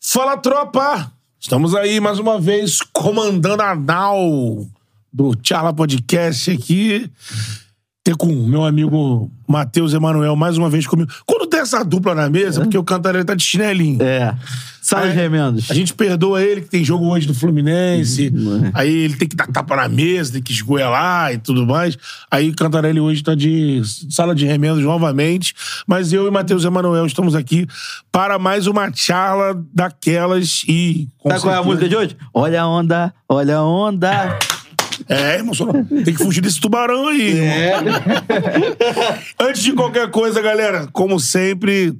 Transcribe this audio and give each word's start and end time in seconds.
Fala, 0.00 0.36
tropa! 0.36 1.12
Estamos 1.40 1.74
aí 1.74 1.98
mais 1.98 2.20
uma 2.20 2.40
vez 2.40 2.78
comandando 2.92 3.62
a 3.62 3.74
nau 3.74 4.64
do 5.12 5.34
Tchala 5.34 5.74
Podcast 5.74 6.52
aqui. 6.52 7.10
Ter 8.08 8.16
com 8.16 8.26
o 8.28 8.48
meu 8.48 8.64
amigo 8.64 9.30
Matheus 9.46 9.92
Emanuel 9.92 10.34
mais 10.34 10.56
uma 10.56 10.70
vez 10.70 10.86
comigo. 10.86 11.10
Quando 11.26 11.46
tem 11.46 11.60
essa 11.60 11.84
dupla 11.84 12.14
na 12.14 12.30
mesa, 12.30 12.62
porque 12.62 12.78
o 12.78 12.82
Cantarelli 12.82 13.22
tá 13.22 13.34
de 13.34 13.44
chinelinho. 13.44 14.02
É. 14.02 14.34
Sala 14.80 15.10
de 15.10 15.14
remendos. 15.14 15.70
A 15.70 15.74
gente 15.74 15.92
perdoa 15.92 16.42
ele 16.42 16.62
que 16.62 16.70
tem 16.70 16.82
jogo 16.82 17.04
hoje 17.06 17.26
do 17.26 17.34
Fluminense. 17.34 18.32
Aí 18.72 18.90
ele 18.90 19.14
tem 19.14 19.28
que 19.28 19.36
dar 19.36 19.46
tapa 19.48 19.76
na 19.76 19.90
mesa, 19.90 20.32
tem 20.32 20.42
que 20.42 20.52
esgoelar 20.52 21.34
e 21.34 21.38
tudo 21.38 21.66
mais. 21.66 21.98
Aí 22.30 22.48
o 22.48 22.56
Cantarelli 22.56 22.98
hoje 22.98 23.22
tá 23.22 23.34
de 23.34 23.82
sala 24.08 24.34
de 24.34 24.46
remendos 24.46 24.82
novamente. 24.82 25.54
Mas 25.86 26.10
eu 26.10 26.26
e 26.26 26.30
Matheus 26.30 26.64
Emanuel 26.64 27.04
estamos 27.04 27.34
aqui 27.34 27.66
para 28.10 28.38
mais 28.38 28.66
uma 28.66 28.90
charla 28.94 29.62
daquelas 29.74 30.62
e. 30.66 31.10
Sabe 31.22 31.22
qual 31.22 31.28
é 31.28 31.34
a 31.34 31.40
certeza- 31.40 31.62
música 31.62 31.88
de 31.90 31.94
hoje? 31.96 32.16
Olha 32.32 32.62
a 32.62 32.66
onda, 32.66 33.12
olha 33.28 33.58
a 33.58 33.62
onda. 33.62 34.38
É, 35.08 35.38
emocionante. 35.38 36.04
Tem 36.04 36.14
que 36.14 36.22
fugir 36.22 36.40
desse 36.40 36.60
tubarão 36.60 37.08
aí. 37.08 37.38
irmão. 37.38 38.02
Antes 39.40 39.62
de 39.62 39.72
qualquer 39.72 40.10
coisa, 40.10 40.40
galera, 40.42 40.86
como 40.92 41.18
sempre, 41.18 41.94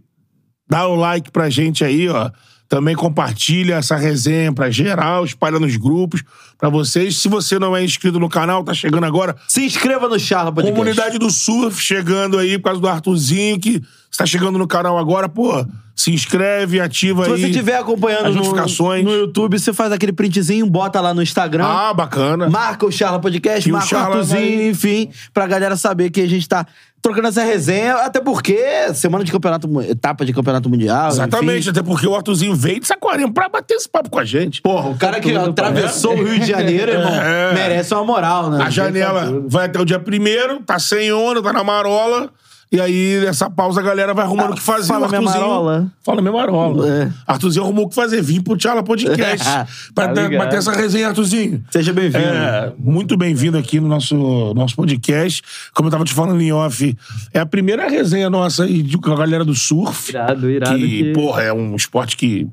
dá 0.69 0.87
o 0.87 0.95
like 0.95 1.31
pra 1.31 1.49
gente 1.49 1.85
aí, 1.85 2.09
ó. 2.09 2.31
Também 2.69 2.95
compartilha 2.95 3.77
essa 3.77 3.97
resenha 3.97 4.53
pra 4.53 4.71
geral, 4.71 5.25
espalha 5.25 5.59
nos 5.59 5.75
grupos 5.77 6.23
pra 6.59 6.69
vocês. 6.69 7.17
Se 7.17 7.27
você 7.29 7.59
não 7.59 7.75
é 7.75 7.83
inscrito 7.83 8.21
no 8.21 8.29
canal, 8.29 8.63
tá 8.63 8.75
chegando 8.75 9.05
agora. 9.05 9.35
Se 9.49 9.65
inscreva 9.65 10.07
no 10.07 10.19
Charla 10.19 10.53
Podcast. 10.53 10.77
Comunidade 10.79 11.19
do 11.19 11.31
Surf 11.31 11.81
chegando 11.81 12.37
aí 12.39 12.59
por 12.59 12.65
causa 12.65 12.81
do 12.81 12.87
Arthurzinho, 12.89 13.59
que 13.59 13.83
está 14.11 14.27
chegando 14.27 14.59
no 14.59 14.67
canal 14.67 14.99
agora, 14.99 15.29
pô. 15.31 15.65
Se 15.97 16.13
inscreve, 16.13 16.79
ativa 16.81 17.25
Se 17.25 17.33
aí. 17.33 17.41
você 17.41 17.47
estiver 17.49 17.77
acompanhando 17.77 18.27
as 18.27 18.35
no, 18.35 18.43
notificações. 18.43 19.05
no 19.05 19.13
YouTube, 19.13 19.59
você 19.59 19.73
faz 19.73 19.91
aquele 19.91 20.13
printzinho, 20.13 20.65
bota 20.69 21.01
lá 21.01 21.13
no 21.13 21.21
Instagram. 21.23 21.65
Ah, 21.65 21.93
bacana. 21.93 22.49
Marca 22.49 22.87
o 22.87 22.93
Charla 22.93 23.19
Podcast, 23.19 23.69
E 23.69 23.73
o 23.73 23.75
marca 23.75 23.87
o 23.87 23.91
Charla 23.91 24.17
Arthurzinho, 24.19 24.59
vai- 24.59 24.69
enfim, 24.69 25.11
pra 25.35 25.47
galera 25.49 25.77
saber 25.77 26.11
que 26.11 26.21
a 26.21 26.29
gente 26.29 26.47
tá 26.49 26.65
trocando 27.01 27.29
essa 27.29 27.43
resenha, 27.43 27.95
até 27.97 28.21
porque 28.21 28.93
semana 28.95 29.25
de 29.25 29.33
campeonato, 29.33 29.69
etapa 29.83 30.25
de 30.25 30.33
campeonato 30.33 30.69
mundial. 30.69 31.09
Exatamente, 31.09 31.61
enfim. 31.61 31.71
até 31.71 31.83
porque 31.83 32.07
o 32.07 32.15
Arthurzinho 32.15 32.55
veio 32.55 32.81
de 32.81 32.87
Saquarema 32.87 33.33
pra 33.33 33.49
bater 33.49 33.75
esse 33.75 33.89
papo 33.89 34.11
com 34.11 34.19
a 34.19 34.25
gente. 34.25 34.61
Porra, 34.61 34.91
o 34.91 34.97
cara 34.97 35.21
que 35.21 35.35
atravessou 35.35 36.13
o 36.13 36.25
Rio 36.25 36.41
de 36.41 36.47
Janeiro, 36.47 36.93
irmão, 36.93 37.15
É. 37.19 37.53
merece 37.55 37.95
uma 37.95 38.05
moral, 38.05 38.51
né? 38.51 38.65
A 38.65 38.71
janela 38.71 39.43
vai 39.47 39.67
até 39.67 39.81
o 39.81 39.85
dia 39.85 39.99
primeiro, 39.99 40.61
tá 40.61 40.79
sem 40.79 41.13
onda, 41.13 41.43
tá 41.43 41.53
na 41.53 41.65
marola. 41.65 42.31
E 42.71 42.79
aí, 42.79 43.21
nessa 43.25 43.49
pausa, 43.49 43.81
a 43.81 43.83
galera 43.83 44.13
vai 44.13 44.27
arrumando 44.27 44.53
o 44.53 44.55
que 44.55 44.61
fazer. 44.61 44.89
fala 44.89 45.07
o 45.07 45.09
minha 45.09 45.21
Arthurzinho- 45.21 45.47
marola. 45.49 45.93
Fala 46.05 46.21
minha 46.21 46.33
marola. 46.33 46.87
É. 46.89 47.13
Arthurzinho 47.27 47.65
arrumou 47.65 47.87
o 47.87 47.89
que 47.89 47.95
fazer. 47.95 48.21
Vim 48.21 48.43
pro 48.43 48.57
Tchala 48.59 48.83
Podcast. 48.83 49.47
pra 49.95 50.09
Tá 50.09 50.13
ter- 50.13 50.23
ligado. 50.25 50.45
bater 50.45 50.59
essa 50.59 50.73
resenha, 50.73 51.09
Arthurzinho. 51.09 51.65
Seja 51.71 51.95
bem-vindo. 51.95 52.25
É, 52.27 52.73
muito 52.79 53.17
bem-vindo 53.17 53.57
aqui 53.57 53.81
no 53.81 53.89
nosso, 53.89 54.53
nosso 54.55 54.77
podcast. 54.77 55.43
Como 55.75 55.87
eu 55.87 55.91
tava 55.91 56.05
te 56.05 56.13
falando 56.13 56.41
em 56.43 56.53
off, 56.53 56.95
é 57.33 57.41
a 57.41 57.47
primeira 57.47 57.89
resenha 57.89 58.29
nossa 58.29 58.65
aí 58.65 58.83
de- 58.83 58.99
com 58.99 59.13
a 59.13 59.17
galera 59.17 59.47
do 59.47 59.55
surf. 59.55 60.11
Irado, 60.11 60.51
irado 60.51 60.77
Que, 60.79 60.87
que- 61.05 61.13
porra, 61.15 61.45
é 61.45 61.53
um 61.53 61.75
esporte 61.75 62.19
que 62.19 62.47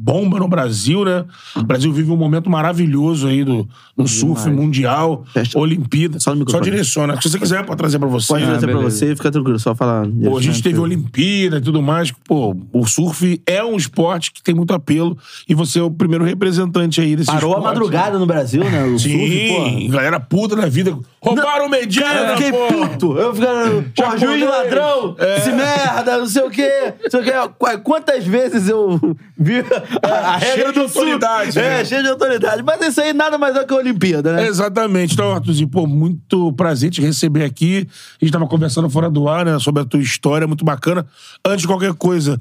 bomba 0.00 0.38
no 0.38 0.46
Brasil, 0.46 1.04
né? 1.04 1.24
O 1.56 1.62
Brasil 1.64 1.92
vive 1.92 2.10
um 2.12 2.16
momento 2.16 2.48
maravilhoso 2.48 3.26
aí 3.26 3.42
do, 3.44 3.68
no 3.96 4.06
surf 4.06 4.48
mundial, 4.48 5.24
Fecha- 5.32 5.58
Olimpíada. 5.58 6.20
Só 6.20 6.34
microfone. 6.34 6.64
direciona. 6.64 7.20
Se 7.20 7.28
você 7.28 7.38
quiser, 7.38 7.64
pode 7.66 7.78
trazer 7.78 7.98
pra 7.98 8.06
você. 8.06 8.28
Pode 8.28 8.44
trazer 8.44 8.66
pra 8.66 8.76
beleza. 8.76 8.96
você, 8.96 9.16
fica 9.16 9.30
tranquilo, 9.30 9.58
só 9.58 9.74
falar. 9.74 10.06
Pô, 10.06 10.38
a 10.38 10.42
gente 10.42 10.62
teve 10.62 10.78
Olimpíada 10.78 11.58
e 11.58 11.60
tudo 11.60 11.82
mais. 11.82 12.12
Pô, 12.12 12.56
o 12.72 12.86
surf 12.86 13.42
é 13.44 13.62
um 13.64 13.76
esporte 13.76 14.32
que 14.32 14.40
tem 14.42 14.54
muito 14.54 14.72
apelo 14.72 15.18
e 15.48 15.54
você 15.54 15.80
é 15.80 15.82
o 15.82 15.90
primeiro 15.90 16.24
representante 16.24 17.00
aí 17.00 17.16
desse 17.16 17.26
Parou 17.32 17.54
a 17.54 17.58
esporte. 17.58 17.74
madrugada 17.74 18.18
no 18.18 18.26
Brasil, 18.26 18.62
né? 18.62 18.84
O 18.84 18.98
Sim, 18.98 19.10
surf, 19.18 19.48
porra. 19.48 19.88
galera 19.92 20.20
puta 20.20 20.54
da 20.54 20.68
vida. 20.68 20.96
Roubaram 21.20 21.66
o 21.66 21.68
Medina, 21.70 22.06
eu 22.14 22.36
fiquei 22.36 22.52
pô. 22.52 22.66
puto. 22.88 23.18
Eu 23.18 23.34
fiquei, 23.34 23.82
porra, 23.96 24.16
juiz 24.16 24.48
ladrão, 24.48 25.16
É. 25.18 25.38
esse 25.38 25.50
merda, 25.50 26.18
não 26.18 26.26
sei 26.26 26.42
o 26.44 26.50
quê. 26.50 26.94
Não 27.02 27.10
sei 27.10 27.20
o 27.20 27.24
quê. 27.24 27.32
Qu- 27.58 27.78
Quantas 27.82 28.24
vezes 28.24 28.68
eu 28.68 29.00
vi 29.36 29.64
a, 30.02 30.08
a 30.08 30.36
regra 30.36 30.54
cheio 30.56 30.66
de 30.68 30.72
do 30.74 30.80
autoridade, 30.82 31.58
É, 31.58 31.62
né? 31.62 31.84
cheio 31.84 32.02
de 32.02 32.08
autoridade. 32.08 32.62
Mas 32.62 32.80
isso 32.80 33.00
aí 33.00 33.12
nada 33.12 33.38
mais 33.38 33.56
é 33.56 33.64
que 33.64 33.72
a 33.72 33.76
Olimpíada, 33.76 34.32
né? 34.32 34.46
Exatamente. 34.46 35.14
Então, 35.14 35.32
Arthurzinho, 35.32 35.68
pô, 35.68 35.86
muito 35.86 36.52
prazer 36.52 36.90
te 36.90 37.00
receber 37.00 37.44
aqui. 37.44 37.88
A 38.20 38.24
gente 38.24 38.32
tava 38.32 38.46
conversando 38.46 38.88
fora 38.90 39.08
do 39.10 39.28
ar, 39.28 39.44
né, 39.44 39.58
sobre 39.58 39.82
a 39.82 39.84
tua 39.84 40.00
história, 40.00 40.46
muito 40.46 40.64
bacana. 40.64 41.06
Antes 41.44 41.62
de 41.62 41.66
qualquer 41.66 41.94
coisa, 41.94 42.38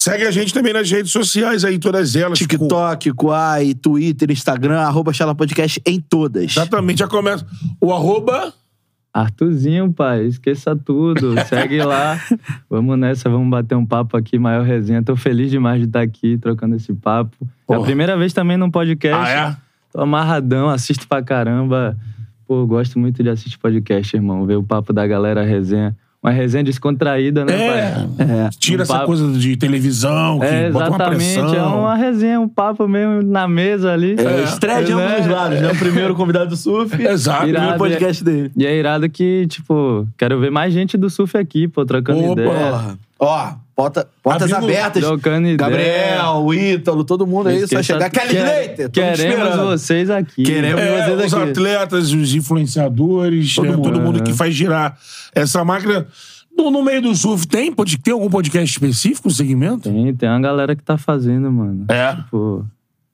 segue 0.00 0.24
a 0.26 0.30
gente 0.30 0.52
também 0.52 0.72
nas 0.72 0.90
redes 0.90 1.12
sociais 1.12 1.64
aí, 1.64 1.78
todas 1.78 2.14
elas. 2.16 2.38
TikTok, 2.38 3.12
Quai, 3.12 3.74
Twitter, 3.74 4.30
Instagram, 4.30 4.80
arroba 4.80 5.12
Chala 5.12 5.34
Podcast 5.34 5.80
em 5.86 6.00
todas. 6.00 6.44
Exatamente, 6.56 6.98
já 6.98 7.06
começa. 7.08 7.46
O 7.80 7.92
arroba. 7.92 8.52
Arthurzinho, 9.12 9.92
pai, 9.92 10.24
esqueça 10.24 10.74
tudo. 10.74 11.34
Segue 11.46 11.82
lá. 11.82 12.18
Vamos 12.70 12.98
nessa, 12.98 13.28
vamos 13.28 13.50
bater 13.50 13.74
um 13.74 13.84
papo 13.84 14.16
aqui, 14.16 14.38
maior 14.38 14.64
resenha. 14.64 15.02
Tô 15.02 15.14
feliz 15.14 15.50
demais 15.50 15.80
de 15.80 15.86
estar 15.86 16.00
aqui 16.00 16.38
trocando 16.38 16.76
esse 16.76 16.94
papo. 16.94 17.36
É 17.42 17.46
Porra. 17.66 17.80
a 17.80 17.82
primeira 17.82 18.16
vez 18.16 18.32
também 18.32 18.56
num 18.56 18.70
podcast. 18.70 19.30
Ah, 19.30 19.50
é? 19.50 19.56
Tô 19.92 20.00
amarradão, 20.00 20.70
assisto 20.70 21.06
pra 21.06 21.22
caramba. 21.22 21.96
Pô, 22.46 22.66
gosto 22.66 22.98
muito 22.98 23.22
de 23.22 23.28
assistir 23.28 23.58
podcast, 23.58 24.16
irmão. 24.16 24.46
Ver 24.46 24.56
o 24.56 24.62
papo 24.62 24.92
da 24.92 25.06
galera, 25.06 25.42
a 25.42 25.44
resenha. 25.44 25.94
Uma 26.22 26.30
resenha 26.30 26.62
descontraída, 26.62 27.44
né, 27.44 27.52
É. 27.52 27.68
pai? 27.90 28.26
É. 28.46 28.48
Tira 28.56 28.80
Um 28.80 28.82
essa 28.84 28.92
papo. 28.94 29.06
coisa 29.06 29.32
de 29.32 29.56
televisão, 29.56 30.38
que 30.38 30.46
É, 30.46 30.70
bota 30.70 30.88
uma 30.90 30.96
exatamente. 30.96 31.34
pressão. 31.40 31.54
É 31.54 31.62
uma 31.62 31.94
resenha, 31.96 32.40
um 32.40 32.48
papo 32.48 32.86
mesmo 32.86 33.22
na 33.24 33.48
mesa 33.48 33.92
ali. 33.92 34.14
É, 34.16 34.44
estreia 34.44 34.84
de 34.84 34.92
ambos 34.92 35.04
né? 35.04 35.20
os 35.20 35.26
lados, 35.26 35.60
né? 35.60 35.72
O 35.72 35.76
primeiro 35.76 36.14
convidado 36.14 36.50
do 36.50 36.56
surf. 36.56 36.94
Exato. 37.02 37.38
O 37.38 37.42
primeiro 37.42 37.64
Irado, 37.66 37.78
podcast 37.78 38.22
dele. 38.22 38.52
E 38.56 38.64
é 38.64 38.76
irado 38.76 39.08
que, 39.10 39.46
tipo, 39.48 40.06
quero 40.16 40.38
ver 40.38 40.52
mais 40.52 40.72
gente 40.72 40.96
do 40.96 41.10
surf 41.10 41.36
aqui, 41.36 41.66
pô, 41.66 41.84
trocando 41.84 42.20
Opa. 42.20 42.40
ideia. 42.40 42.48
Porra. 42.70 42.98
Ó, 43.18 43.52
porta, 43.74 44.08
portas 44.22 44.52
Abrindo- 44.52 44.70
abertas. 44.72 45.04
Gabriel, 45.56 46.34
o 46.44 46.54
Ítalo, 46.54 47.04
todo 47.04 47.26
mundo 47.26 47.48
aí, 47.48 47.66
só 47.66 47.82
chegar. 47.82 48.10
Kelly 48.10 48.34
tamo 48.76 48.90
Queremos 48.90 49.18
esperando. 49.18 49.66
vocês 49.66 50.10
aqui. 50.10 50.42
Queremos. 50.42 50.80
É, 50.80 51.04
vocês 51.16 51.26
os 51.32 51.34
aqui. 51.34 51.50
atletas, 51.50 52.12
os 52.12 52.34
influenciadores, 52.34 53.54
Todo 53.54 53.64
né, 53.64 53.70
mundo. 53.76 53.82
todo 53.82 54.00
mundo 54.00 54.18
É. 54.18 54.22
que 54.22 54.32
faz 54.32 54.54
girar 54.54 54.96
essa 55.34 55.64
máquina. 55.64 56.06
No, 56.56 56.70
no 56.70 56.82
meio 56.84 57.00
do 57.00 57.14
surf, 57.14 57.46
tem, 57.48 57.72
pode, 57.72 57.96
tem 57.98 58.12
algum 58.12 58.28
podcast 58.28 58.70
específico 58.70 59.30
segmento? 59.30 59.90
Tem, 59.90 60.14
tem 60.14 60.28
uma 60.28 60.40
galera 60.40 60.76
que 60.76 60.82
tá 60.82 60.98
fazendo, 60.98 61.50
mano. 61.50 61.86
É. 61.88 62.14
Tipo, 62.14 62.66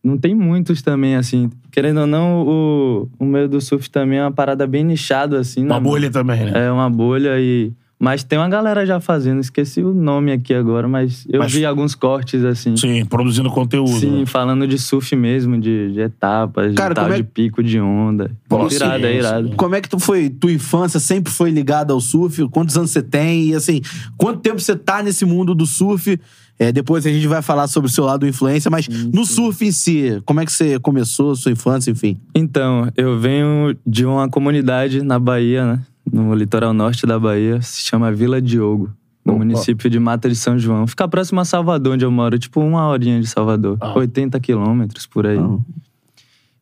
não 0.03 0.19
tem 0.19 0.35
muitos 0.35 0.83
também, 0.83 1.15
assim. 1.15 1.49
Querendo 1.71 2.01
ou 2.01 2.07
não, 2.07 2.43
o, 2.45 3.09
o 3.17 3.25
meio 3.25 3.49
do 3.49 3.61
surf 3.61 3.89
também 3.89 4.19
é 4.19 4.23
uma 4.25 4.33
parada 4.33 4.67
bem 4.67 4.83
nichada, 4.83 5.39
assim. 5.39 5.65
Uma 5.65 5.77
né, 5.77 5.81
bolha 5.81 6.11
também, 6.11 6.47
né? 6.47 6.67
É 6.67 6.71
uma 6.73 6.91
bolha 6.91 7.39
e. 7.39 7.73
Mas 8.01 8.23
tem 8.23 8.39
uma 8.39 8.49
galera 8.49 8.87
já 8.87 9.01
fazendo, 9.01 9.41
esqueci 9.41 9.83
o 9.83 9.93
nome 9.93 10.31
aqui 10.31 10.55
agora, 10.55 10.87
mas 10.87 11.27
eu 11.29 11.41
Mas- 11.41 11.53
vi 11.53 11.65
alguns 11.65 11.97
cortes 11.97 12.45
assim. 12.45 12.77
Sim, 12.77 13.05
produzindo 13.05 13.51
conteúdo. 13.51 13.99
Sim, 13.99 14.21
né? 14.21 14.27
falando 14.27 14.69
de 14.69 14.79
surf 14.79 15.17
mesmo, 15.17 15.59
de, 15.61 15.93
de 15.93 16.01
etapas, 16.01 16.75
Cara, 16.75 16.95
de, 16.95 17.01
tal, 17.01 17.13
é- 17.13 17.17
de 17.17 17.25
pico 17.25 17.61
de 17.61 17.81
onda. 17.81 18.31
Pô, 18.49 18.69
irado, 18.69 19.01
sim, 19.01 19.05
é 19.07 19.17
irado. 19.17 19.51
Como 19.57 19.75
é 19.75 19.81
que 19.81 19.89
tu 19.89 19.99
foi? 19.99 20.31
Tua 20.31 20.53
infância 20.53 21.01
sempre 21.01 21.33
foi 21.33 21.51
ligada 21.51 21.93
ao 21.93 22.01
surf? 22.01 22.49
Quantos 22.51 22.77
anos 22.77 22.91
você 22.93 23.03
tem? 23.03 23.49
E 23.49 23.55
assim, 23.55 23.81
quanto 24.17 24.41
tempo 24.41 24.61
você 24.61 24.77
tá 24.77 25.03
nesse 25.03 25.25
mundo 25.25 25.53
do 25.53 25.67
surf? 25.67 26.21
É, 26.61 26.73
depois 26.73 27.07
a 27.07 27.11
gente 27.11 27.27
vai 27.29 27.41
falar 27.41 27.69
sobre 27.69 27.89
o 27.89 27.93
seu 27.93 28.05
lado 28.05 28.27
influência, 28.27 28.69
mas 28.71 28.89
no 28.89 29.25
surf 29.25 29.65
em 29.65 29.71
si, 29.71 30.21
como 30.25 30.41
é 30.41 30.45
que 30.45 30.53
você 30.53 30.79
começou, 30.81 31.37
sua 31.37 31.53
infância, 31.53 31.91
enfim? 31.91 32.17
Então, 32.35 32.91
eu 32.97 33.17
venho 33.19 33.77
de 33.87 34.05
uma 34.05 34.29
comunidade 34.29 35.03
na 35.03 35.21
Bahia, 35.21 35.65
né? 35.65 35.81
No 36.13 36.35
litoral 36.35 36.73
norte 36.73 37.07
da 37.07 37.19
Bahia, 37.19 37.61
se 37.61 37.83
chama 37.83 38.11
Vila 38.13 38.41
Diogo, 38.41 38.91
no 39.25 39.35
Opa. 39.35 39.45
município 39.45 39.91
de 39.91 39.99
Mata 39.99 40.29
de 40.29 40.37
São 40.37 40.59
João. 40.59 40.87
Fica 40.87 41.07
próximo 41.07 41.41
a 41.41 41.45
Salvador, 41.45 41.95
onde 41.95 42.05
eu 42.05 42.11
moro, 42.11 42.39
tipo 42.39 42.61
uma 42.61 42.89
horinha 42.89 43.21
de 43.21 43.27
Salvador. 43.27 43.77
Ah. 43.81 43.93
80 43.99 44.39
quilômetros 44.41 45.07
por 45.07 45.27
aí. 45.27 45.39
Ah. 45.39 45.59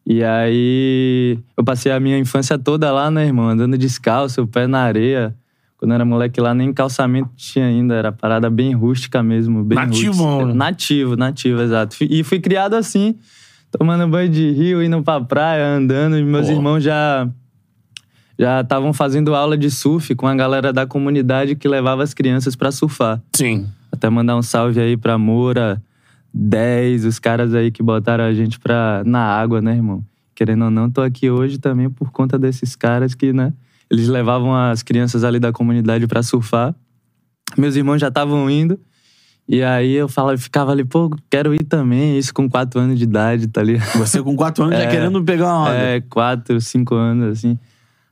E 0.09 0.23
aí, 0.23 1.39
eu 1.57 1.65
passei 1.65 1.91
a 1.91 1.99
minha 1.99 2.17
infância 2.17 2.57
toda 2.57 2.93
lá, 2.93 3.11
né, 3.11 3.27
irmão? 3.27 3.49
Andando 3.49 3.77
descalço, 3.77 4.43
o 4.43 4.47
pé 4.47 4.67
na 4.67 4.81
areia. 4.81 5.35
Quando 5.79 5.91
eu 5.91 5.95
era 5.97 6.05
moleque 6.05 6.41
lá, 6.41 6.55
nem 6.55 6.73
calçamento 6.73 7.31
tinha 7.37 7.67
ainda. 7.67 7.95
Era 7.95 8.13
parada 8.13 8.49
bem 8.49 8.73
rústica 8.73 9.23
mesmo. 9.23 9.65
Bem 9.65 9.77
Nativão, 9.77 10.39
roots. 10.39 10.49
né? 10.49 10.55
Nativo, 10.55 11.17
nativo, 11.17 11.61
exato. 11.61 11.97
E 12.01 12.23
fui 12.23 12.39
criado 12.39 12.75
assim, 12.75 13.17
tomando 13.71 14.07
banho 14.09 14.29
de 14.29 14.51
rio, 14.53 14.83
indo 14.83 15.03
pra 15.03 15.21
praia, 15.21 15.67
andando. 15.77 16.17
E 16.17 16.25
meus 16.25 16.47
Pô. 16.47 16.53
irmãos 16.53 16.83
já 16.83 17.29
já 18.39 18.61
estavam 18.61 18.93
fazendo 18.93 19.35
aula 19.35 19.57
de 19.57 19.71
surf 19.71 20.15
com 20.15 20.27
a 20.27 20.35
galera 20.35 20.73
da 20.73 20.87
comunidade 20.87 21.57
que 21.57 21.67
levava 21.67 22.03
as 22.03 22.13
crianças 22.13 22.55
pra 22.55 22.71
surfar. 22.71 23.23
Sim. 23.35 23.67
Até 23.91 24.11
mandar 24.11 24.37
um 24.37 24.43
salve 24.43 24.79
aí 24.81 24.97
pra 24.97 25.17
Moura, 25.17 25.83
10, 26.35 27.05
os 27.07 27.19
caras 27.19 27.55
aí 27.55 27.71
que 27.71 27.83
botaram 27.83 28.25
a 28.25 28.35
gente 28.35 28.59
pra, 28.59 29.03
na 29.07 29.21
água, 29.21 29.63
né, 29.63 29.75
irmão? 29.75 30.05
Querendo 30.35 30.67
ou 30.67 30.71
não, 30.71 30.91
tô 30.91 31.01
aqui 31.01 31.31
hoje 31.31 31.59
também 31.59 31.89
por 31.89 32.11
conta 32.11 32.39
desses 32.39 32.77
caras 32.77 33.15
que, 33.15 33.33
né, 33.33 33.55
eles 33.91 34.07
levavam 34.09 34.55
as 34.55 34.83
crianças 34.83 35.25
ali 35.25 35.39
da 35.39 35.51
comunidade 35.51 36.07
pra 36.07 36.23
surfar. 36.23 36.75
Meus 37.57 37.75
irmãos 37.77 37.99
já 37.99 38.09
estavam 38.09 38.51
indo. 38.51 38.79
E 39.49 39.63
aí 39.63 39.93
eu 39.93 40.09
falava, 40.09 40.37
ficava 40.37 40.73
ali, 40.73 40.85
pô, 40.85 41.09
quero 41.31 41.55
ir 41.55 41.63
também, 41.63 42.19
isso 42.19 42.35
com 42.35 42.49
4 42.51 42.81
anos 42.81 42.99
de 42.99 43.05
idade, 43.05 43.47
tá 43.47 43.63
ligado? 43.63 43.97
Você 43.97 44.21
com 44.21 44.35
quatro 44.35 44.65
anos 44.65 44.77
já 44.77 44.83
É. 44.85 44.91
querendo 44.91 45.23
pegar 45.23 45.47
uma 45.47 45.63
onda. 45.69 45.73
É, 45.75 46.01
quatro, 46.01 46.61
cinco 46.61 46.97
anos, 46.97 47.39
assim. 47.39 47.57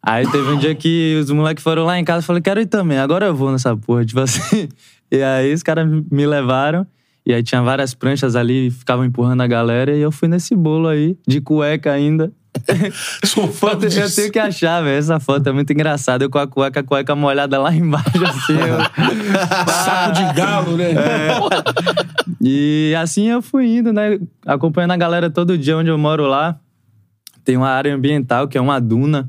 Aí 0.06 0.30
teve 0.30 0.50
um 0.50 0.58
dia 0.58 0.74
que 0.74 1.18
os 1.22 1.30
moleques 1.30 1.62
foram 1.64 1.84
lá 1.84 1.98
em 1.98 2.04
casa 2.04 2.22
e 2.22 2.26
falei, 2.26 2.42
quero 2.42 2.60
ir 2.60 2.66
também, 2.66 2.98
agora 2.98 3.26
eu 3.26 3.34
vou 3.34 3.50
nessa 3.50 3.76
porra, 3.76 4.04
tipo 4.06 4.20
assim. 4.20 4.68
E 5.10 5.22
aí 5.22 5.52
os 5.52 5.62
caras 5.62 5.88
me 6.10 6.26
levaram, 6.26 6.86
e 7.24 7.32
aí 7.32 7.42
tinha 7.42 7.62
várias 7.62 7.94
pranchas 7.94 8.36
ali, 8.36 8.70
ficavam 8.70 9.04
empurrando 9.04 9.40
a 9.42 9.46
galera, 9.46 9.94
e 9.96 10.00
eu 10.00 10.12
fui 10.12 10.28
nesse 10.28 10.54
bolo 10.54 10.88
aí, 10.88 11.16
de 11.26 11.40
cueca 11.40 11.92
ainda. 11.92 12.30
Sou 13.24 13.48
fã 13.48 13.70
Eu 13.72 13.76
disso. 13.78 14.14
tenho 14.14 14.30
que 14.30 14.38
achar, 14.38 14.80
velho. 14.80 14.96
Essa 14.96 15.18
foto 15.18 15.48
é 15.48 15.52
muito 15.52 15.72
engraçada. 15.72 16.24
Eu 16.24 16.30
com 16.30 16.38
a 16.38 16.46
cueca, 16.46 16.78
a 16.80 16.82
cueca 16.84 17.12
molhada 17.16 17.58
lá 17.58 17.74
embaixo, 17.74 18.24
assim. 18.24 18.52
eu- 18.52 19.72
Saco 19.72 20.12
de 20.12 20.32
galo, 20.34 20.76
né? 20.76 20.86
E 22.40 22.94
assim 22.96 23.28
eu 23.28 23.42
fui 23.42 23.66
indo, 23.78 23.92
né? 23.92 24.18
Acompanhando 24.46 24.92
a 24.92 24.96
galera 24.96 25.28
todo 25.30 25.58
dia 25.58 25.76
onde 25.76 25.90
eu 25.90 25.98
moro 25.98 26.26
lá. 26.26 26.56
Tem 27.44 27.56
uma 27.56 27.68
área 27.70 27.94
ambiental 27.94 28.46
que 28.46 28.56
é 28.56 28.60
uma 28.60 28.80
duna, 28.80 29.28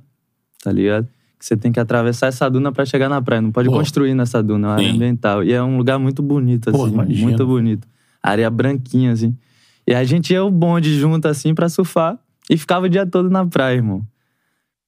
tá 0.65 0.71
ligado? 0.71 1.07
Que 1.39 1.45
você 1.45 1.55
tem 1.55 1.71
que 1.71 1.79
atravessar 1.79 2.27
essa 2.27 2.49
duna 2.49 2.71
pra 2.71 2.85
chegar 2.85 3.07
na 3.09 3.21
praia. 3.21 3.41
Não 3.41 3.51
pode 3.51 3.69
Pô. 3.69 3.75
construir 3.77 4.13
nessa 4.13 4.41
duna, 4.43 4.67
é 4.67 4.69
uma 4.71 4.75
área 4.77 4.91
ambiental. 4.91 5.43
E 5.43 5.53
é 5.53 5.61
um 5.63 5.77
lugar 5.77 5.97
muito 5.99 6.21
bonito, 6.21 6.71
Pô, 6.71 6.83
assim. 6.85 6.93
imagino. 6.93 7.21
muito 7.23 7.45
bonito. 7.45 7.87
Areia 8.21 8.49
branquinha, 8.49 9.11
assim. 9.11 9.35
E 9.87 9.93
a 9.93 10.03
gente 10.03 10.33
ia 10.33 10.43
o 10.43 10.49
bonde 10.49 10.97
junto, 10.97 11.27
assim, 11.27 11.53
pra 11.53 11.69
surfar. 11.69 12.17
E 12.49 12.57
ficava 12.57 12.85
o 12.85 12.89
dia 12.89 13.05
todo 13.05 13.29
na 13.29 13.45
praia, 13.45 13.75
irmão. 13.75 14.01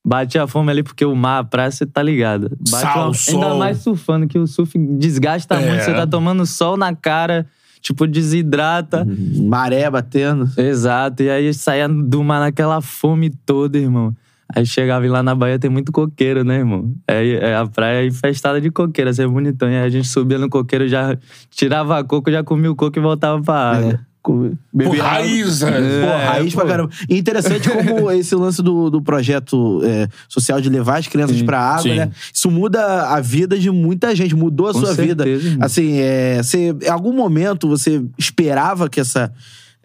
Batia 0.05 0.43
a 0.43 0.47
fome 0.47 0.71
ali, 0.71 0.83
porque 0.83 1.03
o 1.03 1.13
mar, 1.15 1.39
a 1.39 1.43
praia, 1.43 1.69
você 1.69 1.85
tá 1.85 2.01
ligado. 2.01 2.49
Bate 2.49 2.69
Sal, 2.69 3.11
uma- 3.11 3.43
Ainda 3.45 3.55
mais 3.55 3.77
surfando, 3.79 4.25
que 4.27 4.39
o 4.39 4.47
surf 4.47 4.77
desgasta 4.77 5.55
É. 5.55 5.69
muito. 5.69 5.83
Você 5.83 5.93
tá 5.93 6.07
tomando 6.07 6.45
sol 6.45 6.77
na 6.77 6.95
cara, 6.95 7.45
tipo, 7.81 8.07
desidrata. 8.07 9.05
Maré 9.43 9.89
batendo. 9.89 10.49
Exato. 10.57 11.23
E 11.23 11.29
aí 11.29 11.53
saía 11.53 11.89
do 11.89 12.23
mar 12.23 12.39
naquela 12.39 12.79
fome 12.79 13.29
toda, 13.29 13.77
irmão. 13.77 14.15
Aí 14.55 14.65
chegava 14.65 15.05
e 15.05 15.09
lá 15.09 15.21
na 15.21 15.35
Bahia 15.35 15.59
tem 15.59 15.69
muito 15.69 15.91
coqueiro, 15.91 16.43
né, 16.43 16.57
irmão? 16.59 16.93
Aí 17.07 17.35
é 17.35 17.55
a 17.55 17.65
praia 17.65 18.05
infestada 18.07 18.61
de 18.61 18.71
coqueiro, 18.71 19.09
assim, 19.09 19.23
é 19.23 19.27
bonitão. 19.27 19.69
E 19.69 19.75
aí 19.75 19.83
a 19.83 19.89
gente 19.89 20.07
subia 20.07 20.37
no 20.37 20.49
coqueiro, 20.49 20.87
já 20.87 21.17
tirava 21.51 22.01
coco, 22.03 22.31
já 22.31 22.43
comia 22.43 22.71
o 22.71 22.75
coco 22.75 22.97
e 22.97 23.01
voltava 23.01 23.41
pra 23.41 23.55
água. 23.55 23.91
É. 23.93 24.07
Pô, 24.27 24.33
água. 24.81 25.03
raiz, 25.03 25.59
Pô, 25.61 25.65
né? 25.69 26.25
raiz 26.25 26.53
pô. 26.53 26.59
pra 26.59 26.69
caramba. 26.69 26.89
E 27.09 27.17
interessante 27.17 27.69
como 27.69 28.11
esse 28.11 28.35
lance 28.35 28.61
do, 28.61 28.89
do 28.89 29.01
projeto 29.01 29.81
é, 29.85 30.07
social 30.27 30.59
de 30.59 30.69
levar 30.69 30.97
as 30.99 31.07
crianças 31.07 31.37
Sim, 31.37 31.45
pra 31.45 31.59
água, 31.59 31.83
sim. 31.83 31.95
né? 31.95 32.11
Isso 32.33 32.51
muda 32.51 33.07
a 33.07 33.21
vida 33.21 33.57
de 33.57 33.69
muita 33.71 34.13
gente, 34.13 34.35
mudou 34.35 34.67
a 34.67 34.73
Com 34.73 34.79
sua 34.79 34.93
vida. 34.93 35.23
certeza, 35.23 35.47
irmão. 35.49 35.65
Assim, 35.65 35.97
é, 35.99 36.43
você, 36.43 36.75
em 36.83 36.89
algum 36.89 37.13
momento 37.13 37.69
você 37.69 38.03
esperava 38.17 38.89
que 38.89 38.99
essa, 38.99 39.31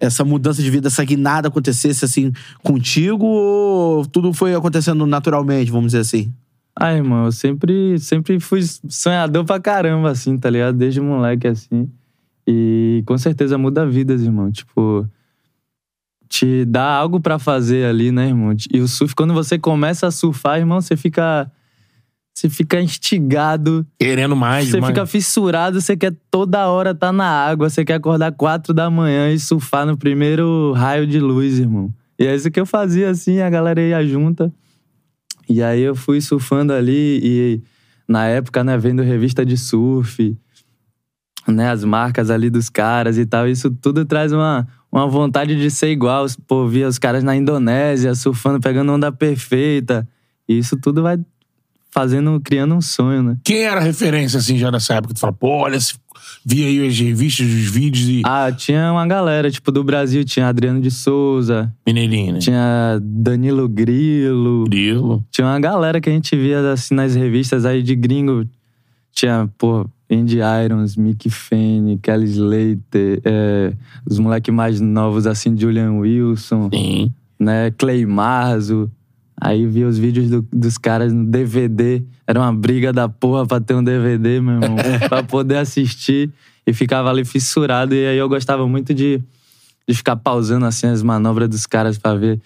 essa 0.03 0.25
mudança 0.25 0.61
de 0.61 0.69
vida, 0.69 0.89
essa 0.89 1.05
guinada 1.05 1.47
acontecesse 1.47 2.05
assim 2.05 2.33
contigo 2.61 3.25
ou 3.25 4.05
tudo 4.05 4.33
foi 4.33 4.53
acontecendo 4.53 5.07
naturalmente, 5.07 5.71
vamos 5.71 5.93
dizer 5.93 6.01
assim? 6.01 6.33
Ah, 6.75 6.93
irmão, 6.93 7.27
eu 7.27 7.33
sempre, 7.33 7.99
sempre 8.01 8.41
fui 8.41 8.63
sonhador 8.89 9.45
pra 9.45 9.61
caramba, 9.61 10.11
assim, 10.11 10.37
tá 10.37 10.51
ligado? 10.51 10.77
Desde 10.77 11.01
moleque, 11.01 11.47
assim. 11.47 11.89
E 12.45 13.05
com 13.07 13.17
certeza 13.17 13.57
muda 13.57 13.87
vidas, 13.87 14.23
irmão. 14.23 14.51
Tipo, 14.51 15.07
te 16.29 16.65
dá 16.65 16.97
algo 16.97 17.21
pra 17.21 17.39
fazer 17.39 17.85
ali, 17.85 18.11
né, 18.11 18.29
irmão? 18.29 18.57
E 18.73 18.81
o 18.81 18.89
surf, 18.89 19.15
quando 19.15 19.33
você 19.33 19.57
começa 19.57 20.09
a 20.09 20.11
surfar, 20.11 20.59
irmão, 20.59 20.81
você 20.81 20.97
fica. 20.97 21.49
Você 22.35 22.49
fica 22.49 22.81
instigado, 22.81 23.87
Querendo 23.99 24.35
mais, 24.35 24.69
você 24.69 24.81
mais. 24.81 24.93
fica 24.93 25.07
fissurado, 25.07 25.81
você 25.81 25.97
quer 25.97 26.15
toda 26.31 26.67
hora 26.67 26.93
estar 26.93 27.13
na 27.13 27.27
água, 27.27 27.69
você 27.69 27.85
quer 27.85 27.95
acordar 27.95 28.33
quatro 28.33 28.73
da 28.73 28.89
manhã 28.89 29.31
e 29.31 29.39
surfar 29.39 29.85
no 29.87 29.97
primeiro 29.97 30.73
raio 30.73 31.07
de 31.07 31.21
luz, 31.21 31.59
irmão. 31.59 31.93
E 32.19 32.27
é 32.27 32.35
isso 32.35 32.51
que 32.51 32.59
eu 32.59 32.67
fazia, 32.67 33.11
assim, 33.11 33.41
a 33.41 33.51
galera 33.51 33.81
ia 33.81 34.07
junta. 34.07 34.53
E 35.49 35.63
aí 35.63 35.83
eu 35.83 35.95
fui 35.95 36.21
surfando 36.21 36.73
ali 36.73 37.21
e 37.23 37.63
na 38.09 38.27
época, 38.27 38.65
né, 38.65 38.79
vendo 38.79 39.03
revista 39.03 39.45
de 39.45 39.57
surf, 39.57 40.37
né, 41.47 41.71
as 41.71 41.85
marcas 41.85 42.31
ali 42.31 42.49
dos 42.49 42.69
caras 42.71 43.19
e 43.19 43.27
tal, 43.27 43.47
isso 43.49 43.71
tudo 43.71 44.05
traz 44.05 44.33
uma, 44.33 44.67
uma 44.91 45.07
vontade 45.07 45.55
de 45.57 45.71
ser 45.71 45.91
igual. 45.91 46.27
Pô, 46.47 46.67
via 46.67 46.89
os 46.89 46.99
caras 46.99 47.23
na 47.23 47.37
Indonésia 47.37 48.15
surfando, 48.15 48.59
pegando 48.61 48.93
onda 48.93 49.13
perfeita. 49.13 50.09
E 50.49 50.59
isso 50.59 50.77
tudo 50.77 51.03
vai 51.03 51.19
fazendo, 51.93 52.41
criando 52.41 52.75
um 52.75 52.81
sonho, 52.81 53.23
né? 53.23 53.37
Quem 53.45 53.63
era 53.63 53.81
a 53.81 53.83
referência, 53.85 54.39
assim, 54.39 54.57
já 54.57 54.71
nessa 54.71 54.95
época? 54.95 55.15
Tu 55.15 55.21
fala, 55.21 55.33
pô, 55.33 55.49
olha, 55.49 55.77
esse- 55.77 55.95
vi 56.45 56.65
aí 56.65 56.87
as 56.87 56.99
revistas, 56.99 57.47
os 57.47 57.71
vídeos 57.71 58.09
e... 58.09 58.23
Ah, 58.25 58.51
tinha 58.51 58.91
uma 58.91 59.07
galera, 59.07 59.51
tipo, 59.51 59.71
do 59.71 59.85
Brasil, 59.85 60.25
tinha 60.25 60.49
Adriano 60.49 60.81
de 60.81 60.91
Souza, 60.91 61.73
Mineirinho, 61.87 62.33
né? 62.35 62.39
tinha 62.41 62.99
Danilo 63.03 63.69
Grilo, 63.69 64.65
Grilo. 64.65 65.25
tinha 65.31 65.47
uma 65.47 65.61
galera 65.61 66.01
que 66.01 66.09
a 66.09 66.13
gente 66.13 66.35
via 66.35 66.73
assim 66.73 66.95
nas 66.95 67.15
revistas 67.15 67.65
aí 67.65 67.83
de 67.83 67.95
gringo. 67.95 68.47
Tinha, 69.13 69.49
pô, 69.59 69.87
Andy 70.11 70.39
Irons, 70.65 70.97
Mick 70.97 71.29
Fanny, 71.29 71.99
Kelly 72.03 72.25
Slater, 72.25 73.21
é, 73.25 73.73
os 74.09 74.19
moleques 74.19 74.53
mais 74.55 74.81
novos 74.81 75.27
assim, 75.27 75.57
Julian 75.57 75.93
Wilson, 75.93 76.71
Sim. 76.73 77.13
né, 77.39 77.71
Clay 77.73 78.07
Marzo. 78.07 78.91
Aí 79.45 79.67
via 79.67 79.89
os 79.89 79.99
vídeos 79.99 80.31
do- 80.31 80.47
dos 80.53 80.79
caras 80.79 81.13
no 81.13 81.25
DVD. 81.25 82.01
Era 82.27 82.39
uma 82.39 82.53
briga 82.55 82.93
da 82.93 83.09
porra 83.09 83.45
pra 83.45 83.61
ter 83.61 83.75
um 83.75 83.83
DVD, 83.83 84.41
meu 84.41 84.55
irmão. 84.63 84.77
pra 85.09 85.25
poder 85.25 85.57
assistir. 85.57 86.31
E 86.65 86.73
ficava 86.73 87.11
ali 87.11 87.25
fissurado. 87.25 87.93
E 87.93 88.07
aí 88.07 88.17
eu 88.17 88.29
gostava 88.29 88.69
muito 88.69 88.95
de, 88.95 89.21
de 89.89 89.95
ficar 89.95 90.15
pausando 90.15 90.65
assim 90.65 90.87
as 90.87 91.03
manobras 91.03 91.49
dos 91.49 91.67
caras 91.67 91.99
pra 91.99 92.15
ver 92.15 92.41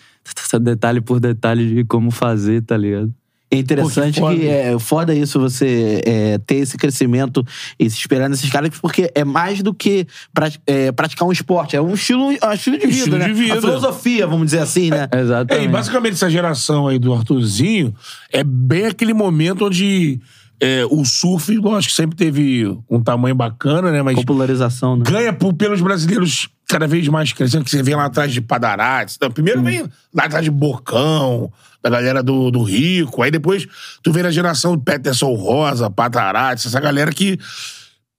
detalhe 0.60 1.02
por 1.02 1.20
detalhe 1.20 1.74
de 1.74 1.84
como 1.84 2.10
fazer, 2.10 2.62
tá 2.62 2.76
ligado? 2.78 3.12
É 3.48 3.58
interessante 3.58 4.20
Pô, 4.20 4.28
que 4.30 4.36
que, 4.36 4.40
foda. 4.42 4.52
é 4.52 4.78
foda 4.78 5.14
isso, 5.14 5.38
você 5.38 6.02
é, 6.04 6.38
ter 6.38 6.56
esse 6.56 6.76
crescimento 6.76 7.46
e 7.78 7.88
se 7.88 7.96
esperar 7.96 8.28
nesses 8.28 8.50
caras, 8.50 8.70
porque 8.80 9.10
é 9.14 9.24
mais 9.24 9.62
do 9.62 9.72
que 9.72 10.04
pra- 10.34 10.50
é, 10.66 10.90
praticar 10.90 11.28
um 11.28 11.32
esporte, 11.32 11.76
é 11.76 11.80
um 11.80 11.94
estilo, 11.94 12.32
é 12.42 12.46
um 12.48 12.52
estilo 12.52 12.76
de 12.76 12.86
vida, 12.86 12.98
Estilo 12.98 13.18
né? 13.18 13.26
de 13.28 13.32
vida. 13.34 13.54
A 13.58 13.60
filosofia, 13.60 14.26
vamos 14.26 14.46
dizer 14.46 14.58
assim, 14.58 14.90
né? 14.90 15.06
É, 15.12 15.20
Exatamente. 15.22 15.64
e 15.64 15.68
basicamente 15.68 16.12
essa 16.14 16.28
geração 16.28 16.88
aí 16.88 16.98
do 16.98 17.14
Arthurzinho 17.14 17.94
é 18.32 18.42
bem 18.42 18.86
aquele 18.86 19.14
momento 19.14 19.66
onde 19.66 20.20
é, 20.60 20.84
o 20.90 21.04
surf, 21.04 21.54
lógico, 21.56 21.92
sempre 21.92 22.16
teve 22.16 22.66
um 22.90 23.02
tamanho 23.02 23.34
bacana, 23.34 23.90
né? 23.90 24.02
Mas 24.02 24.14
Popularização, 24.16 24.96
né? 24.96 25.04
ganha 25.06 25.32
por- 25.32 25.52
pelos 25.54 25.80
brasileiros 25.80 26.48
cada 26.68 26.86
vez 26.86 27.06
mais 27.08 27.32
crescendo, 27.32 27.64
que 27.64 27.70
você 27.70 27.82
vê 27.82 27.94
lá 27.94 28.06
atrás 28.06 28.32
de 28.32 28.40
Padarates. 28.40 29.18
Não, 29.20 29.30
primeiro 29.30 29.62
vem 29.62 29.82
lá 30.12 30.25
atrás 30.25 30.44
de 30.44 30.50
Bocão, 30.50 31.52
da 31.82 31.88
galera 31.90 32.22
do, 32.22 32.50
do 32.50 32.62
Rico. 32.62 33.22
Aí 33.22 33.30
depois 33.30 33.66
tu 34.02 34.10
vê 34.12 34.22
na 34.22 34.30
geração 34.30 34.78
Peterson 34.78 35.32
Rosa, 35.34 35.88
Padarates, 35.90 36.66
essa 36.66 36.80
galera 36.80 37.12
que 37.12 37.38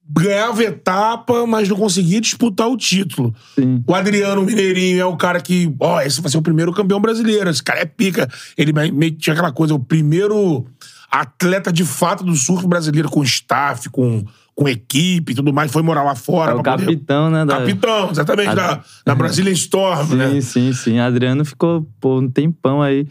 ganhava 0.10 0.64
etapa, 0.64 1.46
mas 1.46 1.68
não 1.68 1.76
conseguia 1.76 2.22
disputar 2.22 2.70
o 2.70 2.78
título. 2.78 3.36
Sim. 3.56 3.84
O 3.86 3.94
Adriano 3.94 4.42
Mineirinho 4.42 5.02
é 5.02 5.06
o 5.06 5.18
cara 5.18 5.42
que, 5.42 5.74
ó, 5.82 6.00
esse 6.02 6.22
vai 6.22 6.32
ser 6.32 6.38
o 6.38 6.42
primeiro 6.42 6.72
campeão 6.72 7.02
brasileiro. 7.02 7.50
Esse 7.50 7.62
cara 7.62 7.82
é 7.82 7.86
pica. 7.86 8.30
Ele 8.58 8.72
meio 8.72 9.12
que 9.12 9.18
tinha 9.18 9.34
aquela 9.34 9.52
coisa, 9.52 9.74
o 9.76 9.80
primeiro 9.80 10.66
atleta 11.12 11.72
de 11.72 11.84
fato 11.86 12.24
do 12.24 12.36
surf 12.36 12.68
brasileiro 12.68 13.10
com 13.10 13.24
staff, 13.24 13.90
com, 13.90 14.24
com 14.56 14.68
equipe 14.68 15.32
e 15.32 15.36
tudo 15.36 15.54
mais. 15.54 15.72
Foi 15.72 15.82
morar 15.82 16.04
lá 16.04 16.16
fora. 16.16 16.52
É 16.52 16.54
o 16.56 16.62
pra 16.62 16.74
poder- 16.74 16.86
capitão, 16.86 17.30
né? 17.30 17.46
Da... 17.46 17.58
Capitão, 17.60 18.12
exatamente, 18.12 18.50
Ad- 18.50 18.56
da, 18.56 18.84
da 19.06 19.16
Brazilian 19.16 19.54
Storm, 19.54 20.08
Sim, 20.10 20.16
né? 20.16 20.42
sim, 20.42 20.74
sim. 20.74 21.00
Adriano 21.00 21.44
ficou, 21.46 21.88
pô, 22.00 22.20
um 22.20 22.30
tempão 22.30 22.82
aí 22.82 23.08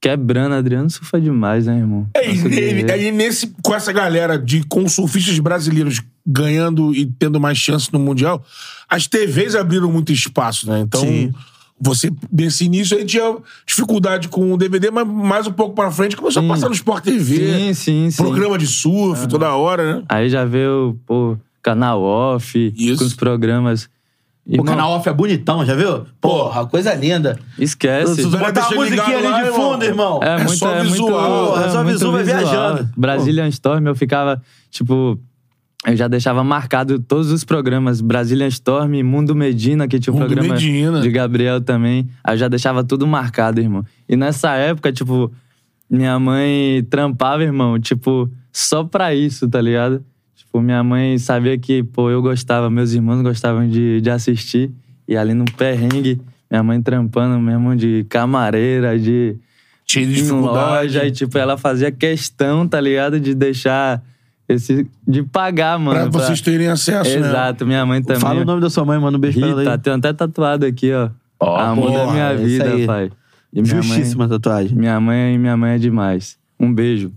quebrando. 0.00 0.54
Adriano 0.54 0.88
surfa 0.90 1.20
demais, 1.20 1.66
né, 1.66 1.78
irmão? 1.78 2.08
É, 2.14 2.30
e, 2.30 2.82
e- 2.84 2.90
aí, 2.92 3.10
nesse, 3.10 3.52
com 3.62 3.74
essa 3.74 3.92
galera 3.92 4.38
de 4.38 4.62
com 4.64 4.88
surfistas 4.88 5.38
brasileiros 5.38 6.00
ganhando 6.26 6.94
e 6.94 7.06
tendo 7.06 7.40
mais 7.40 7.58
chance 7.58 7.92
no 7.92 7.98
Mundial, 7.98 8.44
as 8.88 9.06
TVs 9.06 9.54
abriram 9.54 9.90
muito 9.90 10.12
espaço, 10.12 10.68
né? 10.68 10.80
Então, 10.80 11.00
Sim. 11.00 11.32
Você, 11.78 12.10
nesse 12.32 12.64
início, 12.64 12.96
aí 12.96 13.04
tinha 13.04 13.36
dificuldade 13.66 14.28
com 14.28 14.52
o 14.52 14.56
DVD, 14.56 14.90
mas 14.90 15.06
mais 15.06 15.46
um 15.46 15.52
pouco 15.52 15.74
pra 15.74 15.90
frente 15.90 16.16
começou 16.16 16.42
a 16.42 16.48
passar 16.48 16.68
no 16.68 16.74
Sport 16.74 17.04
TV. 17.04 17.36
Sim, 17.36 17.74
sim, 17.74 18.10
sim. 18.10 18.16
Programa 18.16 18.56
de 18.56 18.66
surf, 18.66 19.28
toda 19.28 19.54
hora, 19.54 19.96
né? 19.96 20.02
Aí 20.08 20.30
já 20.30 20.44
veio, 20.44 20.98
pô, 21.06 21.36
canal 21.62 22.02
off, 22.02 22.72
Isso. 22.76 22.98
com 22.98 23.04
os 23.04 23.14
programas. 23.14 23.88
O 24.46 24.52
Irmão, 24.52 24.64
canal 24.64 24.90
off 24.92 25.08
é 25.08 25.12
bonitão, 25.12 25.66
já 25.66 25.74
viu? 25.74 26.06
Porra, 26.20 26.64
coisa 26.66 26.94
linda. 26.94 27.36
Esquece. 27.58 28.24
Deixar 28.28 28.68
uma 28.70 28.76
musiquinha 28.76 29.18
ali 29.18 29.44
de 29.44 29.50
fundo, 29.50 29.84
irmão. 29.84 30.20
É, 30.22 30.34
É 30.34 30.36
muito, 30.44 30.56
só 30.56 30.70
é 30.70 30.82
visual, 30.84 31.46
muito, 31.50 31.64
é 31.64 31.68
só 31.68 31.82
muito 31.82 31.92
visual, 31.94 32.12
vai 32.12 32.22
viajando. 32.22 32.88
Brazilian 32.96 33.48
Storm, 33.48 33.86
eu 33.88 33.96
ficava, 33.96 34.40
tipo, 34.70 35.18
eu 35.86 35.96
já 35.96 36.08
deixava 36.08 36.42
marcado 36.42 36.98
todos 36.98 37.30
os 37.30 37.44
programas. 37.44 38.00
Brazilian 38.00 38.48
Storm, 38.48 39.02
Mundo 39.04 39.36
Medina, 39.36 39.86
que 39.86 40.00
tinha 40.00 40.12
um 40.12 40.18
Mundo 40.18 40.26
programa 40.26 40.54
Medina. 40.54 41.00
de 41.00 41.10
Gabriel 41.10 41.60
também. 41.60 42.08
Aí 42.24 42.34
eu 42.34 42.38
já 42.38 42.48
deixava 42.48 42.82
tudo 42.82 43.06
marcado, 43.06 43.60
irmão. 43.60 43.84
E 44.08 44.16
nessa 44.16 44.54
época, 44.56 44.92
tipo, 44.92 45.32
minha 45.88 46.18
mãe 46.18 46.84
trampava, 46.90 47.44
irmão, 47.44 47.78
tipo, 47.78 48.28
só 48.52 48.82
pra 48.82 49.14
isso, 49.14 49.48
tá 49.48 49.60
ligado? 49.60 50.04
Tipo, 50.34 50.60
minha 50.60 50.82
mãe 50.82 51.18
sabia 51.18 51.56
que, 51.56 51.84
pô, 51.84 52.10
eu 52.10 52.20
gostava, 52.20 52.68
meus 52.68 52.92
irmãos 52.92 53.22
gostavam 53.22 53.68
de, 53.68 54.00
de 54.00 54.10
assistir. 54.10 54.72
E 55.06 55.16
ali 55.16 55.34
no 55.34 55.44
perrengue, 55.44 56.20
minha 56.50 56.64
mãe 56.64 56.82
trampando 56.82 57.38
mesmo 57.38 57.76
de 57.76 58.04
camareira, 58.08 58.98
de 58.98 59.36
em 59.96 60.08
dificuldade. 60.08 60.82
loja 60.82 61.06
e, 61.06 61.12
tipo, 61.12 61.38
ela 61.38 61.56
fazia 61.56 61.92
questão, 61.92 62.66
tá 62.66 62.80
ligado? 62.80 63.20
De 63.20 63.36
deixar 63.36 64.02
esse. 64.48 64.86
de 65.06 65.22
pagar, 65.22 65.78
mano. 65.78 66.10
Pra 66.10 66.20
vocês 66.20 66.40
terem 66.40 66.68
acesso, 66.68 67.10
né? 67.18 67.28
Exato, 67.28 67.66
minha 67.66 67.84
mãe 67.84 68.02
também. 68.02 68.20
Fala 68.20 68.40
o 68.40 68.44
nome 68.44 68.60
da 68.60 68.70
sua 68.70 68.84
mãe, 68.84 68.98
manda 68.98 69.16
um 69.16 69.20
beijo 69.20 69.38
pra 69.40 69.48
ela 69.48 69.60
Rita, 69.60 69.72
aí. 69.72 69.78
tenho 69.78 69.96
até 69.96 70.12
tatuado 70.12 70.66
aqui, 70.66 70.92
ó. 70.92 71.10
Amor 71.40 71.92
da 71.92 71.98
porra, 72.00 72.12
minha 72.12 72.24
é 72.24 72.36
vida, 72.36 72.70
aí. 72.72 72.86
pai. 72.86 73.10
E 73.52 73.62
minha 73.62 73.82
Justíssima 73.82 74.26
mãe, 74.26 74.38
tatuagem. 74.38 74.76
minha 74.76 74.98
mãe, 75.00 75.38
minha 75.38 75.56
mãe 75.56 75.72
é 75.74 75.78
demais. 75.78 76.36
Um 76.58 76.72
beijo. 76.72 77.12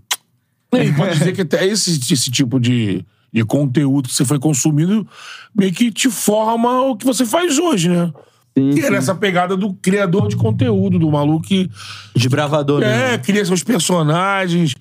E 0.74 0.92
pode 0.94 1.18
dizer 1.18 1.34
que 1.34 1.42
até 1.42 1.66
esse, 1.66 2.00
esse 2.14 2.30
tipo 2.30 2.60
de, 2.60 3.04
de 3.34 3.44
conteúdo 3.44 4.08
que 4.08 4.14
você 4.16 4.24
foi 4.24 4.38
consumindo 4.40 5.08
meio 5.56 5.72
que 5.74 5.92
te 5.92 6.10
forma 6.10 6.82
o 6.82 6.96
que 6.96 7.06
você 7.06 7.26
faz 7.26 7.58
hoje, 7.58 7.90
né? 7.90 8.12
Sim, 8.58 8.72
Que 8.72 8.80
é 8.82 8.84
sim. 8.84 8.90
nessa 8.92 9.16
pegada 9.16 9.56
do 9.58 9.74
criador 9.76 10.28
de 10.28 10.36
conteúdo, 10.36 11.00
do 11.00 11.10
maluco 11.10 11.46
que 11.48 11.70
Desbravador 12.16 12.82
mesmo. 12.82 12.94
é, 12.94 13.18
cria 13.18 13.44
seus 13.46 13.64
personagens, 13.64 14.76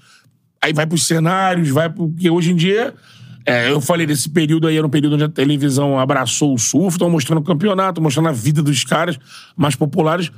aí 0.60 0.72
vai 0.72 0.86
pros 0.86 1.06
cenários, 1.06 1.68
vai 1.68 1.88
pro. 1.88 2.08
Porque 2.08 2.30
hoje 2.30 2.52
em 2.52 2.56
dia. 2.56 2.94
é, 3.48 3.72
eu 3.72 3.80
falei 3.80 4.06
desse 4.06 4.28
período 4.28 4.66
aí, 4.66 4.76
era 4.76 4.86
um 4.86 4.90
período 4.90 5.14
onde 5.14 5.24
a 5.24 5.28
televisão 5.28 5.98
abraçou 5.98 6.52
o 6.52 6.58
surf, 6.58 6.96
estão 6.96 7.08
mostrando 7.08 7.38
o 7.38 7.42
campeonato, 7.42 7.98
mostrando 7.98 8.28
a 8.28 8.32
vida 8.32 8.62
dos 8.62 8.84
caras 8.84 9.18
mais 9.56 9.74
populares. 9.74 10.30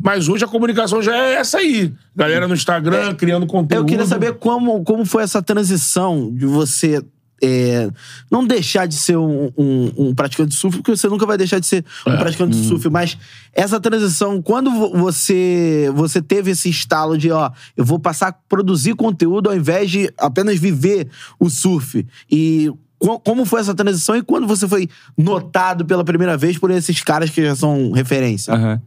Mas 0.00 0.28
hoje 0.28 0.44
a 0.44 0.48
comunicação 0.48 1.02
já 1.02 1.16
é 1.16 1.34
essa 1.34 1.58
aí. 1.58 1.92
Galera 2.14 2.46
no 2.46 2.54
Instagram, 2.54 3.16
criando 3.16 3.48
conteúdo. 3.48 3.82
Eu 3.82 3.84
queria 3.84 4.06
saber 4.06 4.34
como, 4.34 4.84
como 4.84 5.04
foi 5.04 5.24
essa 5.24 5.42
transição 5.42 6.32
de 6.32 6.46
você 6.46 7.02
é, 7.42 7.90
não 8.30 8.46
deixar 8.46 8.86
de 8.86 8.94
ser 8.94 9.16
um, 9.16 9.50
um- 9.58 9.92
um 9.96 10.14
praticante 10.14 10.50
de 10.50 10.54
surf, 10.54 10.76
porque 10.78 10.96
você 10.96 11.08
nunca 11.08 11.26
vai 11.26 11.36
deixar 11.36 11.58
de 11.58 11.66
ser 11.66 11.84
um 12.06 12.16
praticante 12.16 12.56
de 12.56 12.64
surf, 12.68 12.88
mas 12.88 13.18
essa 13.52 13.80
transição, 13.80 14.40
quando 14.40 14.70
vo- 14.70 14.90
você, 14.96 15.90
você 15.94 16.22
teve 16.22 16.52
esse 16.52 16.68
estalo 16.70 17.18
de, 17.18 17.30
ó, 17.32 17.50
eu 17.76 17.84
vou 17.84 17.98
passar 17.98 18.28
a 18.28 18.32
produzir 18.32 18.94
conteúdo 18.94 19.50
ao 19.50 19.56
invés 19.56 19.90
de 19.90 20.08
apenas 20.16 20.58
viver 20.58 21.08
o 21.40 21.50
surf. 21.50 22.06
E 22.30 22.70
co- 22.98 23.18
como 23.18 23.44
foi 23.44 23.60
essa 23.60 23.74
transição 23.74 24.14
e 24.16 24.22
quando 24.22 24.46
você 24.46 24.68
foi 24.68 24.88
notado 25.18 25.84
pela 25.84 26.04
primeira 26.04 26.36
vez 26.36 26.56
por 26.56 26.70
esses 26.70 27.02
caras 27.02 27.28
que 27.30 27.44
já 27.44 27.56
são 27.56 27.90
referência? 27.90 28.54
Aham. 28.54 28.80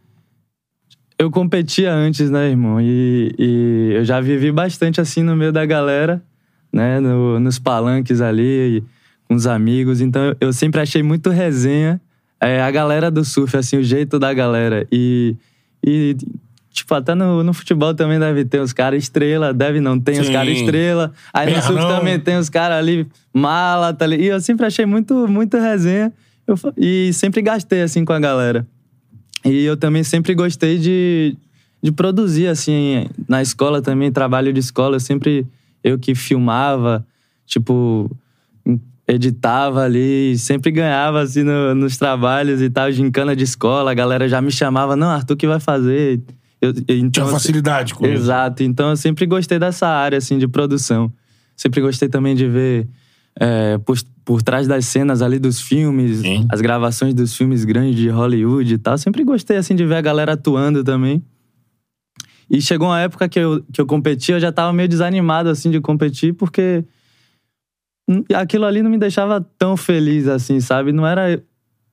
Eu 1.18 1.32
competia 1.32 1.94
antes, 1.94 2.30
né, 2.30 2.50
irmão? 2.50 2.80
E, 2.82 3.34
e 3.40 3.92
eu 3.96 4.04
já 4.06 4.20
vivi 4.20 4.52
bastante 4.52 5.00
assim 5.00 5.24
no 5.24 5.34
meio 5.36 5.52
da 5.52 5.66
galera, 5.66 6.22
né? 6.76 7.00
no- 7.00 7.40
nos 7.40 7.58
palanques 7.58 8.20
ali, 8.22 8.84
com 9.28 9.34
os 9.36 9.48
amigos. 9.48 10.02
Então 10.02 10.36
eu 10.40 10.52
sempre 10.54 10.82
achei 10.82 11.02
muito 11.02 11.30
resenha 11.30 12.00
é, 12.40 12.62
a 12.62 12.70
galera 12.70 13.10
do 13.10 13.24
surf, 13.24 13.56
assim, 13.58 13.78
o 13.78 13.84
jeito 13.84 14.20
da 14.20 14.34
galera. 14.34 14.86
E, 14.92 15.36
e 15.84 16.16
tipo, 16.72 16.94
até 16.94 17.16
no, 17.16 17.42
no 17.44 17.54
futebol 17.54 17.94
também 17.96 18.20
deve 18.20 18.44
ter 18.44 18.60
os 18.60 18.74
caras 18.74 19.02
estrela, 19.02 19.54
deve 19.54 19.80
não, 19.80 19.98
tem 20.00 20.20
os 20.20 20.30
caras 20.30 20.54
estrela. 20.58 21.14
Aí 21.34 21.48
no 21.50 21.62
surf 21.62 21.76
Pernão. 21.76 21.98
também 21.98 22.20
tem 22.20 22.38
os 22.38 22.50
caras 22.50 22.78
ali, 22.78 23.08
mala, 23.34 23.94
tá 23.94 24.04
ali. 24.06 24.18
E 24.22 24.26
eu 24.28 24.42
sempre 24.42 24.66
achei 24.66 24.86
muito, 24.86 25.28
muito 25.28 25.58
resenha. 25.58 26.12
Eu 26.46 26.56
e 26.78 27.12
sempre 27.14 27.42
gastei, 27.42 27.82
assim, 27.82 28.04
com 28.06 28.14
a 28.14 28.20
galera. 28.20 28.68
E 29.44 29.64
eu 29.64 29.78
também 29.78 30.04
sempre 30.04 30.36
gostei 30.36 30.78
de, 30.78 31.36
de 31.82 31.92
produzir, 31.92 32.48
assim, 32.48 33.08
na 33.28 33.42
escola 33.42 33.82
também, 33.82 34.12
trabalho 34.12 34.52
de 34.52 34.60
escola, 34.60 34.98
eu 34.98 35.00
sempre, 35.00 35.46
eu 35.86 36.00
que 36.00 36.16
filmava, 36.16 37.06
tipo, 37.46 38.10
editava 39.08 39.84
ali, 39.84 40.36
sempre 40.38 40.72
ganhava, 40.72 41.22
assim, 41.22 41.44
no- 41.44 41.76
nos 41.76 41.96
trabalhos 41.96 42.60
e 42.62 42.70
tal, 42.72 42.92
gincana 42.92 43.36
de 43.36 43.44
escola, 43.44 43.92
a 43.92 43.94
galera 43.94 44.28
já 44.28 44.42
me 44.42 44.52
chamava, 44.52 44.96
não, 44.96 45.08
Arthur, 45.12 45.36
que 45.38 45.46
vai 45.48 45.60
fazer? 45.60 46.22
Eu, 46.60 46.72
então, 46.90 47.10
Tinha 47.12 47.26
facilidade 47.28 47.94
com 47.94 48.04
isso. 48.08 48.16
Exato. 48.16 48.64
Então 48.64 48.90
eu 48.90 48.98
sempre 48.98 49.28
gostei 49.28 49.60
dessa 49.60 49.88
área, 49.88 50.18
assim, 50.18 50.40
de 50.40 50.48
produção. 50.48 51.12
Sempre 51.56 51.82
gostei 51.82 52.10
também 52.10 52.34
de 52.36 52.48
ver 52.48 52.88
é, 53.40 53.78
por, 53.78 53.96
por 54.24 54.42
trás 54.42 54.68
das 54.68 54.86
cenas 54.88 55.22
ali 55.22 55.38
dos 55.38 55.62
filmes, 55.62 56.20
Sim. 56.22 56.48
as 56.50 56.60
gravações 56.62 57.14
dos 57.14 57.36
filmes 57.38 57.64
grandes 57.64 57.96
de 57.96 58.10
Hollywood 58.10 58.74
e 58.74 58.78
tal. 58.80 58.98
Sempre 58.98 59.24
gostei, 59.24 59.58
assim, 59.58 59.76
de 59.76 59.86
ver 59.86 59.96
a 59.98 60.02
galera 60.02 60.34
atuando 60.34 60.84
também. 60.84 61.22
E 62.50 62.62
chegou 62.62 62.88
uma 62.88 63.00
época 63.02 63.28
que 63.28 63.40
eu, 63.40 63.64
que 63.74 63.82
eu 63.82 63.86
competi, 63.86 64.32
eu 64.32 64.40
já 64.40 64.52
tava 64.52 64.72
meio 64.72 64.88
desanimado, 64.90 65.50
assim, 65.50 65.72
de 65.72 65.80
competir, 65.82 66.34
porque 66.34 66.84
aquilo 68.34 68.66
ali 68.66 68.82
não 68.84 68.90
me 68.92 68.98
deixava 68.98 69.46
tão 69.58 69.76
feliz, 69.76 70.28
assim, 70.28 70.60
sabe? 70.60 70.92
Não 70.92 71.06
era 71.08 71.42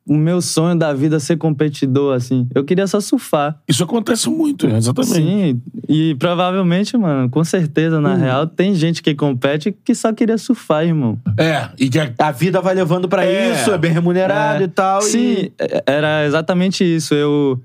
o 0.04 0.14
meu 0.16 0.42
sonho 0.42 0.76
da 0.76 0.92
vida 0.92 1.21
ser 1.21 1.37
competidor, 1.37 2.16
assim. 2.16 2.47
Eu 2.54 2.64
queria 2.64 2.87
só 2.88 3.00
surfar. 3.00 3.59
Isso 3.68 3.85
acontece 3.85 4.28
muito, 4.28 4.66
né? 4.66 4.76
exatamente. 4.76 5.14
Sim, 5.14 5.62
e 5.88 6.14
provavelmente, 6.16 6.97
mano, 6.99 7.30
com 7.30 7.42
certeza, 7.44 8.00
na 8.00 8.14
real, 8.16 8.47
tem 8.47 8.75
gente 8.75 9.00
que 9.00 9.14
compete 9.14 9.71
que 9.85 9.94
só 9.94 10.12
queria 10.12 10.37
surfar, 10.37 10.85
irmão. 10.85 11.18
É, 11.38 11.71
e 11.78 11.88
que 11.88 11.99
a- 12.00 12.12
A 12.18 12.32
vida 12.32 12.61
vai 12.61 12.75
levando 12.75 13.09
pra 13.09 13.25
É. 13.25 13.52
isso, 13.52 13.71
é 13.71 13.78
bem 13.78 13.92
remunerado 13.92 14.62
É, 14.62 14.66
e 14.66 14.68
tal. 14.68 15.00
Sim, 15.02 15.18
e... 15.18 15.52
é- 15.59 15.82
era 15.87 16.26
exatamente 16.26 16.82
isso. 16.85 17.14
Eu, 17.14 17.62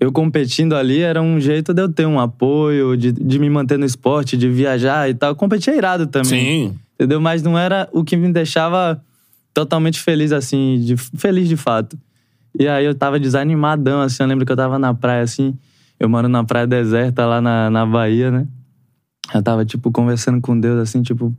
eu 0.00 0.12
competindo 0.12 0.74
ali 0.74 1.00
era 1.00 1.20
um 1.20 1.40
jeito 1.40 1.74
de 1.74 1.82
eu 1.82 1.88
ter 1.88 2.06
um 2.06 2.20
apoio, 2.20 2.96
de, 2.96 3.10
de 3.10 3.38
me 3.38 3.50
manter 3.50 3.78
no 3.78 3.84
esporte, 3.84 4.36
de 4.36 4.48
viajar 4.48 5.10
e 5.10 5.14
tal. 5.14 5.34
Competir 5.34 5.74
é 5.74 5.76
irado 5.76 6.06
também. 6.06 6.68
Sim. 6.70 6.78
Entendeu? 6.94 7.20
Mas 7.20 7.42
não 7.42 7.58
era 7.58 7.88
o 7.92 8.04
que 8.04 8.16
me 8.16 8.32
deixava 8.32 9.02
totalmente 9.52 10.00
feliz, 10.00 10.30
assim, 10.30 10.80
de, 10.80 10.96
feliz 10.96 11.48
de 11.48 11.56
fato. 11.56 11.98
E 12.58 12.68
aí 12.68 12.84
eu 12.84 12.94
tava 12.94 13.18
desanimadão, 13.18 14.00
assim. 14.00 14.22
Eu 14.22 14.28
lembro 14.28 14.46
que 14.46 14.52
eu 14.52 14.56
tava 14.56 14.78
na 14.78 14.94
praia, 14.94 15.22
assim. 15.22 15.56
Eu 15.98 16.08
moro 16.08 16.28
na 16.28 16.44
praia 16.44 16.66
deserta 16.66 17.26
lá 17.26 17.40
na, 17.40 17.68
na 17.68 17.84
Bahia, 17.84 18.30
né? 18.30 18.46
Eu 19.34 19.42
tava, 19.42 19.64
tipo, 19.64 19.90
conversando 19.90 20.40
com 20.40 20.58
Deus, 20.58 20.80
assim, 20.80 21.02
tipo, 21.02 21.34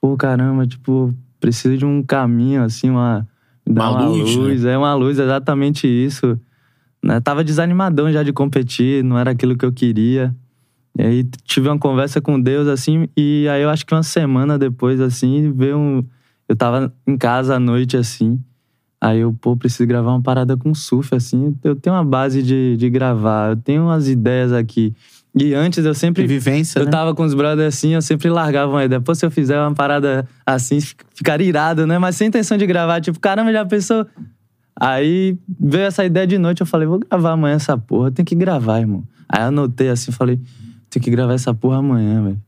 pô, 0.00 0.16
caramba, 0.16 0.66
tipo, 0.66 1.14
preciso 1.40 1.76
de 1.78 1.84
um 1.86 2.02
caminho, 2.02 2.62
assim, 2.62 2.90
uma. 2.90 3.26
dá 3.66 3.90
Uma 3.90 4.06
luz, 4.06 4.62
né? 4.62 4.72
É 4.72 4.78
uma 4.78 4.94
luz, 4.94 5.18
exatamente 5.18 5.86
isso. 5.86 6.38
Né? 7.06 7.20
Tava 7.20 7.44
desanimadão 7.44 8.10
já 8.10 8.22
de 8.22 8.32
competir, 8.32 9.04
não 9.04 9.16
era 9.18 9.30
aquilo 9.30 9.56
que 9.56 9.64
eu 9.64 9.72
queria. 9.72 10.34
E 10.98 11.02
aí 11.02 11.24
tive 11.44 11.68
uma 11.68 11.78
conversa 11.78 12.20
com 12.20 12.40
Deus, 12.40 12.66
assim, 12.66 13.06
e 13.16 13.46
aí 13.48 13.62
eu 13.62 13.70
acho 13.70 13.84
que 13.86 13.94
uma 13.94 14.02
semana 14.02 14.58
depois, 14.58 15.00
assim, 15.00 15.52
veio 15.52 15.76
um. 15.78 16.04
Eu 16.48 16.56
tava 16.56 16.92
em 17.06 17.16
casa 17.16 17.56
à 17.56 17.60
noite, 17.60 17.96
assim. 17.96 18.40
Aí 19.00 19.20
eu, 19.20 19.32
pô, 19.40 19.56
preciso 19.56 19.86
gravar 19.86 20.10
uma 20.12 20.22
parada 20.22 20.56
com 20.56 20.74
surf, 20.74 21.14
assim. 21.14 21.54
Eu 21.62 21.76
tenho 21.76 21.94
uma 21.94 22.04
base 22.04 22.42
de, 22.42 22.76
de 22.76 22.88
gravar, 22.90 23.50
eu 23.50 23.56
tenho 23.56 23.82
umas 23.84 24.08
ideias 24.08 24.52
aqui. 24.52 24.94
E 25.38 25.52
antes 25.52 25.84
eu 25.84 25.92
sempre. 25.94 26.22
De 26.22 26.28
vivência, 26.28 26.78
Eu 26.80 26.86
né? 26.86 26.90
tava 26.90 27.14
com 27.14 27.22
os 27.22 27.34
brothers 27.34 27.74
assim, 27.74 27.90
eu 27.94 28.00
sempre 28.00 28.30
largava 28.30 28.72
uma 28.72 28.84
ideia. 28.84 29.00
Pô, 29.00 29.14
se 29.14 29.24
eu 29.26 29.30
fizer 29.30 29.60
uma 29.60 29.74
parada 29.74 30.26
assim, 30.46 30.80
fic- 30.80 31.04
ficaria 31.14 31.46
irado, 31.46 31.86
né? 31.86 31.98
Mas 31.98 32.16
sem 32.16 32.28
intenção 32.28 32.56
de 32.56 32.66
gravar. 32.66 33.00
Tipo, 33.02 33.20
caramba, 33.20 33.52
já 33.52 33.64
pensou. 33.66 34.06
Aí 34.78 35.38
veio 35.58 35.84
essa 35.84 36.04
ideia 36.04 36.26
de 36.26 36.36
noite, 36.38 36.60
eu 36.60 36.66
falei, 36.66 36.86
vou 36.86 36.98
gravar 36.98 37.32
amanhã 37.32 37.54
essa 37.56 37.78
porra, 37.78 38.10
tem 38.10 38.24
que 38.24 38.34
gravar, 38.34 38.80
irmão. 38.80 39.02
Aí 39.28 39.42
anotei 39.42 39.88
assim, 39.88 40.12
falei, 40.12 40.38
tem 40.90 41.02
que 41.02 41.10
gravar 41.10 41.32
essa 41.32 41.54
porra 41.54 41.78
amanhã, 41.78 42.22
velho. 42.22 42.40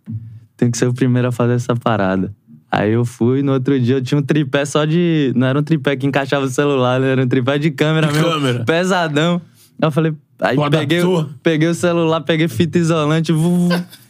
Tem 0.56 0.70
que 0.70 0.76
ser 0.76 0.86
o 0.86 0.92
primeiro 0.92 1.28
a 1.28 1.32
fazer 1.32 1.54
essa 1.54 1.74
parada. 1.74 2.34
Aí 2.70 2.92
eu 2.92 3.04
fui, 3.04 3.42
no 3.42 3.52
outro 3.52 3.80
dia 3.80 3.96
eu 3.96 4.02
tinha 4.02 4.18
um 4.18 4.22
tripé 4.22 4.64
só 4.64 4.84
de. 4.84 5.32
Não 5.34 5.46
era 5.46 5.58
um 5.58 5.62
tripé 5.62 5.96
que 5.96 6.06
encaixava 6.06 6.44
o 6.44 6.50
celular, 6.50 7.00
né? 7.00 7.12
Era 7.12 7.24
um 7.24 7.28
tripé 7.28 7.56
de 7.56 7.70
câmera 7.70 8.08
De 8.08 8.12
mesmo. 8.12 8.28
câmera. 8.28 8.64
Pesadão. 8.64 9.40
Aí 9.80 9.86
eu 9.86 9.90
falei. 9.90 10.12
Aí 10.40 10.56
peguei, 10.70 11.00
peguei 11.42 11.68
o 11.68 11.74
celular, 11.74 12.20
peguei 12.20 12.46
fita 12.46 12.78
isolante, 12.78 13.32
vu, 13.32 13.68
vu, 13.68 13.68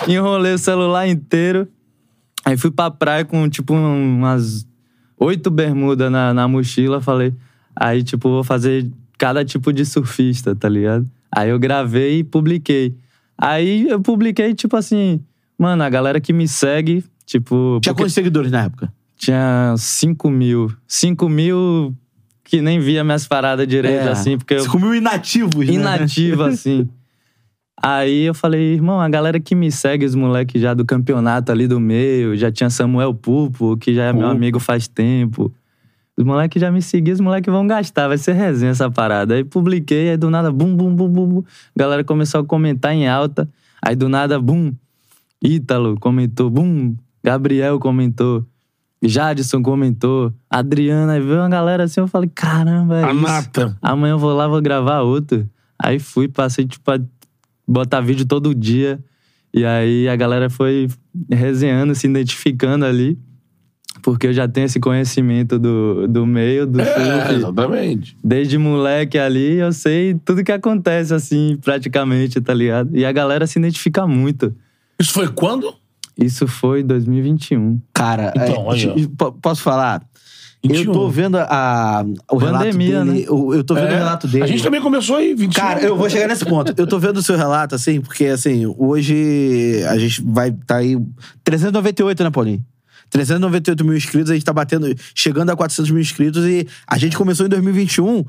enrolei 0.09 0.55
o 0.55 0.59
celular 0.59 1.07
inteiro. 1.09 1.69
Aí 2.45 2.57
fui 2.57 2.71
pra 2.71 2.91
praia 2.91 3.25
com, 3.25 3.49
tipo, 3.49 3.75
umas 3.75 4.67
oito 5.19 5.51
bermudas 5.51 6.11
na, 6.11 6.35
na 6.35 6.49
mochila. 6.49 7.01
Falei, 7.01 7.33
aí, 7.79 8.03
tipo, 8.03 8.29
vou 8.29 8.43
fazer 8.45 8.91
cada 9.17 9.45
tipo 9.45 9.73
de 9.73 9.85
surfista, 9.85 10.55
tá 10.55 10.69
ligado? 10.69 11.07
Aí 11.31 11.51
eu 11.51 11.59
gravei 11.59 12.21
e 12.21 12.25
publiquei. 12.25 12.95
Aí 13.37 13.89
eu 13.89 14.01
publiquei, 14.01 14.55
tipo 14.55 14.77
assim, 14.77 15.21
mano, 15.59 15.83
a 15.83 15.89
galera 15.91 16.21
que 16.21 16.33
me 16.33 16.49
segue, 16.49 17.05
tipo. 17.25 17.79
Tinha 17.83 17.95
quantos 17.95 18.15
seguidores 18.15 18.51
na 18.51 18.65
época? 18.65 18.93
tinha 19.17 19.75
5 19.77 20.31
mil. 20.31 20.73
5 20.87 21.29
mil 21.29 21.93
que 22.45 22.63
nem 22.63 22.79
via 22.79 23.03
minhas 23.03 23.27
paradas 23.27 23.67
direito, 23.67 24.07
É. 24.07 24.11
assim, 24.11 24.39
porque 24.39 24.55
eu. 24.55 24.61
Você 24.63 24.69
comeu 24.69 24.95
inativos, 24.95 25.67
né? 25.67 25.73
inativo, 25.75 26.43
assim. 26.45 26.89
Aí 27.81 28.23
eu 28.23 28.35
falei, 28.35 28.75
irmão, 28.75 29.01
a 29.01 29.09
galera 29.09 29.39
que 29.39 29.55
me 29.55 29.71
segue, 29.71 30.05
os 30.05 30.15
moleques 30.15 30.61
já 30.61 30.73
do 30.75 30.85
campeonato 30.85 31.53
ali 31.53 31.67
do 31.69 31.79
meio, 31.79 32.37
já 32.37 32.51
tinha 32.51 32.71
Samuel 32.71 33.13
Pupo, 33.15 33.77
que 33.77 33.95
já 33.95 34.05
é 34.05 34.13
meu 34.13 34.23
Pupo. 34.23 34.35
amigo 34.35 34.59
faz 34.61 34.89
tempo. 34.89 35.53
Os 36.19 36.25
moleques 36.25 36.61
já 36.61 36.69
me 36.69 36.83
seguiam, 36.83 37.15
os 37.15 37.21
moleques 37.21 37.53
vão 37.53 37.65
gastar, 37.65 38.09
vai 38.09 38.19
ser 38.19 38.33
resenha 38.33 38.73
essa 38.73 38.91
parada. 38.91 39.35
Aí 39.35 39.45
publiquei, 39.45 40.11
aí 40.11 40.17
do 40.17 40.29
nada, 40.29 40.51
bum, 40.51 40.75
bum, 40.75 40.93
bum, 40.93 41.09
bum, 41.09 41.27
bum. 41.29 41.43
A 41.77 41.79
galera 41.79 42.03
começou 42.03 42.41
a 42.41 42.45
comentar 42.45 42.93
em 42.93 43.07
alta. 43.07 43.49
Aí 43.81 43.95
do 43.95 44.09
nada, 44.09 44.41
bum, 44.41 44.73
Ítalo 45.41 45.97
comentou, 46.01 46.51
bum, 46.51 46.97
Gabriel 47.23 47.79
comentou, 47.79 48.45
Jadson 49.01 49.63
comentou, 49.63 50.35
Adriana, 50.51 51.13
aí 51.13 51.21
veio 51.21 51.39
uma 51.39 51.49
galera 51.49 51.85
assim, 51.85 52.01
eu 52.01 52.09
falei, 52.09 52.29
caramba, 52.35 52.97
é 52.97 53.05
A 53.05 53.13
isso. 53.13 53.23
nata. 53.23 53.79
Amanhã 53.81 54.15
eu 54.15 54.19
vou 54.19 54.35
lá, 54.35 54.49
vou 54.49 54.61
gravar 54.61 55.03
outro. 55.03 55.49
Aí 55.81 56.01
fui, 56.01 56.27
passei, 56.27 56.67
tipo, 56.67 56.91
a 56.91 56.99
botar 57.65 58.01
vídeo 58.01 58.27
todo 58.27 58.53
dia. 58.53 58.99
E 59.55 59.65
aí 59.65 60.09
a 60.09 60.17
galera 60.17 60.51
foi 60.51 60.89
resenhando, 61.31 61.95
se 61.95 62.09
identificando 62.09 62.85
ali. 62.85 63.17
Porque 64.03 64.29
eu 64.29 64.33
já 64.33 64.47
tenho 64.49 64.67
esse 64.67 64.79
conhecimento 64.81 65.59
do, 65.59 66.07
do 66.09 66.25
meio, 66.27 66.67
do 66.67 66.81
É, 66.81 66.85
surf. 66.85 67.35
exatamente. 67.35 68.17
Desde 68.23 68.57
moleque 68.59 69.19
ali, 69.19 69.57
eu 69.57 69.73
sei 69.73 70.15
tudo 70.25 70.43
que 70.45 70.53
acontece, 70.53 71.13
assim, 71.15 71.59
praticamente, 71.63 72.41
tá 72.41 72.55
ligado? 72.55 72.97
E 72.97 73.05
a 73.05 73.13
galera 73.13 73.47
se 73.47 73.59
identifica 73.59 74.07
muito. 74.07 74.55
Isso 74.99 75.13
foi 75.13 75.29
quando? 75.29 75.73
Isso 76.17 76.47
foi 76.47 76.83
2021. 76.83 77.81
Cara, 77.95 78.33
Então, 78.37 78.73
é, 78.73 78.77
t- 78.77 79.09
po- 79.17 79.33
posso 79.33 79.63
falar? 79.63 80.03
Eu 80.61 80.71
21. 80.71 80.93
tô 80.93 81.09
vendo 81.09 81.37
a, 81.39 82.05
o 82.33 82.37
relato 82.37 82.65
Pandemia, 82.65 83.05
dele. 83.05 83.19
né? 83.21 83.25
Eu, 83.29 83.55
eu 83.55 83.63
tô 83.63 83.75
vendo 83.75 83.87
É. 83.87 83.95
o 83.95 83.97
relato 83.99 84.27
dele. 84.27 84.43
A 84.43 84.47
gente 84.49 84.61
também 84.63 84.81
começou 84.81 85.15
aí, 85.15 85.33
21. 85.33 85.51
Cara, 85.53 85.81
eu 85.83 85.97
vou 85.97 86.11
chegar 86.11 86.27
nesse 86.27 86.45
ponto. 86.45 86.75
Eu 86.77 86.87
tô 86.87 86.99
vendo 86.99 87.19
o 87.19 87.23
seu 87.23 87.37
relato, 87.37 87.77
assim, 87.77 88.01
porque, 88.01 88.25
assim, 88.27 88.67
hoje 88.77 89.85
a 89.89 89.97
gente 89.97 90.21
vai 90.25 90.51
tá 90.51 90.79
aí... 90.79 90.99
398, 91.45 92.25
né, 92.25 92.31
Paulinho? 92.31 92.65
398 93.11 93.85
mil 93.85 93.97
inscritos, 93.97 94.31
a 94.31 94.35
gente 94.35 94.45
tá 94.45 94.53
batendo, 94.53 94.95
chegando 95.15 95.51
a 95.51 95.57
400 95.57 95.91
mil 95.91 96.01
inscritos 96.01 96.45
e 96.45 96.67
a 96.87 96.99
gente 96.99 97.17
começou 97.17 97.47
em 97.47 97.49
2021. 97.49 98.25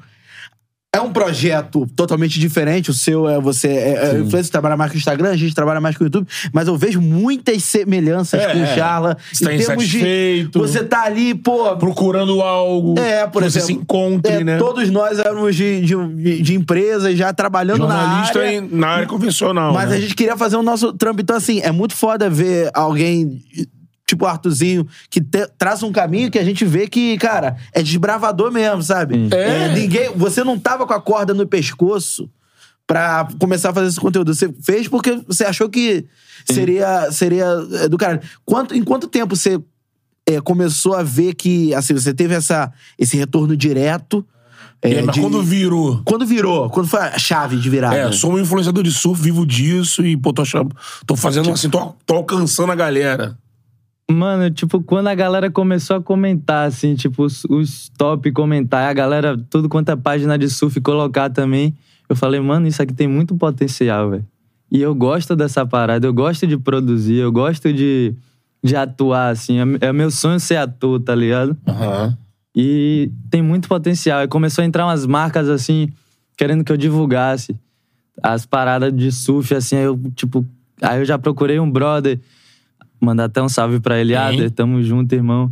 É 0.92 1.00
um 1.00 1.12
projeto 1.14 1.86
totalmente 1.96 2.40
diferente. 2.40 2.90
O 2.90 2.94
seu 2.96 3.30
é 3.30 3.40
você 3.40 3.68
é, 3.68 3.94
é 4.16 4.20
influencer, 4.22 4.52
trabalha 4.52 4.76
mais 4.76 4.90
com 4.90 4.96
o 4.96 4.98
Instagram, 4.98 5.30
a 5.30 5.36
gente 5.38 5.54
trabalha 5.54 5.80
mais 5.80 5.96
com 5.96 6.04
o 6.04 6.08
YouTube, 6.08 6.28
mas 6.52 6.68
eu 6.68 6.76
vejo 6.76 7.00
muitas 7.00 7.64
semelhanças 7.64 8.42
É, 8.42 8.52
com 8.54 8.64
o. 8.64 8.66
Charla. 8.66 9.16
Você 9.32 9.44
tá 9.46 9.50
termos 9.52 9.68
de 9.88 9.98
insatisfeito. 9.98 10.58
você 10.60 10.84
tá 10.84 11.04
ali, 11.04 11.36
pô, 11.36 11.78
Procurando 11.78 12.42
algo. 12.42 12.98
É, 12.98 13.28
por 13.28 13.44
que 13.44 13.52
você 13.52 13.60
exemplo, 13.60 13.76
se 13.76 13.82
encontre, 13.84 14.32
é, 14.34 14.44
né? 14.44 14.58
todos 14.58 14.90
nós 14.90 15.20
éramos 15.20 15.56
de, 15.56 15.82
de, 15.82 16.42
de 16.42 16.56
empresas 16.56 17.16
já 17.16 17.32
trabalhando 17.34 17.88
na 17.88 17.96
Jornalista 18.00 18.40
área. 18.40 18.56
em- 18.56 18.68
na 18.76 18.88
área 18.88 19.08
convencional. 19.08 19.72
Mas 19.72 19.92
né? 19.92 19.98
a 19.98 20.00
gente 20.02 20.16
queria 20.16 20.36
fazer 20.36 20.56
o 20.56 20.64
nosso 20.64 20.92
trampo. 20.94 21.22
Então, 21.22 21.36
assim, 21.36 21.60
é 21.60 21.72
muito 21.72 21.94
foda 21.94 22.28
ver 22.32 22.72
alguém, 22.74 23.40
tipo 24.10 24.26
o 24.26 24.28
Arthurzinho, 24.28 24.86
que 25.10 25.22
te- 25.22 25.48
traça 25.58 25.86
um 25.86 25.92
caminho 25.92 26.30
que 26.32 26.38
a 26.40 26.44
gente 26.44 26.66
vê 26.66 26.88
que, 26.88 27.18
cara, 27.18 27.56
é 27.74 27.82
desbravador 27.82 28.52
mesmo, 28.52 28.82
sabe? 28.84 29.28
É. 29.32 29.74
ninguém, 29.74 30.12
você 30.16 30.44
não 30.44 30.58
tava 30.60 30.86
com 30.86 30.94
a 30.94 31.02
corda 31.02 31.34
no 31.34 31.48
pescoço 31.48 32.30
pra 32.86 33.28
começar 33.40 33.70
a 33.70 33.74
fazer 33.74 33.88
esse 33.88 34.00
conteúdo. 34.00 34.34
Você 34.34 34.52
fez 34.62 34.88
porque 34.88 35.22
você 35.28 35.44
achou 35.46 35.70
que 35.70 36.06
seria, 36.50 37.12
seria 37.12 37.46
é, 37.84 37.88
do 37.88 37.98
cara. 37.98 38.20
Quanto, 38.46 38.76
em 38.76 38.84
quanto 38.84 39.08
tempo 39.08 39.36
você 39.36 39.60
é, 40.28 40.42
começou 40.42 40.96
a 40.96 41.04
ver 41.04 41.36
que, 41.36 41.74
assim, 41.74 41.94
você 41.94 42.14
teve 42.14 42.34
essa, 42.34 42.72
esse 42.98 43.16
retorno 43.18 43.56
direto? 43.56 44.26
é, 44.82 44.94
É, 44.94 45.02
mas 45.02 45.14
de- 45.16 45.22
quando 45.22 45.42
virou. 45.44 46.02
quando 46.06 46.26
virou? 46.26 46.70
Quando 46.70 46.88
foi 46.88 47.00
a 47.00 47.18
chave 47.20 47.58
de 47.58 47.70
virada? 47.70 47.96
É, 47.96 48.12
sou 48.12 48.34
um 48.34 48.40
influenciador 48.40 48.82
de 48.84 48.92
surf, 48.92 49.22
vivo 49.22 49.46
disso 49.46 50.06
e, 50.06 50.16
pô, 50.18 50.32
tô, 50.34 50.42
achando, 50.42 50.74
tô 51.06 51.16
fazendo 51.16 51.52
assim, 51.52 51.70
tô, 51.70 51.94
tô 52.06 52.16
alcançando 52.16 52.72
a 52.72 52.76
galera. 52.76 53.38
Mano, 54.12 54.50
tipo, 54.50 54.82
quando 54.82 55.08
a 55.08 55.14
galera 55.14 55.52
começou 55.52 55.98
a 55.98 56.02
comentar, 56.02 56.68
assim, 56.68 56.96
tipo, 56.96 57.24
os, 57.24 57.46
os 57.46 57.90
top 57.90 58.32
comentar, 58.32 58.90
a 58.90 58.94
galera, 58.94 59.38
tudo 59.50 59.70
quanto 59.70 59.90
é 59.90 59.96
página 59.96 60.38
de 60.38 60.50
surf 60.50 60.82
colocar 60.82 61.30
também, 61.30 61.76
eu 62.10 62.16
falei, 62.16 62.40
mano, 62.40 62.68
isso 62.68 62.82
aqui 62.82 62.94
tem 62.94 63.08
muito 63.08 63.36
potencial, 63.36 64.10
velho. 64.10 64.26
E 64.72 64.82
eu 64.82 64.96
gosto 64.96 65.36
dessa 65.36 65.64
parada, 65.64 66.08
eu 66.08 66.14
gosto 66.14 66.48
de 66.48 66.58
produzir, 66.58 67.18
eu 67.18 67.32
gosto 67.32 67.72
de, 67.72 68.16
de 68.64 68.76
atuar, 68.76 69.30
assim. 69.30 69.60
É, 69.60 69.88
é 69.88 69.94
meu 69.94 70.10
sonho 70.10 70.40
ser 70.40 70.56
ator, 70.56 71.00
tá 71.00 71.14
ligado? 71.14 71.56
Aham. 71.68 72.18
E 72.56 73.12
tem 73.30 73.44
muito 73.44 73.68
potencial. 73.68 74.24
E 74.24 74.28
começou 74.28 74.64
a 74.64 74.66
entrar 74.66 74.86
umas 74.86 75.06
marcas, 75.06 75.48
assim, 75.50 75.90
querendo 76.36 76.64
que 76.64 76.72
eu 76.72 76.78
divulgasse 76.78 77.56
as 78.22 78.46
paradas 78.46 78.92
de 78.96 79.12
surf, 79.12 79.54
assim. 79.54 79.76
Aí 79.76 79.84
eu, 79.84 80.00
tipo, 80.16 80.44
aí 80.82 81.00
eu 81.00 81.06
já 81.06 81.18
procurei 81.18 81.60
um 81.60 81.70
brother, 81.70 82.20
mandar 83.00 83.26
até 83.26 83.42
um 83.42 83.50
salve 83.50 83.80
pra 83.80 84.00
ele, 84.00 84.14
Sim. 84.14 84.20
Ader, 84.20 84.52
tamo 84.52 84.82
junto, 84.84 85.14
irmão. 85.14 85.52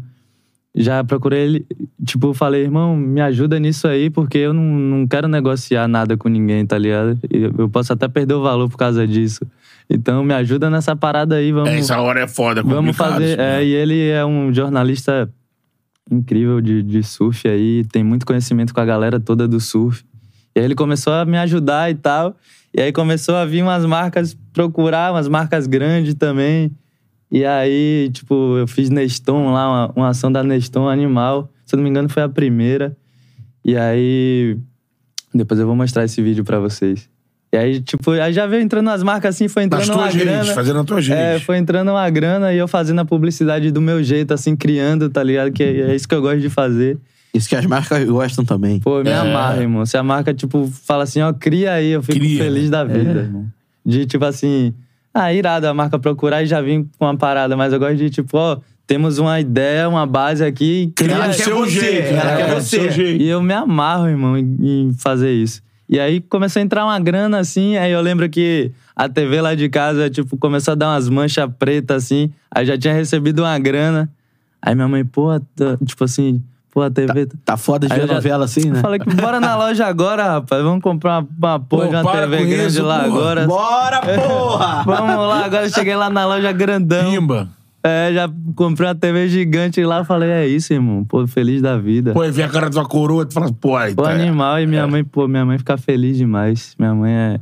Já 0.76 1.04
procurei 1.04 1.44
ele, 1.44 1.66
tipo, 2.06 2.34
falei, 2.36 2.62
irmão, 2.64 2.96
me 2.96 3.20
ajuda 3.20 3.60
nisso 3.60 3.88
aí, 3.88 4.12
porque 4.12 4.38
eu 4.38 4.54
não, 4.54 4.64
não 4.64 5.08
quero 5.08 5.28
negociar 5.28 5.88
nada 5.88 6.16
com 6.16 6.30
ninguém, 6.30 6.66
tá 6.66 6.78
ligado? 6.78 7.18
Eu, 7.32 7.68
posso 7.68 7.94
até 7.94 8.08
perder 8.08 8.36
o 8.36 8.44
valor 8.44 8.70
por 8.70 8.78
causa 8.78 9.08
disso. 9.08 9.44
Então 9.90 10.24
me 10.24 10.34
ajuda 10.36 10.70
nessa 10.70 10.96
parada 10.96 11.36
aí, 11.36 11.52
vamos. 11.52 11.70
É, 11.70 11.78
essa 11.80 12.00
hora 12.00 12.20
é 12.20 12.28
foda, 12.28 12.60
é 12.60 12.64
Vamos 12.64 12.96
fazer. 12.96 13.26
isso, 13.26 13.38
né? 13.38 13.62
É, 13.62 13.66
e 13.66 13.74
ele 13.74 14.10
é 14.10 14.24
um 14.24 14.54
jornalista 14.54 15.28
incrível 16.12 16.62
de, 16.62 16.84
de 16.84 17.02
surf 17.02 17.48
aí, 17.48 17.84
tem 17.92 18.04
muito 18.04 18.26
conhecimento 18.26 18.74
com 18.74 18.80
a 18.80 18.86
galera 18.86 19.20
toda 19.20 19.48
do 19.48 19.60
surf. 19.60 20.04
E 20.56 20.60
aí 20.60 20.66
ele 20.66 20.76
começou 20.76 21.14
a 21.14 21.26
me 21.26 21.38
ajudar 21.38 21.90
e 21.90 21.96
tal. 21.96 22.36
E 22.74 22.82
aí 22.82 22.92
começou 22.92 23.36
a 23.36 23.46
vir 23.46 23.64
umas 23.64 23.86
marcas 23.86 24.38
procurar, 24.54 25.12
umas 25.12 25.28
marcas 25.28 25.66
grandes 25.66 26.14
também. 26.14 26.72
E 27.32 27.44
aí, 27.46 28.10
tipo, 28.14 28.58
eu 28.58 28.68
fiz 28.68 28.90
Neston 28.90 29.52
lá, 29.52 29.68
uma, 29.88 29.94
uma 29.96 30.08
ação 30.10 30.32
da 30.32 30.44
Neston 30.44 30.88
Animal. 30.88 31.50
Se 31.66 31.76
eu 31.76 31.78
não 31.78 31.84
me 31.84 31.90
engano, 31.90 32.08
foi 32.08 32.24
a 32.24 32.30
primeira. 32.30 32.96
E 33.66 33.76
aí. 33.76 34.58
Depois 35.34 35.60
eu 35.60 35.68
vou 35.68 35.76
mostrar 35.76 36.06
esse 36.06 36.22
vídeo 36.22 36.44
pra 36.44 36.58
vocês. 36.60 37.10
E 37.52 37.58
aí, 37.58 37.80
tipo, 37.82 38.12
aí 38.12 38.32
já 38.34 38.46
veio 38.48 38.62
entrando 38.62 38.90
as 38.90 39.04
marcas 39.04 39.36
assim, 39.36 39.48
foi 39.48 39.64
entrando 39.64 39.82
Nas 39.88 39.90
uma 39.90 40.04
tuas 40.04 40.16
grana. 40.16 40.38
redes, 40.40 40.50
fazendo 40.54 40.80
as 40.80 40.86
tuas 40.86 41.10
É, 41.10 41.32
redes. 41.32 41.44
foi 41.46 41.58
entrando 41.58 41.90
uma 41.92 42.10
grana 42.10 42.54
e 42.54 42.58
eu 42.58 42.68
fazendo 42.68 43.00
a 43.00 43.06
publicidade 43.06 43.72
do 43.72 43.82
meu 43.82 44.02
jeito, 44.04 44.34
assim, 44.34 44.56
criando, 44.56 45.10
tá 45.10 45.22
ligado? 45.24 45.52
Que 45.52 45.64
é 45.64 45.96
isso 45.96 46.08
que 46.08 46.16
eu 46.16 46.22
gosto 46.22 46.40
de 46.40 46.50
fazer. 46.50 46.98
Isso 47.34 47.48
que 47.48 47.56
as 47.56 47.66
marcas 47.66 48.04
gostam 48.06 48.44
também. 48.44 48.80
Pô, 48.80 49.02
me 49.04 49.10
É. 49.10 49.16
amarra, 49.16 49.62
irmão. 49.62 49.86
Se 49.86 49.96
a 49.98 50.04
marca, 50.04 50.34
tipo, 50.34 50.68
fala 50.86 51.04
assim, 51.04 51.22
ó, 51.22 51.32
cria 51.34 51.74
aí, 51.74 51.92
eu 51.92 52.02
fico 52.02 52.18
Cria. 52.20 52.44
feliz 52.44 52.70
da 52.70 52.84
vida, 52.84 53.20
irmão. 53.22 53.46
De, 53.86 54.06
tipo 54.06 54.26
assim, 54.26 54.74
ah, 55.18 55.34
irado 55.34 55.68
a 55.68 55.74
marca 55.74 55.98
procurar 55.98 56.44
e 56.44 56.46
já 56.46 56.62
vim 56.62 56.90
com 56.98 57.06
uma 57.06 57.18
parada, 57.18 57.56
mas 57.58 57.74
eu 57.74 57.80
gosto 57.80 57.96
de, 57.96 58.10
tipo, 58.10 58.38
ó, 58.38 58.58
temos 58.86 59.18
uma 59.18 59.40
ideia, 59.40 59.90
uma 59.90 60.06
base 60.06 60.44
aqui, 60.44 60.92
cria 60.96 61.16
do 61.16 61.22
quer 61.24 61.34
seu 61.34 61.58
você, 61.58 61.72
jeito. 61.72 62.08
ela 62.14 62.24
né? 62.24 62.38
quer 62.38 62.48
Do 62.56 62.62
você. 62.62 62.80
seu 62.80 62.92
jeito. 62.92 63.22
e 63.22 63.28
eu 63.28 63.42
me 63.42 63.54
amarro, 63.54 64.08
irmão, 64.08 64.38
em 64.38 64.92
fazer 64.98 65.32
isso. 65.34 65.62
E 65.90 66.00
aí 66.00 66.20
começou 66.22 66.60
a 66.60 66.64
entrar 66.64 66.84
uma 66.86 67.00
grana 67.00 67.40
assim, 67.40 67.78
aí 67.78 67.92
eu 67.92 68.02
lembro 68.02 68.30
que 68.30 68.72
a 68.96 69.08
TV 69.08 69.42
lá 69.42 69.56
de 69.56 69.70
casa, 69.70 70.10
tipo, 70.10 70.38
começou 70.38 70.74
a 70.74 70.76
dar 70.76 70.90
umas 70.90 71.08
manchas 71.10 71.50
pretas 71.58 72.04
assim, 72.04 72.32
aí 72.52 72.66
já 72.66 72.78
tinha 72.78 72.94
recebido 72.94 73.40
uma 73.44 73.58
grana. 73.58 74.10
Aí 74.62 74.76
minha 74.76 74.88
mãe, 74.88 75.06
pô, 75.06 75.30
tipo 75.86 76.04
assim, 76.04 76.42
pô, 76.78 76.84
a 76.84 76.92
TV. 76.92 77.26
tá- 77.26 77.36
Tá 77.44 77.58
foda 77.58 77.88
de 77.88 77.94
Aí 77.94 78.02
ver 78.02 78.08
já- 78.08 78.14
novela 78.14 78.46
assim, 78.46 78.70
né? 78.70 78.78
Eu 78.78 78.82
falei 78.84 79.00
que 79.00 79.10
bora 79.16 79.40
na 79.40 79.56
loja 79.58 79.88
agora, 79.88 80.34
rapaz, 80.34 80.62
vamos 80.62 80.84
comprar 80.84 81.22
uma, 81.22 81.28
uma 81.54 81.60
porra 81.60 81.86
Pô, 81.86 81.90
de 81.90 81.96
uma 81.96 82.12
TV 82.12 82.46
grande 82.46 82.68
isso, 82.68 82.84
lá 82.84 83.00
porra. 83.00 83.08
agora. 83.08 83.48
Bora, 83.48 84.02
porra! 84.02 84.84
Vamos 84.86 85.28
lá, 85.28 85.46
agora 85.46 85.66
eu 85.66 85.70
cheguei 85.72 85.96
lá 85.96 86.08
na 86.10 86.26
loja 86.28 86.52
grandão. 86.52 87.10
Pimba. 87.10 87.50
É, 87.84 88.12
já 88.14 88.30
comprei 88.56 88.88
uma 88.88 88.94
TV 88.96 89.28
gigante 89.28 89.84
lá, 89.84 90.04
falei, 90.04 90.30
é 90.30 90.48
isso, 90.48 90.72
irmão, 90.72 91.04
pô, 91.04 91.26
feliz 91.26 91.62
da 91.64 91.78
vida. 91.80 92.14
Pô, 92.14 92.22
aí 92.22 92.30
vem 92.32 92.46
a 92.46 92.50
cara 92.50 92.66
da 92.66 92.74
tua 92.74 92.86
coroa, 92.86 93.26
tu 93.26 93.34
fala, 93.34 93.52
pô, 93.52 93.76
aí 93.76 93.94
O 93.94 93.96
tá. 93.96 94.12
animal 94.12 94.60
e 94.60 94.68
minha 94.68 94.82
É. 94.84 94.86
mãe, 94.86 95.04
pô, 95.04 95.28
minha 95.28 95.44
mãe 95.46 95.58
fica 95.58 95.78
feliz 95.78 96.16
demais. 96.18 96.76
Minha 96.78 96.94
mãe 96.94 97.12
é. 97.12 97.40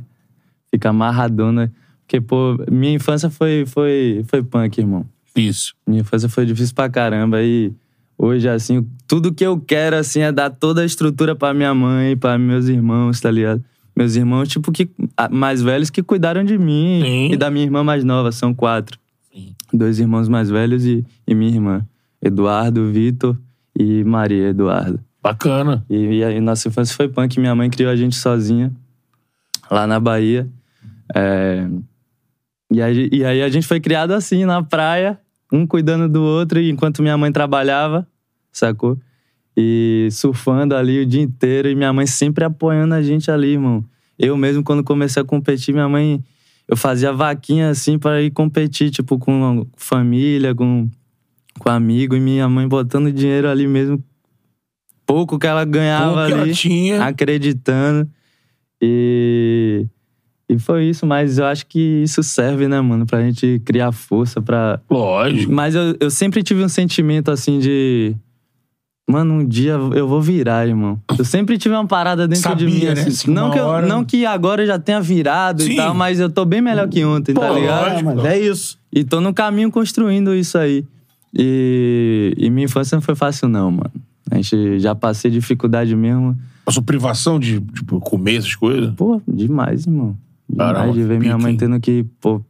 Fica 0.70 0.88
amarradona. 0.90 1.70
Porque, 2.06 2.20
pô, 2.22 2.56
minha 2.70 2.94
infância 2.94 3.28
foi, 3.28 3.64
foi, 3.66 4.24
foi 4.28 4.42
punk, 4.42 4.78
irmão. 4.78 5.04
Isso. 5.34 5.74
Minha 5.86 6.00
infância 6.00 6.28
foi 6.28 6.46
difícil 6.46 6.74
pra 6.74 6.88
caramba. 6.88 7.42
E 7.42 7.72
hoje, 8.18 8.48
assim, 8.48 8.86
tudo 9.06 9.32
que 9.32 9.44
eu 9.44 9.60
quero, 9.60 9.96
assim, 9.96 10.20
é 10.20 10.32
dar 10.32 10.50
toda 10.50 10.82
a 10.82 10.84
estrutura 10.84 11.34
pra 11.34 11.54
minha 11.54 11.74
mãe, 11.74 12.16
pra 12.16 12.38
meus 12.38 12.68
irmãos, 12.68 13.20
tá 13.20 13.30
ligado? 13.30 13.62
Meus 13.94 14.14
irmãos, 14.14 14.48
tipo, 14.48 14.70
que 14.70 14.90
mais 15.30 15.62
velhos 15.62 15.88
que 15.88 16.02
cuidaram 16.02 16.44
de 16.44 16.58
mim 16.58 17.00
Sim. 17.02 17.32
e 17.32 17.36
da 17.36 17.50
minha 17.50 17.64
irmã 17.64 17.82
mais 17.82 18.04
nova, 18.04 18.30
são 18.30 18.52
quatro. 18.52 18.98
Dois 19.72 19.98
irmãos 19.98 20.28
mais 20.28 20.50
velhos 20.50 20.84
e, 20.84 21.04
e 21.26 21.34
minha 21.34 21.50
irmã. 21.50 21.86
Eduardo, 22.22 22.90
Vitor 22.90 23.36
e 23.78 24.04
Maria 24.04 24.48
Eduardo. 24.48 25.00
Bacana. 25.22 25.84
E, 25.88 26.18
e 26.18 26.24
aí, 26.24 26.40
nossa 26.40 26.68
infância 26.68 26.94
foi 26.94 27.08
punk. 27.08 27.40
Minha 27.40 27.54
mãe 27.54 27.68
criou 27.68 27.90
a 27.90 27.96
gente 27.96 28.16
sozinha. 28.16 28.70
lá 29.70 29.86
na 29.86 29.98
Bahia. 29.98 30.48
É, 31.14 31.66
e, 32.70 32.82
aí, 32.82 33.08
e 33.12 33.24
aí 33.24 33.42
a 33.42 33.48
gente 33.48 33.66
foi 33.66 33.80
criado 33.80 34.12
assim, 34.12 34.44
na 34.44 34.62
praia, 34.62 35.18
um 35.52 35.66
cuidando 35.66 36.08
do 36.08 36.22
outro, 36.22 36.60
enquanto 36.60 37.02
minha 37.02 37.16
mãe 37.16 37.30
trabalhava, 37.32 38.06
sacou? 38.52 38.98
E 39.56 40.08
surfando 40.10 40.74
ali 40.74 41.00
o 41.00 41.06
dia 41.06 41.22
inteiro, 41.22 41.68
e 41.68 41.74
minha 41.74 41.92
mãe 41.92 42.06
sempre 42.06 42.44
apoiando 42.44 42.94
a 42.94 43.02
gente 43.02 43.30
ali, 43.30 43.52
irmão. 43.52 43.84
Eu 44.18 44.36
mesmo, 44.36 44.62
quando 44.62 44.82
comecei 44.84 45.22
a 45.22 45.24
competir, 45.24 45.72
minha 45.72 45.88
mãe. 45.88 46.22
Eu 46.68 46.76
fazia 46.76 47.12
vaquinha 47.12 47.70
assim 47.70 47.96
para 47.98 48.20
ir 48.20 48.30
competir, 48.32 48.90
tipo, 48.90 49.18
com 49.18 49.66
família, 49.76 50.52
com, 50.54 50.90
com 51.60 51.70
amigo, 51.70 52.16
e 52.16 52.20
minha 52.20 52.48
mãe 52.48 52.66
botando 52.66 53.12
dinheiro 53.12 53.48
ali 53.48 53.68
mesmo. 53.68 54.02
Pouco 55.06 55.38
que 55.38 55.46
ela 55.46 55.64
ganhava 55.64 56.14
Pouco 56.14 56.26
que 56.26 56.32
ela 56.32 56.42
ali, 56.42 56.54
tinha. 56.54 57.04
acreditando. 57.04 58.10
E. 58.82 59.86
E 60.48 60.58
foi 60.58 60.84
isso, 60.84 61.04
mas 61.04 61.38
eu 61.38 61.44
acho 61.46 61.66
que 61.66 62.02
isso 62.04 62.22
serve, 62.22 62.68
né, 62.68 62.80
mano, 62.80 63.04
pra 63.04 63.20
gente 63.20 63.60
criar 63.64 63.90
força 63.90 64.40
pra. 64.40 64.80
Lógico. 64.90 65.52
Mas 65.52 65.74
eu, 65.74 65.96
eu 65.98 66.10
sempre 66.10 66.42
tive 66.42 66.62
um 66.62 66.68
sentimento 66.68 67.30
assim 67.30 67.58
de. 67.58 68.14
Mano, 69.08 69.34
um 69.34 69.46
dia 69.46 69.72
eu 69.72 70.06
vou 70.08 70.20
virar, 70.20 70.66
irmão. 70.66 71.00
Eu 71.16 71.24
sempre 71.24 71.56
tive 71.58 71.74
uma 71.74 71.86
parada 71.86 72.26
dentro 72.26 72.54
de 72.56 72.64
Sabia, 72.64 72.88
mim. 72.90 72.94
né? 72.96 73.02
Assim. 73.02 73.08
Assim, 73.10 73.30
não, 73.30 73.50
que 73.52 73.58
eu- 73.58 73.64
hora- 73.64 73.86
não 73.86 74.04
que 74.04 74.26
agora 74.26 74.62
eu 74.62 74.66
já 74.66 74.78
tenha 74.80 75.00
virado 75.00 75.62
Sim. 75.62 75.72
e 75.72 75.76
tal, 75.76 75.94
mas 75.94 76.18
eu 76.20 76.28
tô 76.28 76.44
bem 76.44 76.60
melhor 76.60 76.88
que 76.88 77.04
ontem, 77.04 77.32
tá 77.32 77.46
Pô, 77.48 77.54
ligado? 77.54 77.98
é, 77.98 78.02
mas 78.02 78.24
é 78.24 78.38
isso. 78.40 78.78
E 78.92 79.04
tô 79.04 79.20
no 79.20 79.32
caminho 79.32 79.70
construindo 79.70 80.34
isso 80.34 80.58
aí. 80.58 80.84
E, 81.38 82.34
e 82.36 82.50
minha 82.50 82.64
infância 82.64 82.96
não 82.96 83.02
foi 83.02 83.14
fácil, 83.14 83.48
não, 83.48 83.70
mano. 83.70 83.90
A 84.30 84.36
gente 84.36 84.78
já 84.80 84.94
passei 84.94 85.30
dificuldade 85.30 85.94
mesmo. 85.94 86.36
Passou 86.64 86.82
privação 86.82 87.38
de, 87.38 87.60
tipo, 87.60 88.00
comer 88.00 88.36
essas 88.36 88.56
coisas? 88.56 88.92
Pô, 88.94 89.20
demais, 89.28 89.86
irmão. 89.86 90.16
Demais 90.48 90.72
Caramba, 90.72 90.92
de 90.92 91.02
ver 91.02 91.18
minha 91.18 91.36
mãe 91.36 91.56
tendo 91.56 91.78
que, 91.80 92.04
pô, 92.20 92.42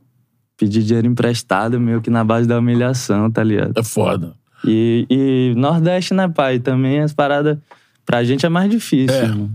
pedir 0.56 0.82
dinheiro 0.82 1.06
emprestado, 1.06 1.80
meio 1.80 2.00
que 2.00 2.10
na 2.10 2.24
base 2.24 2.46
da 2.46 2.58
humilhação, 2.58 3.30
tá 3.30 3.42
ligado? 3.42 3.72
É 3.76 3.82
foda. 3.82 4.34
E, 4.64 5.06
e 5.10 5.54
Nordeste, 5.56 6.14
né, 6.14 6.28
pai? 6.28 6.58
Também 6.58 7.00
as 7.00 7.12
paradas. 7.12 7.58
Pra 8.04 8.24
gente 8.24 8.46
é 8.46 8.48
mais 8.48 8.70
difícil. 8.70 9.16
É. 9.16 9.24
irmão. 9.24 9.50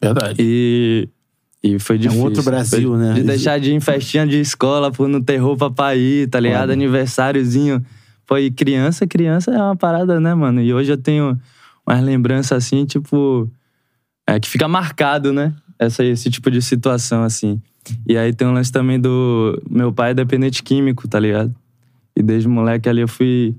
Verdade. 0.00 0.36
E. 0.38 1.08
E 1.62 1.78
foi 1.78 1.96
difícil. 1.96 2.22
outro 2.22 2.42
Brasil, 2.42 2.90
Foi 2.90 2.98
né? 2.98 3.14
De 3.14 3.22
deixar 3.22 3.58
de 3.58 3.70
ir 3.70 3.74
em 3.74 3.80
festinha 3.80 4.26
de 4.26 4.38
escola 4.38 4.92
por 4.92 5.08
não 5.08 5.22
ter 5.22 5.38
roupa 5.38 5.70
pra 5.70 5.96
ir, 5.96 6.28
tá 6.28 6.38
ligado? 6.38 6.70
Aniversáriozinho. 6.70 7.82
Pô, 8.26 8.36
e 8.36 8.50
criança, 8.50 9.06
criança 9.06 9.50
é 9.50 9.56
uma 9.56 9.74
parada, 9.74 10.20
né, 10.20 10.34
mano? 10.34 10.60
E 10.60 10.74
hoje 10.74 10.92
eu 10.92 10.98
tenho 10.98 11.40
umas 11.86 12.02
lembranças 12.02 12.52
assim, 12.52 12.84
tipo. 12.84 13.50
É, 14.26 14.38
que 14.38 14.46
fica 14.46 14.68
marcado, 14.68 15.32
né? 15.32 15.54
Essa, 15.78 16.04
esse 16.04 16.30
tipo 16.30 16.50
de 16.50 16.60
situação, 16.60 17.22
assim. 17.22 17.58
E 18.08 18.16
aí 18.16 18.32
tem 18.32 18.46
um 18.48 18.52
lance 18.54 18.72
também 18.72 18.98
do. 19.00 19.60
Meu 19.70 19.92
pai 19.92 20.10
é 20.12 20.14
dependente 20.14 20.62
químico, 20.62 21.06
tá 21.06 21.18
ligado? 21.20 21.54
E 22.16 22.22
desde 22.22 22.48
moleque 22.48 22.88
ali 22.88 23.00
eu 23.02 23.08
fui. 23.08 23.54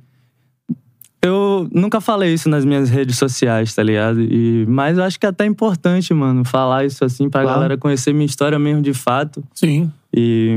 Eu 1.22 1.68
nunca 1.74 2.00
falei 2.00 2.34
isso 2.34 2.48
nas 2.48 2.64
minhas 2.64 2.90
redes 2.90 3.18
sociais, 3.18 3.74
tá 3.74 3.82
ligado? 3.82 4.22
E, 4.22 4.64
mas 4.68 4.98
eu 4.98 5.04
acho 5.04 5.20
que 5.20 5.26
é 5.26 5.30
até 5.30 5.44
importante, 5.46 6.14
mano, 6.14 6.46
falar 6.46 6.86
isso 6.86 7.04
assim 7.04 7.30
pra 7.30 7.42
Claro. 7.42 7.56
galera 7.56 7.78
conhecer 7.78 8.14
minha 8.14 8.26
história 8.28 8.60
mesmo 8.60 8.82
de 8.82 8.94
fato. 8.94 9.44
Sim. 9.54 9.92
E 10.14 10.56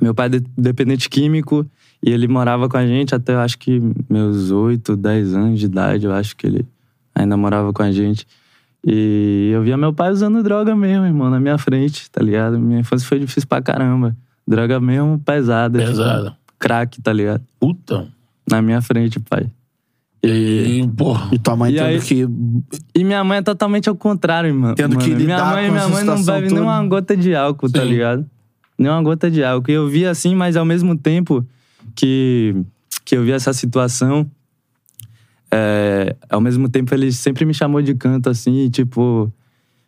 meu 0.00 0.14
pai 0.14 0.26
é 0.26 0.28
de- 0.30 0.44
dependente 0.56 1.08
químico 1.08 1.66
e 2.02 2.10
ele 2.10 2.28
morava 2.28 2.68
com 2.68 2.76
a 2.76 2.86
gente 2.86 3.14
até 3.14 3.32
eu 3.34 3.38
acho 3.40 3.58
que 3.58 3.80
meus 4.08 4.50
8, 4.50 4.96
10 4.96 5.34
anos 5.34 5.58
de 5.58 5.64
idade, 5.66 6.04
eu 6.04 6.12
acho 6.12 6.36
que 6.36 6.46
ele 6.46 6.66
ainda 7.14 7.36
morava 7.36 7.72
com 7.72 7.82
a 7.82 7.90
gente. 7.90 8.26
E 8.86 9.50
eu 9.52 9.62
via 9.62 9.76
meu 9.76 9.92
pai 9.92 10.10
usando 10.10 10.42
droga 10.42 10.74
mesmo, 10.74 11.04
irmão, 11.04 11.28
na 11.30 11.38
minha 11.38 11.58
frente, 11.58 12.10
tá 12.10 12.22
ligado? 12.22 12.58
Minha 12.58 12.80
infância 12.80 13.06
foi 13.06 13.18
difícil 13.18 13.46
pra 13.48 13.60
caramba. 13.60 14.16
Droga 14.48 14.80
mesmo 14.80 15.18
pesada. 15.18 15.78
tipo, 15.78 15.90
Pesada. 15.90 16.36
crack, 16.58 17.00
tá 17.02 17.12
ligado? 17.12 17.42
Puta. 17.58 18.08
Na 18.50 18.60
minha 18.62 18.80
frente, 18.80 19.20
pai. 19.20 19.46
E, 20.22 20.86
porra. 20.96 21.28
E 21.32 21.38
tua 21.38 21.56
mãe 21.56 21.72
E 21.72 21.76
tendo 21.76 21.86
aí- 21.86 22.00
que. 22.00 22.26
E 22.94 23.04
minha 23.04 23.22
mãe 23.24 23.38
é 23.38 23.42
totalmente 23.42 23.88
ao 23.88 23.94
contrário, 23.94 24.48
irmão. 24.48 24.74
Tendo 24.74 24.98
que 24.98 25.10
Mano, 25.10 25.24
minha 25.24 25.36
lidar 25.36 25.54
mãe, 25.54 25.66
com 25.66 25.72
minha 25.72 25.88
mãe 25.88 26.04
não 26.04 26.22
bebe 26.22 26.48
toda. 26.48 26.60
nem 26.60 26.62
uma 26.62 26.86
gota 26.86 27.16
de 27.16 27.34
álcool, 27.34 27.70
tá 27.70 27.82
Sim. 27.82 27.88
ligado? 27.88 28.26
Nem 28.78 28.90
uma 28.90 29.02
gota 29.02 29.30
de 29.30 29.42
álcool. 29.44 29.70
E 29.70 29.74
eu 29.74 29.88
via 29.88 30.10
assim, 30.10 30.34
mas 30.34 30.56
ao 30.56 30.64
mesmo 30.64 30.96
tempo 30.96 31.46
que, 31.94 32.54
que 33.04 33.16
eu 33.16 33.22
via 33.24 33.34
essa 33.34 33.52
situação, 33.54 34.26
é, 35.52 36.16
ao 36.28 36.40
mesmo 36.40 36.68
tempo 36.68 36.94
ele 36.94 37.12
sempre 37.12 37.44
me 37.44 37.52
chamou 37.52 37.82
de 37.82 37.94
canto 37.94 38.30
assim, 38.30 38.64
e, 38.64 38.70
tipo, 38.70 39.32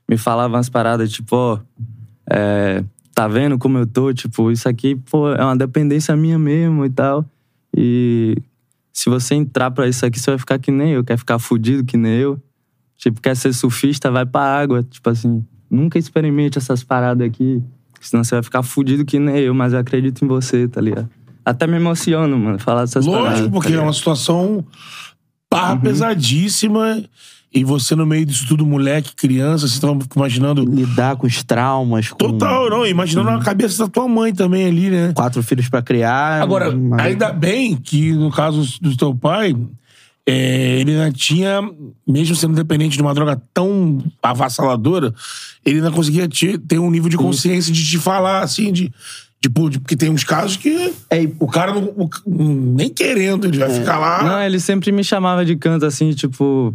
me 0.08 0.16
falava 0.16 0.56
umas 0.56 0.68
paradas, 0.68 1.10
tipo, 1.10 1.36
ó, 1.36 1.58
é, 2.28 2.84
tá 3.14 3.28
vendo 3.28 3.58
como 3.58 3.78
eu 3.78 3.86
tô? 3.86 4.12
Tipo, 4.12 4.50
isso 4.50 4.68
aqui, 4.68 4.96
pô, 4.96 5.30
é 5.30 5.44
uma 5.44 5.56
dependência 5.56 6.16
minha 6.16 6.38
mesmo 6.38 6.84
e 6.84 6.90
tal. 6.90 7.24
E 7.76 8.36
se 8.92 9.08
você 9.08 9.34
entrar 9.34 9.70
pra 9.70 9.88
isso 9.88 10.04
aqui, 10.04 10.18
você 10.18 10.30
vai 10.30 10.38
ficar 10.38 10.58
que 10.58 10.70
nem 10.70 10.92
eu, 10.92 11.04
quer 11.04 11.16
ficar 11.16 11.38
fudido 11.38 11.84
que 11.84 11.96
nem 11.96 12.12
eu. 12.12 12.40
Tipo, 12.96 13.20
quer 13.20 13.36
ser 13.36 13.52
surfista, 13.52 14.10
vai 14.10 14.24
pra 14.24 14.42
água. 14.42 14.82
Tipo 14.82 15.10
assim, 15.10 15.44
nunca 15.70 15.98
experimente 15.98 16.58
essas 16.58 16.84
paradas 16.84 17.26
aqui, 17.26 17.62
senão 18.00 18.22
você 18.22 18.34
vai 18.34 18.42
ficar 18.42 18.62
fudido 18.62 19.04
que 19.04 19.18
nem 19.18 19.38
eu, 19.38 19.54
mas 19.54 19.72
eu 19.72 19.78
acredito 19.78 20.24
em 20.24 20.28
você, 20.28 20.68
tá 20.68 20.80
ligado? 20.80 21.08
Até 21.44 21.66
me 21.66 21.76
emociono, 21.76 22.38
mano, 22.38 22.58
falar 22.58 22.82
dessas 22.82 23.04
paradas. 23.04 23.30
Lógico, 23.30 23.50
porque 23.50 23.72
tá 23.72 23.78
é 23.78 23.80
uma 23.80 23.92
situação 23.92 24.64
barra 25.52 25.76
pesadíssima. 25.76 27.02
E 27.54 27.64
você, 27.64 27.94
no 27.94 28.06
meio 28.06 28.24
disso 28.24 28.46
tudo, 28.48 28.64
moleque, 28.64 29.14
criança, 29.14 29.68
você 29.68 29.78
tava 29.78 29.98
imaginando. 30.16 30.64
lidar 30.64 31.16
com 31.16 31.26
os 31.26 31.44
traumas, 31.44 32.08
com 32.08 32.16
Total, 32.16 32.70
não. 32.70 32.86
Imaginando 32.86 33.28
a 33.28 33.40
cabeça 33.40 33.84
da 33.84 33.90
tua 33.90 34.08
mãe 34.08 34.32
também 34.32 34.64
ali, 34.64 34.88
né? 34.88 35.12
quatro 35.14 35.42
filhos 35.42 35.68
pra 35.68 35.82
criar. 35.82 36.40
Agora, 36.42 36.74
mas- 36.74 37.04
ainda 37.06 37.30
bem 37.30 37.76
que 37.76 38.12
no 38.14 38.30
caso 38.30 38.80
do 38.80 38.96
teu 38.96 39.14
pai, 39.14 39.54
é, 40.26 40.80
ele 40.80 40.92
ainda 40.92 41.12
tinha, 41.12 41.60
mesmo 42.08 42.34
sendo 42.36 42.54
dependente 42.54 42.96
de 42.96 43.02
uma 43.02 43.12
droga 43.12 43.38
tão 43.52 44.02
avassaladora, 44.22 45.12
ele 45.62 45.76
ainda 45.76 45.90
conseguia 45.90 46.26
te- 46.26 46.56
ter 46.56 46.78
um 46.78 46.90
nível 46.90 47.10
de 47.10 47.18
consciência 47.18 47.70
de 47.70 47.84
te 47.84 47.98
falar, 47.98 48.40
assim, 48.42 48.72
de. 48.72 48.90
Tipo, 49.42 49.68
porque 49.70 49.96
tem 49.96 50.08
uns 50.08 50.22
casos 50.22 50.56
que 50.56 50.94
É, 51.10 51.28
o 51.40 51.48
cara 51.48 51.74
não, 51.74 51.82
o- 51.96 52.08
nem 52.76 52.88
querendo, 52.88 53.46
ele 53.48 53.58
vai 53.58 53.70
ficar 53.70 53.98
lá. 53.98 54.22
Não, 54.22 54.40
ele 54.40 54.60
sempre 54.60 54.92
me 54.92 55.02
chamava 55.02 55.44
de 55.44 55.56
canto 55.56 55.84
assim, 55.84 56.12
tipo. 56.12 56.72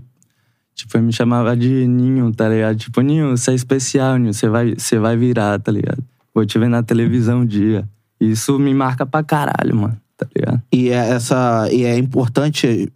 Tipo, 0.76 0.98
ele 0.98 1.06
me 1.08 1.14
chamava 1.14 1.56
de 1.58 1.88
Ninho, 1.88 2.32
tá 2.32 2.48
ligado? 2.50 2.76
Tipo, 2.78 3.02
Ninho, 3.02 3.36
você 3.36 3.52
é 3.52 3.54
especial, 3.56 4.18
Ninho, 4.18 4.34
você 4.34 4.48
vai, 4.50 4.76
você 4.78 5.00
vai 5.00 5.16
virar, 5.18 5.58
tá 5.60 5.72
ligado? 5.72 6.04
Vou 6.36 6.46
te 6.46 6.60
ver 6.60 6.70
na 6.70 6.84
televisão 6.84 7.40
um 7.40 7.46
dia. 7.46 7.88
Isso 8.20 8.60
me 8.60 8.74
marca 8.74 9.06
pra 9.06 9.24
caralho, 9.24 9.76
mano, 9.76 9.98
tá 10.18 10.26
ligado? 10.36 10.62
E 10.72 10.90
é, 10.90 10.96
essa, 11.12 11.68
e 11.72 11.84
é 11.86 11.98
importante, 11.98 12.92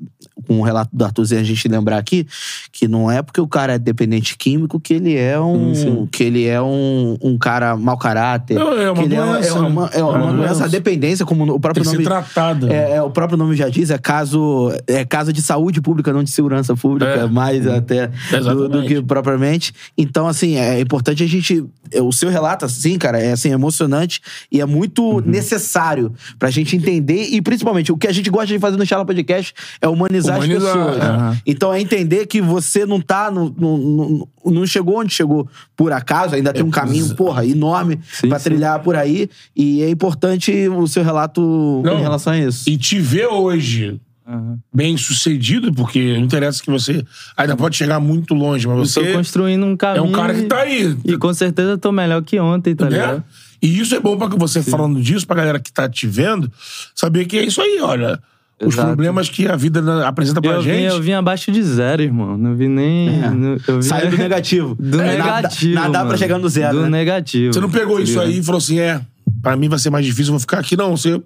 com 0.48 0.60
o 0.60 0.64
relato 0.64 0.90
do 0.92 1.06
Arthurzinho, 1.06 1.40
a 1.40 1.44
gente 1.44 1.68
lembrar 1.68 1.98
aqui 1.98 2.26
que 2.72 2.88
não 2.88 3.12
é 3.12 3.22
porque 3.22 3.40
o 3.40 3.48
cara 3.48 3.74
é 3.74 3.80
dependente 3.80 4.36
químico 4.38 4.80
que 4.80 4.94
ele 4.96 5.16
é 5.16 5.40
um, 5.40 5.74
Sim, 5.76 5.82
sim. 5.82 6.10
que 6.12 6.24
ele 6.24 6.46
é 6.48 6.60
um, 6.62 7.16
um 7.22 7.38
cara 7.38 7.78
mau 7.78 7.96
caráter. 7.98 8.56
Não, 8.56 8.74
é 8.74 8.90
uma 8.90 8.96
que 8.96 9.08
ele 9.08 9.16
é, 9.16 9.24
doença, 9.24 9.48
é 9.50 9.52
uma, 9.54 9.68
é 9.68 9.68
uma 9.68 9.90
é 9.94 10.04
uma 10.04 10.32
doença. 10.34 10.48
doença. 10.48 10.66
A 10.66 10.68
dependência, 10.68 11.26
como 11.26 11.44
o 11.44 11.48
Tem 11.52 11.60
próprio 11.60 11.86
ser 11.86 11.92
nome. 11.94 12.04
tratado. 12.06 12.72
É, 12.72 12.94
é, 12.96 13.02
o 13.04 13.12
próprio 13.12 13.38
nome 13.38 13.56
já 13.56 13.70
diz, 13.70 13.92
é 13.92 13.98
caso, 14.00 14.72
é 14.88 15.06
caso 15.06 15.32
de 15.32 15.42
saúde 15.44 15.80
pública, 15.80 16.12
não 16.12 16.24
de 16.24 16.32
segurança 16.32 16.76
pública, 16.76 17.12
É. 17.12 17.28
mais 17.28 17.68
até 17.68 18.08
do, 18.44 18.68
do 18.68 18.84
que 18.84 19.02
propriamente. 19.02 19.74
Então, 19.98 20.28
assim, 20.28 20.56
é 20.56 20.80
importante 20.80 21.24
a 21.24 21.28
gente. 21.28 21.64
é, 21.92 22.02
O 22.02 22.12
seu 22.12 22.30
relato, 22.30 22.66
assim, 22.66 22.98
cara, 22.98 23.20
é 23.20 23.32
assim, 23.34 23.50
emocionante 23.52 24.20
e 24.52 24.60
é 24.60 24.66
muito 24.66 25.02
Uhum. 25.04 25.22
necessário 25.26 26.12
pra 26.40 26.50
gente 26.50 26.76
entender. 26.76 27.11
E 27.14 27.42
principalmente, 27.42 27.92
o 27.92 27.98
que 27.98 28.08
a 28.08 28.12
gente 28.12 28.30
gosta 28.30 28.48
de 28.48 28.60
fazer 28.60 28.78
no 28.78 28.86
Charla 28.86 29.06
Podcast 29.06 29.54
é 29.82 29.88
humanizar, 29.88 30.38
Humanizar, 30.38 30.70
as 30.72 30.74
pessoas. 30.74 30.98
é. 30.98 31.06
Aham. 31.08 31.38
Então 31.46 31.74
é 31.74 31.82
entender 31.82 32.26
que 32.28 32.42
você 32.42 32.86
não 32.86 33.00
tá. 33.02 33.30
No, 33.32 33.50
no- 33.50 33.78
no- 33.78 34.28
não 34.52 34.66
chegou 34.66 35.00
onde 35.00 35.14
chegou 35.14 35.48
por 35.76 35.92
acaso, 35.92 36.34
ainda 36.36 36.52
tem 36.52 36.64
um 36.64 36.72
caminho, 36.72 37.14
porra, 37.16 37.46
enorme 37.46 38.00
Sim, 38.12 38.28
pra 38.30 38.40
sim. 38.40 38.46
trilhar 38.50 38.80
por 38.80 38.96
aí. 38.96 39.30
E 39.56 39.84
é 39.84 39.90
importante 39.90 40.52
o 40.70 40.88
seu 40.88 41.04
relato 41.04 41.82
Não. 41.86 42.00
em 42.00 42.02
relação 42.02 42.34
a 42.34 42.38
isso. 42.40 42.68
E 42.70 42.76
te 42.78 43.00
ver 43.00 43.28
hoje 43.28 44.00
Aham. 44.28 44.58
bem 44.74 44.98
sucedido, 44.98 45.72
porque 45.74 46.14
não 46.18 46.24
interessa 46.24 46.62
que 46.64 46.72
você 46.72 47.04
ainda 47.38 47.56
pode 47.56 47.76
chegar 47.78 48.00
muito 48.00 48.34
longe, 48.34 48.68
mas 48.68 48.78
Eu 48.78 48.86
você 48.86 49.04
tô 49.12 49.14
construindo 49.18 49.64
um 49.66 49.74
é 49.74 49.78
caminho. 49.78 50.04
um 50.06 50.12
cara 50.12 50.34
que 50.34 50.44
tá 50.44 50.58
aí. 50.62 50.98
E 51.06 51.18
com 51.18 51.34
certeza 51.34 51.72
eu 51.72 51.78
tô 51.78 51.92
melhor 51.92 52.22
que 52.24 52.40
ontem, 52.40 52.76
tá 52.76 52.86
né? 52.86 52.92
ligado? 52.92 53.24
E 53.62 53.80
isso 53.80 53.94
é 53.96 54.00
bom 54.00 54.18
pra 54.18 54.28
você 54.28 54.62
falando 54.64 55.02
disso, 55.02 55.26
pra 55.28 55.36
galera 55.36 55.60
que 55.60 55.72
tá 55.72 55.88
te 55.88 56.08
vendo, 56.08 56.52
saber 56.96 57.26
que 57.26 57.38
é 57.38 57.44
isso 57.46 57.62
aí, 57.62 57.80
olha. 57.82 58.20
Os 58.64 58.76
Exato. 58.76 58.90
problemas 58.90 59.28
que 59.28 59.48
a 59.48 59.56
vida 59.56 60.08
apresenta 60.08 60.40
pra 60.40 60.52
Eu 60.52 60.62
vim, 60.62 60.70
gente. 60.70 60.86
eu 60.94 61.02
vim 61.02 61.14
abaixo 61.14 61.52
de 61.52 61.64
zero, 61.64 62.04
irmão. 62.04 62.38
Não 62.38 62.56
vi 62.56 62.68
nem. 62.68 63.10
É. 63.24 63.30
não- 63.32 63.58
eu 63.68 63.76
vim- 63.78 63.82
Saiu 63.82 64.12
do 64.12 64.18
negativo. 64.20 64.76
Do 64.80 65.02
É, 65.02 65.18
nada- 65.18 65.36
negativo. 65.38 65.74
Nadar 65.74 66.06
pra 66.08 66.16
chegar 66.18 66.38
no 66.38 66.48
zero. 66.48 66.78
Do 66.78 66.84
né? 66.84 66.90
negativo. 66.90 67.52
Você 67.54 67.60
não 67.60 67.72
pegou 67.72 68.00
isso 68.00 68.20
aí 68.20 68.38
e 68.38 68.44
falou 68.44 68.60
assim: 68.60 68.78
é, 68.80 69.02
pra 69.42 69.56
mim 69.56 69.68
vai 69.68 69.80
ser 69.80 69.90
mais 69.90 70.06
difícil, 70.06 70.28
eu 70.28 70.34
vou 70.34 70.40
ficar 70.40 70.60
aqui. 70.60 70.78
Não, 70.78 70.96
você 70.96 71.20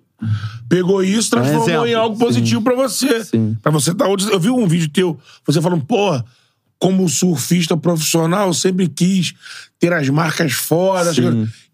pegou 0.69 1.04
isso, 1.04 1.30
transformou 1.30 1.63
exemplo. 1.67 1.88
em 1.88 1.93
algo 1.93 2.17
positivo 2.17 2.62
pra 2.62 2.74
você. 2.74 3.26
Sim. 3.26 3.58
Pra 3.62 3.69
você 3.69 3.93
tá 3.93 4.08
onde. 4.08 4.32
Eu 4.32 4.39
vi 4.39 4.50
um 4.50 4.65
vídeo 4.65 4.88
teu, 4.88 5.19
você 5.45 5.62
falando, 5.62 5.84
porra, 5.84 6.24
como 6.80 7.08
surfista 7.10 7.76
profissional, 7.78 8.54
sempre 8.54 8.88
quis 8.88 9.34
ter 9.80 9.94
as 9.94 10.08
marcas 10.10 10.52
fora. 10.54 11.12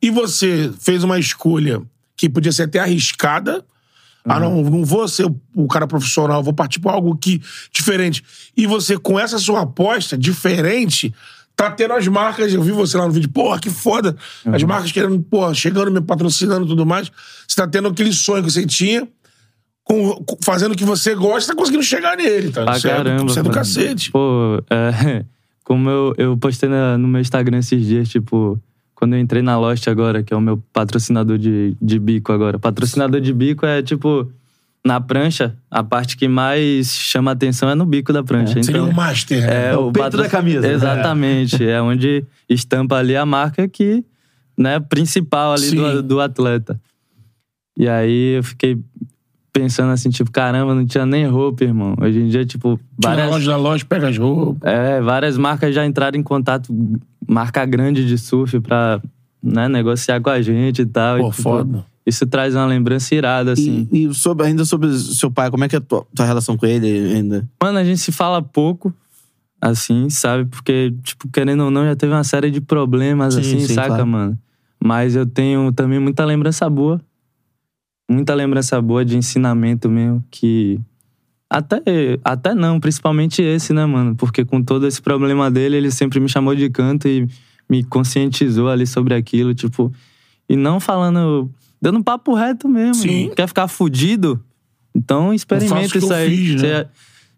E 0.02 0.10
você 0.10 0.72
fez 0.80 1.04
uma 1.04 1.20
escolha 1.20 1.82
que 2.16 2.30
podia 2.30 2.52
ser 2.52 2.64
até 2.64 2.80
arriscada. 2.80 3.66
Ah, 4.24 4.40
não, 4.40 4.62
não 4.64 4.86
vou 4.86 5.08
ser 5.08 5.26
o- 5.56 5.68
cara 5.68 5.88
profissional, 5.88 6.44
vou 6.44 6.54
partir 6.54 6.80
para 6.80 6.92
algo 6.92 7.18
que 7.18 7.42
diferente. 7.74 8.24
E 8.56 8.68
você, 8.68 8.96
com 8.98 9.20
essa 9.20 9.40
sua 9.40 9.62
aposta 9.62 10.16
diferente, 10.16 11.12
tá 11.56 11.72
tendo 11.72 11.94
as 11.96 12.08
marcas. 12.08 12.54
Eu 12.54 12.62
vi 12.62 12.72
você 12.72 12.98
lá 12.98 13.08
no 13.08 13.12
vídeo, 13.12 13.30
porra, 13.30 13.60
que 13.60 13.72
foda. 13.72 14.16
As 14.46 14.62
marcas 14.64 14.92
querendo, 14.92 15.20
porra, 15.22 15.56
chegando, 15.56 15.90
me 15.92 16.02
patrocinando 16.02 16.66
e 16.66 16.70
tudo 16.70 16.86
mais. 16.86 17.12
Você 17.48 17.56
tá 17.56 17.68
tendo 17.68 17.88
aquele 17.88 18.14
sonho 18.14 18.44
que 18.44 18.52
você 18.52 18.64
tinha, 18.66 19.08
com- 19.92 20.24
com- 20.24 20.38
fazendo 20.44 20.72
o 20.72 20.76
que 20.76 20.86
você 20.86 21.14
gosta, 21.14 21.52
tá 21.54 21.58
conseguindo 21.58 21.84
chegar 21.84 22.16
nele, 22.16 22.50
tá? 22.52 22.62
É- 22.62 22.80
caramba. 22.80 23.26
Isso 23.30 23.40
é 23.40 23.44
do 23.44 23.50
cacete. 23.50 24.12
Pô, 24.12 24.64
é, 24.70 25.26
como 25.66 25.90
eu, 25.90 26.14
eu 26.18 26.38
postei 26.38 26.70
na- 26.70 26.98
no 26.98 27.08
meu 27.08 27.20
Instagram 27.20 27.58
esses 27.60 27.86
dias, 27.86 28.08
tipo, 28.10 28.58
quando 28.96 29.16
eu 29.16 29.20
entrei 29.20 29.42
na 29.42 29.58
Lost 29.60 29.88
agora, 29.88 30.24
que 30.24 30.34
é 30.34 30.38
o 30.38 30.42
meu 30.42 30.64
patrocinador 30.72 31.38
de, 31.38 31.76
de 31.82 32.00
bico 32.00 32.32
agora. 32.32 32.58
Patrocinador 32.58 33.20
de 33.20 33.34
bico 33.34 33.66
é, 33.66 33.82
tipo, 33.82 34.32
na 34.86 35.02
prancha, 35.02 35.56
a 35.70 35.84
parte 35.84 36.16
que 36.16 36.28
mais 36.28 36.88
chama 36.94 37.32
atenção 37.32 37.70
é 37.70 37.76
no 37.76 37.86
bico 37.86 38.14
da 38.14 38.24
prancha. 38.24 38.62
Seria 38.64 38.80
então, 38.82 38.90
um 38.90 38.94
master, 38.94 39.42
né? 39.46 39.72
é, 39.72 39.78
o 39.78 39.92
peito 39.92 40.18
da 40.18 40.30
camisa. 40.30 40.68
Exatamente. 40.68 41.64
É. 41.68 41.82
onde 41.82 42.24
estampa 42.48 42.96
ali 42.98 43.16
a 43.16 43.26
marca 43.26 43.68
que, 43.68 44.04
né, 44.58 44.80
principal 44.80 45.54
ali 45.54 45.72
do, 45.72 46.02
do 46.04 46.20
atleta. 46.22 46.80
E 47.78 47.88
aí 47.88 48.38
eu 48.38 48.44
fiquei 48.44 48.78
pensando 49.54 49.92
assim, 49.92 50.10
tipo, 50.10 50.32
caramba, 50.32 50.74
não 50.74 50.86
tinha 50.86 51.06
nem 51.06 51.26
roupa, 51.28 51.64
irmão. 51.64 51.96
Hoje 52.00 52.20
em 52.20 52.28
dia, 52.28 52.46
tipo, 52.46 52.80
várias, 52.98 53.30
loja 53.30 53.52
da 53.52 53.58
loja, 53.58 53.86
pega 53.86 54.10
as 54.10 54.18
roupas. 54.18 54.70
é, 54.72 55.02
várias 55.02 55.38
marcas 55.38 55.74
já 55.76 55.86
entraram 55.86 56.18
em 56.20 56.24
contato, 56.24 56.74
marca 57.28 57.66
grande 57.66 58.06
de 58.08 58.18
surf 58.18 58.60
pra 58.62 59.02
né, 59.44 59.68
negociar 59.68 60.22
com 60.22 60.30
a 60.30 60.42
gente 60.42 60.82
e 60.84 60.86
tal. 60.86 61.18
Pô, 61.18 61.28
e, 61.28 61.32
tipo, 61.32 61.42
foda. 61.44 61.86
Isso 62.06 62.26
traz 62.26 62.56
uma 62.56 62.66
lembrança 62.66 63.14
irada, 63.14 63.52
assim. 63.52 63.88
E, 63.92 64.06
e 64.06 64.14
sobre- 64.14 64.48
ainda 64.48 64.66
sobre 64.66 64.88
o 64.88 64.98
seu 64.98 65.30
pai, 65.30 65.52
como 65.52 65.64
é 65.64 65.70
que 65.70 65.76
é 65.76 65.78
a 65.78 65.82
tua, 65.82 66.06
tua 66.16 66.26
relação 66.26 66.58
com 66.58 66.66
ele 66.66 66.88
ainda? 67.14 67.48
Mano, 67.62 67.78
a 67.78 67.84
gente 67.84 68.00
se 68.00 68.12
fala 68.12 68.42
pouco, 68.42 68.92
assim, 69.60 70.10
sabe? 70.10 70.46
Porque, 70.46 70.94
tipo, 71.04 71.28
querendo 71.30 71.66
ou 71.66 71.70
não, 71.72 71.86
já 71.86 71.96
teve 71.96 72.12
uma 72.14 72.24
série 72.24 72.50
de 72.50 72.60
problemas, 72.60 73.36
Sim, 73.36 73.42
assim, 73.42 73.60
sim, 73.68 73.74
saca, 73.76 73.88
claro. 73.90 74.08
mano? 74.08 74.38
Mas 74.84 75.16
eu 75.16 75.28
tenho 75.28 75.72
também 75.72 76.00
muita 76.00 76.26
lembrança 76.26 76.68
boa. 76.70 77.00
Muita 78.10 78.34
lembrança 78.34 78.82
boa 78.82 79.06
de 79.06 79.18
ensinamento 79.18 79.90
mesmo, 79.90 80.24
que. 80.30 80.80
Até, 81.50 81.82
até 82.24 82.56
não, 82.56 82.80
principalmente 82.80 83.42
esse, 83.42 83.74
né, 83.74 83.86
mano? 83.86 84.16
Porque 84.16 84.46
com 84.46 84.64
todo 84.64 84.88
esse 84.88 85.02
problema 85.02 85.52
dele, 85.52 85.76
ele 85.76 85.92
sempre 85.92 86.20
me 86.20 86.30
chamou 86.30 86.56
de 86.56 86.70
canto 86.70 87.08
e 87.10 87.28
me 87.70 87.84
conscientizou 87.84 88.70
ali 88.70 88.88
sobre 88.88 89.14
aquilo, 89.14 89.54
tipo. 89.54 89.92
E 90.48 90.56
não 90.56 90.80
falando. 90.80 91.50
Dando 91.82 92.04
papo 92.04 92.34
reto 92.34 92.70
mesmo. 92.70 92.96
Sim. 92.96 93.32
Quer 93.36 93.48
ficar 93.48 93.68
fudido? 93.68 94.42
Então 94.96 95.34
experimenta 95.34 95.98
isso 95.98 96.14
aí. 96.14 96.30
fiz, 96.30 96.62
né? 96.62 96.84
Você 96.84 96.88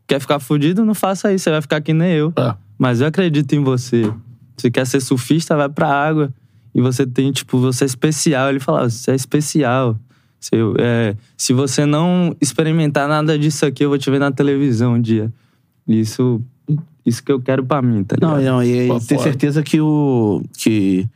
quer 0.08 0.20
ficar 0.20 0.40
fudido? 0.40 0.84
Não 0.84 0.94
faça 0.94 1.34
isso, 1.34 1.46
você 1.46 1.52
vai 1.52 1.62
ficar 1.62 1.82
que 1.82 1.94
nem 1.94 2.12
eu. 2.14 2.34
É. 2.38 2.56
Mas 2.78 3.02
eu 3.02 3.08
acredito 3.08 3.54
em 3.54 3.64
você. 3.64 4.12
Se 4.58 4.70
quer 4.70 4.86
ser 4.86 5.00
surfista, 5.00 5.56
vai 5.56 5.70
pra 5.70 5.88
água. 5.88 6.34
E 6.76 6.82
você 6.82 7.06
tem, 7.06 7.32
tipo, 7.32 7.60
você 7.60 7.84
é 7.84 7.88
especial. 7.88 8.50
Ele 8.50 8.60
fala, 8.60 8.90
você 8.90 9.12
é 9.12 9.16
especial. 9.16 9.98
Se, 10.44 10.50
eu- 10.58 10.76
é, 10.78 11.16
se 11.38 11.54
você 11.54 11.86
não 11.86 12.36
experimentar 12.42 13.08
nada 13.08 13.40
disso 13.40 13.66
aqui, 13.66 13.86
eu 13.86 13.88
vou 13.90 13.98
te 13.98 14.12
ver 14.12 14.20
na 14.20 14.30
televisão 14.30 14.96
um 14.96 15.02
dia. 15.02 15.32
Isso, 15.88 16.42
isso 17.06 17.24
que 17.24 17.32
eu 17.32 17.40
quero 17.40 17.64
pra 17.66 17.82
mim, 17.82 18.04
tá 18.04 18.18
Não, 18.20 18.38
ligado? 18.38 18.54
não, 18.56 18.62
e 18.64 18.88
Pô, 18.90 19.00
ter 19.00 19.20
certeza 19.20 19.64
que 19.64 19.80
o. 19.80 20.44
Que, 20.58 21.08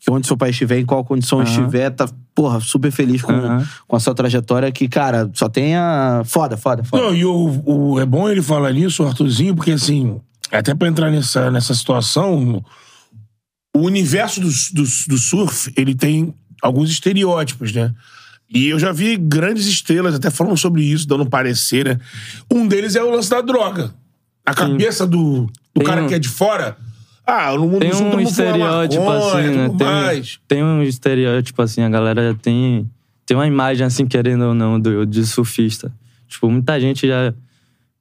que 0.00 0.10
onde 0.10 0.26
seu 0.26 0.36
pai 0.36 0.50
estiver, 0.50 0.80
em 0.80 0.84
qual 0.84 1.04
condição 1.04 1.38
Aham. 1.38 1.48
estiver, 1.48 1.90
tá, 1.90 2.08
porra, 2.34 2.58
super 2.58 2.90
feliz 2.90 3.22
com, 3.22 3.30
Aham. 3.32 3.64
com 3.86 3.94
a 3.94 4.00
sua 4.00 4.16
trajetória. 4.16 4.72
Que, 4.72 4.88
cara, 4.88 5.30
só 5.32 5.48
tenha. 5.48 6.22
Foda, 6.24 6.56
foda, 6.56 6.82
foda. 6.82 7.04
Não, 7.04 7.14
e 7.14 7.24
o, 7.24 7.62
o- 7.64 8.00
é 8.00 8.04
bom 8.04 8.28
ele 8.28 8.42
falar 8.42 8.72
nisso, 8.72 9.04
o 9.04 9.06
Arthurzinho, 9.06 9.54
porque 9.54 9.70
assim, 9.70 10.20
até 10.50 10.74
pra 10.74 10.88
entrar 10.88 11.08
nessa, 11.08 11.52
nessa 11.52 11.72
situação, 11.72 12.64
o 13.76 13.78
universo 13.80 14.40
do, 14.40 14.48
do, 14.48 14.82
do 15.08 15.18
surf, 15.18 15.72
ele 15.76 15.94
tem 15.94 16.34
alguns 16.60 16.90
estereótipos, 16.90 17.72
né? 17.72 17.94
E 18.54 18.68
eu 18.68 18.78
já 18.78 18.92
vi 18.92 19.16
grandes 19.16 19.66
estrelas 19.66 20.14
até 20.14 20.30
falando 20.30 20.56
sobre 20.56 20.82
isso, 20.82 21.06
dando 21.08 21.24
parecer, 21.26 21.84
né? 21.86 21.98
Um 22.50 22.66
deles 22.66 22.94
é 22.96 23.02
o 23.02 23.10
lance 23.10 23.30
da 23.30 23.40
droga. 23.40 23.92
A 24.44 24.52
cabeça 24.54 25.06
do, 25.06 25.42
do 25.46 25.50
Tem 25.74 25.84
cara 25.84 26.02
um- 26.02 26.08
que 26.08 26.14
é 26.14 26.18
de 26.18 26.28
fora. 26.28 26.76
Ah, 27.26 27.52
no 27.54 27.68
mundo 27.68 27.78
Tem 27.78 27.90
do 27.90 28.16
um 28.16 28.20
estereótipo 28.20 29.04
maconha, 29.04 29.48
assim, 29.48 29.56
né? 29.56 29.68
Tem, 29.78 29.86
mais. 29.86 30.40
tem 30.48 30.62
um 30.64 30.82
estereótipo 30.82 31.62
assim, 31.62 31.80
a 31.82 31.88
galera 31.88 32.36
tem, 32.42 32.90
tem 33.24 33.36
uma 33.36 33.46
imagem 33.46 33.86
assim, 33.86 34.06
querendo 34.06 34.46
ou 34.46 34.54
não, 34.54 34.78
do, 34.80 35.06
de 35.06 35.24
surfista. 35.24 35.92
Tipo, 36.26 36.50
muita 36.50 36.80
gente 36.80 37.06
já 37.06 37.32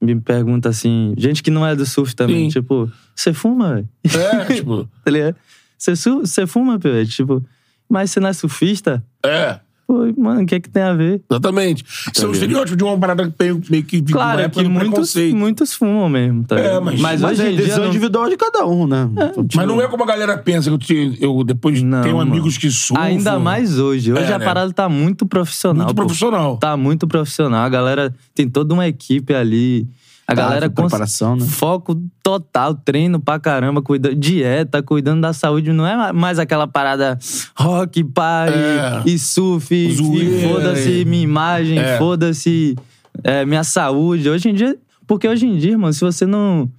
me 0.02 0.20
pergunta 0.20 0.68
assim, 0.70 1.14
gente 1.18 1.44
que 1.44 1.52
não 1.52 1.66
é 1.66 1.76
do 1.76 1.86
surf 1.86 2.16
também, 2.16 2.50
Sim. 2.50 2.60
tipo, 2.60 2.92
você 3.16 3.32
fuma? 3.32 3.86
É, 4.04 4.46
tipo, 4.56 4.90
Tá? 5.06 5.36
Você, 5.78 6.48
fuma, 6.48 6.80
Pivete? 6.80 7.12
Tipo, 7.12 7.46
mas 7.88 8.10
você 8.12 8.20
não 8.20 8.30
é 8.30 8.34
surfista? 8.34 9.04
é. 9.24 9.60
Pô, 9.88 10.06
mano, 10.17 10.44
o 10.44 10.46
que 10.46 10.56
é 10.56 10.60
que 10.62 10.70
tem 10.70 10.84
a 10.84 10.94
ver? 10.94 11.22
Exatamente. 11.30 11.84
Isso 12.15 12.26
é 12.26 12.28
um 12.30 12.32
estereótipo 12.32 12.78
de 12.78 12.84
uma 12.84 12.98
parada 12.98 13.28
que 13.30 13.34
meio, 13.38 13.62
meio 13.70 13.84
que 13.84 14.00
de 14.00 14.13
uma 14.13 14.22
Claro 14.22 14.41
época 14.41 14.63
que 14.63 14.70
muitos, 14.70 15.15
muitos 15.34 15.74
fumam 15.74 16.08
mesmo, 16.08 16.44
tá 16.46 16.58
É, 16.58 16.62
ligado? 16.63 16.86
mas- 16.86 17.00
Mas 17.02 17.24
hoje 17.24 17.41
é 17.41 17.46
em 17.48 17.50
dia 17.50 17.58
decisão 17.58 17.84
não- 17.84 17.89
individual 17.89 18.30
de 18.30 18.38
cada 18.38 18.65
um, 18.65 18.88
né? 18.88 19.10
Mas 19.54 19.67
não 19.67 19.82
é 19.82 19.88
como 19.89 20.04
a 20.04 20.08
galera 20.08 20.38
pensa. 20.38 20.70
que 20.70 20.74
Eu, 20.74 20.78
te- 20.78 21.17
eu 21.20 21.44
depois 21.44 21.82
Não, 21.84 22.02
tenho 22.04 22.15
mano. 22.17 22.32
amigos 22.32 22.58
que 22.58 22.70
surfam. 22.72 23.04
Ainda 23.04 23.38
mais 23.38 23.78
hoje. 23.80 24.13
Hoje 24.13 24.24
É, 24.32 24.34
a 24.34 24.39
né? 24.39 24.46
parada 24.46 24.72
tá 24.72 24.88
muito 24.88 25.26
profissional. 25.26 25.86
Muito 25.88 25.96
pô. 25.98 26.04
profissional. 26.06 26.58
Tá 26.58 26.78
muito 26.78 27.06
profissional. 27.08 27.65
A 27.65 27.70
galera 27.70 28.13
tem 28.34 28.48
toda 28.50 28.74
uma 28.74 28.88
equipe 28.88 29.34
ali. 29.34 29.88
A 30.32 30.36
Tá, 30.36 30.41
galera 30.44 30.70
com 30.70 30.76
preparação, 30.76 31.36
né? 31.36 31.46
Foco 31.46 32.02
total, 32.24 32.74
treino 32.74 33.20
pra 33.20 33.39
caramba, 33.39 33.82
cuida, 33.82 34.15
dieta, 34.15 34.82
cuidando 34.82 35.22
da 35.22 35.34
saúde. 35.34 35.72
Não 35.74 35.86
é 35.86 36.13
mais 36.13 36.39
aquela 36.39 36.67
parada 36.67 37.17
rock, 37.56 38.04
party 38.04 38.58
É. 38.58 39.04
e 39.06 39.20
surf, 39.20 39.74
e 39.76 40.48
foda-se 40.48 41.04
minha 41.06 41.24
imagem, 41.24 41.80
É. 41.80 41.98
foda-se 41.98 42.76
é, 43.24 43.46
minha 43.46 43.63
saúde. 43.63 44.30
Hoje 44.30 44.50
em 44.50 44.54
dia. 44.54 44.78
Porque 45.06 45.28
hoje 45.28 45.46
em 45.46 45.58
dia, 45.58 45.78
mano, 45.78 45.91
se 45.91 46.00
você 46.02 46.26
não. 46.26 46.70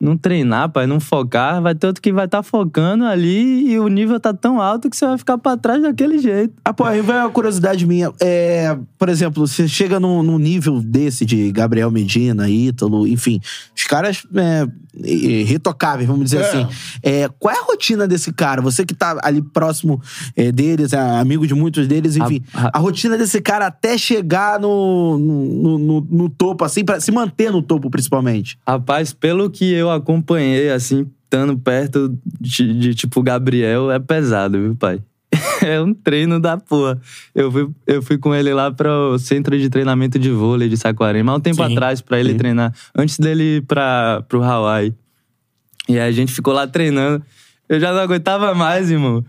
Não 0.00 0.16
treinar, 0.16 0.68
pai, 0.70 0.86
não 0.86 1.00
focar, 1.00 1.60
vai 1.60 1.74
ter 1.74 1.88
outro 1.88 2.00
que 2.00 2.12
vai 2.12 2.26
estar 2.26 2.44
focando 2.44 3.04
ali 3.04 3.68
e 3.72 3.80
o 3.80 3.88
nível 3.88 4.20
tá 4.20 4.32
tão 4.32 4.60
alto 4.60 4.88
que 4.88 4.96
você 4.96 5.04
vai 5.04 5.18
ficar 5.18 5.36
pra 5.38 5.56
trás 5.56 5.82
daquele 5.82 6.20
jeito. 6.20 6.54
Ah, 6.64 6.72
pô, 6.72 6.84
aí 6.84 7.00
vai 7.00 7.18
uma 7.18 7.30
curiosidade 7.30 7.84
minha. 7.84 8.12
É, 8.20 8.78
por 8.96 9.08
exemplo, 9.08 9.44
você 9.44 9.66
chega 9.66 9.98
num, 9.98 10.22
num 10.22 10.38
nível 10.38 10.80
desse 10.80 11.24
de 11.26 11.50
Gabriel 11.50 11.90
Medina, 11.90 12.48
Ítalo, 12.48 13.08
enfim, 13.08 13.40
os 13.76 13.84
caras 13.88 14.22
é, 14.36 14.64
retocáveis, 15.44 16.06
vamos 16.08 16.26
dizer 16.26 16.42
É. 16.42 16.48
assim. 16.48 16.66
É, 17.02 17.28
qual 17.36 17.52
é 17.54 17.58
a 17.58 17.64
rotina 17.64 18.06
desse 18.06 18.32
cara? 18.32 18.62
Você 18.62 18.86
que 18.86 18.94
tá 18.94 19.18
ali 19.24 19.42
próximo 19.42 20.00
é, 20.36 20.52
deles, 20.52 20.92
é 20.92 20.98
amigo 20.98 21.44
de 21.44 21.54
muitos 21.54 21.88
deles, 21.88 22.14
enfim. 22.16 22.40
A- 22.54 22.70
A, 22.74 22.78
rotina 22.78 23.18
desse 23.18 23.40
cara 23.40 23.66
até 23.66 23.98
chegar 23.98 24.60
no, 24.60 25.18
no, 25.18 25.78
no- 25.78 26.06
no 26.08 26.28
topo, 26.28 26.64
assim, 26.64 26.84
pra 26.84 27.00
se 27.00 27.10
manter 27.10 27.50
no 27.50 27.62
topo, 27.62 27.90
principalmente. 27.90 28.56
Rapaz, 28.64 29.12
pelo 29.12 29.50
que 29.50 29.72
eu 29.72 29.87
acompanhei, 29.90 30.70
assim, 30.70 31.06
estando 31.24 31.56
perto 31.58 32.16
de, 32.40 32.74
de, 32.78 32.94
tipo, 32.94 33.22
Gabriel, 33.22 33.90
é 33.90 33.98
pesado, 33.98 34.58
viu, 34.60 34.74
pai? 34.74 35.00
é 35.64 35.80
um 35.80 35.92
treino 35.92 36.40
da 36.40 36.56
porra. 36.56 36.98
Eu 37.34 37.52
fui, 37.52 37.68
eu 37.86 38.02
fui 38.02 38.18
com 38.18 38.34
ele 38.34 38.52
lá 38.52 38.70
pro 38.70 39.18
centro 39.18 39.58
de 39.58 39.68
treinamento 39.68 40.18
de 40.18 40.30
vôlei 40.30 40.68
de 40.68 40.76
Saquarema, 40.76 41.32
há 41.32 41.36
um 41.36 41.40
tempo 41.40 41.64
Sim, 41.64 41.72
atrás, 41.72 42.00
pra 42.00 42.18
ele 42.18 42.32
sim. 42.32 42.38
treinar, 42.38 42.72
antes 42.96 43.18
dele 43.18 43.56
ir 43.56 43.62
pra, 43.62 44.22
pro 44.28 44.42
Hawaii. 44.42 44.94
E 45.88 45.98
aí 45.98 46.08
a 46.08 46.12
gente 46.12 46.32
ficou 46.32 46.52
lá 46.52 46.66
treinando. 46.66 47.22
Eu 47.68 47.80
já 47.80 47.92
não 47.92 48.00
aguentava 48.00 48.54
mais, 48.54 48.90
irmão. 48.90 49.24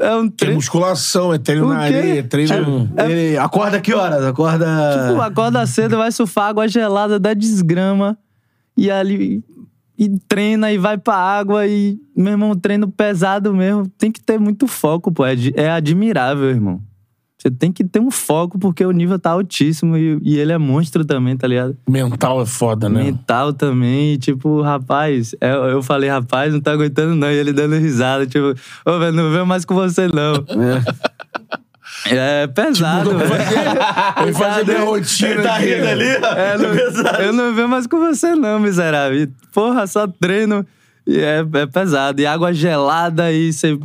É 0.00 0.14
um 0.14 0.28
Que 0.28 0.34
é 0.34 0.36
treino. 0.36 0.54
musculação, 0.56 1.32
é 1.34 1.38
treino 1.38 1.68
na 1.68 1.78
areia, 1.78 2.20
é 2.20 2.22
treino. 2.22 2.90
Ele 3.06 3.36
acorda 3.36 3.80
que 3.80 3.92
horas? 3.92 4.24
Acorda. 4.24 4.66
Tipo, 5.08 5.20
acorda 5.20 5.66
cedo, 5.66 5.98
vai 5.98 6.10
surfar 6.10 6.48
água 6.48 6.66
gelada 6.66 7.18
da 7.18 7.34
desgrama. 7.34 8.16
E 8.76 8.90
ali. 8.90 9.44
E 9.96 10.08
treina 10.28 10.72
e 10.72 10.78
vai 10.78 10.98
pra 10.98 11.14
água 11.14 11.66
e, 11.66 11.98
meu 12.16 12.32
irmão, 12.32 12.56
treino 12.56 12.88
pesado 12.90 13.54
mesmo. 13.54 13.86
Tem 13.96 14.10
que 14.10 14.20
ter 14.20 14.38
muito 14.40 14.66
foco, 14.66 15.12
pô. 15.12 15.24
É, 15.24 15.34
é 15.54 15.70
admirável, 15.70 16.48
irmão. 16.50 16.80
Você 17.38 17.50
tem 17.50 17.70
que 17.70 17.84
ter 17.84 18.00
um 18.00 18.10
foco 18.10 18.58
porque 18.58 18.84
o 18.86 18.90
nível 18.90 19.18
tá 19.18 19.30
altíssimo 19.30 19.98
e, 19.98 20.18
e 20.22 20.38
ele 20.38 20.50
é 20.50 20.56
monstro 20.56 21.04
também, 21.04 21.36
tá 21.36 21.46
ligado? 21.46 21.76
Mental 21.86 22.40
é 22.40 22.46
foda, 22.46 22.88
né? 22.88 23.04
Mental 23.04 23.52
também. 23.52 24.14
E, 24.14 24.18
tipo, 24.18 24.62
rapaz, 24.62 25.34
é, 25.40 25.52
eu 25.52 25.82
falei, 25.82 26.08
rapaz, 26.08 26.54
não 26.54 26.60
tá 26.60 26.72
aguentando 26.72 27.14
não. 27.14 27.30
E 27.30 27.34
ele 27.34 27.52
dando 27.52 27.76
risada, 27.76 28.26
tipo, 28.26 28.54
ô, 28.86 28.98
velho, 28.98 29.12
não 29.12 29.30
veio 29.30 29.46
mais 29.46 29.64
com 29.64 29.74
você 29.74 30.08
não. 30.08 30.36
É 30.36 31.58
pesado, 32.54 33.16
velho. 33.18 33.32
Ele 34.22 34.32
faz 34.34 34.58
a 34.58 34.64
minha 34.64 34.80
rotina. 34.84 35.42
Tá 35.42 35.56
aqui. 35.56 35.74
rindo 35.74 35.88
ali, 35.88 36.04
ó. 36.22 36.26
É, 36.34 36.58
não- 36.58 37.20
eu 37.24 37.32
não 37.32 37.54
venho 37.54 37.68
mais 37.68 37.86
com 37.86 37.98
você, 37.98 38.34
não, 38.34 38.58
miserável. 38.60 39.22
E, 39.22 39.26
Porra, 39.52 39.86
só 39.86 40.06
treino. 40.06 40.66
E 41.06 41.18
é, 41.18 41.44
é 41.54 41.66
pesado. 41.66 42.20
E 42.20 42.26
água 42.26 42.52
gelada 42.52 43.30
e, 43.32 43.52
cê, 43.52 43.78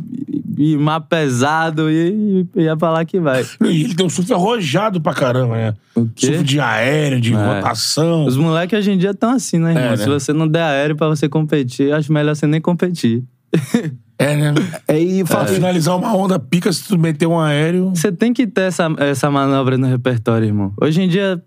e 0.56 0.76
mar 0.76 1.00
pesado. 1.00 1.90
E, 1.90 2.46
e 2.56 2.62
ia 2.62 2.76
pra 2.76 2.90
lá 2.90 3.04
que 3.04 3.20
vai. 3.20 3.44
E 3.62 3.84
ele 3.84 3.94
tem 3.94 4.04
um 4.06 4.10
surf 4.10 4.32
arrojado 4.32 5.00
pra 5.00 5.12
caramba, 5.14 5.54
né? 5.56 5.74
O 5.94 6.06
quê? 6.14 6.26
Surf 6.28 6.42
de 6.44 6.58
aéreo, 6.60 7.20
de 7.20 7.32
rotação. 7.34 8.24
Os 8.24 8.36
moleques 8.36 8.78
hoje 8.78 8.92
em 8.92 8.98
dia 8.98 9.10
estão 9.10 9.30
assim, 9.34 9.58
né, 9.58 9.70
irmão? 9.70 9.84
É, 9.84 9.90
né? 9.90 9.96
Se 9.98 10.08
você 10.08 10.32
não 10.32 10.48
der 10.48 10.62
aéreo 10.62 10.96
pra 10.96 11.08
você 11.08 11.28
competir, 11.28 11.92
acho 11.92 12.12
melhor 12.12 12.34
você 12.34 12.46
nem 12.46 12.60
competir. 12.60 13.22
É, 14.20 14.36
né? 14.36 14.54
É, 14.86 15.00
e 15.00 15.24
Pra 15.24 15.36
fala, 15.38 15.48
finalizar 15.48 15.96
uma 15.96 16.14
onda 16.14 16.38
pica, 16.38 16.70
se 16.70 16.84
tu 16.86 16.98
meter 16.98 17.26
um 17.26 17.40
aéreo. 17.40 17.88
Você 17.94 18.12
tem 18.12 18.34
que 18.34 18.46
ter 18.46 18.62
essa, 18.62 18.86
essa 18.98 19.30
manobra 19.30 19.78
no 19.78 19.86
repertório, 19.86 20.46
irmão. 20.46 20.74
Hoje 20.78 21.00
em 21.00 21.08
dia, 21.08 21.42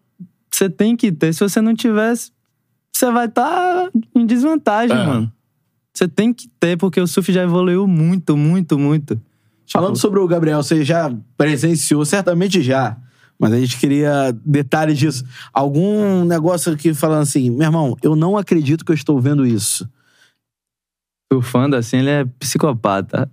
você 0.52 0.68
tem 0.68 0.96
que 0.96 1.12
ter. 1.12 1.34
Se 1.34 1.42
você 1.42 1.62
não 1.62 1.76
tivesse, 1.76 2.32
você 2.92 3.12
vai 3.12 3.28
estar 3.28 3.90
em 4.16 4.26
desvantagem, 4.26 4.98
É. 4.98 5.06
mano. 5.06 5.32
Você 5.94 6.08
tem 6.08 6.34
que 6.34 6.48
ter, 6.60 6.76
porque 6.76 7.00
o 7.00 7.06
surf 7.06 7.32
já 7.32 7.44
evoluiu 7.44 7.86
muito, 7.86 8.36
muito, 8.36 8.80
muito. 8.80 9.22
Falando 9.72 9.96
sobre 9.96 10.20
o 10.20 10.28
Gabriel, 10.28 10.64
você 10.64 10.84
já 10.84 11.14
presenciou, 11.38 12.04
certamente 12.04 12.60
já. 12.64 12.98
Mas 13.38 13.54
a 13.54 13.60
gente 13.60 13.78
queria 13.78 14.36
detalhes 14.44 14.98
disso. 14.98 15.24
Algum 15.54 16.26
negócio 16.26 16.74
aqui 16.74 16.92
falando 16.96 17.22
assim, 17.22 17.52
meu 17.52 17.68
irmão, 17.68 17.96
eu 18.02 18.16
não 18.16 18.36
acredito 18.36 18.84
que 18.84 18.92
eu 18.92 18.96
estou 18.96 19.20
vendo 19.20 19.46
isso. 19.46 19.88
Surfando 21.34 21.76
assim, 21.76 21.98
ele 21.98 22.10
é 22.12 22.26
psicopata. 22.40 23.28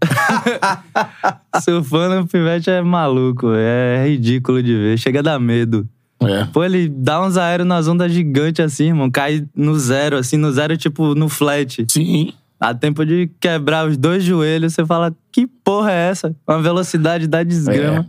Surfando, 1.63 2.21
o 2.23 2.27
pivete 2.27 2.71
é 2.71 2.81
maluco. 2.81 3.53
É 3.53 4.07
ridículo 4.07 4.63
de 4.63 4.75
ver. 4.75 4.99
Chega 4.99 5.19
a 5.19 5.23
dar 5.23 5.39
medo. 5.39 5.87
É. 6.19 6.47
Pô, 6.47 6.65
ele 6.65 6.89
dá 6.89 7.23
uns 7.23 7.37
aéreos 7.37 7.69
nas 7.69 7.87
ondas 7.89 8.11
gigantes 8.11 8.65
assim, 8.65 8.87
irmão. 8.87 9.11
Cai 9.11 9.47
no 9.55 9.79
zero, 9.79 10.17
assim, 10.17 10.39
no 10.39 10.51
zero, 10.51 10.79
tipo, 10.79 11.15
no 11.15 11.29
flat. 11.29 11.85
Sim. 11.91 12.33
Dá 12.59 12.73
tempo 12.73 13.05
de 13.05 13.31
quebrar 13.39 13.87
os 13.87 13.99
dois 13.99 14.25
joelhos. 14.25 14.73
Você 14.73 14.87
fala, 14.87 15.15
que 15.31 15.47
porra 15.47 15.93
é 15.93 16.09
essa? 16.09 16.35
Uma 16.49 16.63
velocidade 16.63 17.27
da 17.27 17.43
desgrama. 17.43 18.09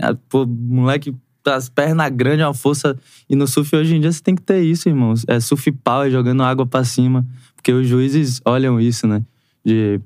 Ah, 0.00 0.14
Pô, 0.28 0.46
moleque, 0.46 1.12
as 1.44 1.68
pernas 1.68 2.08
grandes, 2.10 2.46
uma 2.46 2.54
força. 2.54 2.96
E 3.28 3.34
no 3.34 3.48
surf 3.48 3.74
hoje 3.74 3.96
em 3.96 4.00
dia 4.00 4.12
você 4.12 4.22
tem 4.22 4.36
que 4.36 4.42
ter 4.42 4.62
isso, 4.62 4.88
irmão. 4.88 5.12
É 5.26 5.40
surf 5.40 5.72
power, 5.72 6.08
jogando 6.08 6.44
água 6.44 6.64
pra 6.64 6.84
cima. 6.84 7.26
Porque 7.64 7.72
os 7.72 7.88
juízes 7.88 8.42
olham 8.44 8.78
isso, 8.78 9.06
né? 9.06 9.22
De. 9.64 9.98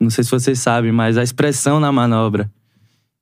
Não 0.00 0.08
sei 0.08 0.24
se 0.24 0.30
vocês 0.30 0.58
sabem, 0.58 0.90
mas 0.90 1.18
a 1.18 1.22
expressão 1.22 1.78
na 1.78 1.92
manobra. 1.92 2.50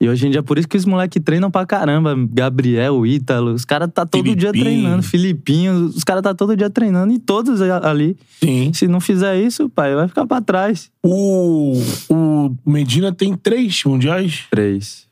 E 0.00 0.08
hoje 0.08 0.28
em 0.28 0.30
dia, 0.30 0.40
por 0.42 0.56
isso 0.56 0.68
que 0.68 0.76
os 0.76 0.84
moleques 0.84 1.20
treinam 1.24 1.50
pra 1.50 1.66
caramba. 1.66 2.14
Gabriel, 2.30 3.04
Ítalo, 3.04 3.52
os 3.52 3.64
caras 3.64 3.90
tá 3.92 4.06
todo 4.06 4.22
dia 4.36 4.50
Filipinho. 4.52 4.64
treinando. 4.64 5.02
Filipinho, 5.02 5.86
os 5.86 6.04
caras 6.04 6.22
tá 6.22 6.32
todo 6.32 6.56
dia 6.56 6.70
treinando. 6.70 7.12
E 7.12 7.18
todos 7.18 7.60
ali. 7.60 8.16
Sim. 8.40 8.72
Se 8.72 8.86
não 8.86 9.00
fizer 9.00 9.40
isso, 9.40 9.68
pai, 9.68 9.96
vai 9.96 10.06
ficar 10.06 10.26
pra 10.28 10.40
trás. 10.40 10.88
O, 11.04 11.72
o 12.08 12.54
Medina 12.64 13.12
tem 13.12 13.36
três 13.36 13.82
mundiais. 13.84 14.44
Três. 14.48 15.08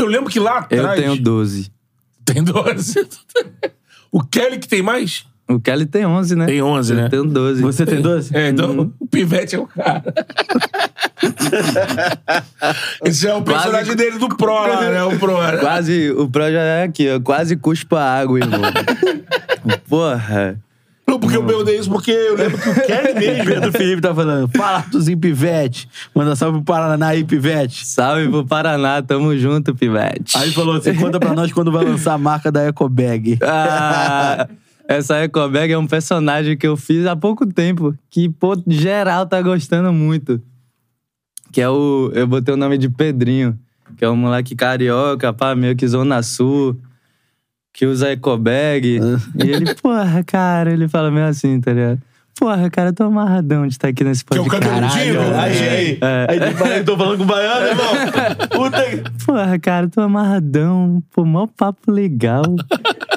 Eu 0.00 0.06
lembro 0.06 0.30
que 0.30 0.40
lá 0.40 0.66
Eu 0.70 0.80
atrás. 0.86 1.00
tenho 1.02 1.20
12. 1.20 1.70
Tem 2.24 2.42
12. 2.42 3.06
o 4.10 4.22
Kelly 4.24 4.58
que 4.58 4.68
tem 4.68 4.80
mais? 4.80 5.26
O 5.48 5.58
Kelly 5.58 5.86
tem 5.86 6.04
11, 6.04 6.36
né? 6.36 6.46
Tem 6.46 6.60
11, 6.60 6.94
né? 6.94 7.06
Eu 7.06 7.08
tenho 7.08 7.24
12. 7.24 7.62
Você 7.62 7.86
tem 7.86 8.02
12? 8.02 8.36
É, 8.36 8.50
então 8.50 8.92
o 9.00 9.06
Pivete 9.06 9.56
é 9.56 9.58
o 9.58 9.66
cara. 9.66 10.04
Esse 13.02 13.26
é 13.26 13.34
o 13.34 13.42
personagem 13.42 13.96
dele 13.96 14.18
do 14.18 14.28
Pro 14.28 14.52
lá, 14.52 14.90
né? 14.90 15.02
O 15.04 15.18
Pro. 15.18 15.40
né? 15.40 15.56
Quase, 15.56 16.10
o 16.10 16.28
Pro 16.28 16.52
já 16.52 16.60
é 16.60 16.82
aqui, 16.84 17.08
ó. 17.10 17.18
Quase 17.18 17.56
cuspa 17.56 17.98
água, 17.98 18.38
irmão. 18.38 18.60
Porra. 19.88 20.60
Não, 21.08 21.18
porque 21.18 21.38
eu 21.38 21.44
perguntei 21.44 21.78
isso 21.78 21.88
porque 21.88 22.10
eu 22.10 22.36
lembro 22.36 22.58
que 22.58 22.68
o 22.68 22.74
Kelly 22.74 23.14
mesmo. 23.18 23.44
Pedro 23.46 23.72
Felipe 23.72 24.02
tá 24.02 24.14
falando, 24.14 24.50
fala 24.54 24.76
Arthurzinho 24.76 25.16
Pivete. 25.16 25.88
Manda 26.14 26.36
salve 26.36 26.58
pro 26.58 26.74
Paraná 26.74 27.08
aí, 27.08 27.24
Pivete. 27.24 27.86
Salve 27.86 28.28
pro 28.28 28.44
Paraná, 28.44 29.00
tamo 29.00 29.34
junto, 29.38 29.74
Pivete. 29.74 30.36
Aí 30.36 30.44
ele 30.44 30.52
falou 30.52 30.76
assim, 30.76 30.94
conta 30.94 31.18
pra 31.18 31.32
nós 31.32 31.50
quando 31.50 31.72
vai 31.72 31.86
lançar 31.86 32.12
a 32.12 32.18
marca 32.18 32.52
da 32.52 32.66
Ecobag. 32.66 33.38
Ah, 33.42 34.46
essa 34.88 35.22
Ecobag 35.22 35.70
é 35.70 35.76
um 35.76 35.86
personagem 35.86 36.56
que 36.56 36.66
eu 36.66 36.74
fiz 36.74 37.04
há 37.04 37.14
pouco 37.14 37.44
tempo. 37.44 37.94
Que, 38.08 38.26
pô, 38.26 38.56
geral 38.66 39.26
tá 39.26 39.42
gostando 39.42 39.92
muito. 39.92 40.40
Que 41.52 41.60
é 41.60 41.68
o. 41.68 42.10
Eu 42.14 42.26
botei 42.26 42.54
o 42.54 42.56
nome 42.56 42.78
de 42.78 42.88
Pedrinho. 42.88 43.58
Que 43.98 44.04
é 44.06 44.08
um 44.08 44.16
moleque 44.16 44.56
carioca, 44.56 45.30
pá, 45.30 45.54
meio 45.54 45.76
que 45.76 45.86
Zona 45.86 46.22
Sul. 46.22 46.80
Que 47.70 47.84
usa 47.84 48.12
Ecobag. 48.12 48.98
e 49.44 49.50
ele, 49.50 49.74
porra, 49.74 50.24
cara, 50.24 50.72
ele 50.72 50.88
fala 50.88 51.10
meio 51.10 51.26
assim, 51.26 51.60
tá 51.60 51.70
ligado? 51.72 52.00
Porra, 52.38 52.70
cara, 52.70 52.90
eu 52.90 52.92
tô 52.94 53.02
amarradão 53.04 53.66
de 53.66 53.72
estar 53.74 53.88
aqui 53.88 54.04
nesse 54.04 54.24
Que 54.24 54.36
é 54.36 54.40
o 54.40 54.44
podcast. 54.44 54.70
cabeludinho? 54.70 55.20
Aí, 55.36 55.98
É. 56.00 56.26
aí 56.30 56.40
tipo, 56.50 56.64
aí 56.64 56.78
eu 56.78 56.84
tô 56.84 56.96
falando 56.96 57.18
com 57.18 57.24
o 57.24 57.26
baiano, 57.26 57.66
irmão. 57.66 57.86
Puta 58.50 58.82
que... 58.84 59.24
Porra, 59.26 59.58
cara, 59.58 59.88
tô 59.88 60.00
amarradão. 60.00 61.02
Pô, 61.12 61.24
mó 61.24 61.48
papo 61.48 61.90
legal. 61.90 62.44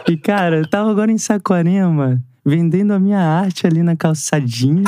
e, 0.10 0.18
cara, 0.18 0.58
eu 0.58 0.68
tava 0.68 0.90
agora 0.90 1.12
em 1.12 1.20
Saquarema, 1.20 2.20
vendendo 2.44 2.94
a 2.94 3.00
minha 3.00 3.20
arte 3.20 3.68
ali 3.68 3.84
na 3.84 3.96
calçadinha. 3.96 4.84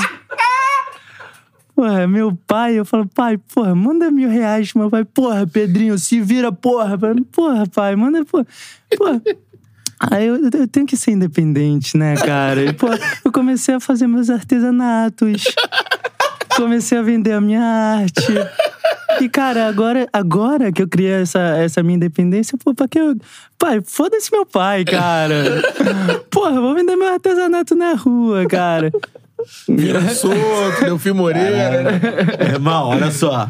Porra, 1.76 2.08
meu 2.08 2.36
pai, 2.48 2.74
eu 2.78 2.86
falo, 2.86 3.08
pai, 3.08 3.38
porra, 3.38 3.74
manda 3.76 4.10
mil 4.12 4.30
reais 4.30 4.72
pro 4.72 4.82
meu 4.82 4.90
pai. 4.92 5.04
Porra, 5.06 5.46
Pedrinho, 5.46 5.98
se 5.98 6.20
vira, 6.22 6.52
porra. 6.52 6.98
Porra, 7.32 7.66
pai, 7.68 7.96
manda, 7.96 8.24
porra. 8.26 8.46
Porra. 8.98 9.22
Aí 10.12 10.28
eu, 10.28 10.36
eu 10.50 10.68
tenho 10.68 10.86
que 10.86 10.98
ser 10.98 11.12
independente, 11.12 11.98
né, 11.98 12.16
cara? 12.18 12.64
E, 12.64 12.74
pô, 12.74 12.88
eu 13.24 13.32
comecei 13.32 13.76
a 13.76 13.80
fazer 13.80 14.08
meus 14.08 14.30
artesanatos. 14.30 15.44
Comecei 16.56 16.98
a 16.98 17.02
vender 17.02 17.32
a 17.32 17.42
minha 17.42 17.62
arte. 17.62 18.32
E, 19.22 19.30
cara, 19.30 19.68
agora, 19.68 20.08
agora 20.12 20.72
que 20.72 20.82
eu 20.82 20.88
criei 20.88 21.22
essa, 21.22 21.40
essa 21.58 21.82
minha 21.84 21.96
independência, 21.96 22.58
pô, 22.64 22.74
pra 22.74 22.88
que 22.88 23.00
eu. 23.00 23.16
Pai, 23.58 23.80
foda-se 23.86 24.32
meu 24.32 24.46
pai, 24.46 24.84
cara. 24.84 25.62
Porra, 26.30 26.56
eu 26.56 26.62
vou 26.62 26.76
vender 26.76 26.96
meu 26.96 27.14
artesanato 27.14 27.76
na 27.76 27.94
rua, 27.94 28.46
cara. 28.48 28.92
Vira 29.68 30.02
solto, 30.14 30.86
Delfim 30.86 31.12
Moreira. 31.12 31.84
né? 31.84 32.02
Irmão, 32.54 32.90
olha 32.90 33.12
só. 33.12 33.50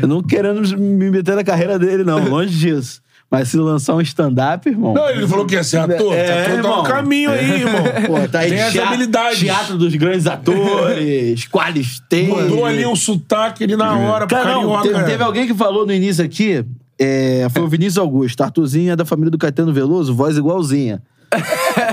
Eu 0.00 0.06
não 0.08 0.22
querendo 0.22 0.60
me 0.78 1.10
meter 1.10 1.34
na 1.36 1.44
carreira 1.44 1.78
dele, 1.78 2.04
não. 2.04 2.28
Longe 2.28 2.56
disso. 2.56 3.00
Mas 3.30 3.48
se 3.48 3.58
lançar 3.58 3.94
um 3.94 4.00
stand-up, 4.00 4.66
irmão... 4.68 4.94
Não, 4.94 5.10
ele 5.10 5.28
falou 5.28 5.44
que 5.44 5.54
ia 5.54 5.62
ser 5.62 5.76
ator. 5.76 6.14
É, 6.14 6.32
ator 6.32 6.44
tá 6.50 6.54
irmão. 6.56 6.76
no 6.78 6.82
caminho 6.82 7.30
aí, 7.30 7.60
irmão. 7.60 7.82
Pô, 8.06 8.28
tá 8.28 8.38
aí 8.38 8.48
Tem 8.50 8.58
essa 8.58 8.82
habilidade. 8.82 9.40
Teatro 9.40 9.76
dos 9.76 9.94
grandes 9.96 10.26
atores, 10.26 11.44
Qualistei. 11.52 12.26
Mudou 12.28 12.64
ali 12.64 12.86
um 12.86 12.96
sotaque 12.96 13.64
ali 13.64 13.76
na 13.76 13.94
hora 13.98 14.26
pro 14.26 14.34
Cara, 14.34 14.54
não, 14.54 14.72
carioca. 14.76 15.00
te- 15.04 15.10
teve 15.10 15.22
alguém 15.22 15.46
que 15.46 15.52
falou 15.54 15.84
no 15.84 15.92
início 15.92 16.24
aqui, 16.24 16.64
é, 16.98 17.46
foi 17.52 17.62
o 17.62 17.68
Vinícius 17.68 17.98
Augusto. 17.98 18.40
Arthurzinho 18.42 18.92
é 18.92 18.96
da 18.96 19.04
família 19.04 19.30
do 19.30 19.36
Caetano 19.36 19.74
Veloso, 19.74 20.14
voz 20.14 20.38
igualzinha. 20.38 21.02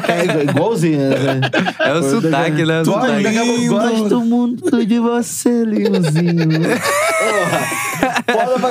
É 0.08 0.24
igual- 0.24 0.44
igualzinha. 0.44 1.10
Né? 1.10 1.42
É 1.80 1.94
o 1.94 2.02
sotaque, 2.04 2.64
né? 2.64 2.82
Tudo 2.84 2.94
sotaque. 2.94 3.68
Gosto 3.68 4.22
muito 4.22 4.86
de 4.86 5.00
você, 5.00 5.50
Leozinho. 5.66 6.48
Porra. 7.20 8.15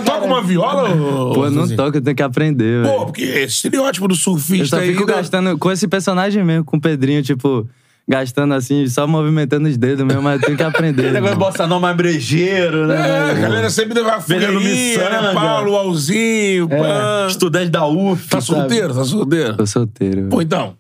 Toca 0.05 0.25
uma 0.25 0.43
viola? 0.43 0.91
ô- 0.91 1.33
Pô, 1.35 1.51
não 1.51 1.69
toca, 1.69 1.99
eu 1.99 2.03
tenho 2.03 2.17
que 2.17 2.23
aprender, 2.23 2.85
Pô, 2.85 3.07
porque 3.07 3.23
esse 3.23 3.55
estereótipo 3.57 4.09
do 4.09 4.15
Eu 4.15 4.19
surfista 4.19 4.77
só 4.77 4.83
aí... 4.83 4.93
fico 4.93 5.07
da- 5.07 5.15
gastando 5.17 5.57
com 5.59 5.71
esse 5.71 5.87
personagem 5.89 6.43
mesmo, 6.45 6.65
com 6.65 6.77
o 6.77 6.81
Pedrinho, 6.81 7.23
tipo, 7.23 7.69
gastando 8.07 8.53
assim, 8.55 8.87
só 8.89 9.07
movimentando 9.07 9.69
os 9.69 9.77
dedos 9.77 10.05
mesmo, 10.05 10.23
mas 10.23 10.41
eu 10.41 10.47
tenho 10.47 10.57
que 10.59 10.63
aprender. 10.63 11.03
Aquele 11.09 11.15
negócio 11.15 11.37
de 11.37 11.41
bossa 11.45 11.67
nova 11.67 11.81
mais 11.81 11.97
brejeiro, 11.97 12.87
né? 12.87 12.97
É, 12.97 13.31
a 13.31 13.35
galera 13.35 13.71
sempre 13.71 13.95
leva 13.95 14.19
Vendendo 14.19 14.55
fogueirinha, 14.55 14.99
né? 15.11 15.21
miçanga. 15.21 15.35
Paulo, 15.35 15.77
Alzinho, 15.77 16.69
É, 16.71 16.77
pã. 16.79 17.27
estudante 17.29 17.71
da 17.71 17.87
UF. 17.87 18.29
Tá 18.29 18.41
sabe? 18.41 18.59
solteiro? 18.61 18.95
Tá 18.95 19.05
solteiro? 19.05 19.57
Tô 19.57 19.67
solteiro. 19.67 20.27
Pô, 20.29 20.43
então. 20.43 20.75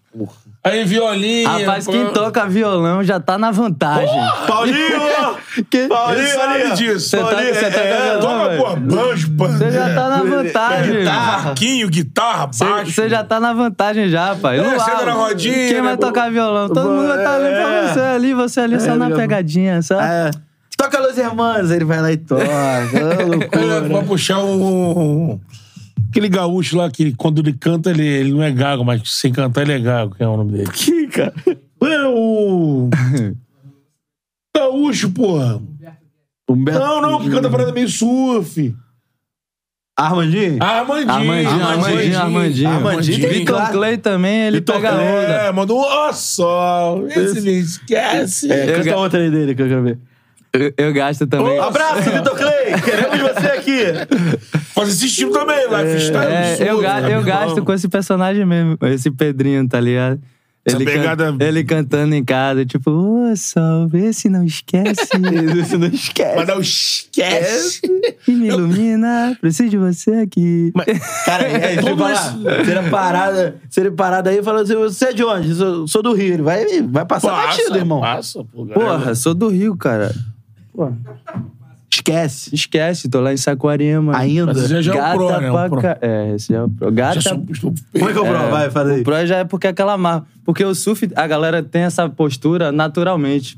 Aí 0.66 0.83
violinha... 0.85 1.46
Rapaz, 1.46 1.85
pã. 1.85 1.92
quem 1.92 2.07
toca 2.07 2.46
violão 2.46 3.05
já 3.05 3.20
tá 3.20 3.37
na 3.37 3.50
vantagem. 3.50 4.09
Paulinho! 4.46 5.35
Que- 5.70 5.87
Paulinho, 5.87 6.18
Ele 6.20 6.29
sabe 6.31 6.74
disso. 6.74 7.11
Você 7.11 7.16
tá, 7.18 7.24
Paulinho, 7.27 7.55
você 7.55 7.70
tá 7.70 7.81
é, 7.81 8.18
violão, 8.18 8.20
Toca, 8.20 8.57
pô, 8.57 8.77
banjo. 8.77 9.33
Você 9.37 9.70
já 9.70 9.94
tá 9.94 10.09
na 10.09 10.22
vantagem. 10.22 10.96
Guitarra. 10.96 11.42
Marquinho, 11.44 11.88
guitarra, 11.88 12.50
baixo. 12.59 12.90
Você 12.92 13.09
já 13.09 13.22
tá 13.22 13.38
na 13.38 13.53
vantagem 13.53 14.09
já, 14.09 14.35
pai. 14.35 14.59
É, 14.59 14.62
Luau, 14.62 14.81
senta 14.81 15.05
na 15.05 15.12
rodinha, 15.12 15.54
Quem 15.54 15.75
né, 15.77 15.83
vai 15.83 15.96
pô? 15.96 16.06
tocar 16.06 16.31
violão? 16.31 16.69
Todo 16.69 16.88
mundo 16.88 17.06
vai 17.08 17.19
estar 17.19 17.35
ali 17.37 17.48
pra 17.50 17.73
É. 17.73 17.92
você 17.92 18.00
ali, 18.00 18.35
você 18.35 18.60
ali, 18.60 18.81
só 18.81 18.96
na 18.96 19.10
pegadinha, 19.10 19.81
só. 19.83 20.00
É. 20.00 20.31
Toca 20.77 20.98
Los 20.98 21.17
Hermanos, 21.17 21.71
ele 21.71 21.85
vai 21.85 22.00
lá 22.00 22.10
e 22.10 22.17
toca. 22.17 22.42
Ele 22.92 23.25
loucura. 23.37 23.81
vai 23.83 24.02
puxar 24.04 24.38
um... 24.40 25.38
Aquele 26.15 26.29
gaúcho 26.29 26.77
lá 26.77 26.88
que 26.88 27.12
quando 27.15 27.40
ele 27.40 27.52
canta, 27.52 27.90
ele, 27.90 28.06
ele 28.06 28.31
não 28.31 28.40
é 28.40 28.48
gago, 28.48 28.85
mas 28.85 29.02
sem 29.04 29.33
cantar 29.33 29.62
ele 29.62 29.73
é 29.73 29.81
gago. 29.81 30.15
Que 30.15 30.23
é 30.23 30.29
o 30.29 30.37
nome 30.37 30.52
dele? 30.52 30.71
Que, 30.71 31.08
cara? 31.08 31.35
É 31.83 32.06
o... 32.06 32.88
Gaúcho, 34.56 35.10
porra. 35.10 35.60
Humberto... 36.48 36.79
Não, 36.79 37.00
não, 37.02 37.21
que 37.21 37.29
canta 37.29 37.50
parada 37.50 37.73
meio 37.73 37.88
surf. 37.88 38.73
Armandinho? 39.96 40.62
Armandinho. 40.62 41.10
Armandinho, 41.10 41.65
Armandinho, 41.65 42.21
Armandinho. 42.21 42.71
Armandinho 42.71 43.29
Vitor. 43.29 43.71
Clay 43.73 43.96
também, 43.96 44.42
ele 44.42 44.60
Vitor 44.60 44.77
pega 44.77 44.90
Clay, 44.92 45.08
onda. 45.08 45.33
É, 45.33 45.52
mandou 45.52 45.81
um 45.81 45.83
ó 45.83 46.12
só. 46.12 46.96
Esse 47.08 47.40
me 47.40 47.58
esquece. 47.58 48.52
É, 48.52 48.71
Eu 48.71 48.85
canta 48.85 48.96
outra 48.98 49.21
aí 49.21 49.31
dele 49.33 49.52
que 49.52 49.62
eu 49.62 49.69
quero 49.69 49.83
ver. 49.83 49.98
Eu, 50.55 50.73
eu 50.87 50.92
gasto 50.92 51.27
também. 51.27 51.59
Abraço, 51.59 52.11
Vitor 52.11 52.37
Clay! 52.37 52.81
Queremos 52.85 53.19
você 53.35 53.46
aqui! 53.48 53.85
Faz 54.75 54.88
esse 54.88 55.07
estilo 55.07 55.33
também, 55.33 55.57
lifestyle. 55.69 56.33
É, 56.33 56.50
absurdo, 56.52 56.65
eu, 56.71 56.81
ga- 56.81 57.11
eu 57.11 57.23
gasto 57.23 57.65
com 57.65 57.73
esse 57.73 57.88
personagem 57.88 58.44
mesmo, 58.46 58.79
esse 58.83 59.11
Pedrinho, 59.11 59.67
tá 59.69 59.81
ligado? 59.81 60.21
Essa 60.67 60.77
Ele, 60.79 60.85
can- 60.87 60.92
pegada- 60.92 61.37
ele 61.44 61.63
cantando 61.65 62.15
em 62.15 62.25
casa, 62.25 62.65
tipo, 62.65 62.90
ô 62.90 63.37
sol, 63.37 63.87
vê 63.87 64.13
se 64.15 64.31
não 64.31 64.44
esquece. 64.44 65.09
Você 65.61 65.77
não 65.77 65.88
esquece. 65.88 66.37
Mas 66.37 66.48
não 66.48 66.59
esquece. 66.61 67.81
e 68.27 68.31
me 68.33 68.46
ilumina, 68.48 69.37
preciso 69.40 69.69
de 69.69 69.77
você 69.77 70.11
aqui. 70.13 70.73
Cara, 71.27 71.42
é, 71.48 71.77
Tudo 71.83 71.90
tudo 71.96 72.11
isso- 72.11 72.65
Seria 72.65 72.83
parada, 72.90 73.57
seria 73.69 73.92
parada 73.92 74.31
aí 74.31 74.42
falando 74.42 74.63
assim: 74.63 74.75
você 74.77 75.07
é 75.07 75.13
de 75.13 75.23
onde? 75.23 75.55
Sou, 75.55 75.87
sou 75.87 76.02
do 76.02 76.15
Rio. 76.15 76.33
Ele 76.35 76.42
vai, 76.42 76.65
vai 76.83 77.05
passar 77.05 77.31
batido, 77.33 77.77
irmão. 77.77 78.00
Passa, 78.00 78.42
pô. 78.50 78.65
Porra, 78.67 79.15
sou 79.15 79.35
do 79.35 79.48
Rio, 79.48 79.77
cara. 79.77 80.15
Porra. 80.75 80.96
Esquece. 81.90 82.52
Esquece, 82.54 83.08
tô 83.08 83.20
lá 83.20 83.33
em 83.33 83.37
Saquarema. 83.37 84.16
Ainda. 84.16 84.46
Mas 84.46 84.64
esse 84.70 84.83
já 84.83 84.92
é 84.92 84.94
o 84.94 84.98
Gata 84.98 85.14
pro, 85.16 85.40
né? 85.40 85.48
O 85.50 85.52
pra 85.52 85.68
pro. 85.68 85.81
ca- 85.81 85.98
É, 86.02 86.35
esse 86.35 86.52
é 86.52 86.62
o 86.62 86.68
pro. 86.68 86.90
Gata. 86.92 87.20
Já 87.20 87.31
sou- 87.31 87.44
Como 87.92 88.08
é 88.10 88.12
que 88.12 88.18
eu 88.18 88.25
provo? 88.25 88.50
Vai, 88.50 88.70
faz 88.70 88.88
aí. 88.90 89.00
O 89.00 89.04
pro 89.04 89.27
já 89.27 89.37
é 89.38 89.44
porque 89.44 89.66
é 89.68 89.70
aquela 89.70 89.96
marra. 89.96 90.25
Porque 90.44 90.64
o 90.64 90.75
surf, 90.75 91.08
a 91.14 91.27
galera 91.27 91.62
tem 91.62 91.83
essa 91.83 92.08
postura 92.08 92.72
naturalmente. 92.72 93.56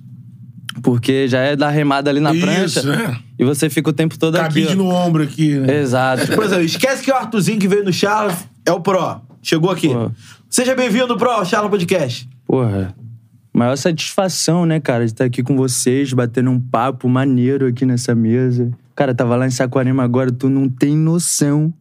Porque 0.82 1.26
já 1.26 1.38
é 1.40 1.56
da 1.56 1.70
remada 1.70 2.10
ali 2.10 2.20
na 2.20 2.34
Isso, 2.34 2.44
prancha. 2.46 2.82
né? 2.82 3.18
E 3.38 3.44
você 3.44 3.70
fica 3.70 3.88
o 3.88 3.92
tempo 3.94 4.18
todo 4.18 4.36
Cabide 4.36 4.64
aqui. 4.68 4.72
ó. 4.74 4.76
no 4.76 4.88
ombro 4.90 5.22
aqui, 5.22 5.54
né? 5.54 5.80
Exato. 5.80 6.26
Por 6.34 6.44
exemplo, 6.44 6.64
esquece 6.64 7.02
que 7.02 7.10
o 7.10 7.14
Arthurzinho 7.14 7.58
que 7.58 7.66
veio 7.66 7.82
no 7.82 7.92
Charla 7.92 8.36
é 8.66 8.70
o 8.72 8.80
Pro. 8.80 9.22
Chegou 9.42 9.70
aqui. 9.70 9.88
Pô. 9.88 10.10
Seja 10.50 10.74
bem-vindo, 10.74 11.16
Pro, 11.16 11.30
ao 11.30 11.46
Charla 11.46 11.70
Podcast. 11.70 12.28
Porra. 12.46 12.94
Maior 13.56 13.74
satisfação, 13.76 14.66
né, 14.66 14.78
cara, 14.78 15.06
de 15.06 15.12
estar 15.12 15.24
aqui 15.24 15.42
com 15.42 15.56
vocês, 15.56 16.12
batendo 16.12 16.50
um 16.50 16.60
papo 16.60 17.08
maneiro 17.08 17.66
aqui 17.66 17.86
nessa 17.86 18.14
mesa. 18.14 18.70
Cara, 18.94 19.14
tava 19.14 19.34
lá 19.34 19.46
em 19.46 19.50
Saquarema 19.50 20.02
agora, 20.02 20.30
tu 20.30 20.50
não 20.50 20.68
tem 20.68 20.94
noção 20.94 21.72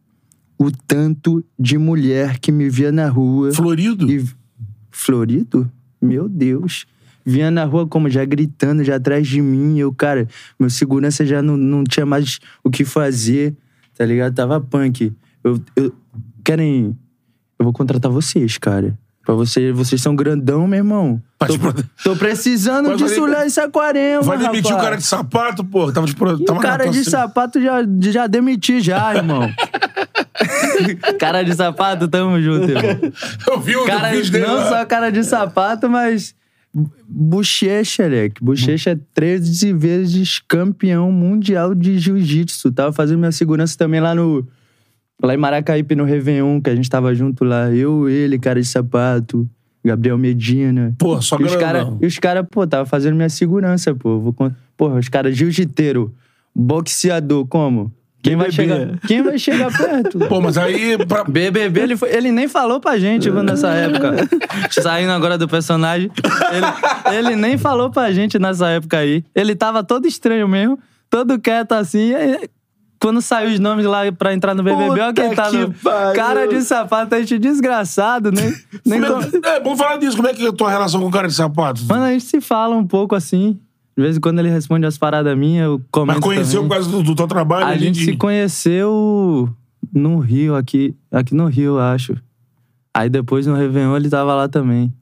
o 0.58 0.70
tanto 0.70 1.44
de 1.58 1.76
mulher 1.76 2.38
que 2.38 2.50
me 2.50 2.70
via 2.70 2.90
na 2.90 3.10
rua. 3.10 3.52
Florido. 3.52 4.10
E 4.10 4.24
Florido? 4.90 5.70
Meu 6.00 6.30
Deus. 6.30 6.86
Vinha 7.26 7.50
na 7.50 7.64
rua 7.64 7.86
como 7.86 8.08
já 8.08 8.24
gritando, 8.24 8.82
já 8.82 8.96
atrás 8.96 9.28
de 9.28 9.42
mim. 9.42 9.78
Eu, 9.78 9.92
cara, 9.92 10.26
meu 10.58 10.70
segurança 10.70 11.26
já 11.26 11.42
não, 11.42 11.58
não 11.58 11.84
tinha 11.84 12.06
mais 12.06 12.40
o 12.64 12.70
que 12.70 12.86
fazer, 12.86 13.54
tá 13.94 14.06
ligado? 14.06 14.34
Tava 14.34 14.58
punk. 14.58 15.12
Eu, 15.44 15.60
eu 15.76 15.92
querem. 16.42 16.96
Eu 17.58 17.64
vou 17.64 17.72
contratar 17.74 18.10
vocês, 18.10 18.56
cara. 18.56 18.98
Pra 19.26 19.34
vocês, 19.34 19.76
vocês 19.76 20.00
são 20.00 20.14
grandão, 20.14 20.68
meu 20.68 20.78
irmão. 20.78 21.20
Tô, 21.38 21.54
tô 22.12 22.16
precisando 22.16 22.88
Mas 22.88 22.98
disso 22.98 23.26
lá 23.26 23.44
em 23.44 23.50
Saquarema, 23.50 24.22
Vai 24.22 24.38
demitir 24.38 24.70
rapaz. 24.70 24.80
o 24.80 24.84
cara 24.84 24.96
de 24.96 25.02
sapato, 25.04 25.64
pô. 25.64 25.92
Tava 25.92 26.06
de 26.06 26.14
tava 26.14 26.58
o 26.58 26.62
cara 26.62 26.88
de 26.88 27.04
se- 27.04 27.10
sapato 27.10 27.60
já, 27.60 27.80
já 28.00 28.26
demiti 28.26 28.80
já, 28.80 29.14
irmão. 29.14 29.48
cara 31.18 31.42
de 31.42 31.54
sapato, 31.54 32.08
tamo 32.08 32.40
junto, 32.40 32.70
irmão. 32.70 33.12
Eu 33.48 33.60
vi 33.60 33.76
o 33.76 33.84
Cara, 33.84 34.10
vídeo 34.10 34.32
dele 34.32 34.46
não 34.46 34.66
só 34.68 34.84
cara 34.86 35.10
de 35.10 35.22
sapato, 35.24 35.88
mas. 35.90 36.34
Bochecha, 37.08 38.04
Alec. 38.04 38.42
Bochecha 38.42 38.90
é 38.90 38.98
13 39.14 39.72
vezes 39.72 40.38
campeão 40.46 41.10
mundial 41.10 41.74
de 41.74 41.98
jiu-jitsu. 41.98 42.70
Tava 42.72 42.92
fazendo 42.92 43.18
minha 43.18 43.32
segurança 43.32 43.76
também 43.78 44.00
lá 44.00 44.14
no. 44.14 44.46
Lá 45.22 45.32
em 45.32 45.38
Maracaípe, 45.38 45.94
no 45.94 46.04
Réveillon, 46.04 46.60
que 46.60 46.68
a 46.68 46.76
gente 46.76 46.90
tava 46.90 47.14
junto 47.14 47.44
lá. 47.44 47.70
Eu, 47.74 48.08
ele, 48.08 48.38
cara 48.38 48.60
de 48.60 48.66
sapato. 48.68 49.48
Gabriel 49.86 50.18
Medina. 50.18 50.94
Pô, 50.98 51.20
só 51.22 51.38
e 51.40 51.44
os 51.44 51.56
cara. 51.56 51.88
E 52.00 52.06
os 52.06 52.18
caras, 52.18 52.44
pô, 52.50 52.66
tava 52.66 52.84
fazendo 52.84 53.14
minha 53.14 53.28
segurança, 53.28 53.94
pô. 53.94 54.18
Vou, 54.18 54.34
porra, 54.76 54.98
os 54.98 55.08
caras 55.08 55.36
jiu-jiteiro, 55.36 56.14
boxeador, 56.54 57.46
como? 57.46 57.92
Quem 58.22 58.34
vai, 58.34 58.50
chegar, 58.50 58.98
quem 59.06 59.22
vai 59.22 59.38
chegar 59.38 59.70
perto? 59.70 60.18
Pô, 60.18 60.40
mas 60.40 60.58
aí... 60.58 60.98
Pra... 61.06 61.22
BBB, 61.22 61.80
ele, 61.80 61.96
foi- 61.96 62.12
ele 62.12 62.32
nem 62.32 62.48
falou 62.48 62.80
pra 62.80 62.98
gente 62.98 63.30
mano, 63.30 63.44
nessa 63.44 63.68
época. 63.72 64.16
Saindo 64.68 65.12
agora 65.12 65.38
do 65.38 65.46
personagem. 65.46 66.10
Ele, 67.12 67.16
ele 67.18 67.36
nem 67.36 67.56
falou 67.56 67.88
pra 67.88 68.10
gente 68.10 68.36
nessa 68.36 68.68
época 68.70 68.98
aí. 68.98 69.22
Ele 69.32 69.54
tava 69.54 69.84
todo 69.84 70.08
estranho 70.08 70.48
mesmo, 70.48 70.76
todo 71.08 71.38
quieto 71.38 71.70
assim. 71.72 72.10
Quando 73.00 73.20
saiu 73.20 73.52
os 73.52 73.60
nomes 73.60 73.84
lá 73.84 74.10
pra 74.12 74.32
entrar 74.32 74.54
no 74.54 74.62
BBB, 74.62 75.00
olha 75.00 75.12
quem 75.12 75.34
tava. 75.34 75.50
que. 75.50 76.14
Cara 76.14 76.46
de 76.46 76.62
sapato, 76.62 77.14
a 77.14 77.18
gente 77.20 77.38
desgraçado, 77.38 78.32
né? 78.32 78.54
Nem 78.84 79.00
Como 79.00 79.22
é- 79.46 79.60
vamos 79.60 79.78
falar 79.78 79.96
disso. 79.98 80.16
Como 80.16 80.28
é 80.28 80.34
que 80.34 80.44
é 80.44 80.48
a 80.48 80.52
tua 80.52 80.70
relação 80.70 81.00
com 81.00 81.08
o 81.08 81.10
cara 81.10 81.28
de 81.28 81.34
sapato? 81.34 81.82
Mano, 81.84 82.04
a 82.04 82.12
gente 82.12 82.24
se 82.24 82.40
fala 82.40 82.74
um 82.74 82.86
pouco 82.86 83.14
assim. 83.14 83.58
De 83.96 84.02
vez 84.02 84.16
em 84.16 84.20
quando 84.20 84.38
ele 84.40 84.50
responde 84.50 84.84
as 84.86 84.98
paradas 84.98 85.36
minhas, 85.36 85.64
eu 85.66 85.80
comento 85.90 86.20
Mas 86.20 86.24
conheceu 86.24 86.62
também. 86.62 86.68
por 86.68 86.74
causa 86.74 86.90
do, 86.90 87.02
do 87.02 87.14
teu 87.14 87.26
trabalho 87.26 87.66
A 87.66 87.76
gente 87.78 87.98
de... 87.98 88.04
se 88.04 88.16
conheceu 88.16 89.48
no 89.92 90.18
Rio, 90.18 90.54
aqui, 90.54 90.94
aqui 91.10 91.34
no 91.34 91.46
Rio, 91.46 91.78
acho. 91.78 92.14
Aí 92.92 93.08
depois 93.08 93.46
no 93.46 93.54
Réveillon 93.54 93.96
ele 93.96 94.10
tava 94.10 94.34
lá 94.34 94.48
também. 94.48 94.92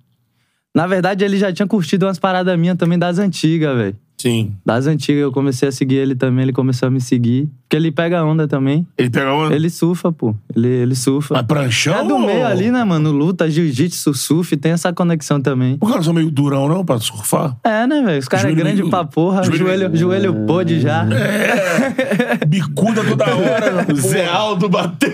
Na 0.75 0.87
verdade, 0.87 1.25
ele 1.25 1.39
já 1.39 1.53
tinha 1.53 1.67
curtido 1.67 2.07
umas 2.07 2.19
paradas 2.19 2.59
minhas 2.59 2.77
também 2.77 2.99
das 2.99 3.19
antigas, 3.19 3.77
velho. 3.77 3.97
Sim. 4.25 4.53
Das 4.65 4.87
antigas, 4.87 5.21
eu 5.21 5.31
comecei 5.31 5.69
a 5.69 5.73
seguir 5.73 5.97
ele 5.97 6.15
também, 6.15 6.45
ele 6.45 6.53
começou 6.53 6.87
a 6.87 6.91
me 6.91 6.99
seguir. 6.99 7.47
Porque 7.65 7.77
ele 7.77 7.91
pega 7.93 8.25
onda 8.25 8.49
também. 8.49 8.87
Ele 8.97 9.11
pega 9.11 9.31
uma... 9.35 9.53
Ele 9.55 9.69
surfa, 9.69 10.11
pô. 10.11 10.35
Ele, 10.57 10.67
ele 10.69 10.95
surfa. 10.95 11.35
Mas 11.35 11.43
pranchão? 11.47 11.95
É 11.95 12.05
do 12.09 12.19
meio 12.19 12.39
ou- 12.41 12.47
ali, 12.47 12.71
né, 12.71 12.83
mano? 12.85 13.11
Luta, 13.11 13.51
jiu-jitsu, 13.51 14.15
surf, 14.15 14.57
tem 14.57 14.73
essa 14.73 14.93
conexão 14.95 15.41
também. 15.41 15.77
Os 15.81 15.89
caras 15.91 16.05
são 16.07 16.15
meio 16.15 16.31
durão, 16.31 16.69
não? 16.69 16.85
Pra 16.85 16.99
surfar? 16.99 17.55
É, 17.65 17.87
né, 17.87 18.01
velho? 18.03 18.19
Os 18.19 18.29
caras 18.29 18.47
é 18.47 18.53
grande 18.55 18.83
pra 18.89 19.05
porra, 19.05 19.43
joelho- 19.43 19.59
joelho, 19.67 19.97
joelho, 19.97 20.35
pôde 20.47 20.81
já. 20.81 21.07
Bicuda 22.47 23.05
toda 23.05 23.25
hora. 23.35 23.75
O 23.93 23.97
Zé 23.97 24.27
Aldo 24.27 24.69
bateu. 24.69 25.11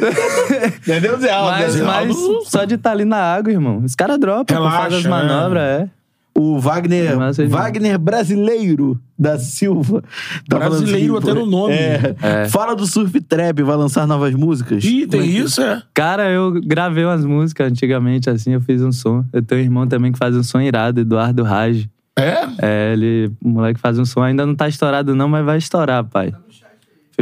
Entendeu, 0.82 1.18
Zé 1.18 1.32
Aldo? 1.32 1.50
Mas, 1.50 1.72
Zé 1.72 1.82
mas 1.82 2.16
Aldo- 2.16 2.44
só 2.44 2.64
de 2.64 2.74
estar 2.76 2.92
ali 2.92 3.04
na 3.04 3.16
água, 3.18 3.50
irmão. 3.52 3.78
Os 3.84 3.94
caras 3.94 4.18
dropam, 4.18 4.44
pô, 4.46 4.54
Relaxa, 4.54 4.76
faz 4.78 4.94
as 4.94 5.04
né? 5.04 5.11
manobras, 5.11 5.62
é. 5.62 5.88
O 6.35 6.59
Wagner, 6.59 7.16
Wagner 7.49 7.99
brasileiro 7.99 8.99
da 9.18 9.39
Silva. 9.39 10.03
Tá 10.49 10.59
Brasileiro 10.59 11.18
assim, 11.18 11.31
até 11.31 11.39
no 11.39 11.45
nome. 11.45 11.74
É. 11.74 12.14
É. 12.22 12.49
Fala 12.49 12.74
do 12.74 12.87
Surf 12.87 13.20
Trap, 13.20 13.62
vai 13.62 13.76
lançar 13.76 14.07
novas 14.07 14.35
músicas. 14.35 14.83
Ih, 14.85 15.03
é 15.03 15.07
tem 15.07 15.20
que- 15.22 15.26
isso, 15.39 15.61
é? 15.61 15.83
Cara, 15.93 16.31
eu 16.31 16.53
gravei 16.64 17.05
umas 17.05 17.24
músicas 17.24 17.70
antigamente, 17.70 18.31
assim, 18.31 18.53
eu 18.55 18.61
fiz 18.61 18.81
um 18.81 18.93
som. 18.93 19.24
Eu 19.33 19.43
tenho 19.43 19.61
um 19.61 19.64
irmão 19.64 19.87
também 19.87 20.12
que 20.12 20.18
faz 20.18 20.35
um 20.35 20.43
som 20.43 20.61
irado, 20.61 21.01
Eduardo 21.01 21.43
Raj. 21.43 21.87
É? 22.18 22.39
É, 22.61 22.93
ele, 22.93 23.31
o 23.43 23.49
moleque 23.49 23.81
faz 23.81 23.99
um 23.99 24.05
som, 24.05 24.22
ainda 24.22 24.45
não 24.47 24.55
tá 24.55 24.68
estourado 24.68 25.14
não, 25.14 25.28
mas 25.28 25.45
vai 25.45 25.59
estourar, 25.59 26.05
pai. 26.05 26.33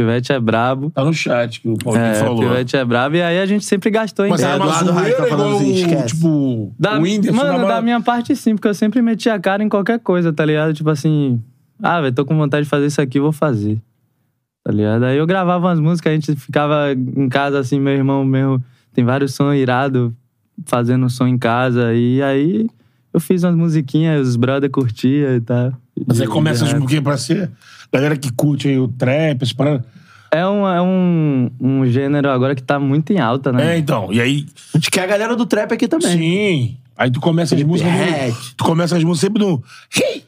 Pivete 0.01 0.31
é 0.31 0.39
brabo. 0.39 0.89
Tá 0.91 1.03
no 1.03 1.13
chat 1.13 1.61
que 1.61 1.69
o 1.69 1.77
Paulinho 1.77 2.05
É, 2.05 2.13
falou. 2.15 2.39
Pivete 2.39 2.75
é 2.77 2.85
brabo. 2.85 3.15
E 3.15 3.21
aí 3.21 3.39
a 3.39 3.45
gente 3.45 3.65
sempre 3.65 3.89
gastou 3.89 4.25
em 4.25 4.29
Mas 4.29 4.41
é 4.41 4.45
casa. 4.57 4.63
uma 4.63 4.93
zoeira 5.01 5.17
tá 5.17 5.25
falando 5.27 5.61
igual 5.61 5.99
assim, 5.99 6.05
tipo, 6.05 6.73
Da, 6.79 6.97
o 6.97 7.01
Whindersson. 7.01 7.35
mano, 7.37 7.67
da 7.67 7.81
minha 7.81 8.01
parte 8.01 8.35
sim, 8.35 8.55
porque 8.55 8.67
eu 8.67 8.73
sempre 8.73 9.01
metia 9.01 9.33
a 9.33 9.39
cara 9.39 9.63
em 9.63 9.69
qualquer 9.69 9.99
coisa, 9.99 10.31
tá 10.33 10.45
ligado? 10.45 10.73
Tipo 10.73 10.89
assim, 10.89 11.41
ah, 11.81 12.01
velho, 12.01 12.13
tô 12.13 12.25
com 12.25 12.35
vontade 12.37 12.63
de 12.63 12.69
fazer 12.69 12.85
isso 12.87 13.01
aqui, 13.01 13.19
vou 13.19 13.31
fazer. 13.31 13.77
Tá 14.63 14.71
ligado? 14.71 15.03
Aí 15.05 15.17
eu 15.17 15.25
gravava 15.25 15.67
umas 15.67 15.79
músicas, 15.79 16.11
a 16.11 16.13
gente 16.15 16.35
ficava 16.35 16.91
em 16.93 17.29
casa 17.29 17.57
assim, 17.59 17.79
meu 17.79 17.93
irmão 17.93 18.23
meu 18.25 18.61
tem 18.93 19.05
vários 19.05 19.33
sons 19.33 19.55
irados, 19.55 20.11
fazendo 20.65 21.09
som 21.09 21.25
em 21.27 21.37
casa. 21.37 21.93
E 21.93 22.21
aí 22.21 22.67
eu 23.13 23.19
fiz 23.19 23.43
umas 23.43 23.55
musiquinhas, 23.55 24.27
os 24.27 24.35
brother 24.35 24.69
curtia 24.69 25.35
e 25.35 25.41
tal. 25.41 25.73
Mas 26.05 26.19
aí 26.21 26.27
começa 26.27 26.63
e- 26.65 26.67
tipo, 26.67 26.79
porque 26.81 27.01
pra 27.01 27.17
ser... 27.17 27.49
Galera 27.91 28.15
que 28.17 28.31
curte 28.31 28.67
aí 28.67 28.77
o 28.79 28.87
trap, 28.87 29.41
essa 29.41 29.53
parada. 29.55 29.85
É, 30.31 30.45
um, 30.45 30.67
é 30.67 30.79
um, 30.81 31.49
um 31.59 31.85
gênero 31.87 32.29
agora 32.29 32.53
que 32.53 32.61
tá 32.61 32.79
muito 32.79 33.11
em 33.11 33.19
alta, 33.19 33.51
né? 33.51 33.75
É, 33.75 33.77
então. 33.79 34.13
E 34.13 34.21
aí, 34.21 34.45
A 34.73 34.77
gente 34.77 34.91
quer 34.91 35.01
a 35.03 35.07
galera 35.07 35.35
do 35.35 35.45
trap 35.45 35.73
aqui 35.73 35.87
também. 35.87 36.11
sim. 36.17 36.77
Aí 36.95 37.09
tu 37.09 37.19
começa 37.21 37.55
as 37.55 37.63
músicas... 37.63 37.91
no- 37.93 38.53
tu 38.57 38.63
começa 38.65 38.97
as 38.97 39.03
músicas 39.03 39.21
sempre 39.31 39.43
no... 39.43 39.63
Hey, 39.95 40.23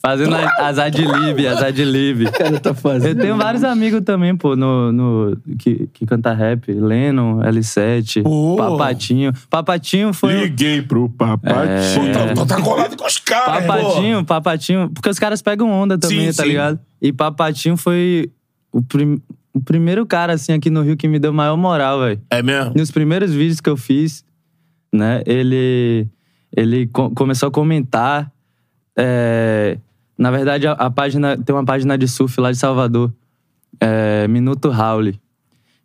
Fazendo 0.00 0.34
as, 0.34 0.78
adlib, 0.78 1.46
as 1.46 1.62
adlib. 1.62 2.30
Cara 2.32 2.60
tá 2.60 2.74
fazendo. 2.74 3.18
Eu 3.18 3.22
tenho 3.22 3.36
vários 3.36 3.64
amigos 3.64 4.00
também, 4.02 4.36
pô, 4.36 4.56
no, 4.56 4.92
no, 4.92 5.36
que, 5.58 5.88
que 5.92 6.06
canta 6.06 6.32
rap. 6.32 6.70
Lennon, 6.72 7.38
L7, 7.40 8.22
Pô. 8.22 8.56
Papatinho. 8.56 9.32
Papatinho 9.48 10.12
foi. 10.12 10.34
Liguei 10.42 10.82
pro 10.82 11.08
papai. 11.08 11.68
É. 11.68 12.34
Tá, 12.34 12.46
tá 12.46 12.60
colado 12.62 12.96
com 12.96 13.06
os 13.06 13.18
caras. 13.18 13.64
Papatinho, 13.66 14.24
Papatinho. 14.24 14.90
Porque 14.90 15.08
os 15.08 15.18
caras 15.18 15.40
pegam 15.42 15.70
onda 15.70 15.96
também, 15.98 16.30
Sim, 16.32 16.36
tá 16.36 16.42
sim. 16.42 16.48
ligado? 16.50 16.78
E 17.00 17.12
Papatinho 17.12 17.76
foi 17.76 18.30
o, 18.72 18.82
prim- 18.82 19.20
o 19.54 19.60
primeiro 19.60 20.04
cara, 20.06 20.34
assim, 20.34 20.52
aqui 20.52 20.70
no 20.70 20.82
Rio 20.82 20.96
que 20.96 21.08
me 21.08 21.18
deu 21.18 21.32
maior 21.32 21.56
moral, 21.56 22.00
velho. 22.00 22.20
É 22.30 22.42
mesmo? 22.42 22.72
Nos 22.76 22.90
primeiros 22.90 23.32
vídeos 23.32 23.60
que 23.60 23.68
eu 23.70 23.76
fiz, 23.76 24.24
né, 24.92 25.22
ele, 25.26 26.06
ele 26.56 26.86
co- 26.88 27.10
começou 27.10 27.48
a 27.48 27.52
comentar. 27.52 28.30
é, 28.96 29.78
na 30.18 30.30
verdade, 30.30 30.66
a, 30.66 30.72
a 30.72 30.90
página 30.90 31.36
tem 31.36 31.54
uma 31.54 31.64
página 31.64 31.96
de 31.98 32.06
surf 32.06 32.40
lá 32.40 32.52
de 32.52 32.58
Salvador. 32.58 33.12
é, 33.80 34.28
Minuto 34.28 34.68
Raul. 34.70 35.12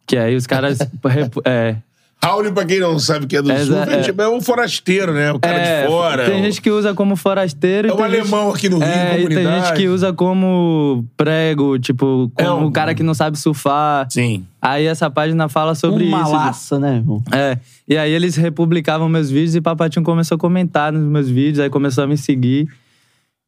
Que 0.05 0.17
aí 0.17 0.35
os 0.35 0.45
caras. 0.47 0.79
é, 1.45 1.77
Raul, 2.23 2.51
pra 2.51 2.65
quem 2.65 2.79
não 2.79 2.97
sabe 2.99 3.25
o 3.25 3.27
que 3.27 3.37
é 3.37 3.41
do 3.41 3.51
É, 3.51 3.63
sul, 3.63 3.75
é. 3.77 3.93
é, 3.99 4.01
tipo, 4.01 4.21
é 4.21 4.27
um 4.27 4.41
forasteiro, 4.41 5.13
né? 5.13 5.31
O 5.31 5.39
cara 5.39 5.55
é, 5.57 5.81
de 5.83 5.87
fora. 5.87 6.25
Tem 6.25 6.41
o- 6.41 6.43
gente 6.43 6.61
que 6.61 6.69
usa 6.71 6.93
como 6.93 7.15
forasteiro. 7.15 7.87
É 7.89 7.93
o 7.93 7.95
tem 7.95 8.05
gente- 8.09 8.19
alemão 8.21 8.49
aqui 8.51 8.67
no 8.69 8.79
Rio, 8.79 8.87
É, 8.87 9.05
e 9.05 9.15
tem 9.27 9.27
comunidade. 9.27 9.67
gente 9.67 9.77
que 9.77 9.87
usa 9.87 10.11
como 10.11 11.05
prego, 11.15 11.77
tipo, 11.77 12.31
É 12.35 12.43
como 12.43 12.65
um- 12.65 12.67
o 12.67 12.71
cara 12.71 12.95
que 12.95 13.03
não 13.03 13.13
sabe 13.13 13.37
surfar. 13.37 14.07
Sim. 14.09 14.45
Aí 14.61 14.85
essa 14.87 15.09
página 15.09 15.47
fala 15.47 15.75
sobre 15.75 16.05
Uma 16.07 16.23
isso. 16.23 16.31
laça, 16.33 16.79
né, 16.79 16.95
irmão? 16.95 17.21
É. 17.31 17.57
E 17.87 17.95
aí 17.95 18.11
eles 18.11 18.35
republicavam 18.35 19.07
meus 19.07 19.29
vídeos 19.29 19.55
e 19.55 19.61
Papatinho 19.61 20.03
começou 20.03 20.35
a 20.35 20.39
comentar 20.39 20.91
nos 20.91 21.03
meus 21.03 21.29
vídeos, 21.29 21.59
aí 21.59 21.69
começou 21.69 22.03
a 22.03 22.07
me 22.07 22.17
seguir. 22.17 22.67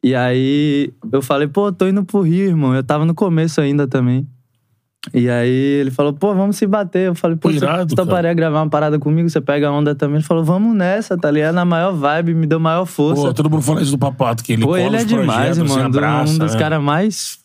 E 0.01 0.15
aí 0.15 0.93
eu 1.11 1.21
falei, 1.21 1.47
pô, 1.47 1.71
tô 1.73 1.85
indo 1.87 2.05
pro 2.05 2.21
Rio, 2.21 2.47
irmão. 2.47 2.73
Eu 2.73 2.83
tava 2.83 3.03
no 3.03 3.13
começo 3.13 3.59
ainda 3.59 3.85
também. 3.87 4.25
E 5.13 5.29
aí 5.29 5.49
ele 5.49 5.91
falou, 5.91 6.11
pô, 6.11 6.33
vamos 6.35 6.57
se 6.57 6.67
bater. 6.67 7.07
Eu 7.07 7.15
falei, 7.15 7.37
pô, 7.37 7.49
irado, 7.49 7.89
você 7.89 7.95
toparia 7.95 8.33
gravar 8.33 8.61
uma 8.61 8.69
parada 8.69 8.99
comigo? 8.99 9.29
Você 9.29 9.39
pega 9.39 9.69
a 9.69 9.71
onda 9.71 9.95
também? 9.95 10.17
Ele 10.17 10.25
falou, 10.25 10.43
vamos 10.43 10.75
nessa, 10.75 11.17
tá 11.17 11.31
ligado? 11.31 11.55
Na 11.55 11.63
maior 11.63 11.93
vibe, 11.93 12.33
me 12.33 12.45
deu 12.45 12.59
maior 12.59 12.85
força. 12.85 13.21
Pô, 13.23 13.33
todo 13.33 13.49
mundo 13.49 13.61
fala 13.61 13.81
isso 13.81 13.91
do 13.91 13.97
Papato, 13.97 14.43
que 14.43 14.53
ele 14.53 14.65
Pô, 14.65 14.75
ele 14.75 14.97
é 14.97 15.05
demais, 15.05 15.57
projetos, 15.57 15.57
mano. 15.57 15.73
se 15.73 15.79
abraça, 15.79 16.33
um 16.33 16.37
dos 16.37 16.53
né? 16.53 16.59
caras 16.59 16.81
mais 16.81 17.38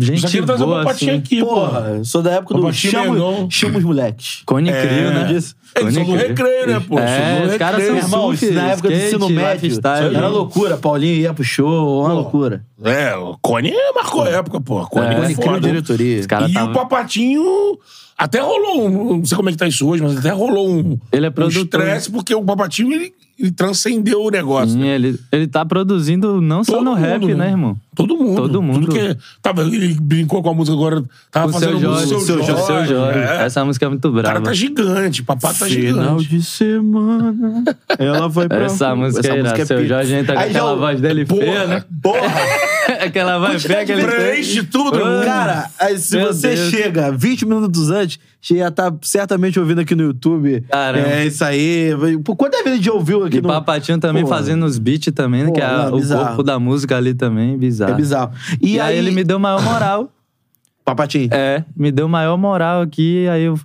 Gente 0.00 0.36
ele 0.36 0.44
traz 0.46 0.60
o 0.60 0.66
boa, 0.66 0.78
Papatinho 0.82 1.12
assim. 1.12 1.20
aqui, 1.20 1.40
Porra, 1.40 1.70
porra. 1.80 1.88
eu 1.98 2.04
sou 2.04 2.20
da 2.20 2.32
época 2.32 2.54
do 2.54 2.72
chama, 2.72 3.46
chama 3.48 3.78
os 3.78 3.84
moleques. 3.84 4.42
Cone 4.44 4.70
É. 4.70 4.86
Crio, 4.86 5.10
né? 5.12 5.24
Disso. 5.24 5.54
Eles 5.76 5.94
são 5.94 6.04
do 6.04 6.14
recreio, 6.16 6.66
né, 6.66 6.80
pô? 6.86 6.98
É, 6.98 7.42
do 7.42 7.48
os 7.48 7.56
caras 7.56 7.84
são 7.86 7.96
Irmão, 7.96 8.22
surf, 8.22 8.44
isso 8.44 8.54
na 8.54 8.70
época 8.72 8.88
do 8.88 8.94
skate, 8.94 9.06
ensino 9.16 9.28
médio, 9.30 9.80
era 10.16 10.28
loucura. 10.28 10.76
Paulinho 10.76 11.14
ia 11.14 11.32
pro 11.32 11.44
show, 11.44 12.00
uma 12.02 12.12
loucura. 12.12 12.64
É, 12.82 13.14
o 13.14 13.36
Cone 13.40 13.72
marcou 13.94 14.22
a 14.24 14.28
época, 14.30 14.60
pô. 14.60 14.84
Cone 14.86 15.06
É, 15.06 15.10
é, 15.10 15.14
Cone 15.14 15.34
criou 15.36 15.54
foda. 15.54 15.68
diretoria. 15.68 16.20
E 16.20 16.26
tava- 16.26 16.64
o 16.64 16.72
Papatinho 16.72 17.78
até 18.18 18.40
rolou 18.40 18.86
um. 18.88 19.16
Não 19.18 19.24
sei 19.24 19.36
como 19.36 19.48
é 19.48 19.52
que 19.52 19.58
tá 19.58 19.66
isso 19.68 19.86
hoje, 19.86 20.02
mas 20.02 20.16
até 20.18 20.30
rolou 20.30 20.68
um. 20.68 20.98
Ele 21.12 21.26
é 21.26 21.28
um 21.28 21.32
produtor. 21.32 21.62
estresse, 21.62 22.10
porque 22.10 22.34
o 22.34 22.42
Papatinho 22.42 22.92
ele, 22.92 23.12
ele 23.38 23.50
transcendeu 23.52 24.22
o 24.22 24.30
negócio. 24.30 24.70
Sim, 24.70 24.80
né? 24.80 24.94
ele, 24.96 25.18
ele 25.30 25.46
tá 25.46 25.64
produzindo 25.64 26.40
não 26.40 26.64
só 26.64 26.72
Todo 26.72 26.84
no 26.84 26.94
rap, 26.94 27.20
mundo, 27.22 27.36
né, 27.36 27.50
irmão? 27.50 27.76
Todo 27.94 28.16
mundo. 28.16 28.36
Todo 28.36 28.62
mundo. 28.62 28.86
Tudo 28.86 28.92
que, 28.94 29.16
tava, 29.42 29.62
ele 29.62 29.94
brincou 30.00 30.40
com 30.42 30.50
a 30.50 30.54
música 30.54 30.76
agora. 30.76 31.02
Tava 31.32 31.48
O 31.48 31.52
fazendo 31.52 31.70
seu 31.72 31.80
Jorge, 31.80 32.06
seu 32.08 32.20
Jorge. 32.44 32.62
seu 32.66 32.86
Jorge. 32.86 33.18
é. 33.18 33.42
Essa 33.44 33.64
música 33.64 33.86
é 33.86 33.88
muito 33.88 34.08
O 34.08 34.12
cara 34.14 34.22
brava. 34.30 34.44
tá 34.44 34.52
gigante, 34.52 35.22
papá 35.24 35.48
tá 35.52 35.66
Final 35.66 36.18
gigante. 36.20 36.28
de 36.28 36.42
semana. 36.44 37.64
Ela 37.98 38.28
vai 38.28 38.48
pra 38.48 38.64
Essa 38.64 38.94
música 38.94 39.20
Essa 39.26 39.36
é 39.36 39.42
música 39.42 39.62
é 39.62 39.64
Seu. 39.64 39.86
Jorge 39.86 40.14
entra 40.14 40.34
com 40.34 40.40
aquela 40.40 40.74
o- 40.74 40.78
voz 40.78 41.00
dele 41.00 41.24
Porra, 41.24 41.40
feia, 41.42 41.66
né? 41.66 41.84
Porra! 42.00 42.20
aquela 43.04 43.38
voz 43.38 43.62
feia 43.64 43.84
que 43.84 43.92
ele. 43.92 44.02
Preenche 44.04 44.62
tudo. 44.62 44.92
Cara, 45.24 45.68
aí 45.80 45.98
se 45.98 46.16
Meu 46.16 46.28
você 46.32 46.54
Deus. 46.54 46.70
chega 46.70 47.10
20 47.10 47.46
minutos 47.46 47.90
antes, 47.90 48.07
você 48.40 48.58
já 48.58 48.70
tá 48.70 48.92
certamente 49.02 49.58
ouvindo 49.58 49.80
aqui 49.80 49.94
no 49.94 50.02
YouTube. 50.04 50.62
Caramba. 50.70 51.08
É 51.08 51.26
isso 51.26 51.44
aí. 51.44 51.90
Pô, 52.24 52.34
quantas 52.36 52.60
vezes 52.62 52.74
a 52.74 52.76
gente 52.82 52.90
ouviu 52.90 53.24
aqui 53.24 53.38
E 53.38 53.40
no... 53.40 53.48
Papatinho 53.48 53.98
também 53.98 54.22
Porra. 54.22 54.36
fazendo 54.36 54.64
os 54.64 54.78
beats 54.78 55.12
também, 55.12 55.44
né? 55.44 55.50
que 55.50 55.60
é 55.60 55.66
não, 55.66 55.94
o 55.94 55.96
bizarro. 55.96 56.26
corpo 56.26 56.42
da 56.42 56.58
música 56.58 56.96
ali 56.96 57.14
também, 57.14 57.56
bizarro. 57.58 57.92
É 57.92 57.96
bizarro. 57.96 58.32
E, 58.60 58.74
E, 58.74 58.80
aí, 58.80 58.96
ele 58.96 59.10
me 59.10 59.24
deu 59.24 59.38
maior 59.38 59.62
moral. 59.62 60.10
Papatinho. 60.84 61.28
É, 61.32 61.64
me 61.76 61.90
deu 61.92 62.08
maior 62.08 62.36
moral 62.38 62.80
aqui. 62.80 63.28
Aí 63.28 63.42
eu 63.42 63.58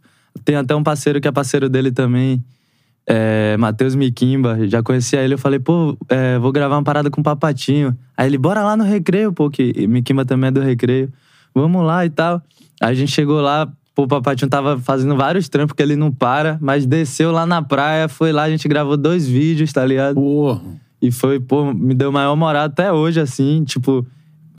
tenho 0.43 0.59
até 0.59 0.75
um 0.75 0.83
parceiro 0.83 1.21
que 1.21 1.27
é 1.27 1.31
parceiro 1.31 1.69
dele 1.69 1.91
também, 1.91 2.43
é, 3.07 3.55
Matheus 3.57 3.95
Miquimba. 3.95 4.67
Já 4.67 4.81
conhecia 4.83 5.21
ele. 5.21 5.35
Eu 5.35 5.37
falei, 5.37 5.59
pô, 5.59 5.97
é, 6.09 6.37
vou 6.39 6.51
gravar 6.51 6.75
uma 6.75 6.83
parada 6.83 7.09
com 7.09 7.21
o 7.21 7.23
Papatinho. 7.23 7.97
Aí 8.17 8.27
ele, 8.27 8.37
bora 8.37 8.63
lá 8.63 8.75
no 8.75 8.83
recreio, 8.83 9.31
pô, 9.31 9.49
que 9.49 9.87
Miquimba 9.87 10.25
também 10.25 10.49
é 10.49 10.51
do 10.51 10.59
recreio. 10.61 11.11
Vamos 11.55 11.85
lá 11.85 12.05
e 12.05 12.09
tal. 12.09 12.41
Aí 12.81 12.91
a 12.91 12.93
gente 12.93 13.11
chegou 13.11 13.39
lá, 13.39 13.71
pô, 13.95 14.03
o 14.03 14.07
Papatinho 14.07 14.49
tava 14.49 14.79
fazendo 14.79 15.15
vários 15.15 15.47
trampos 15.49 15.73
que 15.75 15.81
ele 15.83 15.95
não 15.95 16.11
para, 16.11 16.57
mas 16.61 16.85
desceu 16.85 17.31
lá 17.31 17.45
na 17.45 17.61
praia, 17.61 18.07
foi 18.07 18.31
lá, 18.31 18.43
a 18.43 18.49
gente 18.49 18.67
gravou 18.67 18.97
dois 18.97 19.27
vídeos, 19.27 19.71
tá 19.71 19.85
ligado? 19.85 20.15
Porra. 20.15 20.61
E 21.01 21.11
foi, 21.11 21.39
pô, 21.39 21.73
me 21.73 21.93
deu 21.93 22.11
maior 22.11 22.35
moral 22.35 22.63
até 22.65 22.91
hoje, 22.91 23.19
assim, 23.19 23.63
tipo, 23.65 24.05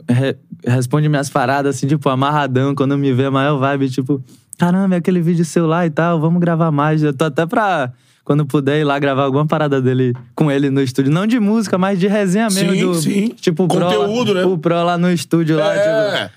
re- 0.07 0.37
responde 0.65 1.09
minhas 1.09 1.29
paradas, 1.29 1.75
assim, 1.75 1.87
tipo, 1.87 2.07
amarradão, 2.09 2.75
quando 2.75 2.97
me 2.97 3.11
vê 3.13 3.25
a 3.25 3.31
maior 3.31 3.57
vibe, 3.57 3.89
tipo, 3.89 4.23
caramba, 4.57 4.95
é 4.95 4.97
aquele 4.99 5.21
vídeo 5.21 5.43
seu 5.43 5.65
lá 5.65 5.85
e 5.85 5.89
tal, 5.89 6.19
vamos 6.19 6.39
gravar 6.39 6.71
mais. 6.71 7.01
Eu 7.03 7.13
tô 7.13 7.25
até 7.25 7.45
pra, 7.45 7.91
quando 8.25 8.45
puder 8.45 8.79
ir 8.81 8.83
lá 8.83 8.97
gravar 8.99 9.23
alguma 9.23 9.45
parada 9.45 9.79
dele 9.81 10.13
com 10.33 10.51
ele 10.51 10.69
no 10.69 10.81
estúdio, 10.81 11.11
não 11.11 11.25
de 11.27 11.39
música, 11.39 11.77
mas 11.77 11.97
de 11.99 12.07
resenha 12.07 12.47
mesmo. 12.49 12.71
Sim, 12.73 12.81
do, 12.81 12.93
sim. 12.95 13.27
Tipo, 13.39 13.63
o 13.63 13.67
Pro 13.67 13.79
Conteúdo, 13.79 14.33
né? 14.33 14.43
O 14.43 14.57
Pro 14.57 14.83
lá 14.83 14.97
no 14.97 15.11
estúdio, 15.11 15.57
lá, 15.57 15.73
É, 15.75 16.29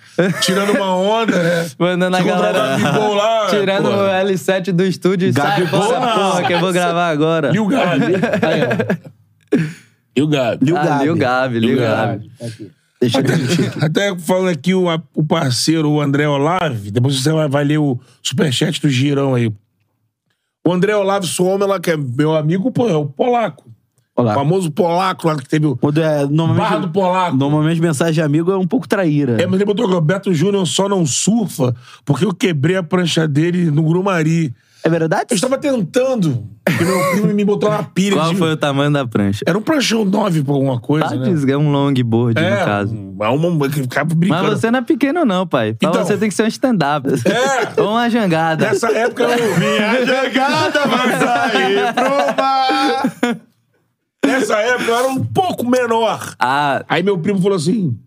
tirando 0.42 0.70
uma 0.76 0.94
onda, 0.94 1.42
né? 1.42 1.64
tipo, 1.68 1.82
mandando 1.82 2.14
a 2.16 2.20
encontrar 2.20 2.52
galera. 2.52 2.76
o 2.76 2.80
Gabigol 2.82 3.14
lá, 3.14 3.46
Tirando 3.50 3.84
porra. 3.84 3.96
o 3.96 4.26
L7 4.28 4.70
do 4.72 4.84
estúdio 4.84 5.28
e 5.28 5.32
sai 5.32 5.66
fora, 5.66 5.98
não. 6.00 6.12
porra, 6.30 6.42
que 6.44 6.52
eu 6.52 6.60
vou 6.60 6.72
gravar 6.72 7.08
agora. 7.08 7.50
E 7.54 7.58
o 7.58 7.66
Gabi. 7.66 8.04
Aí, 8.42 8.60
ó. 8.62 9.58
E 10.14 10.22
o 10.22 10.26
Gabi. 10.26 10.72
Ah, 10.76 10.84
Gabi. 10.84 11.04
Lil 11.04 11.16
Gabi, 11.16 11.58
Lil 11.58 11.70
Lil 11.70 11.78
Gabi. 11.80 12.30
Deixa 13.00 13.18
eu 13.20 13.24
Até, 13.80 13.86
até 14.10 14.18
falando 14.18 14.48
aqui, 14.48 14.74
o, 14.74 14.86
o 15.14 15.24
parceiro, 15.24 15.88
o 15.88 16.00
André 16.00 16.28
Olave, 16.28 16.90
depois 16.90 17.14
você 17.22 17.32
vai, 17.32 17.48
vai 17.48 17.64
ler 17.64 17.78
o 17.78 17.98
superchat 18.22 18.80
do 18.82 18.88
Girão 18.90 19.34
aí. 19.36 19.50
O 20.64 20.72
André 20.72 20.94
Olave 20.94 21.26
Suomela, 21.26 21.80
que 21.80 21.90
é 21.90 21.96
meu 21.96 22.36
amigo, 22.36 22.70
pô, 22.70 22.88
é 22.88 22.96
o 22.96 23.06
polaco. 23.06 23.68
Olá. 24.18 24.32
O 24.32 24.34
famoso 24.34 24.70
polaco 24.72 25.28
lá 25.28 25.36
que 25.36 25.48
teve 25.48 25.64
o 25.64 25.78
é, 25.96 26.26
normalmente, 26.26 26.58
Barra 26.58 26.78
do 26.78 26.88
Polaco. 26.90 27.36
Normalmente 27.36 27.80
mensagem 27.80 28.14
de 28.14 28.20
amigo 28.20 28.50
é 28.50 28.58
um 28.58 28.66
pouco 28.66 28.88
traíra. 28.88 29.40
É, 29.40 29.46
mas 29.46 29.54
ele 29.54 29.64
botou 29.64 29.88
que 29.88 29.94
o 29.94 30.00
Beto 30.00 30.34
Júnior 30.34 30.66
só 30.66 30.88
não 30.88 31.06
surfa 31.06 31.72
porque 32.04 32.24
eu 32.24 32.34
quebrei 32.34 32.74
a 32.74 32.82
prancha 32.82 33.28
dele 33.28 33.70
no 33.70 33.84
Grumari. 33.84 34.52
É 34.82 34.90
verdade? 34.90 35.26
Eu 35.30 35.36
estava 35.36 35.56
tentando, 35.56 36.44
porque 36.70 36.84
meu 36.84 37.10
primo 37.12 37.26
me 37.34 37.44
botou 37.44 37.68
uma 37.70 37.82
pilha 37.82 38.16
Qual 38.16 38.30
de... 38.30 38.36
foi 38.36 38.52
o 38.52 38.56
tamanho 38.56 38.90
da 38.92 39.06
prancha? 39.06 39.44
Era 39.46 39.56
um 39.58 39.62
pranchão 39.62 40.04
9 40.04 40.42
por 40.44 40.54
alguma 40.54 40.80
coisa, 40.80 41.08
Tá, 41.08 41.16
né? 41.16 41.26
é 41.52 41.56
um 41.56 41.70
longboard, 41.70 42.40
É, 42.40 42.50
no 42.60 42.64
caso. 42.64 42.94
é 43.20 43.28
ficava 43.70 44.14
brincando. 44.14 44.42
Mas 44.50 44.60
você 44.60 44.70
não 44.70 44.78
é 44.78 44.82
pequeno, 44.82 45.24
não, 45.24 45.46
pai. 45.46 45.74
Pra 45.74 45.88
Então. 45.88 46.04
você 46.04 46.16
tem 46.16 46.28
que 46.28 46.34
ser 46.34 46.44
um 46.44 46.48
stand-up. 46.48 47.08
É. 47.26 47.80
Ou 47.80 47.90
uma 47.90 48.08
jangada. 48.08 48.66
Nessa 48.66 48.88
época 48.92 49.24
eu 49.24 49.58
Minha 49.58 50.06
jogada 50.06 50.86
vai 50.86 51.18
sair 51.18 51.94
pro 51.94 52.36
mar. 52.36 53.38
Nessa 54.24 54.56
época 54.58 54.90
eu 54.90 54.96
era 54.98 55.08
um 55.08 55.24
pouco 55.24 55.68
menor. 55.68 56.34
Ah, 56.38 56.84
Aí 56.88 57.02
meu 57.02 57.18
primo 57.18 57.40
falou 57.40 57.56
assim: 57.56 57.98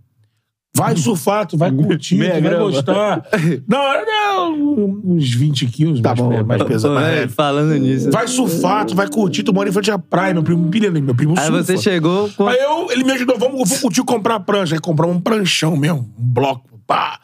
vai 0.85 0.97
surfar, 0.97 1.45
tu 1.45 1.57
vai 1.57 1.71
curtir, 1.71 2.15
Meia 2.15 2.31
tu 2.31 2.33
vai 2.33 2.41
grama. 2.41 2.63
gostar. 2.71 3.25
Não, 3.67 3.93
era 3.93 4.05
não, 4.05 5.01
uns 5.05 5.33
20 5.33 5.65
quilos, 5.67 6.01
Tá 6.01 6.09
mais, 6.15 6.19
bom, 6.21 6.43
mais 6.43 6.59
tá 6.59 6.65
pesado. 6.65 6.93
mais 6.95 7.07
é, 7.07 7.11
leve. 7.21 7.33
falando 7.33 7.73
nisso. 7.77 8.11
Vai 8.11 8.27
surfar, 8.27 8.85
tu 8.85 8.95
vai 8.95 9.07
curtir, 9.07 9.43
tu 9.43 9.53
mora 9.53 9.69
em 9.69 9.71
frente 9.71 9.91
à 9.91 9.99
praia, 9.99 10.33
meu 10.33 10.43
primo 10.43 10.69
pilha, 10.69 10.89
meu 10.91 11.13
primo 11.15 11.35
Aí 11.37 11.45
surfa. 11.45 11.63
você 11.63 11.77
chegou 11.77 12.29
com. 12.29 12.47
Aí 12.47 12.57
eu, 12.57 12.91
ele 12.91 13.03
me 13.03 13.11
ajudou, 13.11 13.37
vamos, 13.37 13.69
vou 13.69 13.79
curtir 13.79 14.03
comprar 14.03 14.39
prancha. 14.41 14.75
Aí 14.75 14.81
compramos 14.81 15.15
um 15.15 15.21
pranchão 15.21 15.75
mesmo, 15.77 15.99
um 16.19 16.23
bloco, 16.23 16.79
pá. 16.87 17.19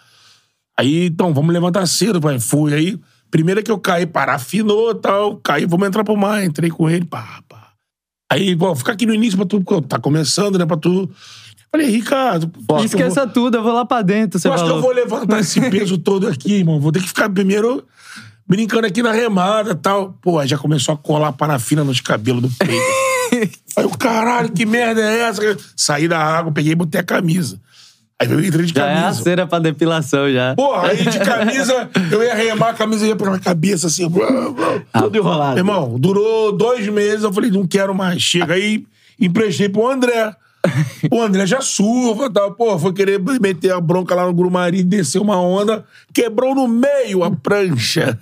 Aí, 0.80 1.08
então, 1.08 1.34
vamos 1.34 1.52
levantar 1.54 1.86
cedo, 1.88 2.22
pai. 2.22 2.40
Fui. 2.40 2.74
Aí, 2.74 3.00
primeira 3.32 3.64
que 3.64 3.72
eu 3.72 3.80
caí, 3.80 4.06
parafinou 4.06 4.92
e 4.92 4.96
tal, 4.96 5.38
caí, 5.38 5.66
vamos 5.66 5.88
entrar 5.88 6.04
pro 6.04 6.16
mar. 6.16 6.44
Entrei 6.46 6.70
com 6.70 6.88
ele, 6.90 7.04
pá, 7.06 7.42
pá. 7.50 7.70
Aí, 8.32 8.56
pô, 8.56 8.76
fica 8.76 8.92
aqui 8.92 9.06
no 9.06 9.14
início 9.14 9.38
pra 9.38 9.46
tu, 9.48 9.60
porque 9.62 9.88
tá 9.88 9.98
começando, 9.98 10.60
né, 10.60 10.66
pra 10.66 10.78
tu... 10.78 11.10
Falei, 11.72 11.90
Ricardo, 11.90 12.46
acho 12.46 12.56
que 12.56 12.60
eu 12.72 12.76
vou- 12.76 12.86
Esqueça 12.86 13.28
tudo, 13.28 13.58
eu 13.58 13.64
vou 13.64 13.74
lá 13.74 13.86
pra 13.86 14.02
dentro. 14.02 14.40
Você 14.40 14.48
eu 14.48 14.54
acho 14.54 14.64
que 14.64 14.70
eu 14.70 14.82
vou 14.82 14.92
levantar 14.92 15.40
esse 15.40 15.60
peso 15.70 15.98
todo 15.98 16.28
aqui, 16.28 16.54
irmão. 16.56 16.80
Vou 16.80 16.92
ter 16.92 17.02
que 17.02 17.08
ficar 17.08 17.30
primeiro 17.30 17.84
brincando 18.48 18.88
aqui 18.88 19.04
na 19.04 19.12
remada 19.12 19.72
e 19.72 19.76
tal. 19.76 20.18
Pô, 20.22 20.40
aí 20.40 20.48
já 20.48 20.58
começou 20.58 20.94
a 20.96 20.98
colar 20.98 21.34
parafina 21.34 21.84
nos 21.84 22.00
cabelos 22.02 22.42
do 22.42 22.50
peito. 22.50 22.82
aí 23.76 23.84
eu, 23.84 23.90
caralho, 23.90 24.50
que 24.52 24.66
merda 24.66 25.02
é 25.02 25.20
essa? 25.22 25.42
Saí 25.76 26.08
da 26.08 26.18
água, 26.20 26.52
peguei 26.52 26.72
e 26.72 26.76
botei 26.76 27.02
a 27.02 27.04
camisa. 27.04 27.60
Aí 28.20 28.32
eu 28.32 28.40
entrei 28.44 28.66
de 28.66 28.74
Já 28.74 28.88
é 28.88 28.98
a 28.98 29.02
camisa. 29.02 29.22
cera 29.22 29.46
pra 29.46 29.60
depilação 29.60 30.32
já. 30.32 30.56
Porra, 30.56 30.88
aí 30.88 30.98
de 31.06 31.20
camisa, 31.20 31.88
eu 32.12 32.24
ia 32.24 32.34
remar, 32.34 32.70
a 32.70 32.74
camisa 32.74 33.06
ia 33.06 33.16
pela 33.16 33.38
cabeça 33.38 33.86
assim. 33.88 34.10
blá, 34.10 34.26
blá. 34.50 34.82
Tudo 35.04 35.18
enrolado. 35.18 35.60
Irmão, 35.60 36.00
durou 36.00 36.52
dois 36.52 36.88
meses, 36.88 37.22
eu 37.24 37.32
falei, 37.32 37.52
não 37.52 37.68
quero 37.68 37.94
mais. 37.94 38.20
Chega 38.22 38.56
aí, 38.56 38.86
emprestei 39.20 39.70
pro 39.70 39.88
André. 39.88 40.34
O 41.12 41.22
André 41.22 41.46
já 41.46 41.62
surfa 41.62 42.26
e 42.26 42.30
tal. 42.30 42.52
Pô, 42.54 42.78
foi 42.78 42.92
querer 42.94 43.20
meter 43.42 43.72
a 43.72 43.80
bronca 43.80 44.14
lá 44.16 44.26
no 44.26 44.34
Grumari, 44.34 44.84
desceu 44.84 45.22
uma 45.22 45.40
onda, 45.40 45.86
quebrou 46.14 46.54
no 46.54 46.68
meio 46.68 47.24
a 47.24 47.32
prancha. 47.32 48.18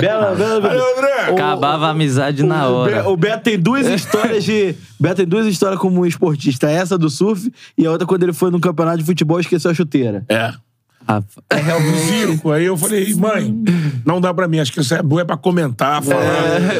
Bela, 0.00 0.34
bela, 0.34 0.70
Aí, 0.70 0.78
André, 0.78 1.32
Acabava 1.32 1.86
a 1.86 1.90
amizade 1.90 2.42
na 2.42 2.68
O 2.68 2.84
Be- 2.84 2.92
hora. 2.94 3.08
O 3.08 3.16
Beto 3.16 3.42
tem 3.44 3.58
duas 3.58 3.86
histórias 3.88 4.44
de. 4.44 4.74
Beto 5.00 5.16
tem 5.16 5.26
duas 5.26 5.46
histórias 5.46 5.80
como 5.80 6.00
um 6.02 6.06
esportista. 6.06 6.70
Essa 6.70 6.98
do 6.98 7.08
surf 7.08 7.50
e 7.78 7.86
a 7.86 7.90
outra 7.90 8.06
quando 8.06 8.22
ele 8.22 8.32
foi 8.32 8.50
num 8.50 8.60
campeonato 8.60 8.98
de 8.98 9.04
futebol 9.04 9.38
e 9.38 9.42
esqueceu 9.42 9.70
a 9.70 9.74
chuteira. 9.74 10.24
É. 10.28 10.52
Ah, 11.06 11.22
É 11.50 11.76
o 11.76 11.96
circo. 12.06 12.50
Aí 12.50 12.64
eu 12.64 12.76
falei, 12.76 13.14
mãe, 13.14 13.54
não 14.04 14.20
dá 14.20 14.32
pra 14.32 14.48
mim, 14.48 14.58
acho 14.58 14.72
que 14.72 14.80
isso 14.80 14.94
é 14.94 15.02
boa 15.02 15.22
é 15.22 15.24
pra 15.24 15.36
comentar, 15.36 16.02
falar. 16.02 16.24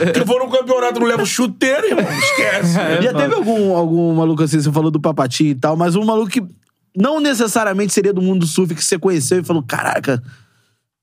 Porque 0.05 0.20
eu 0.20 0.25
vou 0.25 0.39
no 0.39 0.51
campeonato, 0.51 0.99
não 0.99 1.07
levo 1.07 1.27
chuteiro, 1.27 1.87
irmão. 1.87 2.05
Esquece. 2.18 2.72
Já 3.03 3.12
teve 3.12 3.35
algum, 3.35 3.77
algum 3.77 4.14
maluco 4.14 4.43
assim, 4.43 4.61
você 4.61 4.72
falou 4.72 4.91
do 4.91 5.01
Papatinho 5.01 5.51
e 5.51 5.55
tal, 5.55 5.77
mas 5.77 5.95
um 5.95 6.05
maluco 6.05 6.31
que 6.31 6.43
não 6.97 7.20
necessariamente 7.20 7.93
seria 7.93 8.12
do 8.12 8.22
mundo 8.22 8.41
do 8.41 8.47
surf 8.47 8.75
que 8.75 8.85
você 8.85 8.99
conheceu 8.99 9.41
e 9.41 9.45
falou: 9.45 9.62
caraca, 9.62 10.22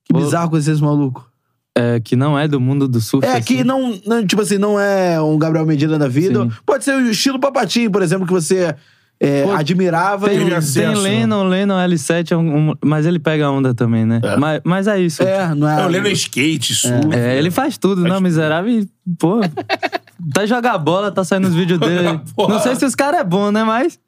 Que 0.06 0.14
bizarro 0.14 0.50
conhecer 0.50 0.72
esse 0.72 0.82
maluco. 0.82 1.30
É, 1.76 2.00
que 2.02 2.16
não 2.18 2.38
é 2.38 2.48
do 2.48 2.60
mundo 2.60 2.88
do 2.88 3.00
surf. 3.00 3.26
É, 3.26 3.34
assim. 3.34 3.42
que 3.44 3.64
não, 3.64 3.98
não, 4.06 4.26
tipo 4.26 4.42
assim, 4.42 4.58
não 4.58 4.80
é 4.80 5.22
um 5.22 5.38
Gabriel 5.38 5.66
Medina 5.66 5.98
da 5.98 6.08
vida. 6.08 6.44
Sim. 6.44 6.52
Pode 6.66 6.84
ser 6.84 6.96
o 6.96 7.10
estilo 7.10 7.40
Papatinho, 7.40 7.90
por 7.92 8.02
exemplo, 8.02 8.26
que 8.26 8.34
você 8.34 8.76
é, 9.24 9.44
Pô, 9.44 9.52
admirava. 9.52 10.26
Tem, 10.28 10.36
e- 10.36 10.40
Teve 10.40 10.50
tem 10.50 10.58
acesso, 10.58 11.00
Lennon, 11.02 11.44
Lennon 11.44 11.76
L7, 11.76 12.32
é 12.32 12.38
um- 12.38 12.72
um- 12.72 12.76
mas 12.84 13.06
ele 13.06 13.20
pega 13.20 13.52
onda 13.52 13.72
também, 13.74 14.04
né? 14.04 14.20
Mas, 14.40 14.62
mas 14.64 14.88
é 14.88 15.00
isso. 15.00 15.22
É, 15.22 15.54
não 15.54 15.70
é. 15.70 15.82
É, 15.82 15.86
o 15.86 15.88
Leno 15.88 16.08
é 16.08 16.12
skate, 16.12 16.74
surf. 16.74 17.14
É, 17.16 17.38
ele 17.38 17.52
faz 17.52 17.78
tudo, 17.78 18.02
não, 18.02 18.20
miserável. 18.20 18.72
e, 18.72 18.90
Pô, 19.20 19.40
tá 20.34 20.46
jogar 20.48 20.78
bola, 20.80 21.12
tá 21.12 21.24
saindo 21.24 21.48
os 21.48 21.54
vídeos 21.56 21.80
dele. 21.80 22.20
Não 22.38 22.60
sei 22.60 22.76
se 22.76 22.84
os 22.86 22.96
caras 22.96 23.20
é 23.20 23.24
bom, 23.24 23.52
né? 23.52 23.64
Mas 23.64 24.00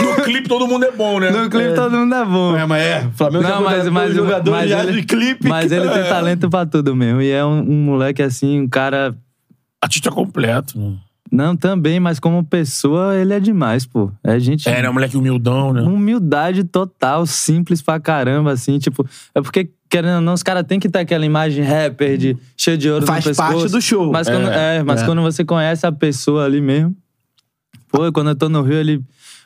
No 0.00 0.22
clipe 0.24 0.48
todo 0.48 0.66
mundo 0.66 0.84
é 0.84 0.90
bom, 0.90 1.18
né? 1.20 1.30
no 1.30 1.48
clipe 1.50 1.74
todo 1.74 1.94
mundo 1.96 2.14
é 2.14 2.24
bom. 2.24 2.56
É, 2.56 2.64
mas 2.66 2.82
é. 2.82 3.08
Flamengo 3.14 3.42
Não, 3.44 3.62
mas, 3.62 3.64
contratou 3.88 3.92
mas, 3.92 4.10
um 4.12 4.14
jogador 4.14 4.50
mas, 4.50 4.70
ele, 4.70 4.92
de 4.92 5.02
clipe. 5.06 5.48
mas 5.48 5.70
ele 5.72 5.88
tem 5.88 6.00
É. 6.00 6.04
talento 6.04 6.48
pra 6.50 6.64
tudo 6.66 6.94
mesmo. 6.96 7.20
E 7.20 7.30
é 7.30 7.44
um, 7.44 7.58
um 7.60 7.84
moleque 7.84 8.22
assim, 8.22 8.60
um 8.60 8.68
cara. 8.68 9.14
Artista 9.80 10.10
completo. 10.10 10.78
Né? 10.78 10.96
Não, 11.30 11.54
também, 11.56 12.00
mas 12.00 12.18
como 12.18 12.42
pessoa, 12.44 13.14
ele 13.16 13.34
é 13.34 13.40
demais, 13.40 13.84
pô. 13.84 14.10
É 14.24 14.38
gente. 14.38 14.68
É, 14.68 14.80
né? 14.82 14.88
Moleque 14.90 15.16
humildão, 15.16 15.72
né? 15.72 15.82
Humildade 15.82 16.64
total, 16.64 17.26
simples 17.26 17.82
pra 17.82 18.00
caramba, 18.00 18.52
assim, 18.52 18.78
tipo. 18.78 19.06
É 19.34 19.40
porque, 19.42 19.70
querendo 19.90 20.16
ou 20.16 20.20
não, 20.22 20.32
os 20.32 20.42
caras 20.42 20.64
têm 20.66 20.80
que 20.80 20.88
ter 20.88 21.00
aquela 21.00 21.26
imagem 21.26 21.62
rapper 21.64 22.16
de 22.16 22.36
cheio 22.56 22.78
de 22.78 22.88
ouro 22.90 23.06
Faz 23.06 23.24
no 23.24 23.30
pescoço. 23.30 23.52
parte 23.58 23.72
do 23.72 23.80
show. 23.82 24.10
Mas 24.10 24.28
quando, 24.28 24.48
é, 24.48 24.82
mas 24.82 25.02
É. 25.02 25.04
quando 25.06 25.20
você 25.22 25.44
conhece 25.44 25.86
a 25.86 25.92
pessoa 25.92 26.44
ali 26.44 26.60
mesmo. 26.60 26.96
Pô, 27.90 28.10
quando 28.12 28.30
eu 28.30 28.36
tô 28.36 28.48
no 28.48 28.62
Rio, 28.62 28.76
ele. 28.76 29.02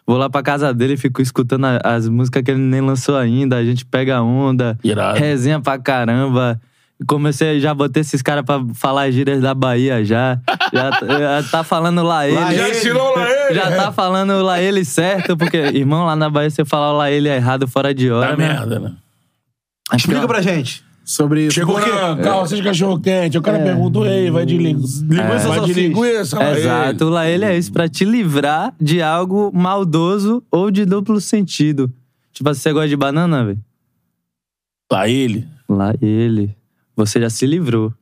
Vou 0.06 0.16
lá 0.18 0.28
pra 0.28 0.42
casa 0.42 0.74
dele 0.74 0.94
e 0.94 0.96
fico 0.96 1.22
escutando 1.22 1.64
a- 1.64 1.80
as 1.84 2.08
músicas 2.08 2.42
que 2.42 2.50
ele 2.50 2.60
nem 2.60 2.80
lançou 2.80 3.16
ainda. 3.16 3.56
A 3.56 3.64
gente 3.64 3.86
pega 3.86 4.20
onda, 4.20 4.76
Irado. 4.82 5.16
resenha 5.18 5.60
pra 5.60 5.78
caramba. 5.78 6.60
Comecei, 7.06 7.58
já 7.60 7.72
botei 7.74 8.00
esses 8.00 8.20
caras 8.22 8.44
pra 8.44 8.60
falar 8.74 9.04
as 9.08 9.14
gírias 9.14 9.40
da 9.40 9.54
Bahia 9.54 10.04
já. 10.04 10.40
Já, 10.72 10.90
já 10.90 11.42
tá 11.50 11.62
falando 11.62 12.02
lá 12.02 12.26
ele. 12.26 12.36
Lá 12.36 12.54
Já 12.54 12.68
ensinou 12.70 13.14
lá 13.14 13.30
ele? 13.30 13.54
Já 13.54 13.76
tá 13.76 13.92
falando 13.92 14.42
lá 14.42 14.60
ele 14.60 14.84
certo, 14.84 15.36
porque, 15.36 15.58
irmão, 15.58 16.06
lá 16.06 16.16
na 16.16 16.30
Bahia 16.30 16.48
você 16.50 16.64
falar 16.64 16.92
lá 16.92 17.10
ele 17.10 17.28
é 17.28 17.36
errado 17.36 17.68
fora 17.68 17.94
de 17.94 18.10
hora. 18.10 18.30
Dá 18.30 18.36
né? 18.36 18.48
merda, 18.48 18.80
né? 18.80 18.94
Acho 19.90 20.04
que, 20.06 20.12
Explica 20.12 20.24
ó, 20.24 20.26
pra 20.26 20.40
gente 20.40 20.82
sobre 21.04 21.42
isso. 21.46 21.54
Chegou 21.54 21.74
Porque- 21.74 21.90
na 21.90 22.16
carroça 22.16 22.56
de 22.56 22.62
cachorro 22.62 22.98
quente, 22.98 23.36
o 23.36 23.42
cara 23.42 23.58
perguntou, 23.58 24.06
ei, 24.06 24.30
vai 24.30 24.46
de 24.46 24.56
linguiça. 24.56 25.04
Linguiça 25.04 25.48
vai 25.48 25.60
de 25.60 25.72
linguiça, 25.72 26.38
lá 26.38 26.58
Exato, 26.58 27.08
lá 27.08 27.28
ele 27.28 27.44
é 27.44 27.56
isso, 27.58 27.72
pra 27.72 27.88
te 27.88 28.04
livrar 28.04 28.74
de 28.80 29.02
algo 29.02 29.50
maldoso 29.52 30.42
ou 30.50 30.70
de 30.70 30.84
duplo 30.84 31.20
sentido. 31.20 31.92
Tipo, 32.32 32.54
você 32.54 32.72
gosta 32.72 32.88
de 32.88 32.96
banana, 32.96 33.44
velho? 33.44 33.58
Lá 34.90 35.08
ele. 35.08 35.46
Lá 35.68 35.92
ele. 36.00 36.54
Você 36.96 37.20
já 37.20 37.28
se 37.30 37.46
livrou. 37.46 37.92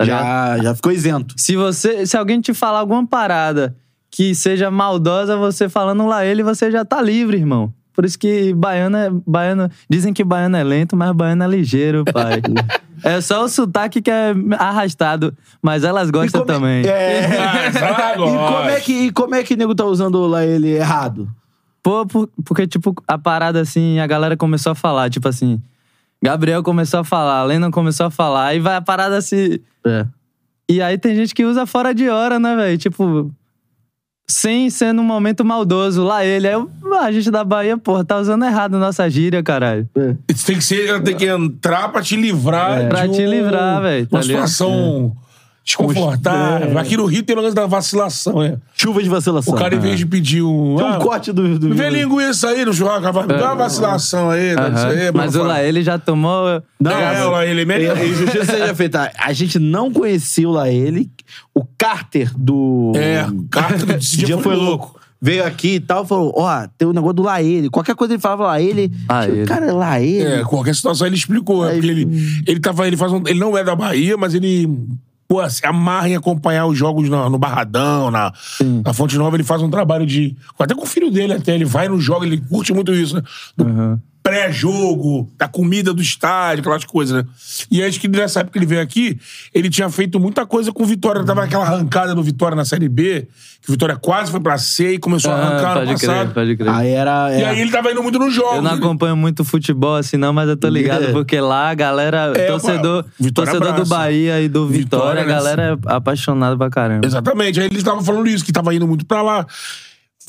Tá 0.00 0.04
ligado? 0.04 0.22
já, 0.22 0.58
já 0.64 0.74
ficou 0.74 0.90
isento. 0.90 1.34
Se 1.36 1.56
você, 1.56 2.06
se 2.06 2.16
alguém 2.16 2.40
te 2.40 2.54
falar 2.54 2.78
alguma 2.78 3.06
parada 3.06 3.76
que 4.10 4.34
seja 4.34 4.70
maldosa, 4.70 5.36
você 5.36 5.68
falando 5.68 6.06
lá 6.06 6.24
ele, 6.24 6.42
você 6.42 6.70
já 6.70 6.86
tá 6.86 7.02
livre, 7.02 7.36
irmão. 7.36 7.70
Por 7.92 8.06
isso 8.06 8.18
que 8.18 8.54
baiano 8.54 8.96
é. 8.96 9.10
Baiano, 9.26 9.70
dizem 9.90 10.14
que 10.14 10.24
baiano 10.24 10.56
é 10.56 10.64
lento, 10.64 10.96
mas 10.96 11.12
baiano 11.12 11.44
é 11.44 11.46
ligeiro, 11.46 12.02
pai. 12.10 12.40
é 13.04 13.20
só 13.20 13.44
o 13.44 13.48
sotaque 13.48 14.00
que 14.00 14.10
é 14.10 14.34
arrastado, 14.58 15.36
mas 15.60 15.84
elas 15.84 16.10
gostam 16.10 16.40
é- 16.40 16.44
também. 16.46 16.86
É. 16.86 17.26
Ah, 17.38 18.14
e, 18.14 18.16
como 18.16 18.70
é 18.70 18.80
que, 18.80 18.92
e 18.92 19.12
como 19.12 19.34
é 19.34 19.42
que 19.42 19.52
o 19.52 19.56
nego 19.58 19.74
tá 19.74 19.84
usando 19.84 20.26
lá 20.26 20.46
ele 20.46 20.70
errado? 20.70 21.28
Pô, 21.82 22.06
por- 22.06 22.30
porque, 22.42 22.66
tipo, 22.66 22.94
a 23.06 23.18
parada 23.18 23.60
assim, 23.60 23.98
a 23.98 24.06
galera 24.06 24.34
começou 24.34 24.72
a 24.72 24.74
falar, 24.74 25.10
tipo 25.10 25.28
assim. 25.28 25.60
Gabriel 26.22 26.62
começou 26.62 27.00
a 27.00 27.04
falar, 27.04 27.44
Lennon 27.44 27.70
começou 27.70 28.06
a 28.06 28.10
falar, 28.10 28.46
aí 28.46 28.60
vai 28.60 28.76
a 28.76 28.80
parada 28.80 29.16
assim. 29.16 29.58
É. 29.86 30.06
E 30.68 30.80
aí 30.82 30.96
tem 30.98 31.16
gente 31.16 31.34
que 31.34 31.44
usa 31.44 31.66
fora 31.66 31.94
de 31.94 32.08
hora, 32.08 32.38
né, 32.38 32.54
velho? 32.54 32.78
Tipo, 32.78 33.30
sem 34.28 34.70
ser 34.70 34.92
num 34.92 35.02
momento 35.02 35.44
maldoso. 35.44 36.04
Lá 36.04 36.24
ele, 36.24 36.46
aí 36.46 36.52
eu- 36.54 36.70
a 37.00 37.10
gente 37.10 37.30
da 37.30 37.42
Bahia, 37.42 37.76
porra, 37.76 38.04
tá 38.04 38.18
usando 38.18 38.44
errado 38.44 38.78
nossa 38.78 39.08
gíria, 39.10 39.42
caralho. 39.42 39.88
Isso 40.28 40.46
tem 40.46 40.56
que 40.58 40.64
ser, 40.64 41.02
tem 41.02 41.16
que 41.16 41.26
entrar 41.26 41.88
pra 41.88 42.02
te 42.02 42.14
livrar. 42.16 42.80
É. 42.82 42.88
Pra 42.88 43.06
de 43.06 43.16
te 43.16 43.22
um- 43.26 43.30
livrar, 43.30 43.80
velho, 43.82 44.06
tá 44.06 44.16
Uma 44.18 44.22
ligado? 44.22 44.46
situação 44.48 45.16
desconfortável. 45.70 46.78
Aqui 46.78 46.96
no 46.96 47.06
Rio 47.06 47.22
tem 47.22 47.34
o 47.34 47.38
negócio 47.38 47.54
da 47.54 47.66
vacilação, 47.66 48.42
é. 48.42 48.56
Chuva 48.76 49.02
de 49.02 49.08
vacilação. 49.08 49.54
O 49.54 49.56
cara, 49.56 49.74
em 49.74 49.78
vez 49.78 49.98
de 49.98 50.06
pedir 50.06 50.42
um. 50.42 50.76
Tem 50.76 50.86
um 50.86 50.88
ah, 50.94 50.98
corte 50.98 51.32
do. 51.32 51.58
do 51.58 51.74
Vê 51.74 51.90
linguiça 51.90 52.48
aí 52.48 52.64
no 52.64 52.72
churrasco, 52.72 53.12
vai, 53.12 53.22
me 53.26 53.34
dá 53.34 53.46
uma 53.46 53.54
vacilação 53.56 54.30
aí. 54.30 54.54
Mas 55.14 55.34
o 55.34 55.38
bora 55.38 55.48
lá 55.48 55.54
fora. 55.56 55.68
ele 55.68 55.82
já 55.82 55.98
tomou. 55.98 56.62
Não, 56.80 56.90
É, 56.90 57.24
o 57.24 57.30
lá 57.30 57.46
ele 57.46 57.60
é 57.60 57.62
E, 57.62 57.66
melhor. 57.66 57.96
justiça 57.96 58.44
seja 58.46 58.74
feita. 58.74 59.12
A 59.18 59.32
gente 59.32 59.58
não 59.58 59.92
conhecia 59.92 60.48
o 60.48 60.52
lá 60.52 60.68
ele. 60.68 61.10
O 61.54 61.64
Carter 61.78 62.30
do. 62.36 62.92
É, 62.94 63.26
o 63.26 63.44
Carter 63.50 63.86
desse 63.86 64.16
Esse 64.20 64.24
dia 64.24 64.38
foi 64.38 64.54
louco. 64.56 64.98
Veio 65.22 65.44
aqui 65.44 65.74
e 65.74 65.80
tal, 65.80 66.06
falou: 66.06 66.32
Ó, 66.34 66.66
tem 66.78 66.88
o 66.88 66.94
negócio 66.94 67.12
do 67.14 67.22
lá 67.22 67.42
ele. 67.42 67.68
Qualquer 67.68 67.94
coisa 67.94 68.14
ele 68.14 68.22
falava 68.22 68.44
lá 68.44 68.60
ele. 68.60 68.90
Lá 69.06 69.28
ele. 69.28 69.44
Cara, 69.44 69.70
lá 69.72 70.00
ele. 70.00 70.24
É, 70.24 70.42
qualquer 70.44 70.74
situação 70.74 71.06
ele 71.06 71.16
explicou. 71.16 71.66
É, 71.66 71.72
Aí- 71.72 71.74
porque 71.76 71.90
ele, 71.90 72.42
ele 72.46 72.60
tava. 72.60 72.86
Ele, 72.86 72.96
faz 72.96 73.12
um- 73.12 73.22
ele 73.26 73.38
não 73.38 73.56
é 73.56 73.62
da 73.62 73.76
Bahia, 73.76 74.16
mas 74.16 74.34
ele. 74.34 74.66
Pô, 75.30 75.48
se 75.48 75.64
amarra 75.64 76.08
em 76.08 76.16
acompanhar 76.16 76.66
os 76.66 76.76
jogos 76.76 77.08
na- 77.08 77.30
no 77.30 77.38
Barradão, 77.38 78.10
na, 78.10 78.32
na 78.84 78.92
Fonte 78.92 79.16
Nova, 79.16 79.36
ele 79.36 79.44
faz 79.44 79.62
um 79.62 79.70
trabalho 79.70 80.04
de. 80.04 80.36
Até 80.58 80.74
com 80.74 80.82
o 80.82 80.86
filho 80.86 81.08
dele, 81.08 81.34
até. 81.34 81.54
Ele 81.54 81.64
vai 81.64 81.86
no 81.88 82.00
jogo, 82.00 82.24
ele 82.24 82.38
curte 82.38 82.72
muito 82.72 82.92
isso, 82.92 83.14
né? 83.14 83.22
Do 83.56 83.62
Aham. 83.64 84.00
pré-jogo, 84.24 85.30
da 85.38 85.46
comida 85.46 85.94
do 85.94 86.02
estádio, 86.02 86.62
aquelas 86.62 86.84
coisas, 86.84 87.16
né? 87.24 87.30
E 87.70 87.80
acho 87.80 88.00
que 88.00 88.08
nessa 88.08 88.40
época 88.40 88.54
que 88.54 88.58
ele 88.58 88.66
veio 88.66 88.82
aqui, 88.82 89.20
ele 89.54 89.70
tinha 89.70 89.88
feito 89.88 90.18
muita 90.18 90.44
coisa 90.44 90.72
com 90.72 90.82
o 90.82 90.86
Vitória. 90.86 91.22
Tava 91.24 91.44
aquela 91.44 91.62
arrancada 91.64 92.12
do 92.12 92.22
Vitória 92.24 92.56
na 92.56 92.64
Série 92.64 92.88
B, 92.88 93.28
que 93.62 93.68
o 93.68 93.72
Vitória 93.72 93.94
quase 93.96 94.30
foi 94.30 94.40
pra 94.40 94.56
C 94.56 94.94
e 94.94 94.98
começou 94.98 95.30
a 95.30 95.34
Ah, 95.34 95.38
arrancar 95.48 95.74
no 95.80 95.86
pode 95.86 96.00
crer, 96.00 96.10
passado. 96.10 96.34
pode 96.34 96.56
crer. 96.56 96.68
Aí 96.70 96.88
era. 96.90 97.30
E 97.38 97.42
é. 97.42 97.48
aí 97.50 97.60
ele 97.60 97.70
tava 97.70 97.90
indo 97.92 98.02
muito 98.02 98.18
nos 98.18 98.32
jogos. 98.32 98.56
Eu 98.56 98.62
não 98.62 98.72
Ele- 98.72 98.80
acompanho 98.80 99.16
muito 99.16 99.44
futebol 99.44 99.96
assim, 99.96 100.16
não, 100.16 100.32
mas 100.32 100.48
eu 100.48 100.56
tô 100.56 100.68
ligado, 100.68 101.04
É. 101.04 101.12
porque 101.12 101.38
lá 101.40 101.68
a 101.70 101.74
galera, 101.74 102.32
É, 102.34 102.46
torcedor, 102.46 103.04
Vitória 103.18 103.52
torcedor 103.52 103.84
do. 103.84 103.88
Bahia 103.88 104.40
e 104.40 104.48
do 104.48 104.66
Vitória, 104.66 105.20
Vitória, 105.20 105.22
a 105.22 105.26
né? 105.26 105.32
galera 105.32 105.78
é 105.86 105.94
apaixonada 105.94 106.56
pra 106.56 106.70
caramba. 106.70 107.06
Exatamente. 107.06 107.60
Aí 107.60 107.66
ele 107.66 107.76
estava 107.78 108.02
falando 108.02 108.26
isso, 108.28 108.44
que 108.44 108.52
tava 108.52 108.74
indo 108.74 108.86
muito 108.88 109.04
pra 109.04 109.20
lá, 109.20 109.46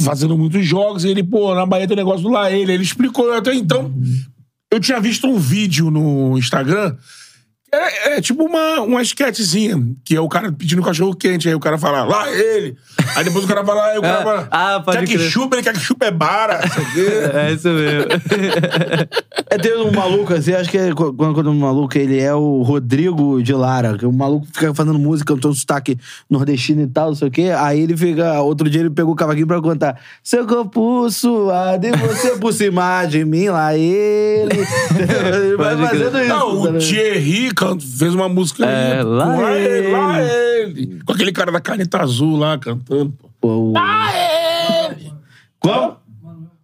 fazendo 0.01 0.37
muitos 0.37 0.65
jogos, 0.65 1.05
e 1.05 1.09
ele, 1.09 1.23
pô, 1.23 1.55
na 1.55 1.65
Bahia 1.65 1.87
tem 1.87 1.95
negócio 1.95 2.23
do 2.23 2.29
lá 2.29 2.51
ele. 2.51 2.73
Ele 2.73 2.83
explicou 2.83 3.31
até 3.33 3.53
então. 3.53 3.93
Eu 4.69 4.79
tinha 4.79 4.99
visto 4.99 5.27
um 5.27 5.37
vídeo 5.37 5.89
no 5.91 6.37
Instagram. 6.37 6.95
É, 7.73 8.17
é 8.17 8.21
tipo 8.21 8.43
uma, 8.43 8.81
uma 8.81 9.01
esquetezinha, 9.01 9.81
que 10.03 10.13
é 10.15 10.19
o 10.19 10.27
cara 10.27 10.51
pedindo 10.51 10.81
cachorro 10.81 11.15
quente, 11.15 11.47
aí 11.47 11.55
o 11.55 11.59
cara 11.59 11.77
fala, 11.77 12.03
lá 12.03 12.29
ele. 12.29 12.75
Aí 13.15 13.23
depois 13.23 13.45
o 13.45 13.47
cara 13.47 13.63
fala, 13.65 13.85
aí 13.85 13.97
o 13.97 14.01
cara 14.01 14.19
É. 14.19 14.23
fala, 14.23 14.47
Ah, 14.51 14.81
pode 14.83 14.97
quer 14.99 15.05
que 15.07 15.13
crer. 15.17 15.29
chupa, 15.29 15.55
ele 15.55 15.63
quer 15.63 15.73
que 15.73 15.79
chupa 15.79 16.05
é 16.05 16.11
bara. 16.11 16.59
É 17.33 17.53
isso 17.53 17.69
mesmo. 17.69 18.07
É, 19.49 19.57
tem 19.57 19.77
um 19.77 19.91
maluco 19.91 20.33
assim, 20.33 20.53
acho 20.53 20.69
que 20.69 20.77
é, 20.77 20.93
quando, 20.93 21.33
quando 21.33 21.49
um 21.49 21.57
maluco 21.59 21.97
ele 21.97 22.19
é 22.19 22.33
o 22.33 22.61
Rodrigo 22.61 23.41
de 23.41 23.53
Lara, 23.53 23.97
que 23.97 24.05
o 24.05 24.11
maluco 24.11 24.47
fica 24.53 24.73
fazendo 24.73 24.99
música, 24.99 25.33
cantando 25.33 25.55
sotaque 25.55 25.97
nordestino 26.29 26.81
e 26.81 26.87
tal, 26.87 27.07
não 27.09 27.15
sei 27.15 27.27
o 27.27 27.31
quê. 27.31 27.51
Aí 27.57 27.81
ele 27.81 27.95
fica. 27.97 28.41
Outro 28.41 28.69
dia 28.69 28.81
ele 28.81 28.89
pegou 28.89 29.13
o 29.13 29.15
cavaquinho 29.15 29.47
pra 29.47 29.61
cantar. 29.61 29.99
Seu 30.23 30.45
corpo 30.45 31.09
suado 31.09 31.87
e 31.87 31.91
você 31.91 32.31
por 32.37 32.53
cima 32.53 33.05
de 33.05 33.23
mim, 33.25 33.49
lá 33.49 33.75
ele. 33.75 34.51
ele 35.35 35.55
vai 35.57 35.77
fazendo 35.77 36.19
isso. 36.19 36.27
Não, 36.29 36.39
tá 36.39 36.45
o 36.47 36.65
ligado? 36.67 36.79
Thierry 36.79 37.51
can- 37.61 37.79
fez 37.79 38.15
uma 38.15 38.27
música 38.27 38.65
É, 38.65 38.97
aí, 38.97 39.03
lá 39.03 39.25
com 39.35 39.47
ele. 39.49 39.91
lá 39.91 40.21
ele. 40.21 40.99
Com 41.05 41.13
aquele 41.13 41.31
cara 41.31 41.51
da 41.51 41.59
caneta 41.61 42.01
azul 42.01 42.37
lá 42.37 42.57
cantando. 42.57 43.13
pô. 43.19 43.29
Pô, 43.39 43.47
o- 43.47 43.73
Qual? 45.59 46.01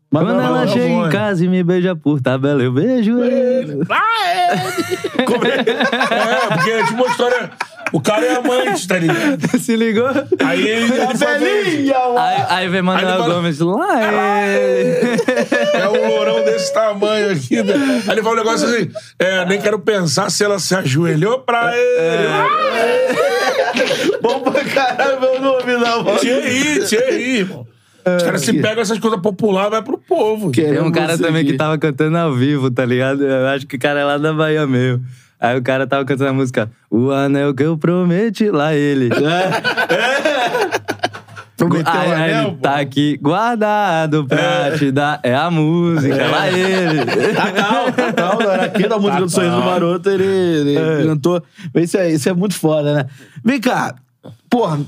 Quando 0.10 0.30
ela 0.40 0.66
chega 0.68 0.88
em 0.88 1.10
casa 1.10 1.46
e 1.46 1.48
me 1.48 1.64
beija 1.64 1.96
por 1.96 2.20
tabela, 2.22 2.64
eu 2.64 2.72
beijo 2.72 3.20
ele. 3.22 3.86
Como 5.26 5.46
é? 5.46 5.60
é, 5.60 6.48
porque 6.56 6.70
é 6.72 6.84
tipo 6.86 6.96
uma 7.04 7.08
história. 7.08 7.52
O 7.94 8.02
cara 8.02 8.26
é 8.26 8.36
amante, 8.36 8.88
tá 8.88 8.98
ligado? 8.98 9.48
Se 9.60 9.76
ligou? 9.76 10.10
Aí 10.44 10.68
ele. 10.68 10.88
faz- 10.88 11.20
Velhinha. 11.40 11.96
Aí, 12.18 12.46
aí 12.50 12.70
vem 12.70 12.82
Manuel 12.82 13.20
fala- 13.20 13.34
Gomes 13.36 13.60
lá. 13.60 14.02
ele. 14.48 15.22
É 15.74 15.88
um 15.90 16.08
lourão 16.10 16.44
desse 16.44 16.74
tamanho 16.74 17.32
aqui. 17.32 17.62
Né? 17.64 17.74
Aí 18.08 18.14
ele 18.14 18.22
fala 18.24 18.36
um 18.36 18.38
negócio 18.38 18.68
assim: 18.68 18.90
é, 19.20 19.46
nem 19.46 19.62
quero 19.62 19.80
pensar 19.80 20.30
se 20.30 20.44
ela 20.44 20.60
se 20.60 20.76
ajoelhou 20.76 21.40
pra 21.40 21.72
ele. 21.76 22.28
Bom 24.22 24.40
pra 24.42 24.64
caralho 24.66 25.20
meu 25.22 25.40
nome, 25.42 25.74
não, 25.78 26.04
mano. 26.04 26.20
Thierry, 26.20 26.86
Thierry, 26.86 27.38
irmão. 27.40 27.68
Os 28.18 28.24
caras 28.24 28.42
se 28.42 28.54
pegam 28.54 28.82
essas 28.82 29.00
coisas 29.00 29.20
populares 29.20 29.70
vai 29.70 29.82
pro 29.82 29.98
povo. 29.98 30.52
Tem 30.52 30.80
um 30.80 30.90
cara 30.92 31.08
Queremos 31.08 31.20
também 31.20 31.46
que 31.46 31.54
tava 31.58 31.78
cantando 31.78 32.18
ao 32.18 32.34
vivo, 32.34 32.72
tá 32.72 32.86
ligado? 32.86 33.22
Eu 33.26 33.48
acho 33.48 33.68
que 33.68 33.76
o 33.76 33.80
cara 33.80 34.00
é 34.00 34.04
lá 34.06 34.18
da 34.18 34.32
Bahia 34.34 34.66
mesmo. 34.66 35.04
Aí 35.40 35.58
o 35.58 35.62
cara 35.62 35.86
tava 35.86 36.04
cantando 36.04 36.32
a 36.32 36.34
música 36.34 36.72
O 36.90 37.12
anel 37.12 37.54
que 37.54 37.62
eu 37.64 37.78
prometi, 37.78 38.50
lá 38.50 38.74
ele. 38.74 39.10
É. 39.90 40.88
Prometeu 41.58 41.92
Aí, 41.92 42.10
o 42.10 42.14
anel, 42.14 42.48
ele 42.50 42.58
tá 42.58 42.76
aqui, 42.80 43.18
guardado 43.20 44.26
pra 44.28 44.78
te 44.78 44.92
dar. 44.92 45.20
É 45.24 45.34
a 45.34 45.50
música, 45.50 46.28
lá 46.28 46.48
ele. 46.52 47.00
Total, 47.34 47.92
total. 47.94 48.42
Era 48.52 48.66
aqui 48.66 48.88
da 48.88 48.98
música 49.00 49.18
do 49.22 49.26
Total. 49.28 49.30
Sorriso 49.30 49.56
do 49.56 49.64
Maroto, 49.64 50.10
ele, 50.10 50.24
ele 50.24 50.78
É. 50.78 51.04
cantou. 51.08 51.42
Isso 51.74 51.98
é, 51.98 52.12
isso 52.12 52.30
é 52.30 52.34
muito 52.34 52.54
foda, 52.54 52.94
né? 52.94 53.06
Vem 53.44 53.60
cá. 53.60 53.96
Porra, 54.48 54.80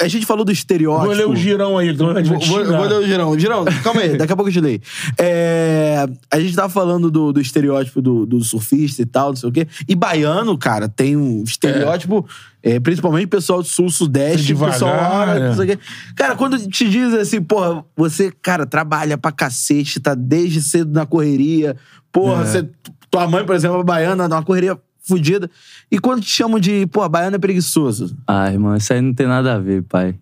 a 0.00 0.08
gente 0.08 0.26
falou 0.26 0.44
do 0.44 0.52
estereótipo. 0.52 1.06
Vou 1.06 1.14
ler 1.14 1.26
o 1.26 1.36
girão 1.36 1.78
aí, 1.78 1.90
então 1.90 2.06
Vou, 2.06 2.64
vou, 2.64 2.84
ler 2.84 2.98
o 2.98 3.06
Girão. 3.06 3.38
Girão, 3.38 3.64
calma 3.82 4.00
aí, 4.00 4.16
daqui 4.16 4.32
a 4.32 4.36
pouco 4.36 4.48
eu 4.48 4.52
te 4.52 4.60
leio. 4.60 4.80
É, 5.18 6.06
a 6.30 6.40
gente 6.40 6.54
tava 6.54 6.68
falando 6.68 7.10
do, 7.10 7.32
do 7.32 7.40
estereótipo 7.40 8.00
do, 8.00 8.26
do 8.26 8.42
surfista 8.42 9.02
e 9.02 9.06
tal, 9.06 9.28
não 9.28 9.36
sei 9.36 9.48
o 9.48 9.52
quê. 9.52 9.66
E 9.88 9.94
baiano, 9.94 10.56
cara, 10.56 10.88
tem 10.88 11.16
um 11.16 11.42
estereótipo, 11.42 12.26
é, 12.62 12.78
principalmente 12.80 13.26
pessoal 13.26 13.62
do 13.62 13.68
sul-sudeste, 13.68 14.46
Devagar, 14.46 14.72
pessoal 14.74 14.94
árabe, 14.94 15.40
né? 15.40 15.48
não 15.48 15.56
sei 15.56 15.64
o 15.64 15.68
quê. 15.68 15.78
Cara, 16.16 16.34
quando 16.36 16.58
te 16.68 16.88
dizem 16.88 17.20
assim, 17.20 17.42
porra, 17.42 17.84
você, 17.96 18.32
cara, 18.42 18.66
trabalha 18.66 19.18
pra 19.18 19.32
cacete, 19.32 20.00
tá 20.00 20.14
desde 20.14 20.62
cedo 20.62 20.92
na 20.92 21.06
correria, 21.06 21.76
porra, 22.12 22.42
É. 22.42 22.46
você, 22.46 22.68
tua 23.10 23.26
mãe, 23.28 23.44
por 23.44 23.54
exemplo, 23.54 23.80
é 23.80 23.84
baiana, 23.84 24.28
numa 24.28 24.42
correria 24.42 24.78
fudida. 25.06 25.50
E 25.90 25.98
quando 25.98 26.22
te 26.22 26.30
chamam 26.30 26.58
de, 26.58 26.86
pô, 26.86 27.06
baiano 27.08 27.36
é 27.36 27.38
preguiçoso. 27.38 28.16
Ah, 28.26 28.50
irmão, 28.50 28.74
isso 28.74 28.92
aí 28.92 29.00
não 29.00 29.14
tem 29.14 29.26
nada 29.26 29.54
a 29.54 29.58
ver, 29.58 29.82
pai. 29.82 30.16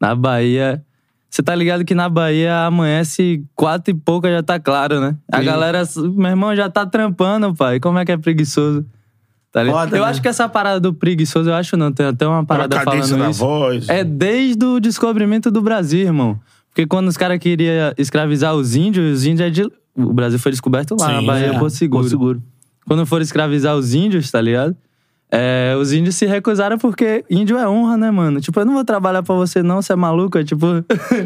Na 0.00 0.14
Bahia. 0.14 0.82
Você 1.28 1.42
tá 1.42 1.54
ligado 1.54 1.84
que 1.84 1.94
na 1.94 2.08
Bahia 2.08 2.66
amanhece 2.66 3.44
quatro 3.54 3.92
e 3.92 3.94
pouca 3.94 4.28
já 4.28 4.42
tá 4.42 4.58
claro, 4.58 5.00
né? 5.00 5.16
A 5.30 5.38
Sim. 5.38 5.44
galera, 5.44 5.82
meu 5.96 6.30
irmão, 6.30 6.56
já 6.56 6.68
tá 6.68 6.84
trampando, 6.84 7.54
pai. 7.54 7.78
Como 7.78 7.98
é 7.98 8.04
que 8.04 8.12
é 8.12 8.16
preguiçoso? 8.16 8.84
Tá 9.52 9.62
ligado? 9.62 9.84
Foda, 9.84 9.96
eu 9.96 10.02
né? 10.02 10.10
acho 10.10 10.22
que 10.22 10.28
essa 10.28 10.48
parada 10.48 10.80
do 10.80 10.94
preguiçoso, 10.94 11.50
eu 11.50 11.54
acho 11.54 11.76
não, 11.76 11.92
tem 11.92 12.06
até 12.06 12.26
uma 12.26 12.44
parada 12.44 12.76
cadência 12.76 13.08
falando 13.08 13.24
da 13.24 13.30
isso. 13.30 13.40
voz. 13.40 13.88
É 13.88 14.04
desde 14.04 14.64
o 14.64 14.80
descobrimento 14.80 15.50
do 15.50 15.60
Brasil, 15.60 16.00
irmão. 16.00 16.38
Porque 16.68 16.86
quando 16.86 17.08
os 17.08 17.16
caras 17.16 17.38
queriam 17.38 17.92
escravizar 17.98 18.54
os 18.54 18.74
índios, 18.74 19.18
os 19.18 19.26
índios 19.26 19.48
é 19.48 19.50
de. 19.50 19.64
O 19.94 20.12
Brasil 20.12 20.38
foi 20.38 20.52
descoberto 20.52 20.96
lá, 20.98 21.12
na 21.12 21.20
Sim, 21.20 21.26
Bahia, 21.26 21.46
é. 21.46 21.58
Porto 21.58 21.74
Seguro. 21.74 22.02
Porto 22.02 22.10
Seguro. 22.10 22.42
Quando 22.86 23.04
foram 23.06 23.22
escravizar 23.22 23.76
os 23.76 23.94
índios, 23.94 24.30
tá 24.30 24.40
ligado? 24.40 24.76
É, 25.32 25.76
os 25.78 25.92
índios 25.92 26.16
se 26.16 26.26
recusaram 26.26 26.76
porque 26.76 27.24
índio 27.30 27.56
é 27.56 27.68
honra, 27.68 27.96
né, 27.96 28.10
mano? 28.10 28.40
Tipo, 28.40 28.58
eu 28.60 28.64
não 28.66 28.74
vou 28.74 28.84
trabalhar 28.84 29.22
pra 29.22 29.34
você, 29.36 29.62
não, 29.62 29.80
você 29.80 29.92
é 29.92 29.96
maluco. 29.96 30.36
É 30.38 30.42
tipo, 30.44 30.66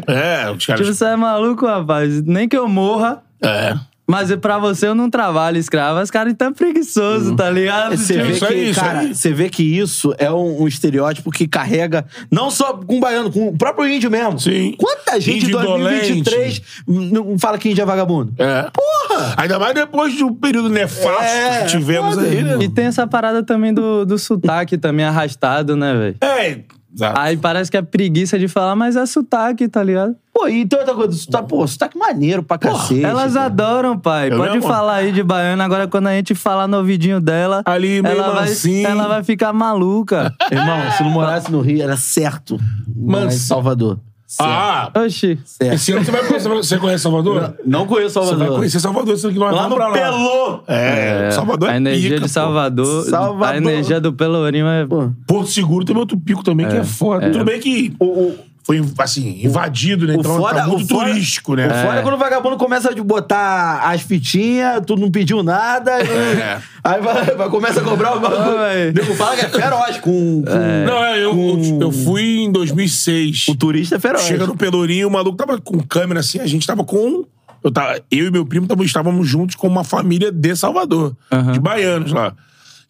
É, 0.07 0.51
os 0.51 0.63
caras. 0.67 0.81
tipo, 0.85 0.93
você 0.93 1.05
é 1.05 1.15
maluco, 1.15 1.65
rapaz. 1.65 2.21
Nem 2.21 2.47
que 2.47 2.55
eu 2.57 2.67
morra, 2.67 3.23
É. 3.41 3.73
mas 4.07 4.33
pra 4.35 4.57
você 4.59 4.87
eu 4.87 4.95
não 4.95 5.09
trabalho 5.09 5.57
escravo. 5.57 5.99
Os 6.01 6.11
caras 6.11 6.33
tão 6.37 6.53
preguiçosos, 6.53 7.35
tá 7.35 7.49
ligado? 7.49 7.97
Você 7.97 8.13
Tipo, 8.13 8.25
vê 8.25 8.31
isso 8.33 8.45
que, 8.47 8.53
aí, 8.53 8.69
isso 8.69 8.79
cara, 8.79 8.99
aí. 8.99 9.15
você 9.15 9.33
vê 9.33 9.49
que 9.49 9.63
isso 9.63 10.13
é 10.17 10.31
um, 10.31 10.63
um 10.63 10.67
estereótipo 10.67 11.31
que 11.31 11.47
carrega 11.47 12.05
não 12.31 12.49
só 12.51 12.73
com 12.73 12.97
o 12.97 12.99
baiano, 12.99 13.31
com 13.31 13.47
o 13.49 13.57
próprio 13.57 13.87
índio 13.87 14.11
mesmo. 14.11 14.39
Sim. 14.39 14.75
Quanta 14.77 15.19
gente 15.19 15.45
em 15.45 15.47
Índio 15.47 15.59
2023 15.59 16.61
não 16.87 17.37
fala 17.39 17.57
que 17.57 17.69
índio 17.69 17.81
é 17.81 17.85
vagabundo? 17.85 18.33
É. 18.37 18.69
Porra! 18.71 19.33
Ainda 19.37 19.57
mais 19.59 19.73
depois 19.73 20.13
de 20.13 20.23
um 20.23 20.33
período 20.33 20.69
nefasto 20.69 21.23
É, 21.23 21.61
que 21.63 21.67
tivemos 21.71 22.15
foda. 22.15 22.27
aí, 22.27 22.43
né? 22.43 22.57
E 22.61 22.69
tem 22.69 22.85
essa 22.85 23.07
parada 23.07 23.43
também 23.43 23.73
do, 23.73 24.05
do 24.05 24.17
sotaque 24.19 24.77
também 24.77 25.05
arrastado, 25.05 25.75
né, 25.75 25.93
velho? 25.93 26.15
É, 26.21 26.59
exato. 26.95 27.19
Aí 27.19 27.37
parece 27.37 27.69
que 27.69 27.77
é 27.77 27.81
preguiça 27.81 28.39
de 28.39 28.47
falar, 28.47 28.75
mas 28.75 28.95
é 28.95 29.05
sotaque, 29.05 29.67
tá 29.67 29.83
ligado? 29.83 30.15
Pô, 30.33 30.47
e 30.47 30.65
tem 30.65 30.77
outra 30.79 30.93
coisa, 30.95 31.13
sotaque, 31.17 31.47
pô, 31.47 31.65
sotaque 31.67 31.97
maneiro 31.97 32.41
pra 32.43 32.57
cacete. 32.57 33.03
Elas 33.05 33.33
cara. 33.33 33.45
adoram, 33.45 33.97
pai. 33.97 34.31
Eu 34.31 34.37
Pode 34.37 34.53
mesmo? 34.55 34.67
falar 34.67 34.95
aí 34.95 35.11
de 35.11 35.23
baiana. 35.23 35.63
Agora, 35.63 35.87
quando 35.87 36.07
a 36.07 36.13
gente 36.13 36.33
falar 36.35 36.67
no 36.67 36.77
ouvidinho 36.77 37.21
dela, 37.21 37.61
Ali, 37.65 38.01
meio 38.01 38.17
ela, 38.17 38.31
vai, 38.33 38.45
mansinho. 38.47 38.87
ela 38.87 39.07
vai 39.07 39.23
ficar 39.23 39.53
maluca. 39.53 40.33
Irmão, 40.51 40.91
se 40.97 41.03
não 41.03 41.09
morasse 41.11 41.51
no 41.51 41.61
Rio, 41.61 41.81
era 41.81 41.95
certo. 41.95 42.59
Em 42.87 43.05
Manso. 43.11 43.39
Salvador. 43.39 43.99
Ah, 44.39 44.91
Oxi. 45.05 45.37
certo. 45.45 45.73
esse 45.75 45.91
ano 45.91 46.03
você 46.03 46.11
vai 46.11 46.25
conhecer. 46.25 46.49
Você 46.49 46.77
conhece 46.79 47.03
Salvador? 47.03 47.55
Não 47.65 47.85
conheço 47.85 48.09
Você 48.09 48.13
Salvador. 48.25 48.47
vai 48.47 48.57
conhecer 48.57 48.79
Salvador, 48.79 49.13
ano 49.13 49.33
que 49.33 49.39
nós 49.39 49.51
Lá 49.53 49.61
vamos 49.63 49.69
no 49.69 49.75
pra 49.75 49.87
lá. 49.87 49.93
Pelô. 49.93 50.59
É, 50.67 51.29
Salvador 51.31 51.69
é 51.69 51.73
a 51.73 51.77
energia 51.77 52.09
pica, 52.09 52.15
de 52.15 52.21
pô. 52.21 52.27
Salvador, 52.27 53.03
Salvador. 53.05 53.47
A 53.53 53.57
energia 53.57 54.01
do 54.01 54.11
Pelourinho 54.13 54.67
é. 54.67 54.85
Pô. 54.85 55.11
Porto 55.27 55.49
Seguro 55.51 55.85
tem 55.85 55.95
outro 55.95 56.17
pico 56.17 56.43
também, 56.43 56.67
que 56.67 56.75
é 56.75 56.83
foda. 56.83 57.29
Tudo 57.29 57.45
bem 57.45 57.59
que 57.59 57.93
O, 57.99 58.05
o, 58.05 58.39
foi, 58.65 58.83
assim, 58.97 59.41
invadido, 59.43 60.07
né? 60.07 60.15
o 60.15 60.19
Então 60.19 60.37
foda, 60.37 60.55
tá 60.61 60.67
muito 60.67 60.87
turístico, 60.87 61.53
né? 61.55 61.67
O 61.67 61.85
foda 61.85 61.99
é 61.99 62.01
quando 62.01 62.15
o 62.15 62.17
vagabundo 62.17 62.57
começa 62.57 62.89
a 62.89 63.03
botar 63.03 63.81
as 63.83 64.01
fitinhas, 64.01 64.81
tu 64.87 64.95
não 64.95 65.11
pediu 65.11 65.43
nada. 65.43 65.91
É. 66.35 66.59
Aí 66.83 67.01
vai, 67.01 67.25
vai- 67.35 67.49
começa 67.49 67.79
a 67.79 67.83
cobrar 67.83 68.15
o 68.15 68.19
bagulho. 68.19 68.93
Nego 68.93 69.13
fala 69.15 69.35
que 69.35 69.45
é 69.45 69.49
feroz 69.49 69.97
com. 69.97 70.43
com 70.43 70.85
Não, 70.85 71.03
é, 71.03 71.17
eu, 71.23 71.31
eu, 71.31 71.79
eu 71.81 71.91
fui 71.91 72.39
em 72.39 72.51
2006. 72.51 73.47
O 73.49 73.55
turista 73.55 73.95
é 73.95 73.99
feroz. 73.99 74.23
Chega 74.23 74.45
no 74.47 74.55
Pelourinho, 74.55 75.07
o 75.07 75.11
maluco 75.11 75.37
tava 75.37 75.59
com 75.61 75.79
câmera 75.81 76.19
assim, 76.19 76.39
a 76.39 76.47
gente 76.47 76.65
tava 76.65 76.83
com. 76.83 77.23
Eu, 77.63 77.71
tava, 77.71 77.99
eu 78.11 78.27
e 78.27 78.31
meu 78.31 78.45
primo 78.45 78.67
tava, 78.67 78.83
estávamos 78.83 79.27
juntos 79.27 79.55
com 79.55 79.67
uma 79.67 79.83
família 79.83 80.31
de 80.31 80.55
Salvador, 80.55 81.15
de 81.53 81.59
baianos 81.59 82.11
lá. 82.11 82.33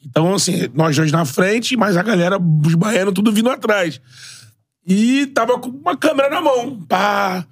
Então, 0.06 0.34
assim, 0.34 0.70
nós 0.74 0.96
dois 0.96 1.12
na 1.12 1.26
frente, 1.26 1.76
mas 1.76 1.98
a 1.98 2.04
galera, 2.04 2.38
os 2.38 2.76
baianos, 2.76 3.14
tudo 3.14 3.32
vindo 3.32 3.50
atrás. 3.50 4.00
E 4.86 5.26
tava 5.28 5.58
com 5.60 5.70
uma 5.70 5.98
câmera 5.98 6.30
na 6.30 6.42
mão. 6.42 6.80
Pá. 6.88 7.46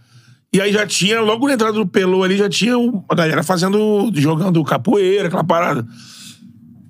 E 0.51 0.61
aí 0.61 0.71
já 0.71 0.86
tinha, 0.86 1.19
logo 1.19 1.47
na 1.47 1.53
entrada 1.53 1.73
do 1.73 1.88
Pelô 1.88 2.23
ali, 2.23 2.38
já 2.38 2.47
tinha 2.47 2.77
uma 2.77 3.15
galera 3.15 3.41
fazendo, 3.41 4.11
jogando 4.13 4.63
capoeira, 4.63 5.27
aquela 5.27 5.43
parada. 5.43 5.86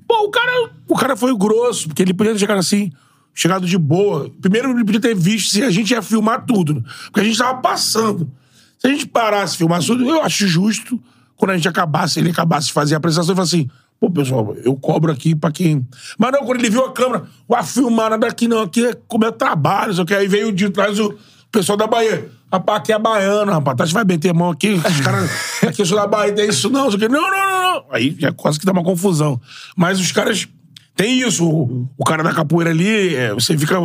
Pô, 0.06 0.26
o 0.26 0.30
cara, 0.30 0.70
o 0.88 0.96
cara 0.96 1.16
foi 1.16 1.34
grosso, 1.38 1.88
porque 1.88 2.02
ele 2.02 2.14
podia 2.14 2.34
ter 2.34 2.40
chegado 2.40 2.58
assim, 2.58 2.92
chegado 3.34 3.66
de 3.66 3.78
boa. 3.78 4.30
Primeiro, 4.42 4.72
ele 4.72 4.84
podia 4.84 5.00
ter 5.00 5.16
visto 5.16 5.52
se 5.52 5.64
a 5.64 5.70
gente 5.70 5.92
ia 5.92 6.02
filmar 6.02 6.46
tudo. 6.46 6.76
né? 6.76 6.82
Porque 7.06 7.22
a 7.22 7.24
gente 7.24 7.38
tava 7.38 7.62
passando. 7.62 8.30
Se 8.78 8.88
a 8.88 8.90
gente 8.90 9.08
parasse, 9.08 9.56
filmasse 9.56 9.88
tudo, 9.88 10.10
eu 10.10 10.22
acho 10.22 10.46
justo, 10.46 11.02
quando 11.38 11.52
a 11.52 11.56
gente 11.56 11.68
acabasse, 11.70 12.20
ele 12.20 12.32
acabasse 12.32 12.68
de 12.68 12.74
fazer 12.74 12.96
a 12.96 12.98
apresentação, 12.98 13.32
ele 13.32 13.38
falasse 13.38 13.56
assim, 13.56 13.70
pô, 14.04 14.12
pessoal, 14.12 14.54
eu 14.66 14.76
cobro 14.76 15.12
aqui 15.12 15.34
pra 15.34 15.50
quem... 15.50 15.88
Mas 16.18 16.32
não, 16.34 16.46
quando 16.46 16.60
ele 16.60 16.70
viu 16.70 16.84
a 16.84 16.92
câmera, 16.92 17.24
vai 17.48 17.64
filmar 17.64 18.10
nada 18.10 18.28
aqui 18.28 18.50
não, 18.50 18.64
aqui 18.64 18.86
é 18.86 18.94
como 19.08 19.24
é 19.24 19.32
trabalho, 19.32 19.94
só 19.94 20.04
que 20.04 20.14
aí 20.14 20.28
veio 20.28 20.52
de 20.52 20.70
trás 20.70 21.00
o 21.00 21.16
pessoal 21.50 21.78
da 21.78 21.88
Bahia. 21.88 22.30
Rapaz, 22.52 22.80
aqui 22.80 22.92
é 22.92 23.00
baiano, 23.00 23.52
rapaz. 23.52 23.78
Tá, 23.78 23.86
você 23.88 23.94
vai 23.94 24.04
meter 24.04 24.32
a 24.32 24.34
mão 24.34 24.50
aqui, 24.50 24.74
os 24.74 25.00
caras. 25.00 25.32
Aqui 25.64 25.82
eu 25.82 25.86
sou 25.86 25.98
da 25.98 26.06
Bahia, 26.06 26.34
tem 26.34 26.50
isso 26.50 26.70
não, 26.70 26.88
isso 26.88 26.98
aqui. 26.98 27.08
Não, 27.08 27.22
não, 27.22 27.32
não, 27.32 27.74
não. 27.76 27.86
Aí 27.92 28.16
já 28.20 28.32
quase 28.34 28.60
que 28.60 28.66
dá 28.66 28.74
uma 28.74 28.84
confusão. 28.84 29.40
Mas 29.76 30.00
os 30.00 30.12
caras. 30.12 30.48
Tem 30.96 31.20
isso. 31.22 31.50
O, 31.50 31.90
o 31.98 32.04
cara 32.04 32.22
da 32.22 32.32
capoeira 32.32 32.70
ali, 32.70 33.16
é, 33.16 33.34
você 33.34 33.58
fica. 33.58 33.80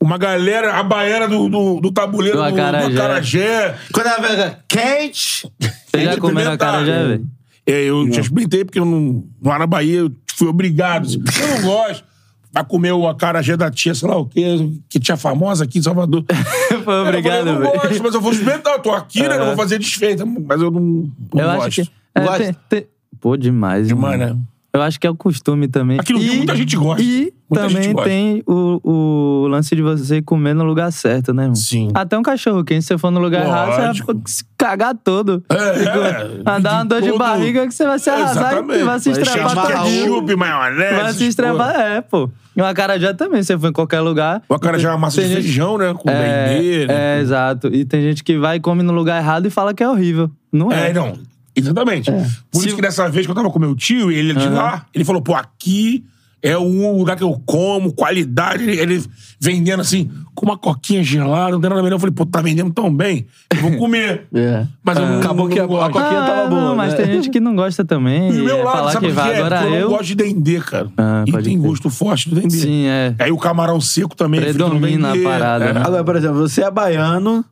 Uma 0.00 0.16
galera, 0.18 0.74
a 0.78 0.82
baiana 0.84 1.26
do, 1.26 1.48
do, 1.48 1.80
do 1.80 1.90
tabuleiro 1.90 2.36
Do 2.38 2.44
do, 2.44 2.50
do 2.50 2.60
acarajé. 2.60 2.96
acarajé. 2.96 3.78
Quando 3.92 4.06
ela 4.06 4.20
pega 4.20 4.64
quente. 4.68 5.50
Você 5.60 6.04
já 6.04 6.10
Tem 6.10 6.10
que 6.10 6.20
comeu 6.20 6.44
já, 6.44 6.82
velho? 6.84 7.26
É, 7.66 7.82
eu 7.84 8.10
já 8.12 8.20
experimentei, 8.22 8.64
porque 8.64 8.78
eu 8.78 8.84
não, 8.84 9.24
lá 9.42 9.58
na 9.58 9.66
Bahia 9.66 9.98
eu 10.00 10.12
fui 10.34 10.48
obrigado. 10.48 11.06
assim, 11.06 11.22
Eu 11.42 11.56
não 11.56 11.62
gosto. 11.70 12.04
Vai 12.52 12.64
comer 12.64 12.90
o 12.90 13.06
acarajé 13.06 13.56
da 13.56 13.70
tia, 13.70 13.94
sei 13.94 14.08
lá 14.08 14.16
o 14.16 14.26
quê, 14.26 14.42
que 14.88 14.98
tia 14.98 15.16
famosa 15.16 15.62
aqui 15.64 15.78
em 15.78 15.82
Salvador. 15.82 16.24
Foi 16.84 16.94
Eu 16.94 17.02
obrigado, 17.02 17.22
falei, 17.22 17.40
eu 17.40 17.44
não 17.44 17.60
velho. 17.70 17.80
gosto, 17.82 18.02
mas 18.02 18.14
eu 18.14 18.20
vou 18.20 18.32
experimentar. 18.32 18.72
Eu 18.74 18.78
tô 18.80 18.90
aqui, 18.90 19.22
né? 19.22 19.38
Não 19.38 19.46
vou 19.46 19.56
fazer 19.56 19.78
desfeita. 19.78 20.26
Mas 20.26 20.60
eu 20.60 20.68
não, 20.68 20.80
não 20.80 21.40
Eu 21.40 21.46
gosto. 21.46 21.66
acho 21.68 21.82
que. 21.82 21.90
é, 22.14 22.20
Gosta? 22.20 22.38
tem- 22.44 22.56
tem- 22.68 22.86
Pô, 23.20 23.36
demais, 23.36 23.86
Demais, 23.86 24.18
mano. 24.18 24.34
né? 24.34 24.40
Eu 24.72 24.82
acho 24.82 24.98
que 24.98 25.06
é 25.06 25.10
o 25.10 25.14
costume 25.16 25.68
também. 25.68 25.98
Aqui 26.00 26.12
no 26.12 26.18
Rio 26.20 26.36
muita 26.36 26.56
gente 26.56 26.76
gosta. 26.76 27.02
E 27.02 27.32
Muita 27.50 27.68
também 27.68 27.92
gosta. 27.92 28.08
tem 28.08 28.42
o, 28.46 28.80
o 29.44 29.46
lance 29.48 29.74
de 29.76 29.82
você 29.82 30.22
comer 30.22 30.54
no 30.54 30.64
lugar 30.64 30.90
certo, 30.92 31.32
né, 31.34 31.42
irmão? 31.42 31.54
Sim. 31.56 31.88
Até 31.92 32.16
um 32.18 32.22
cachorro 32.22 32.64
quente, 32.64 32.82
se 32.82 32.88
você 32.88 32.98
for 32.98 33.10
no 33.10 33.20
lugar 33.20 33.44
errado, 33.44 33.74
você 33.74 33.86
Lógico. 33.86 34.12
vai 34.14 34.22
cagar 34.60 34.94
todo. 34.94 35.42
É, 35.48 35.54
é. 35.56 36.42
Vai 36.44 36.60
dar 36.60 36.74
uma 36.74 36.84
dor 36.84 37.00
de 37.02 37.08
Todo- 37.08 37.18
barriga 37.18 37.66
que 37.66 37.72
você 37.74 37.86
vai 37.86 37.98
se 37.98 38.10
arrasar 38.10 38.62
e 38.70 38.82
vai 38.84 39.00
se 39.00 39.10
estrepar. 39.10 39.66
Ketchup, 39.66 40.36
maionese. 40.36 40.94
Vai 40.94 41.12
se 41.14 41.26
estrepar, 41.26 41.74
é, 41.80 42.00
pô. 42.02 42.30
E 42.56 42.60
o 42.60 42.64
acarajé 42.66 43.12
também, 43.14 43.42
você 43.42 43.56
for 43.58 43.68
em 43.68 43.72
qualquer 43.72 44.00
lugar. 44.00 44.42
O 44.48 44.54
acarajé 44.54 44.86
é 44.88 44.90
uma 44.90 44.98
massa 44.98 45.22
de 45.22 45.28
gente- 45.28 45.42
feijão, 45.42 45.78
né? 45.78 45.94
Com 45.94 46.10
É, 46.10 46.54
dendê, 46.58 46.86
né? 46.86 47.18
é, 47.18 47.20
exato. 47.20 47.68
E 47.68 47.84
tem 47.84 48.02
gente 48.02 48.22
que 48.22 48.36
vai 48.38 48.56
e 48.56 48.60
come 48.60 48.82
no 48.82 48.92
lugar 48.92 49.18
errado 49.22 49.46
e 49.46 49.50
fala 49.50 49.72
que 49.72 49.82
é 49.82 49.88
horrível. 49.88 50.30
Não 50.52 50.70
é. 50.70 50.90
É, 50.90 50.92
não. 50.92 51.14
Exatamente. 51.56 52.10
Por 52.50 52.60
Se- 52.60 52.66
isso 52.68 52.76
que 52.76 52.82
dessa 52.82 53.08
vez 53.08 53.24
que 53.26 53.30
eu 53.30 53.34
tava 53.36 53.50
com 53.50 53.58
meu 53.58 53.74
tio, 53.74 54.10
ele 54.10 54.32
é 54.32 54.34
de 54.34 54.46
Aham. 54.46 54.54
lá, 54.54 54.86
ele 54.94 55.04
falou, 55.04 55.22
pô, 55.22 55.34
aqui 55.34 56.04
é 56.42 56.56
o 56.56 56.96
lugar 56.96 57.16
que 57.16 57.22
eu 57.22 57.40
como, 57.44 57.92
qualidade. 57.92 58.62
Ele, 58.62 58.78
ele 58.78 59.04
vendendo 59.40 59.80
assim, 59.80 60.10
com 60.34 60.46
uma 60.46 60.56
coquinha 60.58 61.02
gelada, 61.02 61.52
não 61.52 61.60
tem 61.60 61.68
nada 61.70 61.82
melhor. 61.82 61.96
Eu 61.96 62.00
falei, 62.00 62.14
pô, 62.14 62.24
tá 62.26 62.40
vendendo 62.42 62.72
tão 62.72 62.94
bem, 62.94 63.26
eu 63.54 63.60
vou 63.60 63.76
comer. 63.76 64.26
É. 64.34 64.66
Mas 64.82 64.96
eu 64.96 65.06
não, 65.06 65.18
Acabou 65.18 65.48
não 65.48 65.54
que 65.54 65.60
a- 65.60 65.64
a 65.64 65.66
coquinha 65.90 66.20
tava 66.24 66.48
boa, 66.48 66.60
não, 66.62 66.76
mas 66.76 66.92
né? 66.92 66.96
tem 67.04 67.14
gente 67.14 67.30
que 67.30 67.40
não 67.40 67.54
gosta 67.54 67.84
também. 67.84 68.30
E 68.30 68.32
do 68.32 68.38
e 68.40 68.42
meu 68.44 68.58
é 68.58 68.62
lado, 68.62 68.76
falar 68.78 68.92
sabe 68.92 69.06
que 69.06 69.12
o 69.12 69.14
que 69.14 69.20
vai. 69.20 69.34
é? 69.34 69.40
Eu 69.40 69.74
eu. 69.74 69.80
não 69.82 69.88
gosto 69.96 70.04
de 70.06 70.14
dendê, 70.14 70.60
cara. 70.60 70.88
Ah, 70.96 71.24
e 71.26 71.32
tem 71.32 71.42
crer. 71.42 71.58
gosto 71.58 71.90
forte 71.90 72.28
do 72.30 72.36
dendê. 72.36 72.56
Sim, 72.56 72.86
é. 72.86 73.14
Aí 73.18 73.30
o 73.32 73.36
camarão 73.36 73.80
seco 73.80 74.14
também. 74.16 74.40
Predomina 74.40 75.12
a 75.12 75.22
parada, 75.22 75.64
É. 75.66 75.72
né? 75.74 75.80
Agora, 75.84 76.04
por 76.04 76.16
exemplo, 76.16 76.38
você 76.38 76.62
é 76.62 76.70
baiano, 76.70 77.44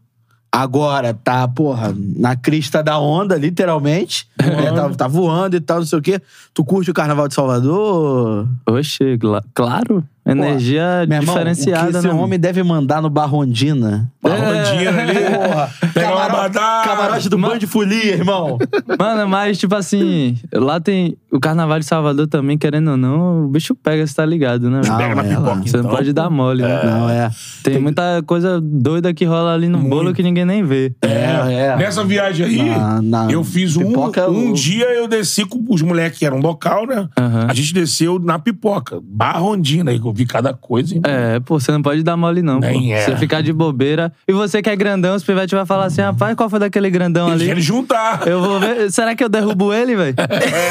agora 0.51 1.13
tá, 1.13 1.47
porra, 1.47 1.95
na 2.17 2.35
crista 2.37 2.83
da 2.83 2.99
onda, 2.99 3.37
literalmente. 3.37 4.27
É, 4.49 4.73
tá, 4.73 4.89
tá 4.91 5.09
voando 5.09 5.57
e 5.57 5.61
tal, 5.61 5.79
não 5.79 5.87
sei 5.87 5.99
o 5.99 6.03
quê. 6.03 6.21
Tu 6.55 6.65
curte 6.65 6.91
o 6.91 6.95
Carnaval 6.95 7.29
de 7.29 7.35
Salvador? 7.35 8.49
Oxe, 8.67 9.19
cla- 9.19 9.43
claro. 9.55 10.05
Energia 10.27 11.07
Meu 11.09 11.21
irmão, 11.23 11.35
diferenciada, 11.35 11.85
o 11.85 11.87
que 11.87 11.93
né? 11.95 11.99
esse 12.01 12.09
homem 12.09 12.39
deve 12.39 12.63
mandar 12.63 13.01
no 13.01 13.09
Barrondina? 13.09 14.13
Barrondinha 14.23 14.91
ali. 14.91 15.15
Porra. 15.35 15.71
Pega 15.95 16.15
uma. 16.15 16.51
Camarote 16.85 17.29
do 17.31 17.39
Band 17.39 17.59
de 17.59 17.67
Folia, 17.67 18.13
irmão. 18.13 18.59
Mano, 18.99 19.27
mas 19.27 19.57
tipo 19.57 19.75
assim, 19.75 20.37
lá 20.53 20.79
tem 20.81 21.17
o 21.33 21.41
Carnaval 21.41 21.79
de 21.79 21.87
Salvador 21.87 22.27
também, 22.27 22.59
querendo 22.59 22.91
ou 22.91 22.97
não, 22.99 23.47
o 23.47 23.49
bicho 23.49 23.75
pega, 23.75 24.07
você 24.07 24.15
tá 24.15 24.27
ligado, 24.27 24.69
né? 24.69 24.83
Não, 24.87 24.97
Pega 24.99 25.15
na 25.15 25.25
é, 25.25 25.29
pipoca. 25.31 25.63
Você 25.65 25.77
não 25.79 25.85
então. 25.85 25.97
pode 25.97 26.13
dar 26.13 26.29
mole, 26.29 26.63
né? 26.63 26.81
Não, 26.85 27.09
é. 27.09 27.31
Tem 27.63 27.79
muita 27.79 28.23
coisa 28.27 28.61
doida 28.61 29.15
que 29.15 29.25
rola 29.25 29.55
ali 29.55 29.67
no 29.69 29.79
bolo 29.79 30.13
que 30.13 30.23
ninguém 30.23 30.45
nem 30.45 30.63
vê. 30.63 30.93
É, 31.01 31.71
é. 31.71 31.77
Nessa 31.79 32.05
viagem 32.05 32.45
aí, 32.45 32.69
Na- 32.79 33.01
na- 33.01 33.31
eu 33.33 33.43
fiz 33.43 33.79
um. 33.79 33.87
pipoca, 33.87 34.29
um 34.39 34.53
dia 34.53 34.87
eu 34.95 35.07
desci 35.07 35.45
com 35.45 35.65
os 35.69 35.83
moleques 35.83 36.19
que 36.19 36.27
eram 36.27 36.39
local, 36.41 36.87
né? 36.87 37.09
Aham. 37.17 37.47
A 37.49 37.55
gente 37.55 37.73
desceu 37.73 38.19
na 38.19 38.39
pipoca. 38.39 38.99
Barrondina 39.03 39.91
aí, 39.91 40.01
que 40.01 40.07
eu 40.07 40.13
vi 40.13 40.27
cada 40.27 40.53
coisa. 40.53 40.95
hein? 40.95 41.03
É, 41.05 41.39
pô, 41.41 41.61
você 41.61 41.71
não 41.71 41.83
pode 41.83 42.03
dar 42.03 42.17
mole, 42.17 42.43
não. 42.43 42.59
Nem 42.61 42.89
pô. 42.89 42.95
é. 42.95 43.05
Você 43.05 43.17
ficar 43.17 43.43
de 43.43 43.53
bobeira. 43.53 44.13
E 44.27 44.33
você 44.33 44.61
que 44.63 44.71
é 44.71 44.77
grandão, 44.77 45.15
os 45.15 45.23
pivetes 45.23 45.53
vai 45.53 45.67
falar 45.67 45.87
assim: 45.87 46.01
rapaz, 46.01 46.35
qual 46.35 46.49
foi 46.51 46.59
daquele 46.59 46.91
grandão 46.91 47.29
ali? 47.29 47.47
querem 47.47 47.63
juntar. 47.63 48.27
Eu 48.27 48.41
vou 48.43 48.59
ver. 48.59 48.91
Será 48.91 49.15
que 49.15 49.23
eu 49.23 49.29
derrubo 49.29 49.73
ele, 49.73 49.95
velho? 49.95 50.15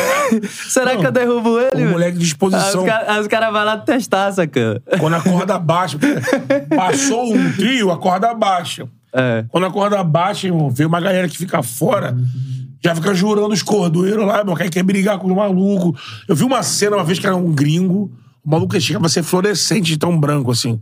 Será 0.67 0.97
que 0.97 1.05
eu 1.05 1.11
derrubo 1.11 1.59
ele, 1.59 1.85
O 1.85 1.91
moleque 1.91 2.13
de 2.17 2.17
Aí 2.17 2.23
disposição. 2.23 2.81
Os 2.81 3.27
caras 3.27 3.27
cara 3.27 3.51
vão 3.51 3.63
lá 3.63 3.77
testar, 3.77 4.31
saca? 4.31 4.81
Quando 4.99 5.13
a 5.15 5.21
corda 5.21 5.57
baixa. 5.57 5.97
Passou 6.75 7.33
um 7.33 7.51
trio, 7.53 7.91
a 7.91 7.97
corda 7.97 8.33
baixa. 8.33 8.87
É. 9.13 9.45
Quando 9.49 9.65
a 9.65 9.71
corda 9.71 10.03
baixa, 10.03 10.47
irmão, 10.47 10.69
vem 10.69 10.85
uma 10.85 10.99
galera 10.99 11.27
que 11.27 11.37
fica 11.37 11.63
fora, 11.63 12.15
já 12.83 12.95
fica 12.95 13.13
jurando 13.13 13.53
os 13.53 13.63
cordoeiros 13.63 14.25
lá, 14.25 14.43
meu, 14.43 14.55
quer, 14.55 14.69
quer 14.69 14.83
brigar 14.83 15.17
com 15.19 15.27
os 15.27 15.35
malucos. 15.35 15.99
Eu 16.27 16.35
vi 16.35 16.43
uma 16.43 16.63
cena 16.63 16.95
uma 16.95 17.03
vez 17.03 17.19
que 17.19 17.25
era 17.25 17.35
um 17.35 17.51
gringo, 17.51 18.11
o 18.43 18.49
maluco 18.49 18.79
chegava 18.79 19.07
a 19.07 19.09
ser 19.09 19.23
fluorescente 19.23 19.91
de 19.91 19.97
tão 19.97 20.17
branco 20.19 20.51
assim. 20.51 20.79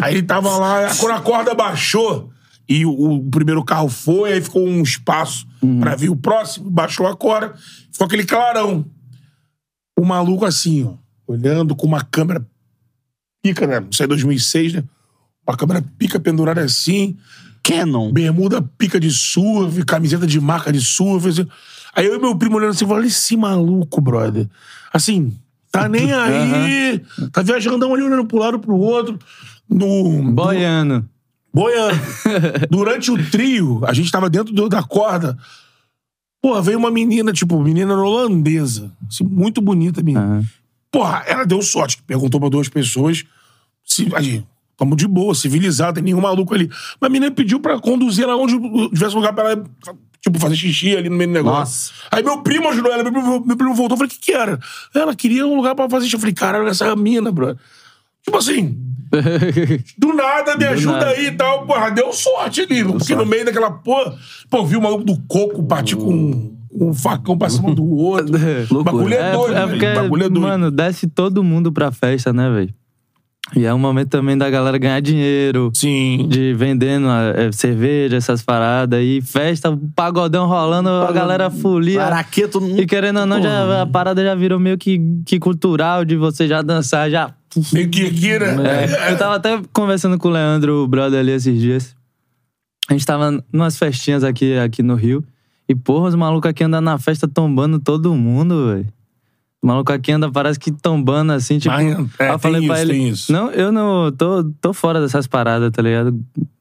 Aí 0.00 0.14
ele 0.14 0.22
tava 0.22 0.56
lá, 0.56 0.94
quando 0.96 1.12
a 1.12 1.20
corda 1.20 1.54
baixou 1.54 2.30
e 2.68 2.84
o, 2.84 2.90
o 2.90 3.30
primeiro 3.30 3.64
carro 3.64 3.88
foi, 3.88 4.32
aí 4.32 4.40
ficou 4.40 4.66
um 4.66 4.82
espaço 4.82 5.46
pra 5.80 5.94
vir 5.96 6.10
o 6.10 6.16
próximo, 6.16 6.70
baixou 6.70 7.06
a 7.06 7.16
corda, 7.16 7.54
ficou 7.92 8.06
aquele 8.06 8.24
clarão. 8.24 8.84
O 9.98 10.04
maluco 10.04 10.44
assim, 10.44 10.84
ó, 10.84 10.94
olhando 11.26 11.74
com 11.74 11.86
uma 11.86 12.02
câmera 12.02 12.46
pica, 13.42 13.66
né? 13.66 13.86
Isso 13.90 14.02
aí 14.02 14.04
é 14.04 14.08
2006, 14.08 14.74
né? 14.74 14.84
Uma 15.46 15.56
câmera 15.56 15.82
pica 15.96 16.18
pendurada 16.18 16.60
assim, 16.60 17.16
Canon. 17.66 18.12
bermuda 18.12 18.62
pica 18.62 18.98
de 19.00 19.10
surf, 19.10 19.84
camiseta 19.84 20.26
de 20.26 20.40
marca 20.40 20.72
de 20.72 20.80
surf. 20.80 21.28
assim. 21.28 21.46
Aí 21.94 22.06
eu 22.06 22.16
e 22.16 22.18
meu 22.18 22.36
primo 22.36 22.56
olhando 22.56 22.70
assim, 22.70 22.86
falando, 22.86 23.06
esse 23.06 23.36
maluco, 23.36 24.00
brother. 24.00 24.46
Assim, 24.92 25.32
tá 25.72 25.88
nem 25.88 26.12
aí, 26.12 27.02
tá 27.32 27.42
viajandão 27.42 27.92
ali 27.94 28.02
olhando 28.02 28.24
pro 28.26 28.38
lado 28.38 28.58
pro 28.58 28.76
outro. 28.76 29.18
No, 29.68 30.22
Boiano. 30.32 31.08
boiando. 31.52 31.98
Durante 32.70 33.10
o 33.10 33.30
trio, 33.30 33.80
a 33.86 33.92
gente 33.92 34.10
tava 34.10 34.28
dentro 34.30 34.52
do- 34.54 34.68
da 34.68 34.82
corda. 34.82 35.36
Porra, 36.40 36.62
veio 36.62 36.78
uma 36.78 36.90
menina, 36.90 37.32
tipo, 37.32 37.58
menina 37.60 37.94
holandesa. 37.94 38.92
Assim, 39.08 39.24
muito 39.24 39.60
bonita, 39.60 40.02
menina. 40.02 40.24
Aham. 40.24 40.44
Porra, 40.92 41.24
ela 41.26 41.44
deu 41.44 41.60
sorte. 41.62 42.00
Perguntou 42.06 42.38
pra 42.38 42.48
duas 42.48 42.68
pessoas. 42.68 43.24
Se, 43.84 44.08
aí, 44.14 44.44
tamo 44.76 44.94
de 44.96 45.06
boa, 45.08 45.34
civilizado, 45.34 45.94
tem 45.94 46.04
nenhum 46.04 46.20
maluco 46.20 46.54
ali. 46.54 46.68
Mas 47.00 47.08
a 47.08 47.12
menina 47.12 47.30
pediu 47.32 47.60
pra 47.60 47.78
conduzir 47.78 48.24
ela 48.24 48.36
onde 48.36 48.54
tivesse 48.90 49.14
lugar 49.14 49.32
pra 49.32 49.50
ela, 49.52 49.64
tipo, 50.20 50.38
fazer 50.38 50.56
xixi 50.56 50.96
ali 50.96 51.08
no 51.08 51.16
meio 51.16 51.30
do 51.30 51.34
negócio. 51.34 51.60
Nossa. 51.60 51.92
Aí 52.10 52.22
meu 52.22 52.42
primo 52.42 52.68
ajudou 52.68 52.92
ela, 52.92 53.02
meu 53.02 53.12
primo, 53.12 53.44
meu 53.46 53.56
primo 53.56 53.74
voltou, 53.74 53.94
eu 53.94 53.98
falei, 53.98 54.08
o 54.08 54.14
que 54.18 54.20
que 54.26 54.32
era? 54.32 54.58
Ela 54.94 55.14
queria 55.14 55.46
um 55.46 55.56
lugar 55.56 55.74
pra 55.74 55.88
fazer 55.88 56.04
xixi. 56.06 56.16
Eu 56.16 56.20
falei, 56.20 56.34
caralho, 56.34 56.68
essa 56.68 56.94
mina, 56.96 57.30
bro. 57.32 57.56
Tipo 58.22 58.38
assim, 58.38 58.76
do 59.96 60.12
nada, 60.12 60.56
me 60.56 60.64
ajuda 60.64 60.92
nada. 60.98 61.10
aí 61.10 61.26
e 61.28 61.32
tal. 61.32 61.64
Porra, 61.66 61.90
deu 61.90 62.12
sorte 62.12 62.62
ali. 62.62 62.84
porque 62.84 63.14
no 63.14 63.24
meio 63.24 63.44
daquela 63.44 63.70
porra, 63.70 64.14
pô, 64.50 64.64
viu 64.66 64.78
o 64.80 64.82
maluco 64.82 65.04
do 65.04 65.16
coco 65.28 65.62
partir 65.62 65.96
com 65.96 66.52
um 66.78 66.92
facão 66.92 67.38
pra 67.38 67.48
cima 67.48 67.72
do 67.74 67.84
outro. 67.96 68.36
Bagulho 68.84 69.14
é, 69.14 69.30
É, 69.30 69.32
doido, 69.32 69.54
é 69.54 69.66
velho. 69.66 69.70
porque, 69.70 69.86
O 69.86 69.94
bagulho 70.02 70.24
é 70.24 70.28
doido. 70.28 70.40
mano, 70.40 70.70
desce 70.72 71.06
todo 71.06 71.42
mundo 71.44 71.72
pra 71.72 71.90
festa, 71.92 72.32
né, 72.32 72.50
velho? 72.50 72.74
E 73.54 73.64
é 73.64 73.72
um 73.72 73.78
momento 73.78 74.08
também 74.08 74.36
da 74.36 74.50
galera 74.50 74.76
ganhar 74.76 75.00
dinheiro. 75.00 75.70
Sim. 75.72 76.26
De 76.28 76.52
vendendo 76.54 77.06
é, 77.08 77.52
cerveja, 77.52 78.16
essas 78.16 78.42
paradas. 78.42 79.00
E 79.02 79.20
festa, 79.20 79.78
pagodão 79.94 80.48
rolando, 80.48 80.88
a 80.88 81.12
galera 81.12 81.48
folia. 81.48 82.02
Araqueto. 82.02 82.60
E 82.76 82.84
querendo 82.86 83.20
ou 83.20 83.26
não, 83.26 83.40
já, 83.40 83.82
a 83.82 83.86
parada 83.86 84.22
já 84.22 84.34
virou 84.34 84.58
meio 84.58 84.76
que, 84.76 85.00
que 85.24 85.38
cultural 85.38 86.04
de 86.04 86.16
você 86.16 86.48
já 86.48 86.60
dançar, 86.60 87.08
já. 87.08 87.32
Meio 87.72 87.88
que 87.88 88.06
aqui, 88.06 88.38
né? 88.38 88.84
É, 88.84 89.12
eu 89.12 89.16
tava 89.16 89.36
até 89.36 89.60
conversando 89.72 90.18
com 90.18 90.28
o 90.28 90.32
Leandro, 90.32 90.82
o 90.82 90.88
brother 90.88 91.20
ali, 91.20 91.32
esses 91.32 91.58
dias. 91.58 91.94
A 92.88 92.92
gente 92.92 93.06
tava 93.06 93.42
numas 93.52 93.78
festinhas 93.78 94.24
aqui, 94.24 94.58
aqui 94.58 94.82
no 94.82 94.94
Rio. 94.94 95.24
E, 95.68 95.74
porra, 95.74 96.08
os 96.08 96.14
malucos 96.14 96.50
aqui 96.50 96.64
andam 96.64 96.80
na 96.80 96.98
festa 96.98 97.26
tombando 97.26 97.78
todo 97.78 98.14
mundo, 98.14 98.72
velho. 98.72 98.86
Os 99.62 99.66
malucos 99.68 99.94
aqui 99.94 100.12
andam, 100.12 100.30
parece 100.30 100.58
que 100.58 100.70
tombando 100.70 101.32
assim, 101.32 101.58
tipo. 101.58 101.74
Mas, 101.74 101.98
é, 102.18 102.30
eu 102.30 102.38
falei 102.38 102.60
tem 102.60 102.68
pra 102.68 102.76
isso, 102.82 102.84
ele. 102.84 102.92
tem 102.98 103.08
isso. 103.08 103.32
Não, 103.32 103.50
eu 103.50 103.72
não. 103.72 104.12
Tô, 104.12 104.44
tô 104.60 104.72
fora 104.72 105.00
dessas 105.00 105.26
paradas, 105.26 105.70
tá 105.72 105.80
ligado? 105.82 106.18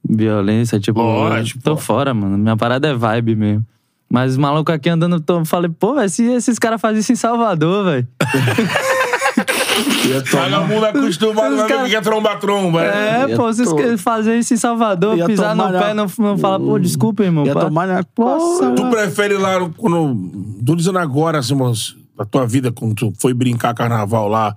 Violência, 0.07 0.79
tipo. 0.79 1.01
Lógico, 1.01 1.61
tô 1.61 1.71
pô. 1.75 1.81
fora, 1.81 2.13
mano. 2.13 2.37
Minha 2.37 2.55
parada 2.57 2.87
é 2.87 2.93
vibe 2.93 3.35
mesmo. 3.35 3.65
Mas 4.09 4.31
os 4.33 4.37
malucos 4.37 4.73
aqui 4.73 4.87
andando, 4.89 5.19
tô, 5.19 5.43
falei, 5.45 5.69
pô, 5.69 5.95
velho, 5.95 6.09
se 6.09 6.23
esses 6.23 6.57
caras 6.57 6.79
fazem 6.79 6.99
isso 7.01 7.11
em 7.11 7.15
Salvador, 7.15 7.83
velho. 7.85 8.07
Vagabundo 10.31 10.85
acostumado, 10.85 11.51
Os 11.53 11.57
vai 11.59 11.67
ver 11.67 11.73
cara- 11.73 11.85
o 11.85 11.89
que 11.89 11.95
é 11.95 12.01
tromba-tromba. 12.01 12.83
É, 12.83 13.27
Ia 13.29 13.35
pô, 13.35 13.43
vocês 13.43 13.67
to- 13.67 13.97
fazer 13.97 14.37
isso 14.37 14.53
em 14.53 14.57
Salvador, 14.57 15.17
Ia 15.17 15.25
pisar 15.25 15.55
no 15.55 15.69
pé, 15.71 15.93
não, 15.93 16.05
não 16.17 16.37
falar, 16.37 16.59
pô, 16.59 16.77
desculpa, 16.79 17.23
irmão. 17.23 17.45
Ia 17.45 17.53
pá. 17.53 17.61
tomar 17.61 17.87
na 17.87 18.03
coça. 18.03 18.71
Tu 18.71 18.89
prefere 18.89 19.37
lá, 19.37 19.69
quando. 19.75 20.31
Tô 20.65 20.75
dizendo 20.75 20.99
agora, 20.99 21.39
assim, 21.39 21.55
moço, 21.55 21.97
da 22.17 22.25
tua 22.25 22.45
vida, 22.47 22.71
quando 22.71 22.95
tu 22.95 23.13
foi 23.19 23.33
brincar 23.33 23.73
carnaval 23.73 24.27
lá, 24.27 24.55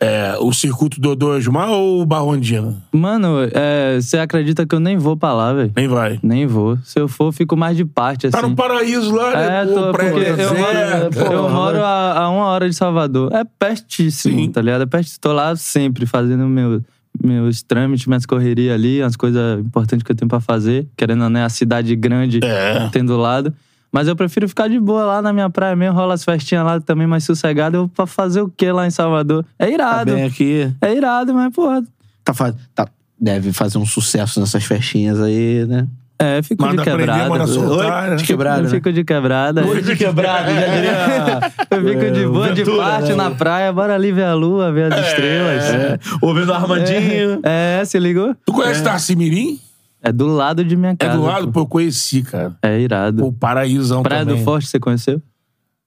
é, 0.00 0.34
o 0.40 0.52
circuito 0.52 1.00
do 1.00 1.28
Osmar 1.28 1.70
ou 1.70 2.02
o 2.02 2.04
Barrondina? 2.06 2.82
Mano, 2.90 3.36
é, 3.52 4.00
você 4.00 4.18
acredita 4.18 4.66
que 4.66 4.74
eu 4.74 4.80
nem 4.80 4.96
vou 4.98 5.16
pra 5.16 5.32
lá, 5.32 5.52
velho? 5.52 5.72
Nem 5.76 5.86
vai. 5.86 6.18
Nem 6.20 6.44
vou. 6.44 6.76
Se 6.82 6.98
eu 6.98 7.06
for, 7.06 7.26
eu 7.26 7.32
fico 7.32 7.56
mais 7.56 7.76
de 7.76 7.84
parte, 7.84 8.26
assim. 8.26 8.36
Tá 8.36 8.42
no 8.48 8.56
paraíso 8.56 9.14
lá, 9.14 9.30
né? 9.36 9.62
É, 9.62 9.64
Pô, 9.64 9.74
tô, 9.74 9.92
porque 9.92 10.06
eu 10.42 10.54
moro, 10.58 11.32
eu 11.32 11.48
moro 11.48 11.84
a, 11.84 12.18
a 12.18 12.30
uma 12.30 12.46
hora 12.46 12.68
de 12.68 12.74
Salvador. 12.74 13.32
É 13.32 13.44
pertíssimo, 13.44 14.36
Sim. 14.40 14.50
tá 14.50 14.60
ligado? 14.60 14.82
É 14.82 14.86
pertíssimo. 14.86 15.20
Tô 15.20 15.32
lá 15.32 15.54
sempre 15.54 16.04
fazendo 16.04 16.48
meu, 16.48 16.82
meus 17.22 17.62
trâmites, 17.62 18.06
minhas 18.06 18.26
correrias 18.26 18.74
ali, 18.74 19.00
as 19.00 19.14
coisas 19.14 19.60
importantes 19.60 20.02
que 20.02 20.10
eu 20.10 20.16
tenho 20.16 20.28
pra 20.28 20.40
fazer. 20.40 20.88
Querendo 20.96 21.22
ou 21.22 21.30
não, 21.30 21.38
é 21.38 21.44
a 21.44 21.48
cidade 21.48 21.94
grande 21.94 22.40
É. 22.42 22.88
tem 22.88 23.04
do 23.04 23.16
lado. 23.16 23.54
Mas 23.92 24.08
eu 24.08 24.16
prefiro 24.16 24.48
ficar 24.48 24.68
de 24.68 24.80
boa 24.80 25.04
lá 25.04 25.20
na 25.22 25.32
minha 25.32 25.50
praia 25.50 25.76
mesmo, 25.76 25.94
rola 25.94 26.14
as 26.14 26.24
festinhas 26.24 26.64
lá 26.64 26.80
também 26.80 27.06
mais 27.06 27.24
sossegado. 27.24 27.76
Eu 27.76 27.80
vou 27.82 27.88
pra 27.88 28.06
fazer 28.06 28.40
o 28.40 28.48
que 28.48 28.72
lá 28.72 28.86
em 28.86 28.90
Salvador? 28.90 29.44
É 29.58 29.66
Tá 29.66 29.70
irado. 29.70 30.14
bem 30.14 30.24
aqui. 30.24 30.72
é 30.80 30.94
irado, 30.94 31.34
mas, 31.34 31.52
porra. 31.54 31.82
Tá, 32.24 32.32
fa- 32.32 32.54
tá- 32.74 32.88
Deve 33.20 33.52
fazer 33.52 33.78
um 33.78 33.86
sucesso 33.86 34.40
nessas 34.40 34.64
festinhas 34.64 35.20
aí, 35.20 35.64
né? 35.66 35.86
É, 36.18 36.40
fico 36.42 36.62
Manda 36.62 36.82
de 36.82 36.90
quebrada. 36.90 37.28
manda 37.28 37.46
soltar. 37.46 38.04
Oi? 38.04 38.10
né? 38.10 38.16
De 38.16 38.24
quebrada, 38.24 38.58
eu 38.60 38.64
né? 38.64 38.70
fico 38.70 38.92
de 38.92 39.04
quebrada. 39.04 39.64
Oi 39.66 39.82
de 39.82 39.96
quebrada, 39.96 40.52
já 40.54 40.66
diria. 40.66 41.52
Eu 41.70 41.84
fico 41.88 42.10
de 42.12 42.26
boa, 42.26 42.52
de 42.52 42.62
Ventura, 42.64 42.82
parte 42.84 43.08
né? 43.10 43.14
na 43.14 43.30
praia, 43.32 43.72
bora 43.72 43.94
ali 43.94 44.10
ver 44.12 44.24
a 44.24 44.34
lua, 44.34 44.72
ver 44.72 44.92
as 44.92 45.06
estrelas. 45.08 45.64
É, 45.64 45.98
ouvindo 46.20 46.48
o 46.50 46.54
Armandinho. 46.54 47.40
É, 47.42 47.82
se 47.84 47.98
ligou? 47.98 48.34
Tu 48.44 48.52
conhece 48.52 48.82
Tarci 48.82 49.14
Mirim? 49.16 49.58
É 50.02 50.10
do 50.12 50.26
lado 50.26 50.64
de 50.64 50.76
minha 50.76 50.92
É 50.92 50.96
casa. 50.96 51.16
do 51.16 51.22
lado? 51.24 51.46
pô. 51.46 51.52
Pô, 51.52 51.60
eu 51.60 51.66
conheci, 51.66 52.22
cara. 52.22 52.54
É 52.60 52.80
irado. 52.80 53.22
Pô, 53.22 53.32
paraísão 53.32 54.02
Praia 54.02 54.24
também. 54.24 54.40
do 54.40 54.44
Forte, 54.44 54.66
você 54.66 54.80
conheceu? 54.80 55.22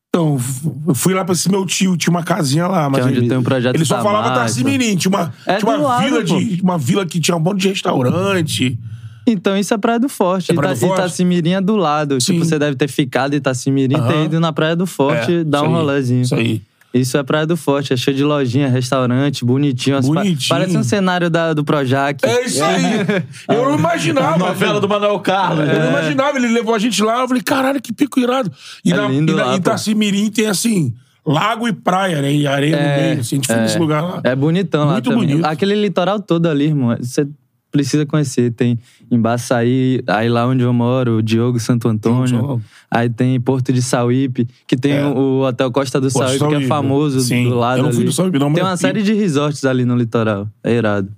Então, 0.09 0.39
eu 0.87 0.95
fui 0.95 1.13
lá 1.13 1.25
pra 1.25 1.33
esse 1.33 1.51
meu 1.51 1.65
tio, 1.65 1.97
tinha 1.97 2.09
uma 2.11 2.23
casinha 2.23 2.65
lá, 2.67 2.89
mas 2.89 3.01
Que 3.01 3.07
é 3.07 3.11
onde 3.11 3.19
ele, 3.19 3.27
tem 3.27 3.37
um 3.37 3.43
projeto 3.43 3.75
ele 3.75 3.83
só 3.83 4.01
falava 4.01 4.33
Tarci 4.33 4.61
então. 4.61 4.71
Mirim, 4.71 4.95
tinha 4.95 5.09
uma, 5.09 5.33
É 5.45 5.57
tinha 5.57 5.69
uma 5.69 5.77
lado, 5.85 6.03
vila 6.05 6.17
pô. 6.19 6.23
de 6.39 6.61
uma 6.63 6.77
vila 6.77 7.05
que 7.05 7.19
tinha 7.19 7.35
um 7.35 7.39
monte 7.41 7.59
de 7.63 7.67
restaurante. 7.67 8.79
Então, 9.27 9.57
isso 9.57 9.73
é 9.73 9.77
Praia 9.77 9.99
do 9.99 10.07
Forte. 10.07 10.51
É 10.51 10.55
Praia 10.55 10.73
do 10.73 10.77
Ita- 10.77 10.87
Forte? 10.87 10.99
Itacimirim 11.01 11.51
é 11.53 11.59
do 11.61 11.75
lado. 11.75 12.21
Sim. 12.21 12.33
Tipo, 12.33 12.45
você 12.45 12.57
deve 12.57 12.77
ter 12.77 12.87
ficado 12.87 13.33
em 13.33 13.37
Itacimirim 13.37 13.95
e 13.97 14.01
ter 14.07 14.23
ido 14.25 14.39
na 14.39 14.53
Praia 14.53 14.75
do 14.75 14.85
Forte 14.85 15.33
É, 15.39 15.43
dar 15.43 15.63
um 15.63 15.65
aí, 15.65 15.71
rolezinho. 15.73 16.21
Isso 16.21 16.35
aí. 16.35 16.61
Isso 16.97 17.17
é 17.17 17.23
Praia 17.23 17.45
do 17.45 17.57
Forte. 17.57 17.91
É 17.93 17.97
cheio 17.97 18.15
de 18.15 18.23
lojinha, 18.23 18.69
restaurante, 18.69 19.43
bonitinho. 19.43 19.97
as 19.97 20.07
pa- 20.07 20.13
Bonitinho. 20.15 20.47
Parece 20.49 20.77
um 20.77 20.83
cenário 20.83 21.29
da, 21.29 21.53
do 21.53 21.63
Projac. 21.63 22.25
É 22.25 22.45
isso 22.45 22.63
aí. 22.63 22.83
Eu 23.53 23.65
não 23.65 23.77
imaginava. 23.77 24.37
Novela 24.37 24.79
do 24.79 24.87
Manuel 24.87 25.19
Carlos. 25.19 25.67
Eu 25.67 25.73
não 25.79 25.81
né? 25.81 25.89
imaginava, 25.89 26.37
ele 26.37 26.47
levou 26.47 26.73
a 26.73 26.79
gente 26.79 27.03
lá, 27.03 27.21
eu 27.21 27.27
falei, 27.27 27.43
caralho, 27.43 27.81
que 27.81 27.91
pico 27.93 28.19
irado. 28.19 28.51
E 28.83 28.91
É 28.93 28.95
na, 28.95 29.07
lindo 29.07 29.33
e 29.33 29.35
na, 29.35 29.45
lá, 29.45 29.55
em 29.55 29.61
pô. 29.61 29.69
Itacimirim 29.69 30.29
tem 30.31 30.47
assim, 30.47 30.93
lago 31.25 31.67
e 31.67 31.73
praia, 31.73 32.21
né? 32.21 32.31
E 32.31 32.47
areia 32.47 32.77
no 32.77 32.83
meio, 32.83 33.19
assim, 33.19 33.35
a 33.35 33.37
gente 33.39 33.47
foi 33.47 33.55
nesse 33.57 33.77
lugar 33.79 34.01
lá. 34.01 34.21
É 34.23 34.35
bonitão 34.35 34.85
lá 34.85 34.93
Muito 34.93 35.09
também. 35.09 35.27
bonito. 35.27 35.45
Aquele 35.45 35.75
litoral 35.75 36.19
todo 36.21 36.47
ali, 36.47 36.65
irmão. 36.65 36.95
Você 36.99 37.27
precisa 37.75 38.05
conhecer. 38.05 38.51
Tem 38.51 38.79
Embaçaí, 39.11 40.01
aí 40.07 40.29
lá 40.29 40.47
onde 40.47 40.63
eu 40.63 40.71
moro, 40.73 41.17
o 41.17 41.21
Diogo 41.23 41.59
Santo 41.59 41.87
Antônio. 41.87 42.61
Aí 42.89 43.09
tem 43.09 43.39
Porto 43.41 43.73
de 43.73 43.81
Sauípe, 43.81 44.47
que 44.65 44.77
tem 44.77 44.93
É. 44.93 45.05
o 45.05 45.41
Hotel 45.41 45.69
Costa 45.71 45.99
do 45.99 46.09
Porto 46.11 46.31
de 46.31 46.37
Sauípe, 46.37 46.39
que 46.39 46.45
é 46.45 46.49
Sauípe. 46.51 46.67
famoso 46.67 47.19
Sim. 47.19 47.49
do 47.49 47.55
lado 47.55 47.79
Eu 47.79 47.83
não 47.83 47.89
fui 47.91 47.99
ali. 48.01 48.05
do 48.07 48.11
Sauípe, 48.13 48.39
não, 48.39 48.47
mas 48.49 48.55
tem 48.55 48.63
uma 48.63 48.73
eu 48.73 48.77
série 48.77 49.01
de 49.03 49.13
resorts 49.13 49.65
ali 49.65 49.83
no 49.85 49.95
litoral. 49.95 50.47
É 50.63 50.73
irado. 50.73 51.09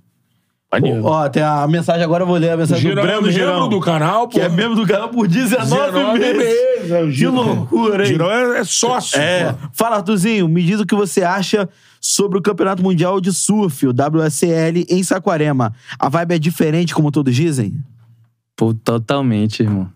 Maneiro. 0.70 1.02
Ó, 1.04 1.26
tem 1.30 1.42
a 1.42 1.66
mensagem 1.66 2.02
agora, 2.02 2.24
eu 2.24 2.26
vou 2.26 2.36
ler 2.36 2.50
a 2.50 2.56
mensagem 2.56 2.82
Girão, 2.82 2.96
do 2.96 3.06
Breno 3.06 3.22
membro 3.22 3.32
Girão. 3.32 3.68
do 3.70 3.80
canal, 3.80 4.28
pô. 4.28 4.34
Que 4.34 4.40
é 4.40 4.48
membro 4.50 4.74
do 4.76 4.86
canal 4.86 5.08
por 5.08 5.26
19, 5.26 6.18
meses. 6.18 6.90
é 6.90 7.02
o 7.04 7.10
Que 7.10 7.26
loucura, 7.26 8.02
hein? 8.02 8.08
Girão 8.12 8.30
é, 8.30 8.58
é 8.60 8.64
sócio. 8.64 9.18
É. 9.18 9.52
pô. 9.54 9.68
Fala, 9.72 9.96
Arthurzinho, 9.96 10.46
me 10.46 10.62
diz 10.62 10.78
o 10.78 10.84
que 10.84 10.94
você 10.94 11.22
acha 11.22 11.66
sobre 12.00 12.38
o 12.38 12.42
Campeonato 12.42 12.82
Mundial 12.82 13.20
de 13.20 13.32
Surf, 13.32 13.86
o 13.86 13.90
WSL, 13.92 14.86
em 14.88 15.02
Saquarema. 15.02 15.74
A 15.98 16.08
vibe 16.08 16.34
é 16.34 16.38
diferente, 16.38 16.94
como 16.94 17.10
todos 17.10 17.34
dizem? 17.34 17.74
Pô, 18.56 18.72
totalmente, 18.74 19.62
irmão. 19.62 19.90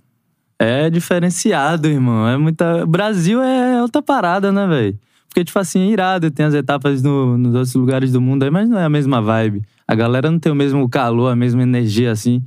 É 0.59 0.89
diferenciado, 0.89 1.89
irmão. 1.89 2.29
É 2.29 2.37
muita. 2.37 2.87
Brasil 2.87 3.43
é 3.43 3.83
outra 3.83 4.01
parada, 4.01 4.53
né, 4.53 4.67
velho? 4.67 4.99
Porque, 5.29 5.45
tipo 5.45 5.59
assim, 5.59 5.81
é 5.89 5.93
irado, 5.93 6.31
tem 6.31 6.47
as 6.47 6.55
etapas 6.55 7.03
no- 7.03 7.37
nos 7.39 7.55
outros 7.55 7.75
lugares 7.75 8.13
do 8.13 8.21
mundo 8.21 8.43
aí, 8.45 8.51
mas 8.51 8.69
não 8.69 8.79
é 8.79 8.85
a 8.85 8.89
mesma 8.89 9.21
vibe. 9.23 9.63
A 9.89 9.95
galera 9.95 10.31
não 10.31 10.39
tem 10.39 10.53
o 10.53 10.55
mesmo 10.55 10.89
calor, 10.89 11.31
a 11.33 11.37
mesma 11.37 11.63
energia, 11.63 12.13
assim. 12.13 12.43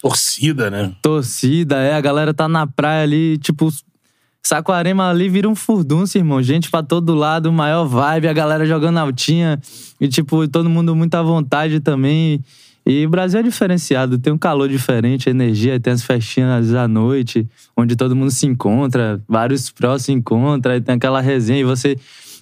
Torcida, 0.00 0.70
né? 0.70 0.94
Torcida, 1.02 1.76
é, 1.76 1.94
a 1.94 2.00
galera 2.00 2.32
tá 2.32 2.48
na 2.48 2.66
praia 2.66 3.02
ali, 3.02 3.36
tipo. 3.38 3.68
Saquarema 4.42 5.08
ali 5.08 5.28
vira 5.28 5.48
um 5.48 5.54
furdunço, 5.54 6.16
irmão. 6.16 6.42
Gente 6.42 6.70
pra 6.70 6.82
todo 6.82 7.14
lado, 7.14 7.52
maior 7.52 7.84
vibe, 7.84 8.28
a 8.28 8.32
galera 8.32 8.64
jogando 8.66 8.98
altinha. 8.98 9.60
E, 10.00 10.08
tipo, 10.08 10.48
todo 10.48 10.68
mundo 10.68 10.94
muito 10.96 11.14
à 11.14 11.22
vontade 11.22 11.80
também. 11.80 12.40
E 12.86 13.04
o 13.04 13.10
Brasil 13.10 13.38
é 13.38 13.42
diferenciado, 13.42 14.18
tem 14.18 14.32
um 14.32 14.38
calor 14.38 14.68
diferente, 14.68 15.28
energia, 15.28 15.78
tem 15.78 15.92
as 15.92 16.02
festinhas 16.02 16.74
à 16.74 16.88
noite, 16.88 17.46
onde 17.76 17.94
todo 17.94 18.16
mundo 18.16 18.30
se 18.30 18.46
encontra, 18.46 19.22
vários 19.28 19.70
prós 19.70 20.02
se 20.02 20.12
encontram, 20.12 20.72
aí 20.72 20.80
tem 20.80 20.94
aquela 20.94 21.20
resenha 21.20 21.60
e 21.60 21.64
você. 21.64 21.96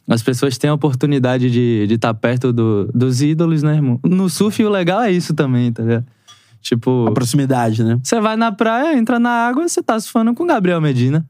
As 0.08 0.22
pessoas 0.22 0.56
têm 0.56 0.70
a 0.70 0.74
oportunidade 0.74 1.50
de 1.50 1.82
estar 1.82 1.86
de 1.88 1.98
tá 1.98 2.14
perto 2.14 2.50
do- 2.52 2.88
dos 2.94 3.20
ídolos, 3.20 3.62
né, 3.62 3.74
irmão? 3.74 4.00
No 4.02 4.30
surf, 4.30 4.64
o 4.64 4.70
legal 4.70 5.02
é 5.02 5.10
isso 5.12 5.34
também, 5.34 5.70
tá 5.70 5.82
ligado? 5.82 6.06
Tipo. 6.62 7.06
A 7.08 7.12
proximidade, 7.12 7.84
né? 7.84 7.98
Você 8.02 8.18
vai 8.18 8.36
na 8.36 8.50
praia, 8.50 8.96
entra 8.96 9.18
na 9.18 9.30
água, 9.30 9.68
você 9.68 9.82
tá 9.82 10.00
surfando 10.00 10.32
com 10.32 10.44
o 10.44 10.46
Gabriel 10.46 10.80
Medina. 10.80 11.26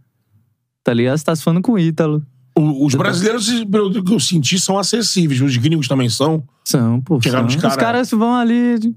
Tá 0.85 0.93
ligado? 0.95 1.19
Você 1.19 1.25
tá 1.25 1.35
surfando 1.37 1.61
com 1.61 1.73
o 1.73 1.79
Ítalo. 1.79 2.23
O- 2.57 2.87
Os 2.87 2.95
brasileiros, 2.95 3.49
pelo 3.65 4.03
que 4.03 4.13
eu 4.13 4.19
senti, 4.21 4.59
são 4.59 4.79
acessíveis. 4.79 5.41
Os 5.41 5.57
gringos 5.57 5.87
também 5.87 6.09
são. 6.09 6.43
São, 6.65 7.01
pô. 7.01 7.21
São. 7.23 7.47
os 7.47 7.57
cara- 7.57 7.69
Os 7.69 7.77
caras 7.77 8.11
vão 8.11 8.35
ali 8.35 8.95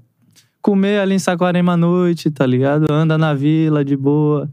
comer 0.60 1.00
ali 1.00 1.14
em 1.14 1.18
Saquarema 1.18 1.72
à 1.72 1.76
noite, 1.76 2.30
tá 2.30 2.46
ligado? 2.46 2.86
Anda 2.90 3.16
na 3.18 3.34
vila 3.34 3.84
de 3.84 3.96
boa. 3.96 4.48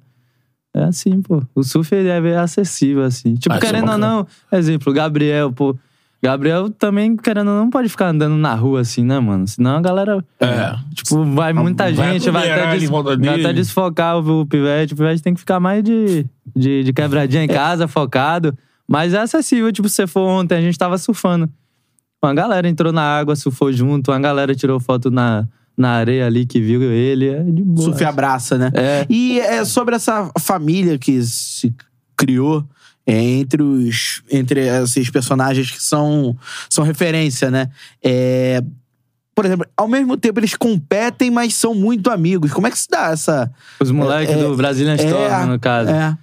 É 0.75 0.83
assim, 0.83 1.21
pô. 1.21 1.41
O 1.55 1.63
surf 1.63 1.95
é 1.95 2.37
acessível, 2.37 3.03
assim. 3.03 3.33
Tipo, 3.35 3.53
Ah, 3.53 3.57
é 3.57 3.59
querendo 3.59 3.81
ou 3.81 3.87
bacana. 3.87 4.07
não, 4.51 4.57
exemplo, 4.57 4.93
Gabriel, 4.93 5.51
pô. 5.51 5.75
Gabriel 6.21 6.69
também, 6.69 7.15
querendo 7.15 7.47
não, 7.47 7.69
pode 7.69 7.87
ficar 7.87 8.09
andando 8.09 8.35
na 8.35 8.53
rua 8.53 8.81
assim, 8.81 9.05
né, 9.05 9.19
mano? 9.19 9.47
Senão 9.47 9.77
a 9.77 9.81
galera. 9.81 10.23
É. 10.39 10.75
Tipo, 10.93 11.23
vai 11.23 11.53
muita 11.53 11.85
Vai 11.85 12.13
gente, 12.13 12.29
vai 12.29 12.51
até, 12.51 12.77
des... 12.77 12.89
vai 12.89 13.39
até 13.39 13.53
desfocar 13.53 14.17
o, 14.17 14.45
pivete. 14.45 14.93
O 14.93 14.97
pivete 14.97 15.23
tem 15.23 15.33
que 15.33 15.39
ficar 15.39 15.61
mais 15.61 15.81
de, 15.81 16.25
de, 16.53 16.83
de 16.83 16.93
quebradinha 16.93 17.43
em 17.43 17.47
casa, 17.47 17.87
focado. 17.87 18.57
Mas 18.85 19.13
é 19.13 19.19
acessível. 19.19 19.71
Tipo, 19.71 19.87
se 19.87 19.95
você 19.95 20.07
for 20.07 20.27
ontem, 20.27 20.55
a 20.57 20.61
gente 20.61 20.77
tava 20.77 20.97
surfando. 20.97 21.49
Uma 22.21 22.33
galera 22.33 22.67
entrou 22.67 22.91
na 22.91 23.01
água, 23.01 23.35
surfou 23.37 23.71
junto. 23.71 24.11
Uma 24.11 24.19
galera 24.19 24.53
tirou 24.53 24.77
foto 24.77 25.09
na, 25.09 25.47
na 25.77 25.91
areia 25.91 26.25
ali 26.27 26.45
que 26.45 26.59
viu 26.59 26.81
ele. 26.81 27.29
É 27.29 27.43
de 27.43 27.63
boa. 27.63 27.85
Surf 27.85 28.03
abraça, 28.03 28.57
né? 28.57 28.71
É. 28.73 29.05
E 29.09 29.39
é 29.39 29.63
sobre 29.63 29.95
essa 29.95 30.29
família 30.37 30.97
que 30.97 31.23
se 31.23 31.73
criou 32.17 32.59
é, 32.59 32.65
entre 33.11 33.61
os 33.61 34.21
entre 34.31 34.61
esses 34.61 35.09
personagens 35.09 35.71
que 35.71 35.81
são, 35.81 36.37
são 36.69 36.83
referência, 36.83 37.49
né? 37.49 37.69
É, 38.03 38.63
por 39.33 39.45
exemplo, 39.45 39.65
ao 39.77 39.87
mesmo 39.87 40.17
tempo 40.17 40.39
eles 40.39 40.55
competem, 40.55 41.31
mas 41.31 41.53
são 41.55 41.73
muito 41.73 42.09
amigos. 42.09 42.51
Como 42.51 42.67
é 42.67 42.71
que 42.71 42.77
se 42.77 42.89
dá 42.89 43.11
essa. 43.11 43.51
Os 43.79 43.89
moleques 43.89 44.35
É, 44.35 44.37
do 44.37 44.55
Brazilian 44.55 44.95
Storm, 44.95 45.47
no 45.47 45.59
caso. 45.59 45.89
É. 45.89 46.17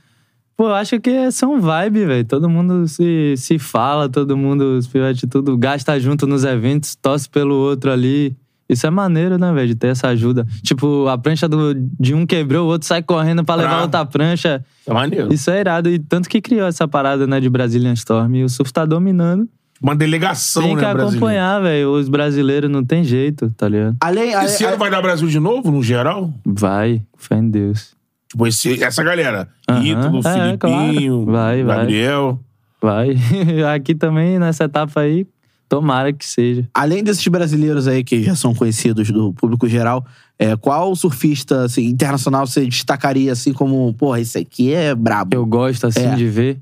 Pô, 0.57 0.69
eu 0.69 0.75
acho 0.75 0.99
que 1.01 1.31
são 1.33 1.61
vibe, 1.61 2.07
velho. 2.07 2.25
Todo 2.25 2.49
mundo 2.49 2.89
se, 2.89 3.35
se 3.37 3.59
fala, 3.59 4.09
todo 4.09 4.37
mundo, 4.37 4.79
os 4.79 4.87
pivetes, 4.87 5.29
tudo 5.31 5.57
gasta 5.57 5.99
junto 6.01 6.27
nos 6.27 6.45
eventos, 6.45 6.95
torce 6.95 7.29
pelo 7.29 7.55
outro 7.55 7.91
ali. 7.91 8.35
Isso 8.69 8.87
é 8.87 8.91
maneiro, 8.91 9.39
né, 9.39 9.53
velho, 9.53 9.69
de 9.69 9.75
ter 9.77 9.89
essa 9.89 10.09
ajuda. 10.09 10.45
Tipo, 10.63 11.07
a 11.09 11.17
prancha 11.17 11.49
do, 11.49 11.73
de 11.99 12.15
um 12.15 12.27
quebrou, 12.27 12.67
o 12.67 12.71
outro 12.71 12.87
sai 12.89 13.03
correndo 13.03 13.45
pra 13.45 13.55
levar 13.55 13.83
outra 13.83 14.05
prancha. 14.05 14.65
É 14.87 14.93
maneiro. 14.93 15.33
Isso 15.33 15.51
é 15.51 15.61
irado. 15.61 15.89
E 15.89 15.99
tanto 15.99 16.29
que 16.29 16.41
criou 16.41 16.67
essa 16.67 16.89
parada, 16.89 17.27
né, 17.27 17.39
de 17.41 17.49
Brazilian 17.49 17.93
Storm. 17.93 18.35
E 18.35 18.43
o 18.45 18.49
surf 18.49 18.73
tá 18.73 18.85
dominando. 18.85 19.49
Uma 19.81 19.95
delegação, 19.95 20.63
tem 20.63 20.75
que 20.77 20.83
né, 20.83 20.93
brasileira. 20.95 21.17
acompanhar, 21.19 21.61
velho. 21.61 21.91
Os 21.93 22.09
brasileiros 22.09 22.71
não 22.71 22.83
tem 22.83 23.05
jeito, 23.05 23.51
tá 23.57 23.69
ligado? 23.69 23.97
Além, 24.01 24.35
além- 24.35 24.47
Esse 24.47 24.65
ano 24.65 24.79
vai 24.79 24.91
dar 24.91 25.03
Brasil 25.03 25.29
de 25.29 25.39
novo, 25.39 25.71
no 25.71 25.83
geral? 25.83 26.33
Vai, 26.45 27.03
fé 27.19 27.37
em 27.37 27.51
Deus. 27.51 27.95
Tipo, 28.29 28.47
esse, 28.47 28.83
essa 28.83 29.05
galera. 29.05 29.49
Aham. 29.69 29.85
Ítalo, 29.85 30.19
É, 30.21 30.33
Filipinho, 30.33 31.25
claro. 31.25 31.27
Vai, 31.27 31.63
vai. 31.63 31.77
Gabriel. 31.79 32.41
Vai. 32.81 33.17
Aqui 33.75 33.95
também, 33.95 34.39
nessa 34.39 34.65
etapa 34.65 35.01
aí, 35.01 35.27
tomara 35.69 36.13
que 36.13 36.25
seja. 36.27 36.69
além 36.73 37.03
desses 37.03 37.27
brasileiros 37.29 37.87
aí 37.89 38.03
que 38.05 38.23
já 38.23 38.35
são 38.35 38.55
conhecidos 38.55 39.11
do 39.11 39.33
público 39.33 39.69
geral, 39.69 40.05
é, 40.39 40.55
qual 40.57 40.95
surfista 40.95 41.65
assim, 41.65 41.85
internacional 41.87 42.47
você 42.47 42.65
destacaria 42.67 43.33
assim 43.33 43.53
como, 43.53 43.93
porra, 43.95 44.21
esse 44.21 44.39
aqui 44.39 44.73
é 44.73 44.95
brabo? 44.95 45.35
eu 45.35 45.47
gosto, 45.47 45.87
assim, 45.87 46.01
É. 46.01 46.15
de 46.15 46.27
ver. 46.29 46.61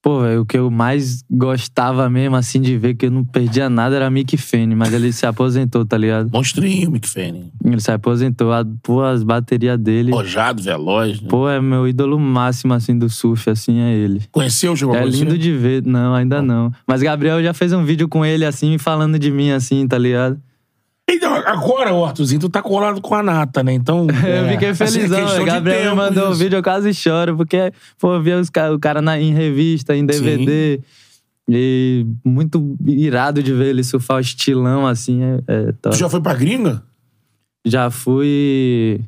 Pô, 0.00 0.20
velho, 0.20 0.42
o 0.42 0.46
que 0.46 0.56
eu 0.56 0.70
mais 0.70 1.24
gostava 1.28 2.08
mesmo, 2.08 2.36
assim, 2.36 2.60
de 2.60 2.78
ver, 2.78 2.94
que 2.94 3.06
eu 3.06 3.10
não 3.10 3.24
perdia 3.24 3.68
nada, 3.68 3.96
era 3.96 4.08
Mick 4.08 4.36
Fanning, 4.36 4.76
mas 4.76 4.92
ele 4.94 5.12
se 5.12 5.26
aposentou, 5.26 5.84
tá 5.84 5.98
ligado? 5.98 6.30
Monstrinho, 6.32 6.90
Mick 6.90 7.08
Fanning. 7.08 7.50
Ele 7.64 7.80
se 7.80 7.90
aposentou. 7.90 8.52
A- 8.52 8.64
Pô, 8.82 9.02
as 9.02 9.24
baterias 9.24 9.76
dele. 9.78 10.12
Rojado, 10.12 10.62
veloz. 10.62 11.20
Né? 11.20 11.28
Pô, 11.28 11.48
é 11.48 11.60
meu 11.60 11.86
ídolo 11.88 12.18
máximo, 12.18 12.74
assim, 12.74 12.96
do 12.96 13.10
surf, 13.10 13.50
assim, 13.50 13.80
é 13.80 13.92
ele. 13.92 14.22
Conheceu, 14.30 14.76
chegou 14.76 14.94
a 14.94 14.98
É 14.98 15.04
lindo 15.04 15.36
de 15.36 15.52
ver. 15.52 15.84
Não, 15.84 16.14
ainda 16.14 16.40
não. 16.40 16.72
Mas 16.86 17.02
Gabriel 17.02 17.42
já 17.42 17.52
fez 17.52 17.72
um 17.72 17.84
vídeo 17.84 18.08
com 18.08 18.24
ele, 18.24 18.44
assim, 18.44 18.78
falando 18.78 19.18
de 19.18 19.30
mim, 19.32 19.50
assim, 19.50 19.86
tá 19.88 19.98
ligado? 19.98 20.40
Então, 21.10 21.34
agora, 21.34 21.94
o 21.94 22.04
Arthurzinho, 22.04 22.40
tu 22.40 22.50
tá 22.50 22.60
colado 22.60 23.00
com 23.00 23.14
a 23.14 23.22
Nata, 23.22 23.62
né? 23.62 23.72
Então. 23.72 24.06
Eu 24.22 24.48
fiquei 24.50 24.68
assim, 24.68 24.84
é 24.84 24.86
felizão, 24.88 25.20
questão 25.20 25.44
velho. 25.44 25.44
de 25.44 25.50
Gabriel 25.50 25.90
me 25.92 25.96
mandou 25.96 26.28
o 26.28 26.32
isso. 26.32 26.38
vídeo, 26.38 26.56
eu 26.58 26.62
quase 26.62 26.92
choro, 26.92 27.34
porque, 27.36 27.72
pô, 27.98 28.20
via 28.20 28.38
os 28.38 28.50
o 28.74 28.78
cara 28.78 29.00
na, 29.00 29.18
em 29.18 29.32
revista, 29.32 29.96
em 29.96 30.04
DVD. 30.04 30.80
E 31.50 32.06
muito 32.22 32.76
irado 32.86 33.42
de 33.42 33.54
ver 33.54 33.68
ele 33.68 33.82
surfar 33.82 34.18
o 34.18 34.20
estilão, 34.20 34.86
assim, 34.86 35.22
é, 35.22 35.40
é 35.46 35.72
top. 35.80 35.96
Tu 35.96 36.00
já 36.00 36.08
foi 36.10 36.20
pra 36.20 36.34
gringa? 36.34 36.82
Já 37.64 37.90
fui. 37.90 39.00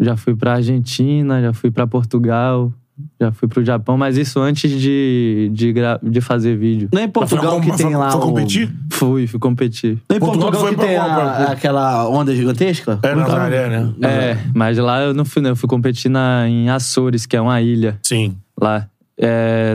Já 0.00 0.16
fui 0.16 0.36
pra 0.36 0.54
Argentina, 0.54 1.42
já 1.42 1.52
fui 1.52 1.70
pra 1.70 1.86
Portugal, 1.86 2.72
já 3.20 3.32
fui 3.32 3.48
pro 3.48 3.64
Japão, 3.64 3.96
mas 3.96 4.16
isso 4.16 4.38
antes 4.40 4.70
de, 4.70 5.50
de, 5.52 5.72
gra- 5.72 5.98
de 6.02 6.20
fazer 6.20 6.56
vídeo. 6.56 6.88
Não 6.92 7.00
é 7.00 7.04
em 7.04 7.08
Portugal 7.08 7.60
que 7.60 7.76
tem 7.76 7.94
lá 7.96 8.10
foi 8.10 8.20
o... 8.20 8.24
competir? 8.24 8.74
Fui, 8.90 9.26
fui 9.26 9.40
competir. 9.40 9.98
Não 10.08 10.14
é 10.14 10.16
em 10.16 10.20
Portugal 10.20 10.66
que 10.68 10.76
tem 10.76 10.96
a- 10.96 11.52
aquela 11.52 12.08
onda 12.08 12.34
gigantesca? 12.36 12.98
É, 13.02 13.14
Muito- 13.14 13.28
Nazaré, 13.30 13.68
né? 13.68 13.94
É, 14.02 14.38
mas 14.54 14.76
lá 14.78 15.00
eu 15.02 15.14
não 15.14 15.24
fui, 15.24 15.40
não. 15.42 15.50
Eu 15.50 15.56
fui 15.56 15.68
competir 15.68 16.10
na, 16.10 16.46
em 16.48 16.68
Açores, 16.68 17.24
que 17.26 17.36
é 17.36 17.40
uma 17.40 17.60
ilha 17.60 17.98
Sim. 18.02 18.36
lá. 18.60 18.86
É, 19.18 19.74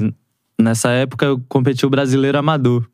nessa 0.61 0.89
época 0.89 1.25
eu 1.25 1.41
competi 1.49 1.85
o 1.85 1.89
brasileiro 1.89 2.37
amador. 2.37 2.85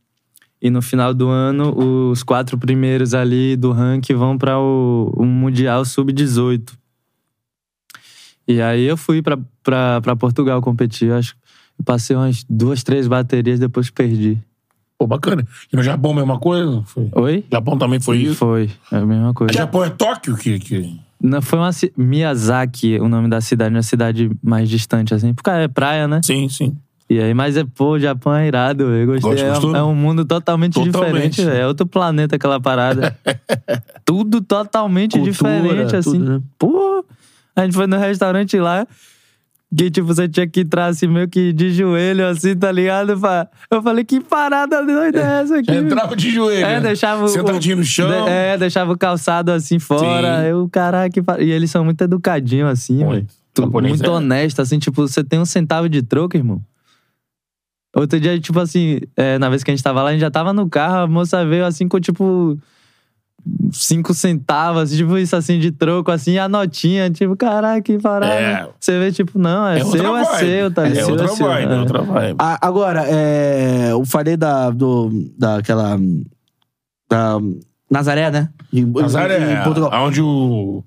E 0.62 0.70
no 0.70 0.82
final 0.82 1.14
do 1.14 1.28
ano, 1.28 2.10
os 2.10 2.24
quatro 2.24 2.58
primeiros 2.58 3.14
ali 3.14 3.58
do 3.58 3.74
ranking 3.74 4.14
vão 4.14 4.38
para 4.38 4.58
o, 4.58 5.12
o 5.18 5.26
Mundial 5.26 5.84
Sub-18. 5.84 6.72
E 8.48 8.62
aí 8.62 8.84
eu 8.84 8.98
fui 8.98 9.22
pra 9.22 10.16
Portugal 10.18 10.62
competir. 10.62 11.10
Eu 11.10 11.16
acho 11.18 11.36
que 11.36 11.84
passei 11.84 12.16
umas 12.16 12.44
duas, 12.50 12.84
três 12.84 13.08
baterias, 13.08 13.60
depois 13.60 13.90
perdi. 13.90 14.38
Pô, 14.98 15.08
bacana. 15.08 15.46
E 15.72 15.76
no 15.76 15.84
Japão, 15.84 16.12
a 16.12 16.16
mesma 16.16 16.40
coisa? 16.40 16.84
Foi. 16.86 17.10
Oi? 17.14 17.46
Japão 17.52 17.78
também 17.78 18.00
foi 18.00 18.18
isso? 18.20 18.36
Foi, 18.36 18.70
é 18.92 18.98
a 18.98 19.06
mesma 19.06 19.34
coisa. 19.34 19.54
Japão 19.54 19.84
é 19.84 19.90
Tóquio 19.90 20.36
que. 20.38 20.60
que... 20.60 21.00
Não, 21.22 21.42
foi 21.42 21.58
uma 21.60 21.70
Miyazaki, 21.98 23.00
o 23.00 23.08
nome 23.08 23.30
da 23.30 23.40
cidade, 23.40 23.74
uma 23.74 23.82
cidade 23.84 24.30
mais 24.44 24.70
distante, 24.70 25.14
assim. 25.14 25.34
Porque 25.34 25.50
é 25.50 25.68
praia, 25.68 26.08
né? 26.08 26.20
Sim, 26.24 26.48
sim. 26.50 26.78
E 27.10 27.20
aí, 27.20 27.34
mas 27.34 27.56
é, 27.58 27.64
pô, 27.64 27.92
o 27.92 28.00
Japão 28.00 28.34
é 28.34 28.48
irado, 28.48 28.84
eu 28.84 29.06
gostei. 29.06 29.46
Gosto, 29.48 29.76
É, 29.76 29.80
é 29.80 29.84
um 29.84 29.94
mundo 29.96 30.26
totalmente, 30.26 30.74
Totalmente. 30.74 31.30
diferente, 31.32 31.46
velho. 31.46 31.58
É 31.64 31.68
outro 31.68 31.86
planeta 31.86 32.36
aquela 32.36 32.60
parada. 32.60 33.18
tudo 34.06 34.42
totalmente 34.42 35.20
Cultura, 35.20 35.32
diferente, 35.32 35.96
assim. 35.96 36.12
tudo, 36.12 36.26
né? 36.26 36.42
Pô, 36.58 37.06
a 37.56 37.64
gente 37.64 37.74
foi 37.76 37.88
no 37.88 37.98
restaurante 37.98 38.58
lá. 38.58 38.88
Que, 39.76 39.90
tipo, 39.90 40.06
você 40.06 40.30
tinha 40.30 40.48
que 40.48 40.60
entrar 40.62 40.86
assim, 40.86 41.08
meio 41.08 41.28
que 41.28 41.52
de 41.52 41.72
joelho, 41.72 42.28
assim, 42.28 42.56
tá 42.56 42.72
ligado? 42.72 43.20
Eu 43.72 43.82
falei, 43.82 44.04
que 44.04 44.20
parada 44.20 44.86
doida 44.86 45.20
é 45.20 45.42
essa 45.42 45.58
aqui? 45.58 45.72
Entrava 45.74 46.16
de 46.16 46.30
joelho. 46.30 46.64
É, 46.64 46.80
deixava 46.80 47.24
o- 47.24 47.28
Sentadinho 47.28 47.78
no 47.78 47.84
chão. 47.84 48.08
De- 48.08 48.30
é, 48.30 48.56
deixava 48.56 48.92
o 48.94 48.98
calçado 48.98 49.52
assim 49.52 49.80
fora. 49.80 50.42
Sim. 50.44 50.48
Eu, 50.50 50.70
caraca, 50.72 51.10
que 51.10 51.24
e 51.44 51.50
eles 51.52 51.72
são 51.72 51.84
muito 51.84 52.00
educadinhos, 52.04 52.70
assim, 52.70 53.04
Muito. 53.04 53.34
velho. 53.56 53.72
Muito 53.72 54.06
é. 54.06 54.10
honesto, 54.10 54.62
assim, 54.62 54.78
tipo, 54.78 55.08
você 55.08 55.24
tem 55.24 55.40
um 55.40 55.46
centavo 55.46 55.90
de 55.90 56.04
troco, 56.04 56.38
irmão. 56.38 56.62
Outro 57.96 58.20
dia, 58.20 58.40
tipo 58.40 58.60
assim, 58.60 59.00
é, 59.18 59.38
na 59.40 59.50
vez 59.50 59.64
que 59.64 59.72
a 59.72 59.74
gente 59.76 59.84
tava 59.84 60.02
lá, 60.04 60.10
a 60.10 60.14
gente 60.14 60.22
já 60.22 60.32
tava 60.32 60.54
no 60.54 60.68
carro, 60.70 60.98
a 60.98 61.08
moça 61.08 61.44
veio 61.46 61.66
assim 61.66 61.88
com, 61.88 62.00
tipo, 62.00 62.58
cinco 63.72 64.14
centavos, 64.14 64.92
tipo, 64.96 65.18
isso 65.18 65.36
assim, 65.36 65.60
de 65.60 65.72
troco, 65.72 66.12
assim, 66.12 66.38
a 66.38 66.48
notinha, 66.48 67.10
tipo, 67.10 67.36
caraca, 67.36 67.82
que 67.82 67.98
parada. 68.00 68.34
É. 68.34 68.70
Você 68.80 68.98
vê, 69.00 69.12
tipo, 69.12 69.38
não, 69.38 69.68
é, 69.68 69.80
É 69.80 69.84
outra 69.84 70.00
seu, 70.02 70.16
é 70.18 70.24
vibe. 70.24 70.38
seu, 70.40 70.72
tá 70.72 70.84
ligado? 70.84 71.00
É 71.00 71.04
Seu 71.06 71.12
outra 71.14 71.28
seu, 71.30 71.48
vibe, 71.48 71.72
é 71.72 71.76
é. 71.76 71.80
outra 71.80 72.02
vibe. 72.02 72.36
Agora, 72.62 73.04
é, 73.08 73.88
eu 73.92 74.06
falei 74.06 74.38
da, 74.38 74.70
do, 74.70 75.10
daquela. 75.38 75.98
Da 77.10 77.38
Nazaré, 77.92 78.32
né? 78.32 78.50
Em, 78.72 78.86
Nazaré, 78.86 79.54
em 79.60 79.64
Portugal. 79.64 79.92
onde 80.08 80.22
o 80.22 80.84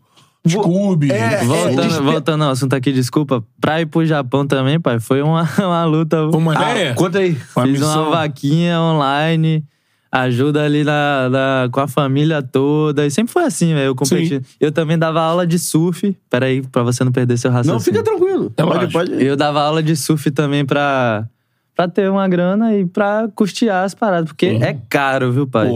Scooby... 0.49 1.11
É, 1.13 1.45
Voltando, 1.45 1.83
despe- 1.83 2.03
voltando 2.03 2.45
ao 2.45 2.51
assunto 2.51 2.75
aqui, 2.75 2.93
desculpa. 2.93 3.45
Pra 3.61 3.81
ir 3.81 3.87
pro 3.87 4.05
Japão 4.05 4.47
também, 4.47 4.81
pai, 4.81 4.99
foi 4.99 5.23
uma, 5.23 5.43
uma 5.59 5.85
luta. 5.85 6.17
Foi 6.31 6.41
uma 6.41 6.59
Ah, 6.59 6.71
ideia? 6.73 6.95
conta 6.95 7.19
aí. 7.19 7.37
Uma 7.55 7.65
Fiz 7.67 7.73
missão. 7.81 8.03
uma 8.09 8.17
vaquinha 8.19 8.81
online, 8.81 9.65
ajuda 10.11 10.63
ali 10.65 10.85
na, 10.85 11.29
na- 11.29 11.69
com 11.71 11.81
a 11.81 11.89
família 11.89 12.43
toda. 12.43 13.05
E 13.07 13.11
sempre 13.11 13.33
foi 13.33 13.45
assim, 13.45 13.75
velho. 13.75 13.87
Eu 13.89 13.95
competi. 13.95 14.41
Eu 14.61 14.73
também 14.73 14.99
dava 14.99 15.21
aula 15.21 15.47
de 15.47 15.59
surf. 15.59 16.17
Peraí, 16.31 16.63
pra 16.63 16.83
você 16.83 17.05
não 17.05 17.13
perder 17.13 17.37
seu 17.39 17.51
raciocínio. 17.51 17.75
Não, 17.75 17.81
fica 17.81 18.03
tranquilo. 18.03 18.53
É 18.57 18.63
pode, 18.63 18.93
pode. 18.93 19.25
Eu 19.25 19.37
dava 19.37 19.61
aula 19.63 19.83
de 19.83 19.95
surf 19.97 20.31
também 20.31 20.65
pra, 20.65 21.27
pra 21.75 21.89
ter 21.89 22.11
uma 22.11 22.27
grana 22.29 22.75
e 22.77 22.87
pra 22.87 23.29
custear 23.35 23.85
as 23.85 23.95
paradas. 23.95 24.29
Porque 24.29 24.51
Uhum. 24.53 24.63
é 24.63 24.77
caro, 24.89 25.33
viu, 25.33 25.47
pai? 25.47 25.69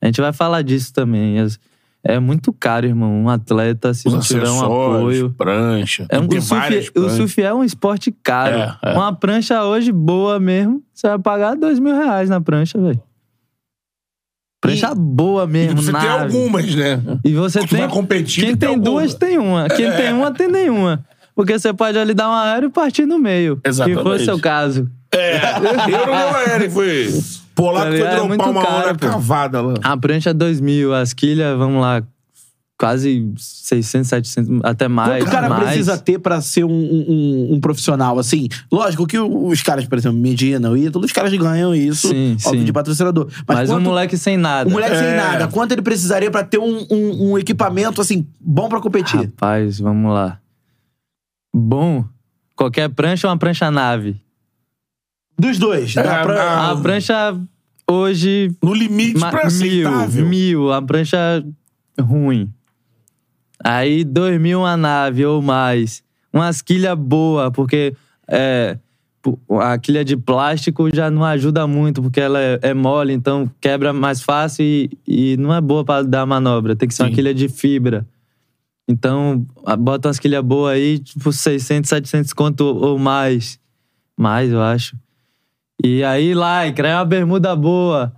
A 0.00 0.06
gente 0.06 0.20
vai 0.20 0.32
falar 0.32 0.62
disso 0.62 0.92
também. 0.92 1.38
As- 1.40 1.58
É 2.04 2.18
muito 2.18 2.52
caro, 2.52 2.84
irmão. 2.84 3.12
Um 3.12 3.28
atleta, 3.28 3.94
se 3.94 4.08
os 4.08 4.14
não 4.14 4.20
tiver 4.20 4.50
um 4.50 4.60
apoio. 4.60 5.30
prancha. 5.38 6.04
É 6.08 6.18
um, 6.18 6.26
tem 6.26 6.40
o, 6.40 6.42
surf, 6.42 6.66
o 6.66 6.92
pranchas. 6.92 7.12
surf 7.12 7.40
é 7.42 7.54
um 7.54 7.62
esporte 7.62 8.10
caro. 8.24 8.56
É, 8.56 8.76
é. 8.82 8.92
Uma 8.94 9.12
prancha 9.12 9.62
hoje 9.64 9.92
boa 9.92 10.40
mesmo, 10.40 10.82
você 10.92 11.06
vai 11.06 11.18
pagar 11.20 11.54
dois 11.54 11.78
mil 11.78 11.94
reais 11.94 12.28
na 12.28 12.40
prancha, 12.40 12.76
velho. 12.76 13.00
Prancha 14.62 14.94
boa 14.94 15.42
E 15.44 15.46
mesmo, 15.48 15.82
você 15.82 15.92
tem 15.92 16.00
nave. 16.00 16.22
algumas, 16.36 16.74
né? 16.74 17.00
E 17.24 17.34
você 17.34 17.58
Tu 17.60 17.66
tem. 17.68 17.80
vai 17.80 17.88
competir, 17.88 18.44
Quem 18.44 18.56
tem 18.56 18.70
tem 18.70 18.78
duas, 18.78 19.12
tem 19.12 19.36
uma. 19.36 19.68
Quem 19.68 19.86
É. 19.86 19.90
tem 19.90 20.12
uma, 20.14 20.30
tem 20.32 20.48
nenhuma. 20.48 21.04
Porque 21.34 21.58
você 21.58 21.72
pode 21.74 21.98
ali 21.98 22.14
dar 22.14 22.28
um 22.30 22.32
aéreo 22.32 22.68
e 22.68 22.70
partir 22.70 23.04
no 23.04 23.18
meio. 23.18 23.60
Exatamente. 23.64 23.98
Que 23.98 24.02
foi 24.04 24.16
o 24.16 24.24
seu 24.24 24.38
caso. 24.38 24.88
É, 25.14 25.36
eu 25.58 25.76
não 25.76 25.86
deu 25.86 26.34
aéreo, 26.36 26.70
foi... 26.70 27.08
Polaco 27.54 27.90
Tá 27.90 27.96
foi? 27.96 28.00
É 28.06 28.10
dropar 28.10 28.28
muito 28.28 28.44
uma 28.50 28.62
caro, 28.62 28.74
hora 28.76 28.94
pô. 28.94 29.06
cavada 29.08 29.60
lá. 29.60 29.74
A 29.82 29.96
prancha 29.96 30.30
é 30.30 30.32
dois 30.32 30.58
mil, 30.60 30.94
as 30.94 31.12
quilhas, 31.12 31.58
vamos 31.58 31.82
lá, 31.82 32.02
quase 32.82 33.32
600, 33.38 34.08
700, 34.08 34.60
até 34.64 34.88
mais. 34.88 35.22
Quanto 35.22 35.28
o 35.28 35.30
cara 35.30 35.48
mais. 35.48 35.62
precisa 35.62 35.96
ter 35.96 36.18
pra 36.18 36.40
ser 36.40 36.64
um, 36.64 36.68
um- 36.68 37.48
um 37.54 37.60
profissional, 37.60 38.18
assim? 38.18 38.48
Lógico 38.72 39.06
que 39.06 39.16
os 39.16 39.62
caras, 39.62 39.86
por 39.86 39.96
exemplo, 39.98 40.18
Medina, 40.18 40.68
o 40.68 40.76
Ítalo, 40.76 41.04
os 41.04 41.12
caras 41.12 41.32
ganham 41.32 41.72
isso, 41.72 42.08
Sim, 42.08 42.32
óbvio, 42.44 42.58
sim. 42.60 42.64
de 42.64 42.72
patrocinador. 42.72 43.28
Mas, 43.46 43.56
Mas 43.58 43.70
um 43.70 43.74
quanto, 43.74 43.84
moleque 43.84 44.16
sem 44.18 44.36
nada. 44.36 44.68
um 44.68 44.72
moleque 44.72 44.96
sem 44.96 45.06
É. 45.06 45.16
nada, 45.16 45.46
quanto 45.46 45.70
ele 45.70 45.82
precisaria 45.82 46.28
pra 46.28 46.42
ter 46.42 46.58
um, 46.58 46.84
um- 46.90 47.30
um 47.32 47.38
equipamento, 47.38 48.00
assim, 48.00 48.26
bom 48.40 48.68
pra 48.68 48.80
competir? 48.80 49.20
Rapaz, 49.26 49.78
vamos 49.78 50.12
lá. 50.12 50.40
Bom, 51.54 52.04
qualquer 52.56 52.88
prancha 52.88 53.28
ou 53.28 53.30
uma 53.32 53.38
prancha 53.38 53.70
nave? 53.70 54.20
Dos 55.38 55.56
dois. 55.56 55.96
É, 55.96 56.02
pra- 56.02 56.42
Ah, 56.42 56.70
A 56.72 56.76
prancha 56.76 57.38
hoje. 57.88 58.50
No 58.60 58.74
limite 58.74 59.20
pra 59.20 59.30
mil, 59.50 59.86
aceitável. 59.88 60.26
mil, 60.26 60.72
a 60.72 60.82
prancha 60.82 61.44
ruim. 62.00 62.50
Aí, 63.62 64.04
dois 64.04 64.40
mil 64.40 64.60
uma 64.60 64.76
nave 64.76 65.24
ou 65.24 65.40
mais. 65.40 66.02
Umas 66.32 66.62
quilha 66.62 66.96
boa, 66.96 67.50
porque 67.50 67.94
é, 68.28 68.78
a 69.60 69.78
quilha 69.78 70.04
de 70.04 70.16
plástico 70.16 70.88
já 70.94 71.10
não 71.10 71.24
ajuda 71.24 71.66
muito, 71.66 72.02
porque 72.02 72.20
ela 72.20 72.40
é, 72.40 72.58
é 72.62 72.74
mole, 72.74 73.12
então 73.12 73.50
quebra 73.60 73.92
mais 73.92 74.22
fácil 74.22 74.64
e, 74.64 74.90
e 75.06 75.36
não 75.36 75.54
é 75.54 75.60
boa 75.60 75.84
pra 75.84 76.02
dar 76.02 76.26
manobra. 76.26 76.74
Tem 76.74 76.88
que 76.88 76.94
ser 76.94 77.02
uma 77.02 77.08
Sim. 77.10 77.14
quilha 77.14 77.34
de 77.34 77.48
fibra. 77.48 78.06
Então, 78.88 79.46
bota 79.78 80.08
umas 80.08 80.18
quilhas 80.18 80.42
boas 80.42 80.74
aí, 80.74 80.98
tipo 80.98 81.32
600, 81.32 81.88
700 81.88 82.32
conto 82.32 82.64
ou 82.64 82.98
mais. 82.98 83.60
Mais, 84.16 84.50
eu 84.50 84.60
acho. 84.60 84.96
E 85.82 86.02
aí, 86.04 86.34
like, 86.34 86.80
é 86.80 86.94
uma 86.94 87.04
bermuda 87.04 87.54
boa. 87.54 88.12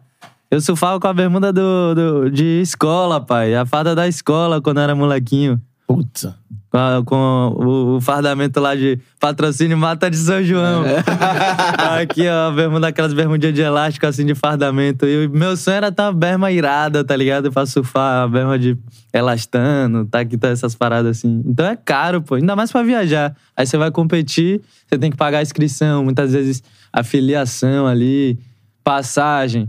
Eu 0.55 0.61
surfava 0.61 1.00
com 1.00 1.09
a 1.09 1.12
bermuda 1.12 1.52
do, 1.52 1.94
do- 1.96 2.30
de 2.30 2.61
escola, 2.61 3.20
pai. 3.20 3.57
A 3.57 3.66
farda 3.66 3.92
da 3.92 4.07
escola, 4.07 4.62
quando 4.62 4.76
eu 4.76 4.84
era 4.84 4.94
molequinho. 4.94 5.61
Puta. 5.84 6.36
Com, 6.70 6.78
a- 6.78 7.02
com 7.05 7.16
o, 7.59 7.96
o 7.96 8.00
fardamento 8.00 8.61
lá 8.61 8.76
de 8.76 9.00
patrocínio 9.18 9.76
Mata 9.76 10.09
de 10.09 10.16
São 10.16 10.44
João. 10.44 10.84
Aqui, 12.00 12.28
ó, 12.28 12.48
a 12.48 12.50
bermuda, 12.52 12.86
aquelas 12.86 13.12
bermudinhas 13.12 13.52
de 13.52 13.62
elástico, 13.62 14.07
assim, 14.07 14.24
de 14.24 14.34
fardamento. 14.36 15.05
E 15.07 15.26
o 15.26 15.30
meu 15.30 15.57
sonho 15.57 15.76
era 15.78 15.90
ter 15.90 16.02
uma 16.02 16.12
berma 16.12 16.52
irada, 16.52 17.02
tá 17.02 17.16
ligado? 17.16 17.50
Pra 17.50 17.66
surfar, 17.66 18.22
uma 18.22 18.28
berma 18.28 18.57
de 18.57 18.76
elastano, 19.12 20.05
tá 20.07 20.20
aqui, 20.20 20.36
tá 20.38 20.48
essas 20.50 20.76
paradas 20.76 21.18
assim. 21.18 21.42
Então 21.44 21.66
é 21.66 21.74
caro, 21.76 22.22
pô. 22.22 22.36
Ainda 22.36 22.55
mais 22.55 22.70
pra 22.70 22.84
viajar. 22.84 23.34
Aí 23.57 23.66
você 23.66 23.76
vai 23.76 23.90
competir, 23.90 24.61
você 24.88 24.96
tem 24.98 25.11
que 25.11 25.16
pagar 25.16 25.38
a 25.38 25.42
inscrição, 25.42 26.05
muitas 26.05 26.32
vezes 26.32 26.62
a 26.92 27.02
filiação 27.02 27.88
ali, 27.88 28.38
passagem. 28.84 29.68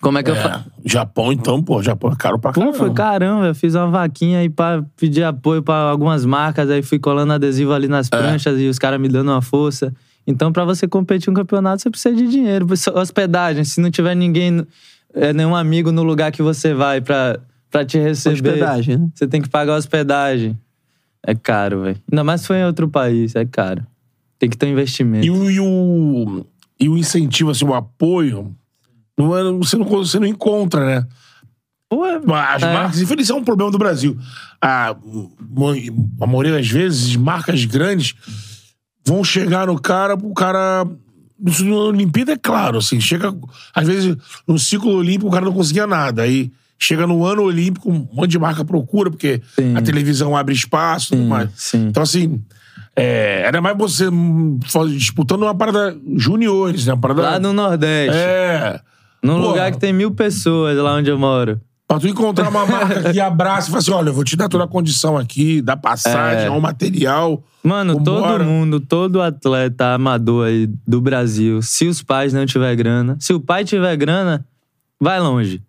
Como 0.00 0.18
é 0.18 0.22
que 0.22 0.30
eu 0.30 0.36
faço? 0.36 0.68
É, 0.84 0.88
Japão, 0.88 1.32
então, 1.32 1.62
pô, 1.62 1.82
Japão 1.82 2.10
é 2.12 2.16
caro 2.16 2.38
pra 2.38 2.52
Pô, 2.52 2.60
caramba. 2.60 2.76
foi 2.78 2.92
caramba, 2.92 3.46
eu 3.46 3.54
fiz 3.54 3.74
uma 3.74 3.88
vaquinha 3.88 4.38
aí 4.40 4.48
pra 4.48 4.84
pedir 4.96 5.24
apoio 5.24 5.62
pra 5.62 5.74
algumas 5.74 6.24
marcas, 6.24 6.70
aí 6.70 6.82
fui 6.82 6.98
colando 6.98 7.32
adesivo 7.32 7.72
ali 7.72 7.88
nas 7.88 8.08
pranchas 8.08 8.58
e 8.60 8.68
os 8.68 8.78
caras 8.78 9.00
me 9.00 9.08
dando 9.08 9.30
uma 9.30 9.42
força. 9.42 9.94
Então, 10.26 10.52
pra 10.52 10.64
você 10.64 10.86
competir 10.86 11.30
um 11.30 11.34
campeonato, 11.34 11.82
você 11.82 11.90
precisa 11.90 12.14
de 12.14 12.28
dinheiro. 12.28 12.66
Hospedagem, 12.94 13.64
se 13.64 13.80
não 13.80 13.90
tiver 13.90 14.14
ninguém, 14.14 14.66
é, 15.14 15.32
nenhum 15.32 15.56
amigo 15.56 15.90
no 15.90 16.02
lugar 16.02 16.30
que 16.30 16.42
você 16.42 16.72
vai 16.74 17.00
pra, 17.00 17.38
pra 17.70 17.84
te 17.84 17.98
receber, 17.98 18.34
Hospedagem, 18.34 18.96
né? 18.98 19.08
você 19.14 19.26
tem 19.26 19.40
que 19.40 19.48
pagar 19.48 19.76
hospedagem. 19.76 20.58
É 21.22 21.34
caro, 21.34 21.82
velho. 21.82 21.96
Ainda 22.10 22.24
mais 22.24 22.42
se 22.42 22.46
for 22.46 22.54
em 22.54 22.64
outro 22.64 22.88
país, 22.88 23.34
é 23.34 23.44
caro. 23.44 23.86
Tem 24.38 24.48
que 24.48 24.56
ter 24.56 24.66
um 24.66 24.70
investimento. 24.70 25.26
E 25.26 25.30
o, 25.30 25.50
e 25.50 25.60
o, 25.60 26.46
e 26.78 26.88
o 26.88 26.96
incentivo, 26.96 27.50
assim, 27.50 27.64
o 27.64 27.74
apoio, 27.74 28.54
não 29.20 29.36
é, 29.36 29.52
você, 29.52 29.76
não, 29.76 29.84
você 29.84 30.18
não 30.18 30.26
encontra, 30.26 30.84
né? 30.84 31.06
As 31.92 32.62
É. 32.62 32.72
marcas, 32.72 33.00
infelizmente, 33.00 33.32
é 33.32 33.40
um 33.40 33.44
problema 33.44 33.70
do 33.72 33.78
Brasil. 33.78 34.16
A, 34.62 34.94
a 36.20 36.26
maioria 36.26 36.52
das 36.52 36.68
vezes, 36.68 37.16
marcas 37.16 37.64
grandes 37.64 38.14
vão 39.04 39.24
chegar 39.24 39.66
no 39.66 39.80
cara, 39.80 40.14
o 40.14 40.32
cara. 40.34 40.86
Isso 41.44 41.64
na 41.64 41.74
Olimpíada 41.74 42.32
é 42.32 42.36
claro, 42.36 42.78
assim, 42.78 43.00
chega. 43.00 43.34
Às 43.74 43.86
vezes, 43.86 44.16
no 44.46 44.58
ciclo 44.58 44.92
olímpico, 44.92 45.28
o 45.28 45.32
cara 45.32 45.46
não 45.46 45.52
conseguia 45.52 45.86
nada. 45.86 46.22
Aí 46.22 46.52
chega 46.78 47.06
no 47.06 47.24
ano 47.24 47.42
olímpico, 47.42 47.90
um 47.90 48.06
monte 48.12 48.30
de 48.30 48.38
marca 48.38 48.64
procura, 48.64 49.10
porque 49.10 49.42
Sim. 49.56 49.74
a 49.76 49.82
televisão 49.82 50.36
abre 50.36 50.54
espaço 50.54 51.06
e 51.06 51.16
tudo 51.16 51.22
Sim, 51.22 51.28
mais. 51.28 51.50
sim. 51.56 51.86
Então, 51.88 52.02
assim. 52.02 52.40
é, 52.94 53.42
era 53.46 53.60
mais 53.60 53.76
você 53.76 54.08
hum, 54.08 54.58
disputando 54.96 55.42
uma 55.42 55.54
parada 55.54 55.96
juniores, 56.16 56.86
né? 56.86 56.92
Uma 56.92 57.00
parada. 57.00 57.22
Lá 57.22 57.38
no 57.40 57.52
Nordeste. 57.52 58.16
É. 58.16 58.80
Num 59.22 59.34
Porra. 59.36 59.46
lugar 59.48 59.72
que 59.72 59.78
tem 59.78 59.92
mil 59.92 60.10
pessoas 60.12 60.76
lá 60.78 60.94
onde 60.94 61.10
eu 61.10 61.18
moro. 61.18 61.60
Pra 61.86 61.98
tu 61.98 62.06
encontrar 62.06 62.48
uma 62.48 62.64
marca 62.66 63.12
que 63.12 63.18
abraça 63.20 63.66
e 63.68 63.70
fala 63.70 63.78
assim: 63.80 63.90
olha, 63.90 64.08
eu 64.10 64.14
vou 64.14 64.22
te 64.24 64.36
dar 64.36 64.48
toda 64.48 64.64
a 64.64 64.68
condição 64.68 65.18
aqui, 65.18 65.60
dá 65.60 65.76
passagem, 65.76 66.46
É. 66.46 66.50
o 66.50 66.60
material. 66.60 67.42
Mano, 67.62 67.94
Vambora. 67.94 68.38
todo 68.38 68.44
mundo, 68.48 68.80
todo 68.80 69.20
atleta 69.20 69.94
amador 69.94 70.46
aí 70.46 70.66
do 70.86 71.00
Brasil, 71.00 71.60
se 71.60 71.86
os 71.88 72.00
pais 72.02 72.32
não 72.32 72.46
tiver 72.46 72.74
grana, 72.76 73.16
se 73.20 73.34
o 73.34 73.40
pai 73.40 73.64
tiver 73.64 73.94
grana, 73.96 74.46
vai 75.00 75.20
longe. 75.20 75.60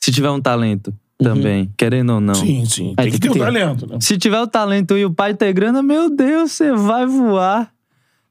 Se 0.00 0.10
tiver 0.10 0.30
um 0.30 0.40
talento 0.40 0.92
também, 1.18 1.70
querendo 1.76 2.14
ou 2.14 2.20
não. 2.20 2.34
Sim, 2.34 2.64
sim. 2.64 2.94
Aí 2.96 3.10
Tem 3.10 3.12
que 3.12 3.20
ter 3.20 3.28
o 3.28 3.34
ter. 3.34 3.38
talento, 3.40 3.86
né? 3.86 3.98
Se 4.00 4.16
tiver 4.16 4.40
o 4.40 4.46
talento 4.46 4.96
e 4.96 5.04
o 5.04 5.12
pai 5.12 5.34
ter 5.34 5.52
grana, 5.52 5.82
meu 5.82 6.08
Deus, 6.08 6.52
você 6.52 6.72
vai 6.72 7.04
voar. 7.06 7.70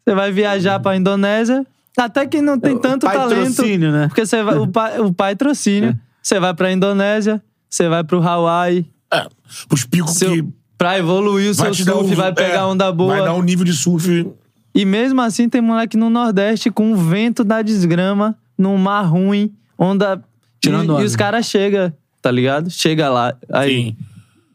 Você 0.03 0.15
vai 0.15 0.31
viajar 0.31 0.79
pra 0.79 0.97
Indonésia. 0.97 1.65
Até 1.97 2.25
que 2.25 2.41
não 2.41 2.59
tem 2.59 2.77
tanto 2.77 3.05
talento. 3.05 3.49
Patrocínio, 3.49 3.91
né? 3.91 4.07
Porque 4.07 4.25
você 4.25 4.43
vai, 4.43 4.57
o 4.57 4.67
pai, 4.67 4.99
o 4.99 5.13
pai 5.13 5.35
trocínio. 5.35 5.97
Você 6.21 6.39
vai 6.39 6.53
pra 6.53 6.71
Indonésia, 6.71 7.41
você 7.69 7.87
vai 7.89 8.03
pro 8.03 8.21
Hawaii. 8.21 8.85
É. 9.11 9.27
Os 9.71 9.83
picos 9.85 10.13
Seu, 10.13 10.31
que. 10.31 10.45
pra 10.77 10.97
evoluir 10.97 11.49
o 11.49 11.53
seu 11.53 11.73
surf, 11.73 12.11
um, 12.11 12.15
vai 12.15 12.33
pegar 12.33 12.59
é, 12.59 12.63
onda 12.63 12.91
boa. 12.91 13.15
Vai 13.15 13.25
dar 13.25 13.33
um 13.33 13.41
nível 13.41 13.65
de 13.65 13.73
surf. 13.73 14.27
E 14.73 14.85
mesmo 14.85 15.19
assim, 15.21 15.49
tem 15.49 15.61
moleque 15.61 15.97
no 15.97 16.09
Nordeste 16.09 16.69
com 16.69 16.91
o 16.91 16.95
vento 16.95 17.43
da 17.43 17.61
desgrama, 17.61 18.37
num 18.57 18.77
mar 18.77 19.01
ruim, 19.03 19.51
onda. 19.77 20.23
Tirando 20.61 20.89
e, 20.89 20.91
onda. 20.91 21.01
e 21.01 21.05
os 21.05 21.15
caras 21.15 21.45
chegam, 21.45 21.91
tá 22.21 22.29
ligado? 22.29 22.69
Chega 22.69 23.09
lá. 23.09 23.33
Aí. 23.51 23.85
Sim. 23.85 23.97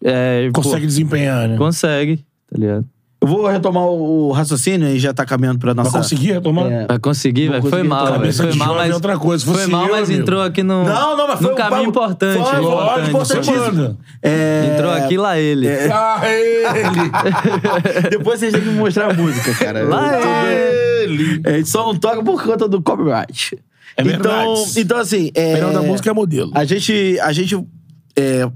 é, 0.05 0.51
pô, 0.52 0.62
Consegue 0.62 0.86
desempenhar, 0.86 1.48
né? 1.48 1.56
consegue, 1.56 2.24
tá 2.51 2.59
ligado? 2.59 2.86
Eu 3.25 3.29
vou 3.29 3.47
retomar 3.47 3.85
o 3.87 4.33
raciocínio 4.33 4.87
e 4.87 4.99
já 4.99 5.15
tá 5.15 5.25
caminhando 5.25 5.59
pra 5.59 5.73
nossa. 5.73 5.89
Vai 5.89 6.03
conseguir 6.03 6.33
retomar? 6.33 6.71
É. 6.71 6.87
Vai 6.87 6.99
conseguir, 6.99 7.49
velho. 7.49 7.63
Foi 7.71 7.83
mal, 7.83 8.19
velho. 8.21 8.35
Foi 8.35 8.53
mal, 8.53 8.69
jovem 8.69 8.83
mas. 8.83 8.91
é 8.91 8.95
outra 8.95 9.19
coisa. 9.19 9.45
Foi 9.47 9.67
mal, 9.67 9.87
eu, 9.87 9.93
mas 9.93 10.09
amigo. 10.11 10.23
entrou 10.23 10.43
aqui 10.43 10.63
no. 10.63 10.85
Não, 10.85 11.17
não, 11.17 11.29
mas 11.29 11.39
foi 11.39 11.47
no 11.47 11.53
um 11.55 11.57
caminho 11.57 11.89
importante. 11.89 12.45
Foi, 12.45 12.59
Lógico, 12.61 13.09
importante. 13.09 13.49
importantíssimo. 13.49 13.99
É... 14.23 14.75
Entrou 14.75 14.93
aqui 14.93 15.17
lá 15.17 15.39
ele. 15.39 15.69
Ah, 15.91 16.21
ele! 16.23 18.11
Depois 18.13 18.41
vocês 18.41 18.53
têm 18.53 18.61
que 18.61 18.69
me 18.69 18.79
mostrar 18.79 19.11
a 19.11 19.15
música, 19.15 19.55
cara. 19.55 19.85
Lá 19.85 20.53
ele! 20.53 21.41
É, 21.45 21.55
a 21.55 21.57
gente 21.57 21.71
só 21.71 21.87
não 21.87 21.97
toca 21.99 22.23
por 22.23 22.43
conta 22.43 22.69
do 22.69 22.83
copyright. 22.83 23.57
É 23.97 24.03
então, 24.03 24.19
verdade. 24.21 24.81
então, 24.81 24.99
assim. 24.99 25.31
É, 25.35 25.49
O 25.49 25.53
melhor 25.55 25.73
da 25.73 25.83
música 25.83 26.11
é 26.11 26.13
modelo. 26.13 26.51
A 26.55 26.67
gente, 26.67 27.19
a 27.21 27.33
gente 27.33 27.57
é, 28.15 28.47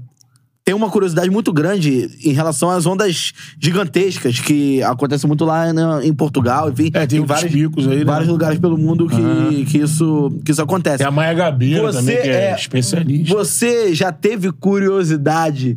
tem 0.69 0.75
uma 0.75 0.87
curiosidade 0.91 1.31
muito 1.31 1.51
grande 1.51 2.11
em 2.23 2.31
relação 2.31 2.69
às 2.69 2.85
ondas 2.85 3.33
gigantescas 3.59 4.39
que 4.39 4.83
acontecem 4.83 5.27
muito 5.27 5.43
lá 5.43 5.73
na- 5.73 6.05
em 6.05 6.13
Portugal, 6.13 6.69
enfim. 6.69 6.91
É, 6.93 7.07
tem 7.07 7.19
outros 7.19 7.39
vários, 7.41 7.51
picos 7.59 7.87
aí, 7.87 7.97
né? 7.97 8.05
vários 8.05 8.29
lugares 8.29 8.59
pelo 8.59 8.77
mundo 8.77 9.07
que, 9.07 9.65
que, 9.65 9.79
isso, 9.79 10.31
que 10.45 10.51
isso 10.51 10.61
acontece. 10.61 10.99
Tem 10.99 11.07
a 11.07 11.11
Maia 11.11 11.33
Gabeira 11.33 11.81
Você 11.81 11.97
também, 11.97 12.21
que 12.21 12.27
é, 12.29 12.51
é- 12.51 12.55
especialista. 12.55 13.35
Você 13.35 13.95
já 13.95 14.11
teve 14.11 14.51
curiosidade 14.51 15.75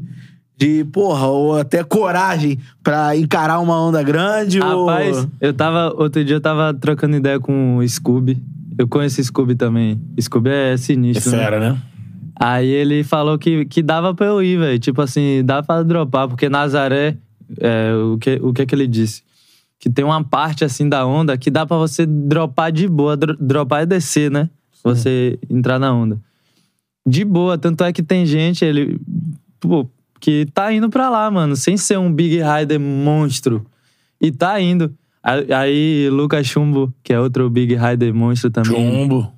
de, 0.59 0.85
porra, 0.85 1.27
ou 1.27 1.57
até 1.59 1.83
coragem 1.83 2.59
pra 2.83 3.17
encarar 3.17 3.61
uma 3.61 3.81
onda 3.83 4.03
grande? 4.03 4.59
Rapaz, 4.59 5.17
ou... 5.17 5.27
eu 5.41 5.55
tava. 5.55 5.91
Outro 5.97 6.23
dia 6.23 6.37
eu 6.37 6.41
tava 6.43 6.75
trocando 6.75 7.17
ideia 7.17 7.41
com 7.41 7.79
o 7.79 7.89
Scooby. 7.89 8.43
Eu 8.77 8.87
conheço 8.87 9.23
o 9.23 9.25
Scooby 9.25 9.55
também. 9.55 9.99
Scooby 10.21 10.51
é 10.51 10.73
É 10.75 10.77
sinistro. 10.77 11.31
né? 11.33 11.39
fera, 11.39 11.59
né? 11.59 11.79
Aí 12.37 12.69
ele 12.69 13.05
falou 13.05 13.39
que, 13.39 13.65
que 13.67 13.83
dava 13.83 14.15
pra 14.15 14.27
eu 14.27 14.43
ir, 14.43 14.59
velho. 14.59 14.79
Tipo 14.79 15.03
assim, 15.03 15.43
dá 15.45 15.63
pra 15.63 15.83
dropar, 15.83 16.29
porque 16.29 16.49
Nazaré, 16.49 17.17
é, 17.61 17.93
o, 17.95 18.19
que, 18.19 18.39
o 18.43 18.53
que 18.53 18.65
que 18.67 18.75
ele 18.75 18.87
disse? 18.87 19.23
Que 19.79 19.91
tem 19.91 20.05
uma 20.05 20.23
parte 20.23 20.65
assim 20.65 20.89
da 20.89 21.05
onda 21.07 21.37
que 21.37 21.51
dá 21.51 21.67
pra 21.67 21.77
você 21.77 22.07
dropar 22.07 22.71
de 22.73 22.89
boa. 22.89 23.17
Dro- 23.17 23.37
dropar 23.39 23.83
e 23.83 23.87
descer, 23.87 24.31
né? 24.31 24.49
Você 24.83 25.39
entrar 25.51 25.79
na 25.79 25.93
onda. 25.93 26.19
De 27.07 27.25
boa, 27.25 27.59
tanto 27.59 27.83
é 27.85 27.93
que 27.93 28.03
tem 28.03 28.25
gente, 28.25 28.65
ele. 28.65 28.99
Pô, 29.61 29.89
que 30.21 30.47
tá 30.55 30.73
indo 30.73 30.89
pra 30.89 31.11
lá, 31.11 31.29
mano, 31.31 31.57
sem 31.57 31.77
ser 31.77 31.99
um 31.99 32.13
Big 32.13 32.39
Rider 32.41 32.79
monstro. 32.81 33.67
E 34.21 34.31
tá 34.31 34.61
indo. 34.61 34.93
Aí, 35.23 36.09
Lucas 36.11 36.47
Chumbo, 36.47 36.93
que 37.03 37.13
é 37.13 37.19
outro 37.21 37.49
Big 37.51 37.75
Rider 37.77 38.15
monstro 38.15 38.51
também. 38.51 38.73
Chumbo. 38.73 39.33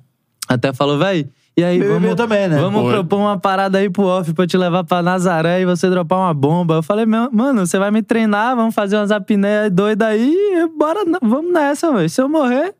Até 0.47 0.71
falou, 0.73 0.97
véi, 0.99 1.27
e 1.57 1.63
aí, 1.63 1.79
BBB 1.79 1.99
vamos, 1.99 2.15
também, 2.15 2.47
né? 2.49 2.57
vamos 2.59 2.91
propor 2.91 3.17
uma 3.19 3.39
parada 3.39 3.77
aí 3.77 3.89
pro 3.89 4.03
off 4.03 4.33
pra 4.33 4.43
eu 4.43 4.47
te 4.47 4.57
levar 4.57 4.83
pra 4.83 5.01
Nazaré 5.01 5.61
e 5.61 5.65
você 5.65 5.89
dropar 5.89 6.19
uma 6.19 6.33
bomba. 6.33 6.75
Eu 6.75 6.83
falei, 6.83 7.05
"Meu- 7.05 7.29
mano, 7.31 7.65
você 7.65 7.79
vai 7.79 7.91
me 7.91 8.01
treinar, 8.01 8.55
vamos 8.55 8.75
fazer 8.75 8.97
umas 8.97 9.11
apneias 9.11 9.71
doidas 9.71 10.07
aí, 10.07 10.33
e 10.33 10.67
bora, 10.77 10.99
vamos 11.21 11.53
nessa, 11.53 11.91
velho. 11.93 12.09
Se 12.09 12.21
eu 12.21 12.27
morrer, 12.27 12.73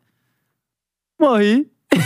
morri. 1.20 1.66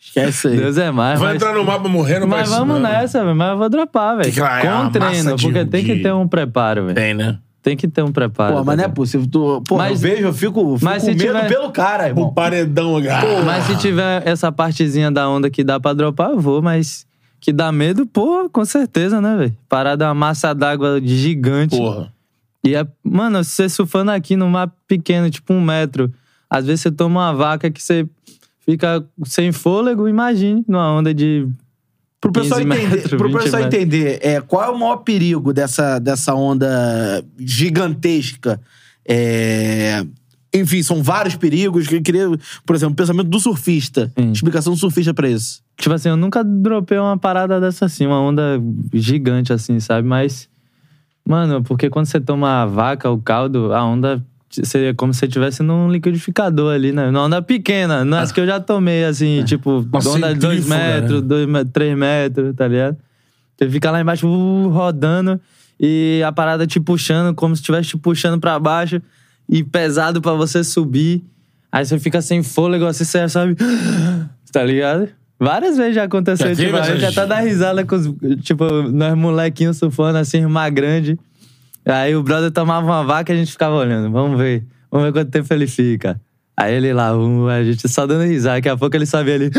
Esquece 0.00 0.48
aí. 0.48 0.56
Deus 0.56 0.76
é 0.76 0.90
mais, 0.90 1.18
Vai 1.20 1.34
mas, 1.34 1.42
entrar 1.42 1.54
no 1.54 1.64
mapa 1.64 1.88
morrendo, 1.88 2.26
mas 2.26 2.48
vai 2.48 2.58
vamos 2.58 2.80
nessa, 2.80 3.22
velho. 3.24 3.36
Mas 3.36 3.50
eu 3.50 3.58
vou 3.58 3.68
dropar, 3.68 4.16
velho. 4.16 4.28
É 4.28 4.32
Com 4.62 4.90
treino, 4.90 5.08
massa 5.08 5.36
de- 5.36 5.42
porque 5.44 5.64
tem 5.64 5.84
que 5.84 5.94
de- 5.96 6.02
ter 6.02 6.12
um 6.12 6.26
preparo, 6.26 6.82
velho. 6.86 6.94
Tem, 6.96 7.14
né? 7.14 7.38
Tem 7.62 7.76
que 7.76 7.86
ter 7.86 8.02
um 8.02 8.10
preparo. 8.10 8.56
Pô, 8.56 8.64
mas 8.64 8.76
não 8.78 8.84
é 8.84 8.88
tá 8.88 8.92
possível. 8.94 9.26
Tu, 9.30 9.62
pô, 9.68 9.76
Mas- 9.76 10.02
eu 10.02 10.10
vejo, 10.10 10.22
eu 10.28 10.32
fico, 10.32 10.74
fico 10.78 10.84
mas 10.84 11.02
com 11.02 11.10
se 11.10 11.14
medo 11.14 11.26
tiver- 11.26 11.48
pelo 11.48 11.70
cara, 11.70 12.04
Um 12.04 12.06
irmão. 12.08 12.32
paredão, 12.32 12.98
ligado? 12.98 13.26
Mas 13.44 13.64
se 13.64 13.76
tiver 13.76 14.26
essa 14.26 14.50
partezinha 14.50 15.10
da 15.10 15.28
onda 15.28 15.50
que 15.50 15.62
dá 15.62 15.78
pra 15.78 15.92
dropar, 15.92 16.30
eu 16.30 16.40
vou, 16.40 16.62
mas 16.62 17.06
que 17.38 17.52
dá 17.52 17.70
medo, 17.70 18.06
pô, 18.06 18.48
com 18.50 18.64
certeza, 18.64 19.20
né, 19.20 19.36
velho? 19.36 19.56
Parada 19.68 20.06
uma 20.06 20.14
massa 20.14 20.54
d'água 20.54 21.00
gigante. 21.02 21.76
Porra. 21.76 22.10
E 22.64 22.74
é, 22.74 22.86
mano, 23.04 23.42
você 23.44 23.68
surfando 23.68 24.10
aqui 24.10 24.36
num 24.36 24.48
mar 24.48 24.70
pequeno, 24.88 25.28
tipo 25.30 25.52
um 25.52 25.60
metro, 25.60 26.10
às 26.48 26.64
vezes 26.66 26.80
você 26.82 26.90
toma 26.90 27.20
uma 27.20 27.32
vaca 27.34 27.70
que 27.70 27.82
você 27.82 28.06
fica 28.64 29.04
sem 29.24 29.52
fôlego, 29.52 30.08
imagine, 30.08 30.64
numa 30.66 30.90
onda 30.92 31.12
de. 31.12 31.46
Pro 32.20 32.32
pessoal 32.32 32.60
15 32.60 32.72
entender, 32.72 32.96
metros, 32.96 33.14
pro 33.14 33.28
20 33.28 33.42
pessoal 33.42 33.62
metros. 33.62 33.82
entender 33.82 34.18
é, 34.22 34.40
qual 34.42 34.64
é 34.64 34.68
o 34.68 34.78
maior 34.78 34.98
perigo 34.98 35.52
dessa, 35.52 35.98
dessa 35.98 36.34
onda 36.34 37.24
gigantesca. 37.38 38.60
É, 39.08 40.04
enfim, 40.52 40.82
são 40.82 41.02
vários 41.02 41.34
perigos. 41.34 41.86
que 41.86 41.96
Eu 41.96 42.02
queria, 42.02 42.26
por 42.66 42.76
exemplo, 42.76 42.92
o 42.92 42.96
pensamento 42.96 43.28
do 43.28 43.40
surfista. 43.40 44.12
Sim. 44.18 44.32
Explicação 44.32 44.74
do 44.74 44.78
surfista 44.78 45.14
pra 45.14 45.28
isso. 45.28 45.62
Tipo 45.78 45.94
assim, 45.94 46.10
eu 46.10 46.16
nunca 46.16 46.44
dropei 46.44 46.98
uma 46.98 47.16
parada 47.16 47.58
dessa 47.58 47.86
assim, 47.86 48.06
uma 48.06 48.20
onda 48.20 48.60
gigante 48.92 49.52
assim, 49.52 49.80
sabe? 49.80 50.06
Mas, 50.06 50.46
mano, 51.26 51.62
porque 51.62 51.88
quando 51.88 52.04
você 52.04 52.20
toma 52.20 52.62
a 52.62 52.66
vaca, 52.66 53.08
o 53.10 53.18
caldo, 53.18 53.72
a 53.72 53.82
onda 53.82 54.22
seria 54.50 54.92
como 54.94 55.12
se 55.14 55.20
você 55.20 55.26
estivesse 55.26 55.62
num 55.62 55.90
liquidificador 55.90 56.74
ali, 56.74 56.92
né? 56.92 57.06
Numa 57.10 57.24
onda 57.24 57.40
pequena, 57.42 58.04
não 58.04 58.18
é 58.18 58.20
as 58.22 58.32
que 58.32 58.40
eu 58.40 58.46
já 58.46 58.58
tomei, 58.60 59.04
assim, 59.04 59.44
tipo, 59.44 59.86
Uma 59.92 60.08
onda 60.08 60.34
de 60.34 60.40
dois 60.40 60.64
centrífuga, 60.64 60.76
metros, 60.92 61.22
né? 61.22 61.28
dois, 61.28 61.46
me- 61.48 61.64
três 61.64 61.96
metros, 61.96 62.54
tá 62.56 62.66
ligado? 62.68 62.96
Você 63.56 63.68
fica 63.70 63.90
lá 63.90 64.00
embaixo 64.00 64.26
uh, 64.26 64.68
rodando 64.68 65.40
e 65.78 66.22
a 66.26 66.32
parada 66.32 66.66
te 66.66 66.80
puxando, 66.80 67.34
como 67.34 67.54
se 67.54 67.60
estivesse 67.62 67.90
te 67.90 67.96
puxando 67.98 68.40
pra 68.40 68.58
baixo 68.58 69.00
e 69.48 69.62
pesado 69.62 70.20
pra 70.20 70.32
você 70.32 70.64
subir. 70.64 71.22
Aí 71.72 71.84
você 71.84 71.98
fica 71.98 72.20
sem 72.20 72.42
fôlego, 72.42 72.86
assim, 72.86 73.04
você 73.04 73.28
sabe. 73.28 73.56
Tá 74.52 74.64
ligado? 74.64 75.08
Várias 75.38 75.76
vezes 75.76 75.94
já 75.94 76.02
aconteceu, 76.04 76.52
Já 76.54 76.64
tipo, 76.64 76.76
a 76.76 76.82
gente 76.82 77.04
essas- 77.04 77.16
até 77.16 77.26
dá 77.26 77.36
risada 77.40 77.84
com 77.84 77.94
os. 77.94 78.12
Tipo, 78.42 78.64
nós 78.90 79.16
molequinhos 79.16 79.76
surfando 79.78 80.18
assim, 80.18 80.38
irmã 80.38 80.68
grande. 80.68 81.16
Aí 81.90 82.14
o 82.14 82.22
brother 82.22 82.50
tomava 82.50 82.86
uma 82.86 83.04
vaca 83.04 83.32
e 83.32 83.36
a 83.36 83.38
gente 83.38 83.52
ficava 83.52 83.74
olhando. 83.74 84.10
Vamos 84.10 84.38
ver. 84.38 84.64
Vamos 84.90 85.06
ver 85.06 85.12
quanto 85.12 85.30
tempo 85.30 85.52
ele 85.52 85.66
fica. 85.66 86.20
Aí 86.56 86.74
ele 86.74 86.92
lá, 86.92 87.16
um, 87.16 87.48
a 87.48 87.62
gente 87.64 87.88
só 87.88 88.06
dando 88.06 88.24
risada. 88.24 88.56
Daqui 88.56 88.68
a 88.68 88.76
pouco 88.76 88.94
ele 88.96 89.06
sabia 89.06 89.34
ali. 89.36 89.50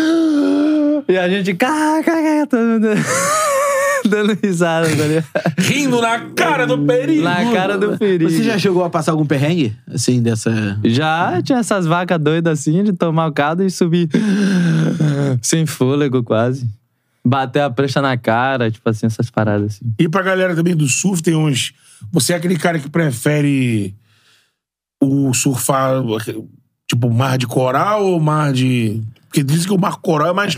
E 1.08 1.18
a 1.18 1.28
gente, 1.28 1.54
cá, 1.56 2.02
cá, 2.04 2.12
cá, 2.12 2.48
todo 2.48 2.62
mundo 2.62 2.88
dando 4.08 4.38
risada, 4.42 4.88
tá? 4.88 5.54
Rindo 5.58 6.02
na 6.02 6.20
cara 6.36 6.68
do 6.68 6.78
perigo. 6.86 7.24
Na 7.24 7.52
cara 7.52 7.78
do 7.78 7.98
perigo. 7.98 8.30
Você 8.30 8.44
já 8.44 8.58
chegou 8.58 8.84
a 8.84 8.90
passar 8.90 9.12
algum 9.12 9.26
perrengue? 9.26 9.76
Assim, 9.92 10.22
dessa. 10.22 10.80
Já 10.84 11.42
tinha 11.42 11.60
essas 11.60 11.86
vacas 11.86 12.20
doidas 12.20 12.60
assim, 12.60 12.84
de 12.84 12.94
tomar 12.94 13.28
o 13.28 13.32
caldo 13.32 13.64
e 13.64 13.70
subir 13.70 14.10
sem 15.42 15.66
fôlego 15.66 16.24
quase. 16.24 16.70
Bater 17.26 17.62
a 17.62 17.70
prancha 17.70 18.02
na 18.02 18.18
cara, 18.18 18.70
tipo 18.72 18.88
assim, 18.90 19.06
essas 19.06 19.30
paradas 19.30 19.76
assim. 19.76 19.94
E 20.00 20.10
pra 20.10 20.22
galera 20.22 20.56
também 20.56 20.76
do 20.76 20.88
surf, 20.88 21.22
tem 21.22 21.36
uns. 21.36 21.74
Você 22.12 22.34
é 22.34 22.36
aquele 22.36 22.58
cara 22.58 22.80
que 22.80 22.90
prefere 22.90 23.94
o 25.02 25.34
surfar, 25.34 25.96
tipo, 26.88 27.10
mar 27.10 27.38
de 27.38 27.48
coral 27.48 28.06
ou 28.06 28.20
mar 28.20 28.54
de. 28.54 29.02
Porque 29.28 29.44
dizem 29.44 29.68
que 29.68 29.74
o 29.74 29.80
mar 29.80 29.98
coral 29.98 30.30
é 30.30 30.34
mais. 30.34 30.56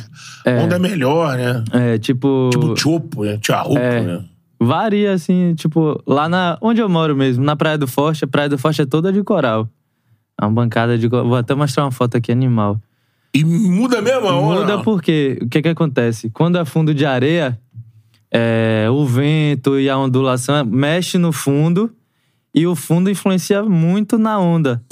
Onda 0.64 0.76
é 0.76 0.80
melhor, 0.80 1.38
né? 1.38 1.64
É, 1.72 1.98
tipo. 1.98 2.50
Tipo 2.52 2.76
chopo, 2.78 3.24
né? 3.24 3.38
Tcharrupo, 3.38 3.78
É. 3.80 4.02
né? 4.02 4.26
Varia, 4.60 5.14
assim, 5.14 5.54
tipo, 5.56 6.02
lá 6.08 6.28
na. 6.30 6.58
Onde 6.62 6.82
eu 6.82 6.90
moro 6.90 7.16
mesmo, 7.16 7.44
na 7.44 7.56
Praia 7.56 7.78
do 7.78 7.88
Forte, 7.88 8.24
a 8.24 8.28
Praia 8.28 8.50
do 8.50 8.58
Forte 8.58 8.82
é 8.82 8.86
toda 8.86 9.12
de 9.12 9.22
coral. 9.24 9.70
É 10.42 10.46
uma 10.46 10.52
bancada 10.52 10.98
de 10.98 11.10
coral. 11.10 11.28
Vou 11.28 11.38
até 11.38 11.54
mostrar 11.54 11.84
uma 11.84 11.92
foto 11.92 12.18
aqui, 12.18 12.32
animal. 12.32 12.80
E 13.34 13.44
muda 13.44 14.02
mesmo 14.02 14.28
a 14.28 14.36
onda? 14.40 14.62
Muda 14.62 14.84
porque 14.84 15.40
o 15.42 15.50
que 15.50 15.62
que 15.62 15.68
acontece? 15.70 16.30
Quando 16.30 16.58
é 16.58 16.66
fundo 16.66 16.94
de 16.94 17.06
areia, 17.06 17.60
é, 18.34 18.88
o 18.90 19.06
vento 19.06 19.80
e 19.80 19.88
a 19.88 19.96
ondulação 19.96 20.66
mexe 20.66 21.20
no 21.20 21.32
fundo 21.32 21.94
e 22.54 22.66
o 22.66 22.76
fundo 22.76 23.10
influencia 23.10 23.62
muito 23.64 24.18
na 24.18 24.40
onda. 24.40 24.84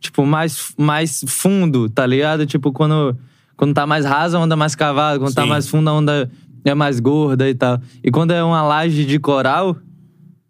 Tipo, 0.00 0.26
mais, 0.26 0.74
mais 0.76 1.24
fundo, 1.28 1.88
tá 1.88 2.04
ligado? 2.04 2.44
Tipo, 2.44 2.72
quando, 2.72 3.16
quando 3.56 3.72
tá 3.72 3.86
mais 3.86 4.04
rasa, 4.04 4.36
a 4.36 4.40
onda 4.40 4.54
é 4.54 4.56
mais 4.56 4.74
cavada. 4.74 5.18
Quando 5.18 5.34
tá 5.34 5.42
Sim. 5.42 5.48
mais 5.48 5.68
fundo, 5.68 5.88
a 5.88 5.92
onda 5.92 6.30
é 6.64 6.74
mais 6.74 6.98
gorda 6.98 7.48
e 7.48 7.54
tal. 7.54 7.80
E 8.02 8.10
quando 8.10 8.32
é 8.32 8.42
uma 8.42 8.62
laje 8.62 9.04
de 9.04 9.18
coral, 9.18 9.76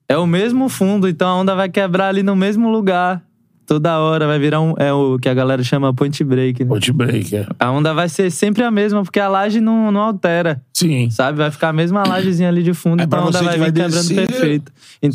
é 0.09 0.17
o 0.17 0.27
mesmo 0.27 0.69
fundo. 0.69 1.09
Então 1.09 1.29
a 1.29 1.37
onda 1.37 1.55
vai 1.55 1.69
quebrar 1.69 2.09
ali 2.09 2.23
no 2.23 2.35
mesmo 2.35 2.71
lugar. 2.71 3.23
Toda 3.67 3.99
hora 3.99 4.27
vai 4.27 4.39
virar 4.39 4.61
um... 4.61 4.75
É 4.79 4.93
o 4.93 5.19
que 5.19 5.29
a 5.29 5.35
galera 5.35 5.63
chama 5.65 5.93
point 5.93 6.23
break, 6.23 6.63
né? 6.63 6.69
Point 6.69 6.93
break, 6.93 7.35
é. 7.37 7.47
A 7.59 7.71
onda 7.71 7.93
vai 7.93 8.09
ser 8.09 8.31
sempre 8.31 8.63
a 8.63 8.71
mesma, 8.71 9.03
porque 9.03 9.19
a 9.19 9.29
laje 9.29 9.61
não, 9.61 9.91
não 9.91 10.01
altera, 10.01 10.63
Sim. 10.73 11.11
sabe? 11.11 11.39
Vai 11.39 11.51
ficar 11.51 11.71
a 11.71 11.73
mesma 11.73 12.05
lajezinha 12.07 12.49
ali 12.49 12.63
de 12.63 12.73
fundo, 12.73 13.01
Aí 13.01 13.07
então 13.07 13.19
a 13.19 13.27
onda 13.27 13.43
vai 13.43 13.59
vir 13.59 13.73
quebrando 13.73 14.15
perfeito. 14.15 14.73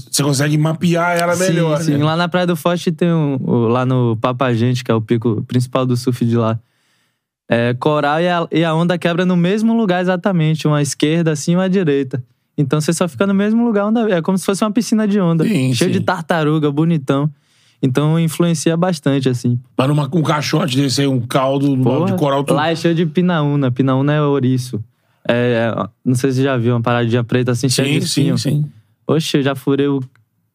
Você 0.09 0.21
consegue 0.21 0.57
mapear 0.57 1.17
ela 1.17 1.35
melhor, 1.37 1.77
sim, 1.79 1.93
sim. 1.93 1.97
né? 1.97 2.03
Lá 2.03 2.15
na 2.17 2.27
Praia 2.27 2.45
do 2.45 2.55
Forte 2.57 2.91
tem 2.91 3.09
um, 3.11 3.37
o- 3.41 3.67
lá 3.69 3.85
no 3.85 4.17
Papagente, 4.17 4.83
que 4.83 4.91
é 4.91 4.93
o 4.93 5.01
pico 5.01 5.43
principal 5.47 5.85
do 5.85 5.95
surf 5.95 6.25
de 6.25 6.35
lá. 6.35 6.59
É 7.49 7.73
coral 7.73 8.21
e 8.21 8.27
a, 8.29 8.47
e 8.51 8.63
a 8.63 8.73
onda 8.73 8.97
quebra 8.97 9.25
no 9.25 9.35
mesmo 9.35 9.75
lugar 9.75 10.01
exatamente, 10.01 10.67
uma 10.67 10.81
esquerda 10.81 11.31
assim 11.31 11.53
e 11.53 11.55
uma 11.55 11.69
direita. 11.69 12.23
Então 12.57 12.79
você 12.79 12.93
só 12.93 13.07
fica 13.07 13.25
no 13.25 13.33
mesmo 13.33 13.65
lugar, 13.65 13.85
onda, 13.87 14.09
é 14.09 14.21
como 14.21 14.37
se 14.37 14.45
fosse 14.45 14.63
uma 14.63 14.71
piscina 14.71 15.07
de 15.07 15.19
onda, 15.19 15.43
Sim, 15.45 15.73
cheio 15.73 15.91
sim. 15.93 15.99
de 15.99 16.05
tartaruga, 16.05 16.71
bonitão. 16.71 17.29
Então 17.81 18.19
influencia 18.19 18.77
bastante, 18.77 19.27
assim. 19.27 19.59
Mas 19.77 19.87
numa, 19.87 20.09
um 20.13 20.21
caixote 20.21 20.77
desse 20.77 21.01
aí, 21.01 21.07
um 21.07 21.19
caldo 21.21 21.75
Porra, 21.77 22.05
de 22.11 22.17
coral. 22.17 22.43
Tu... 22.43 22.53
Lá 22.53 22.69
é 22.69 22.75
cheio 22.75 22.93
de 22.93 23.05
pinaúna. 23.05 23.71
Pinaúna 23.71 24.13
é 24.13 24.21
ouriço. 24.21 24.83
É, 25.27 25.71
é, 25.75 25.87
não 26.05 26.13
sei 26.15 26.31
se 26.31 26.37
você 26.37 26.43
já 26.43 26.57
viu 26.57 26.73
uma 26.75 26.81
paradinha 26.81 27.23
preta 27.23 27.51
assim, 27.51 27.67
cheia 27.69 27.87
Sim, 27.87 27.93
de 27.99 28.01
sim, 28.07 28.21
espinho. 28.33 28.37
sim. 28.37 28.71
Oxe, 29.07 29.37
eu 29.37 29.43
já 29.43 29.55
furei 29.55 29.87
o 29.87 29.99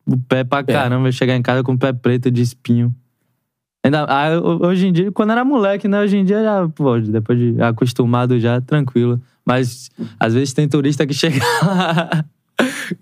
o 0.08 0.16
pé 0.16 0.44
pra 0.44 0.62
caramba, 0.62 1.10
chegar 1.10 1.34
em 1.34 1.42
casa 1.42 1.64
com 1.64 1.72
o 1.72 1.78
pé 1.78 1.92
preto 1.92 2.30
de 2.30 2.40
espinho. 2.40 2.94
Ainda, 3.84 4.04
ah, 4.04 4.38
ho- 4.38 4.64
hoje 4.66 4.86
em 4.86 4.92
dia, 4.92 5.10
quando 5.10 5.32
era 5.32 5.44
moleque, 5.44 5.88
né? 5.88 5.98
Hoje 6.00 6.16
em 6.16 6.24
dia 6.24 6.40
já, 6.44 6.68
pô, 6.68 6.96
depois 7.00 7.36
de 7.36 7.60
acostumado 7.60 8.38
já, 8.38 8.60
tranquilo. 8.60 9.20
Mas 9.44 9.90
às 10.20 10.32
vezes 10.32 10.52
tem 10.52 10.68
turista 10.68 11.04
que 11.04 11.12
chega 11.14 11.40
lá. 11.60 12.24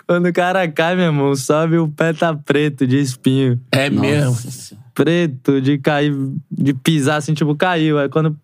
Quando 0.07 0.27
o 0.27 0.33
cara 0.33 0.67
cai, 0.69 0.97
meu 0.97 1.07
irmão, 1.07 1.35
sobe 1.37 1.79
o 1.79 1.89
pé 1.89 2.13
tá 2.13 2.35
preto 2.35 2.87
de 2.87 2.99
espinho. 2.99 3.61
É 3.71 3.89
mesmo. 3.89 4.31
Nossa 4.31 4.51
Senhora. 4.51 4.85
Preto, 4.95 5.61
de 5.61 5.79
cair, 5.79 6.15
de 6.51 6.73
pisar 6.73 7.17
assim, 7.17 7.35
tipo, 7.35 7.55
caiu. 7.57 7.99
Aí 7.99 8.09
quando. 8.09 8.37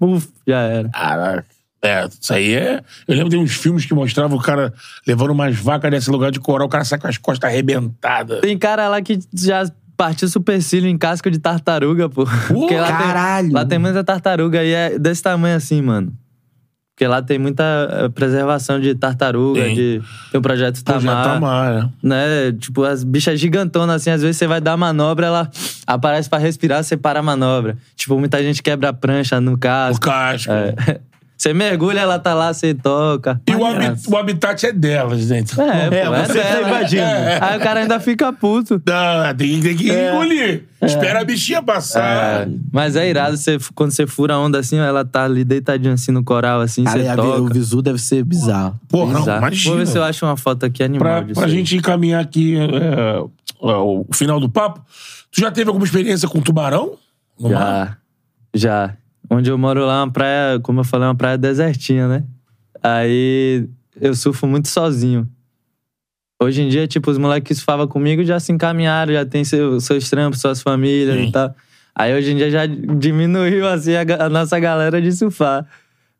Uf, 0.00 0.28
já 0.46 0.60
era. 0.60 0.88
Caraca. 0.88 1.46
É, 1.80 2.08
isso 2.20 2.32
aí 2.32 2.54
é. 2.54 2.82
Eu 3.06 3.14
lembro 3.14 3.30
de 3.30 3.36
uns 3.36 3.52
filmes 3.52 3.86
que 3.86 3.94
mostravam 3.94 4.36
o 4.36 4.42
cara 4.42 4.72
levando 5.06 5.30
umas 5.30 5.56
vacas 5.56 5.90
nesse 5.90 6.10
lugar 6.10 6.30
de 6.30 6.40
coral, 6.40 6.66
o 6.66 6.70
cara 6.70 6.84
sai 6.84 6.98
com 6.98 7.06
as 7.06 7.18
costas 7.18 7.48
arrebentadas. 7.48 8.40
Tem 8.40 8.58
cara 8.58 8.88
lá 8.88 9.00
que 9.00 9.18
já 9.32 9.70
partiu 9.96 10.28
supercílio 10.28 10.88
em 10.88 10.98
casco 10.98 11.30
de 11.30 11.38
tartaruga, 11.38 12.08
pô. 12.08 12.24
Porque 12.48 12.76
lá 12.76 12.88
caralho. 12.88 13.48
Tem, 13.48 13.54
lá 13.54 13.64
tem 13.64 13.78
muita 13.78 14.02
tartaruga 14.02 14.64
e 14.64 14.72
é 14.72 14.98
desse 14.98 15.22
tamanho 15.22 15.56
assim, 15.56 15.80
mano. 15.80 16.12
Porque 16.98 17.06
lá 17.06 17.22
tem 17.22 17.38
muita 17.38 17.62
eh, 17.92 18.08
preservação 18.08 18.80
de 18.80 18.92
tartaruga, 18.92 19.62
Tem. 19.62 19.72
de 19.72 20.02
tem 20.32 20.38
um 20.40 20.42
projeto 20.42 20.82
Tamar, 20.82 21.00
Projeto 21.00 21.22
Tamar, 21.22 21.72
né? 21.72 21.90
né? 22.50 22.52
Tipo, 22.58 22.82
as 22.82 23.04
bichas 23.04 23.38
gigantonas 23.38 24.02
assim, 24.02 24.10
às 24.10 24.20
vezes 24.20 24.36
você 24.36 24.48
vai 24.48 24.60
dar 24.60 24.76
manobra, 24.76 25.26
ela 25.28 25.48
aparece 25.86 26.28
pra 26.28 26.40
respirar, 26.40 26.82
você 26.82 26.96
para 26.96 27.20
a 27.20 27.22
manobra. 27.22 27.76
Tipo, 27.94 28.18
muita 28.18 28.42
gente 28.42 28.60
quebra 28.64 28.88
a 28.88 28.92
prancha 28.92 29.40
no 29.40 29.52
O 29.52 29.58
casco. 29.58 30.04
casco. 30.06 30.50
É. 30.50 30.74
Você 31.38 31.54
mergulha, 31.54 32.00
ela 32.00 32.18
tá 32.18 32.34
lá, 32.34 32.52
você 32.52 32.74
toca. 32.74 33.40
E 33.46 33.54
o, 33.54 33.60
o 34.12 34.16
habitat 34.16 34.66
é 34.66 34.72
delas? 34.72 35.30
Então. 35.30 35.64
É, 35.64 35.86
É, 35.86 36.04
pô, 36.04 36.10
você 36.16 36.40
tá 36.42 36.48
dela. 36.50 36.68
invadindo. 36.68 37.02
Aí 37.40 37.56
o 37.58 37.60
cara 37.62 37.80
ainda 37.80 38.00
fica 38.00 38.32
puto. 38.32 38.82
Não, 38.84 39.34
tem, 39.36 39.60
tem 39.60 39.76
que 39.76 39.88
engolir. 39.88 40.64
Espera 40.82 41.20
a 41.20 41.24
bichinha 41.24 41.62
passar. 41.62 42.42
É, 42.42 42.48
mas 42.72 42.96
é 42.96 43.08
irado, 43.08 43.36
você, 43.36 43.56
quando 43.72 43.92
você 43.92 44.04
fura 44.04 44.34
a 44.34 44.38
onda 44.40 44.58
assim, 44.58 44.78
ela 44.78 45.04
tá 45.04 45.24
ali 45.24 45.44
deitadinha 45.44 45.94
assim 45.94 46.10
no 46.10 46.24
coral, 46.24 46.60
assim, 46.60 46.82
Cara, 46.82 46.98
você 47.04 47.14
toca. 47.16 47.40
o 47.42 47.46
visu 47.46 47.82
deve 47.82 47.98
ser 48.00 48.24
bizarro. 48.24 48.74
Porra, 48.88 49.12
não, 49.12 49.20
Bizarro. 49.20 49.38
imagina. 49.38 49.70
Vou 49.70 49.78
ver 49.78 49.86
se 49.86 49.96
eu 49.96 50.02
acho 50.02 50.26
uma 50.26 50.36
foto 50.36 50.66
aqui 50.66 50.82
animal 50.82 51.08
Pra, 51.08 51.20
disso 51.20 51.34
pra 51.40 51.44
aí. 51.48 51.54
gente 51.54 51.76
encaminhar 51.76 52.20
aqui 52.20 52.56
é, 52.58 53.22
o 53.60 54.04
final 54.12 54.40
do 54.40 54.48
papo, 54.48 54.80
tu 55.30 55.40
já 55.40 55.50
teve 55.52 55.68
alguma 55.68 55.84
experiência 55.86 56.28
com 56.28 56.40
tubarão? 56.40 56.94
No 57.38 57.50
mar? 57.50 57.98
Já, 58.54 58.88
já. 58.88 58.94
Onde 59.30 59.50
eu 59.50 59.58
moro 59.58 59.84
lá 59.84 60.00
é 60.00 60.04
uma 60.04 60.10
praia, 60.10 60.60
como 60.60 60.80
eu 60.80 60.84
falei, 60.84 61.06
é 61.06 61.08
uma 61.08 61.14
praia 61.14 61.36
desertinha, 61.36 62.08
né? 62.08 62.24
Aí 62.82 63.68
eu 64.00 64.14
surfo 64.14 64.46
muito 64.46 64.68
sozinho. 64.68 65.28
Hoje 66.40 66.62
em 66.62 66.68
dia, 66.68 66.86
tipo, 66.86 67.10
os 67.10 67.18
moleques 67.18 67.48
que 67.48 67.54
surfavam 67.54 67.88
comigo 67.88 68.24
já 68.24 68.38
se 68.38 68.52
encaminharam, 68.52 69.12
já 69.12 69.26
tem 69.26 69.44
seu, 69.44 69.80
seus 69.80 70.08
trampos, 70.08 70.40
suas 70.40 70.62
famílias 70.62 71.16
Sim. 71.16 71.28
e 71.28 71.32
tal. 71.32 71.54
Aí 71.94 72.14
hoje 72.14 72.30
em 72.30 72.36
dia 72.36 72.48
já 72.48 72.64
diminuiu, 72.64 73.66
assim, 73.66 73.94
a, 73.94 74.26
a 74.26 74.28
nossa 74.28 74.58
galera 74.58 75.02
de 75.02 75.10
surfar. 75.12 75.66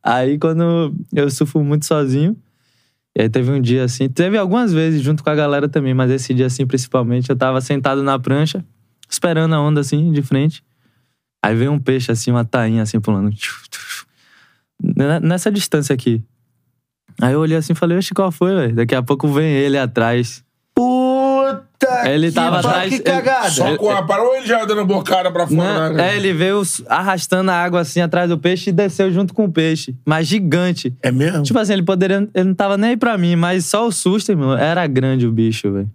Aí 0.03 0.37
quando 0.39 0.93
eu 1.15 1.31
surfo 1.31 1.63
muito 1.63 1.87
sozinho, 1.87 2.37
e 3.17 3.23
aí 3.23 3.29
teve 3.29 3.51
um 3.51 3.61
dia 3.61 3.85
assim, 3.85 4.09
teve 4.09 4.37
algumas 4.37 4.73
vezes 4.73 5.03
junto 5.03 5.23
com 5.23 5.31
a 5.31 5.35
galera 5.35 5.69
também, 5.69 5.95
mas 5.95 6.11
esse 6.11 6.35
dia 6.35 6.47
assim, 6.47 6.67
principalmente, 6.67 7.31
eu 7.31 7.37
tava 7.37 7.61
sentado 7.61 8.03
na 8.03 8.19
prancha, 8.19 8.65
esperando 9.09 9.55
a 9.55 9.61
onda 9.61 9.81
assim, 9.81 10.13
de 10.13 10.23
frente. 10.23 10.65
Aí 11.43 11.55
veio 11.55 11.71
um 11.73 11.79
peixe 11.79 12.11
assim, 12.13 12.31
uma 12.31 12.45
tainha 12.45 12.83
assim, 12.83 13.01
pulando. 13.01 13.31
Tchuf, 13.31 13.69
tchuf. 13.71 14.07
N- 14.83 15.21
Nessa 15.21 15.51
distância 15.51 15.95
aqui. 15.95 16.23
Aí 17.21 17.33
eu 17.33 17.41
olhei 17.41 17.57
assim 17.57 17.73
e 17.73 17.77
falei, 17.77 17.97
oxe, 17.99 18.15
qual 18.15 18.31
foi, 18.31 18.55
velho? 18.55 18.75
Daqui 18.77 18.95
a 18.95 19.03
pouco 19.03 19.29
vem 19.29 19.47
ele 19.53 19.77
atrás. 19.79 20.45
Puta 20.75 22.09
Ele 22.09 22.29
que 22.29 22.35
tava 22.35 22.59
atrás- 22.59 22.89
Que 22.89 22.95
ele- 22.97 23.03
cagada. 23.03 23.51
Só 23.51 23.77
com 23.77 23.91
a 23.91 24.03
parou 24.05 24.35
ele 24.37 24.47
já 24.47 24.65
dando 24.65 24.85
bocada 24.85 25.31
pra 25.33 25.47
fora. 25.47 25.91
Né? 25.91 25.97
né? 25.97 26.11
É, 26.13 26.17
ele 26.17 26.33
veio 26.33 26.63
arrastando 26.89 27.51
a 27.51 27.55
água 27.55 27.81
assim 27.81 28.01
atrás 28.01 28.29
do 28.29 28.39
peixe 28.39 28.71
e 28.71 28.73
desceu 28.73 29.11
junto 29.13 29.35
com 29.35 29.45
o 29.47 29.53
peixe. 29.53 29.97
Mas 30.07 30.27
gigante. 30.29 30.95
É 31.03 31.11
mesmo? 31.11 31.43
Tipo 31.43 31.59
assim, 31.59 31.73
ele 31.73 31.83
poderia. 31.83 32.29
Ele 32.35 32.45
não 32.49 32.55
tava 32.55 32.77
nem 32.77 32.91
aí 32.91 32.97
pra 32.97 33.19
mim, 33.19 33.35
mas 33.35 33.65
só 33.67 33.87
o 33.87 33.93
susto, 33.93 34.31
irmão. 34.31 34.57
Era 34.57 34.87
grande 34.87 35.27
o 35.27 35.33
bicho, 35.33 35.73
velho. 35.73 35.91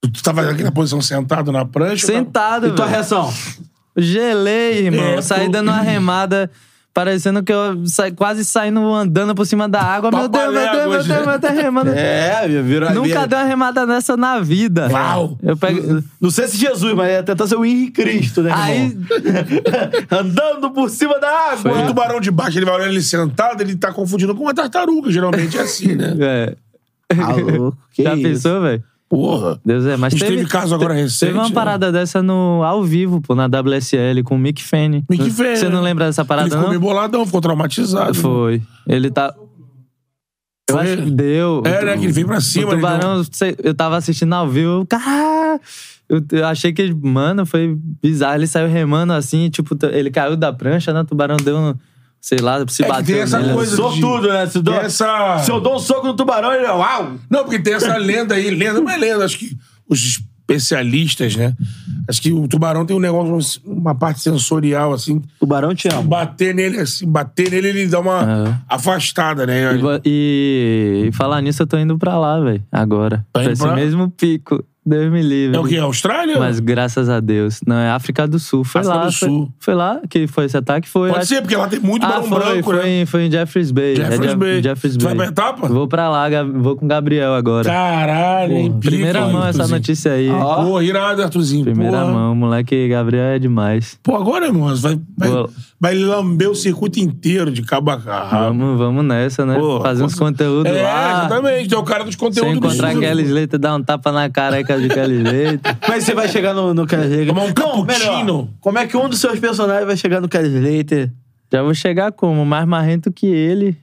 tu, 0.00 0.10
tu 0.12 0.22
tava 0.22 0.48
aqui 0.48 0.62
na 0.62 0.70
posição 0.72 1.00
sentado 1.02 1.50
na 1.50 1.64
prancha? 1.64 2.06
Sentado, 2.06 2.68
E 2.68 2.72
tua 2.72 2.84
velho. 2.86 2.90
reação? 2.96 3.32
Gelei, 3.96 4.86
irmão. 4.86 5.04
É, 5.04 5.22
Saí 5.22 5.46
pô. 5.46 5.52
dando 5.52 5.68
uma 5.68 5.80
remada, 5.80 6.50
parecendo 6.94 7.42
que 7.42 7.52
eu 7.52 7.86
saí, 7.86 8.12
quase 8.12 8.44
saindo 8.44 8.80
andando 8.94 9.34
por 9.34 9.44
cima 9.46 9.68
da 9.68 9.80
água. 9.82 10.10
Meu 10.10 10.28
Deus, 10.28 10.52
meu 10.52 10.62
Deus, 10.72 10.72
meu 10.86 11.02
Deus, 11.04 11.26
meu 11.26 11.38
Deus, 11.38 11.52
remando. 11.54 11.90
É, 11.90 12.46
virou. 12.62 12.90
Nunca 12.90 13.06
vira- 13.08 13.26
dei 13.26 13.38
uma 13.38 13.44
remada 13.44 13.86
dessa 13.86 14.16
na 14.16 14.38
vida. 14.40 14.88
Uau! 14.90 15.38
Eu 15.42 15.56
pego... 15.56 16.02
Não 16.20 16.30
sei 16.30 16.46
se 16.48 16.56
Jesus, 16.56 16.94
mas 16.94 17.10
ia 17.10 17.22
tentar 17.22 17.46
ser 17.46 17.56
o 17.56 17.64
Henrique 17.64 18.02
Cristo, 18.02 18.42
né? 18.42 18.50
Aí? 18.54 18.96
Andando 20.10 20.70
por 20.70 20.88
cima 20.90 21.18
da 21.18 21.28
água. 21.52 21.82
O 21.82 21.86
tubarão 21.86 22.20
de 22.20 22.30
baixo, 22.30 22.58
ele 22.58 22.66
vai 22.66 22.74
olhando 22.76 22.90
ele 22.92 23.02
sentado, 23.02 23.60
ele 23.62 23.76
tá 23.76 23.92
confundindo 23.92 24.34
com 24.34 24.42
uma 24.44 24.54
tartaruga. 24.54 25.10
Geralmente 25.10 25.56
é 25.58 25.62
assim, 25.62 25.94
né? 25.94 26.14
é. 26.20 26.54
Ah, 27.18 27.32
louco. 27.32 27.76
Que 27.92 28.04
Já 28.04 28.14
isso? 28.14 28.22
pensou, 28.22 28.60
velho? 28.62 28.82
Porra. 29.10 29.60
Deus 29.64 29.84
é, 29.86 29.96
mas 29.96 30.14
teve, 30.14 30.36
teve 30.36 30.46
caso 30.48 30.72
agora 30.72 30.94
te- 30.94 31.00
recente, 31.02 31.18
Teve 31.26 31.32
uma 31.38 31.48
né? 31.48 31.54
parada 31.54 31.90
dessa 31.90 32.22
no, 32.22 32.62
ao 32.62 32.84
vivo, 32.84 33.20
pô, 33.20 33.34
na 33.34 33.46
WSL, 33.46 34.22
com 34.22 34.36
o 34.36 34.38
Mick 34.38 34.62
Fanny. 34.62 35.04
Mick 35.10 35.24
Não- 35.24 35.30
Fanny, 35.32 35.56
Você 35.56 35.68
não 35.68 35.78
né? 35.78 35.88
lembra 35.88 36.06
dessa 36.06 36.20
Ele 36.22 36.28
parada, 36.28 36.48
ficou 36.48 36.68
meio 36.68 36.80
não? 36.80 36.86
boladão, 36.88 37.26
ficou 37.26 37.40
traumatizado. 37.40 38.14
Foi. 38.14 38.62
Ele 38.86 39.10
tá... 39.10 39.34
Eu 40.70 40.78
acho 40.78 40.96
que 40.98 41.10
deu. 41.10 41.62
É, 41.66 41.84
né? 41.84 41.96
Que 41.98 42.04
ele 42.04 42.12
veio 42.12 42.26
pra 42.28 42.40
cima. 42.40 42.68
O 42.70 42.76
tubarão, 42.76 43.24
sei- 43.32 43.56
eu 43.64 43.74
tava 43.74 43.96
assistindo 43.96 44.32
ao 44.32 44.48
vivo, 44.48 44.86
cara. 44.86 45.60
Eu, 46.08 46.22
eu 46.30 46.46
achei 46.46 46.72
que, 46.72 46.94
mano, 46.94 47.44
foi 47.44 47.76
bizarro. 48.00 48.36
Ele 48.36 48.46
saiu 48.46 48.68
remando 48.68 49.12
assim, 49.12 49.50
tipo, 49.50 49.76
ele 49.90 50.12
caiu 50.12 50.36
da 50.36 50.52
prancha, 50.52 50.92
né? 50.92 51.00
O 51.00 51.04
tubarão 51.04 51.36
deu 51.38 51.56
um, 51.56 51.74
sei 52.20 52.38
lá, 52.38 52.64
se 52.68 52.82
É 52.82 52.86
que 52.86 52.92
bateu 52.92 53.14
tem 53.14 53.22
essa 53.22 53.38
nele. 53.40 53.54
coisa 53.54 53.74
Sou 53.76 53.92
de- 53.92 54.00
tudo, 54.00 54.28
né? 54.28 54.46
Se, 54.46 54.60
dou- 54.60 54.74
essa... 54.74 55.38
se 55.38 55.50
eu 55.50 55.60
dou 55.60 55.76
um 55.76 55.78
soco 55.78 56.06
no 56.06 56.14
tubarão, 56.14 56.52
ele 56.52 56.66
é 56.66 56.72
uau! 56.72 57.14
Não, 57.30 57.44
porque 57.44 57.58
tem 57.58 57.74
essa 57.74 57.96
lenda 57.96 58.34
aí, 58.34 58.50
lenda, 58.50 58.80
não 58.80 58.90
é 58.90 58.96
lenda, 58.96 59.24
acho 59.24 59.38
que 59.38 59.56
os 59.88 60.20
especialistas, 60.50 61.36
né? 61.36 61.54
Acho 62.08 62.20
que 62.20 62.32
o 62.32 62.48
tubarão 62.48 62.84
tem 62.84 62.96
um 62.96 63.00
negócio, 63.00 63.60
uma 63.64 63.94
parte 63.94 64.20
sensorial, 64.20 64.92
assim, 64.92 65.22
Tubarão 65.38 65.74
te 65.74 65.86
ama. 65.88 66.02
bater 66.02 66.52
nele, 66.54 66.80
assim, 66.80 67.06
bater 67.06 67.50
nele, 67.52 67.68
ele 67.68 67.86
dá 67.86 68.00
uma 68.00 68.48
É. 68.48 68.54
afastada, 68.74 69.46
né? 69.46 69.76
E, 69.76 70.00
e, 70.04 71.08
e 71.08 71.12
falar 71.12 71.40
nisso, 71.40 71.62
eu 71.62 71.66
tô 71.68 71.78
indo 71.78 71.96
pra 71.96 72.18
lá, 72.18 72.40
velho. 72.40 72.62
Agora. 72.72 73.18
Tá 73.32 73.40
pra 73.42 73.52
esse 73.52 73.62
pra- 73.62 73.74
mesmo 73.76 74.10
pico. 74.10 74.64
Deus 74.90 75.12
me 75.12 75.22
livre. 75.22 75.56
É 75.56 75.60
o 75.60 75.64
quê? 75.64 75.76
Austrália? 75.78 76.38
Mas 76.38 76.60
graças 76.60 77.08
a 77.08 77.20
Deus. 77.20 77.60
Não, 77.66 77.76
é 77.76 77.90
África 77.90 78.26
do 78.26 78.38
Sul. 78.38 78.64
Foi 78.64 78.80
África 78.80 78.98
lá. 78.98 79.06
do 79.06 79.12
foi, 79.12 79.28
Sul. 79.28 79.52
foi 79.58 79.74
lá 79.74 80.00
que 80.08 80.26
foi 80.26 80.44
esse 80.44 80.56
ataque? 80.56 80.88
Foi. 80.88 81.08
Pode 81.08 81.20
acho- 81.20 81.28
ser, 81.28 81.40
porque 81.40 81.56
lá 81.56 81.68
tem 81.68 81.80
muito 81.80 82.04
Ah, 82.04 82.08
barão 82.08 82.22
foi, 82.24 82.38
branco, 82.38 82.62
foi, 82.64 82.76
né? 82.76 82.88
em, 83.02 83.06
foi 83.06 83.22
em 83.26 83.30
Jeffreys 83.30 83.70
Bay. 83.70 83.96
Jeffreys 83.96 84.32
é 84.32 84.36
Bay. 84.36 84.62
Jeffreys 84.62 84.96
Tu 84.96 85.04
Bay. 85.04 85.14
vai 85.14 85.26
pra 85.30 85.44
etapa? 85.44 85.68
Vou 85.68 85.88
pra 85.88 86.08
lá, 86.08 86.26
vou 86.44 86.76
com 86.76 86.84
o 86.84 86.88
Gabriel 86.88 87.34
agora. 87.34 87.64
Caralho, 87.64 88.52
hein? 88.52 88.76
Primeira 88.80 89.26
mão 89.26 89.46
essa 89.46 89.66
notícia 89.68 90.12
aí. 90.12 90.28
Ó. 90.30 90.64
Pô, 90.64 90.82
irado, 90.82 91.22
Arthurzinho. 91.22 91.64
Primeira 91.64 92.00
Porra. 92.00 92.12
mão. 92.12 92.34
Moleque 92.34 92.88
Gabriel 92.88 93.24
é 93.24 93.38
demais. 93.38 93.98
Pô, 94.02 94.16
agora, 94.16 94.46
irmão, 94.46 94.74
vai, 94.76 94.98
vai, 95.16 95.30
vai 95.80 95.94
lamber 95.98 96.50
o 96.50 96.54
circuito 96.54 96.98
inteiro 97.00 97.50
de 97.50 97.62
cabo 97.62 97.90
a 97.90 98.00
cabo. 98.00 98.30
Vamos, 98.30 98.78
vamos 98.78 99.04
nessa, 99.04 99.44
né? 99.46 99.56
Pô, 99.58 99.80
Fazer 99.80 100.02
uns 100.04 100.14
conteúdos 100.14 100.72
É, 100.72 100.82
lá. 100.82 101.10
exatamente. 101.26 101.68
Tu 101.68 101.74
é 101.74 101.78
o 101.78 101.82
cara 101.82 102.04
dos 102.04 102.14
Se 102.14 102.18
conteúdos 102.18 102.50
eu 102.52 102.56
encontrar 102.56 102.94
do 102.94 103.00
Kelly 103.00 103.22
Slater, 103.24 103.58
dar 103.58 103.74
um 103.76 103.82
tapa 103.82 104.10
na 104.12 104.28
careca 104.30 104.79
de 104.80 104.88
Kelly 104.88 105.16
Slater. 105.16 105.60
Mas 105.88 106.04
você 106.04 106.14
vai 106.14 106.28
chegar 106.28 106.54
no, 106.54 106.72
no 106.74 106.86
Kelly 106.86 107.04
Slater. 107.06 107.26
Tomar 107.28 107.42
um 107.42 107.46
Não, 107.46 107.54
cappuccino. 107.54 108.12
melhor. 108.18 108.48
Como 108.60 108.78
é 108.78 108.86
que 108.86 108.96
um 108.96 109.08
dos 109.08 109.18
seus 109.20 109.38
personagens 109.38 109.86
vai 109.86 109.96
chegar 109.96 110.20
no 110.20 110.28
Kelly 110.28 110.48
Slater? 110.48 111.10
Já 111.52 111.62
vou 111.62 111.74
chegar 111.74 112.12
como? 112.12 112.44
Mais 112.44 112.66
marrento 112.66 113.10
que 113.12 113.26
ele. 113.26 113.76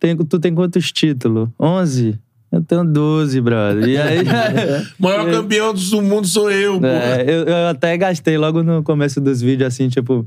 Tem- 0.00 0.16
tu 0.16 0.38
tem 0.38 0.54
quantos 0.54 0.92
títulos? 0.92 1.48
11? 1.58 2.18
Eu 2.52 2.62
tenho 2.62 2.84
12, 2.84 3.40
brother. 3.40 3.88
E 3.88 3.96
aí. 3.98 4.18
Maior 4.98 5.28
campeão 5.30 5.74
do 5.74 6.02
mundo 6.02 6.26
sou 6.26 6.50
eu, 6.50 6.78
pô. 6.78 6.86
É, 6.86 7.22
eu, 7.26 7.44
eu 7.46 7.68
até 7.68 7.96
gastei 7.96 8.38
logo 8.38 8.62
no 8.62 8.82
começo 8.82 9.20
dos 9.20 9.40
vídeos, 9.40 9.68
assim, 9.74 9.88
tipo. 9.88 10.26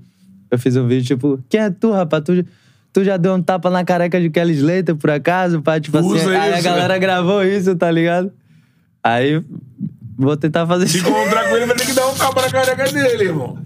Eu 0.51 0.57
fiz 0.57 0.75
um 0.75 0.87
vídeo, 0.87 1.05
tipo, 1.05 1.39
quem 1.49 1.59
é 1.61 1.69
tu, 1.69 1.91
rapaz? 1.91 2.23
Tu, 2.23 2.43
tu 2.91 3.03
já 3.03 3.15
deu 3.17 3.33
um 3.33 3.41
tapa 3.41 3.69
na 3.69 3.83
careca 3.85 4.19
de 4.19 4.29
Kelly 4.29 4.53
Slater, 4.55 4.95
por 4.95 5.09
acaso? 5.09 5.61
Pá? 5.61 5.79
Tipo 5.79 5.99
assim. 5.99 6.07
Usa 6.09 6.29
aí 6.31 6.53
a 6.53 6.55
isso, 6.55 6.63
galera 6.63 6.93
né? 6.95 6.99
gravou 6.99 7.43
isso, 7.43 7.75
tá 7.75 7.89
ligado? 7.91 8.31
Aí. 9.03 9.41
Vou 10.17 10.35
tentar 10.35 10.65
fazer 10.65 10.87
Se 10.87 10.97
isso. 10.97 11.07
encontrar 11.07 11.47
com 11.49 11.55
ele, 11.55 11.65
vai 11.67 11.75
ter 11.75 11.85
que 11.85 11.93
dar 11.93 12.07
um 12.07 12.13
tapa 12.15 12.41
na 12.41 12.49
careca 12.49 12.91
dele, 12.91 13.23
irmão. 13.25 13.57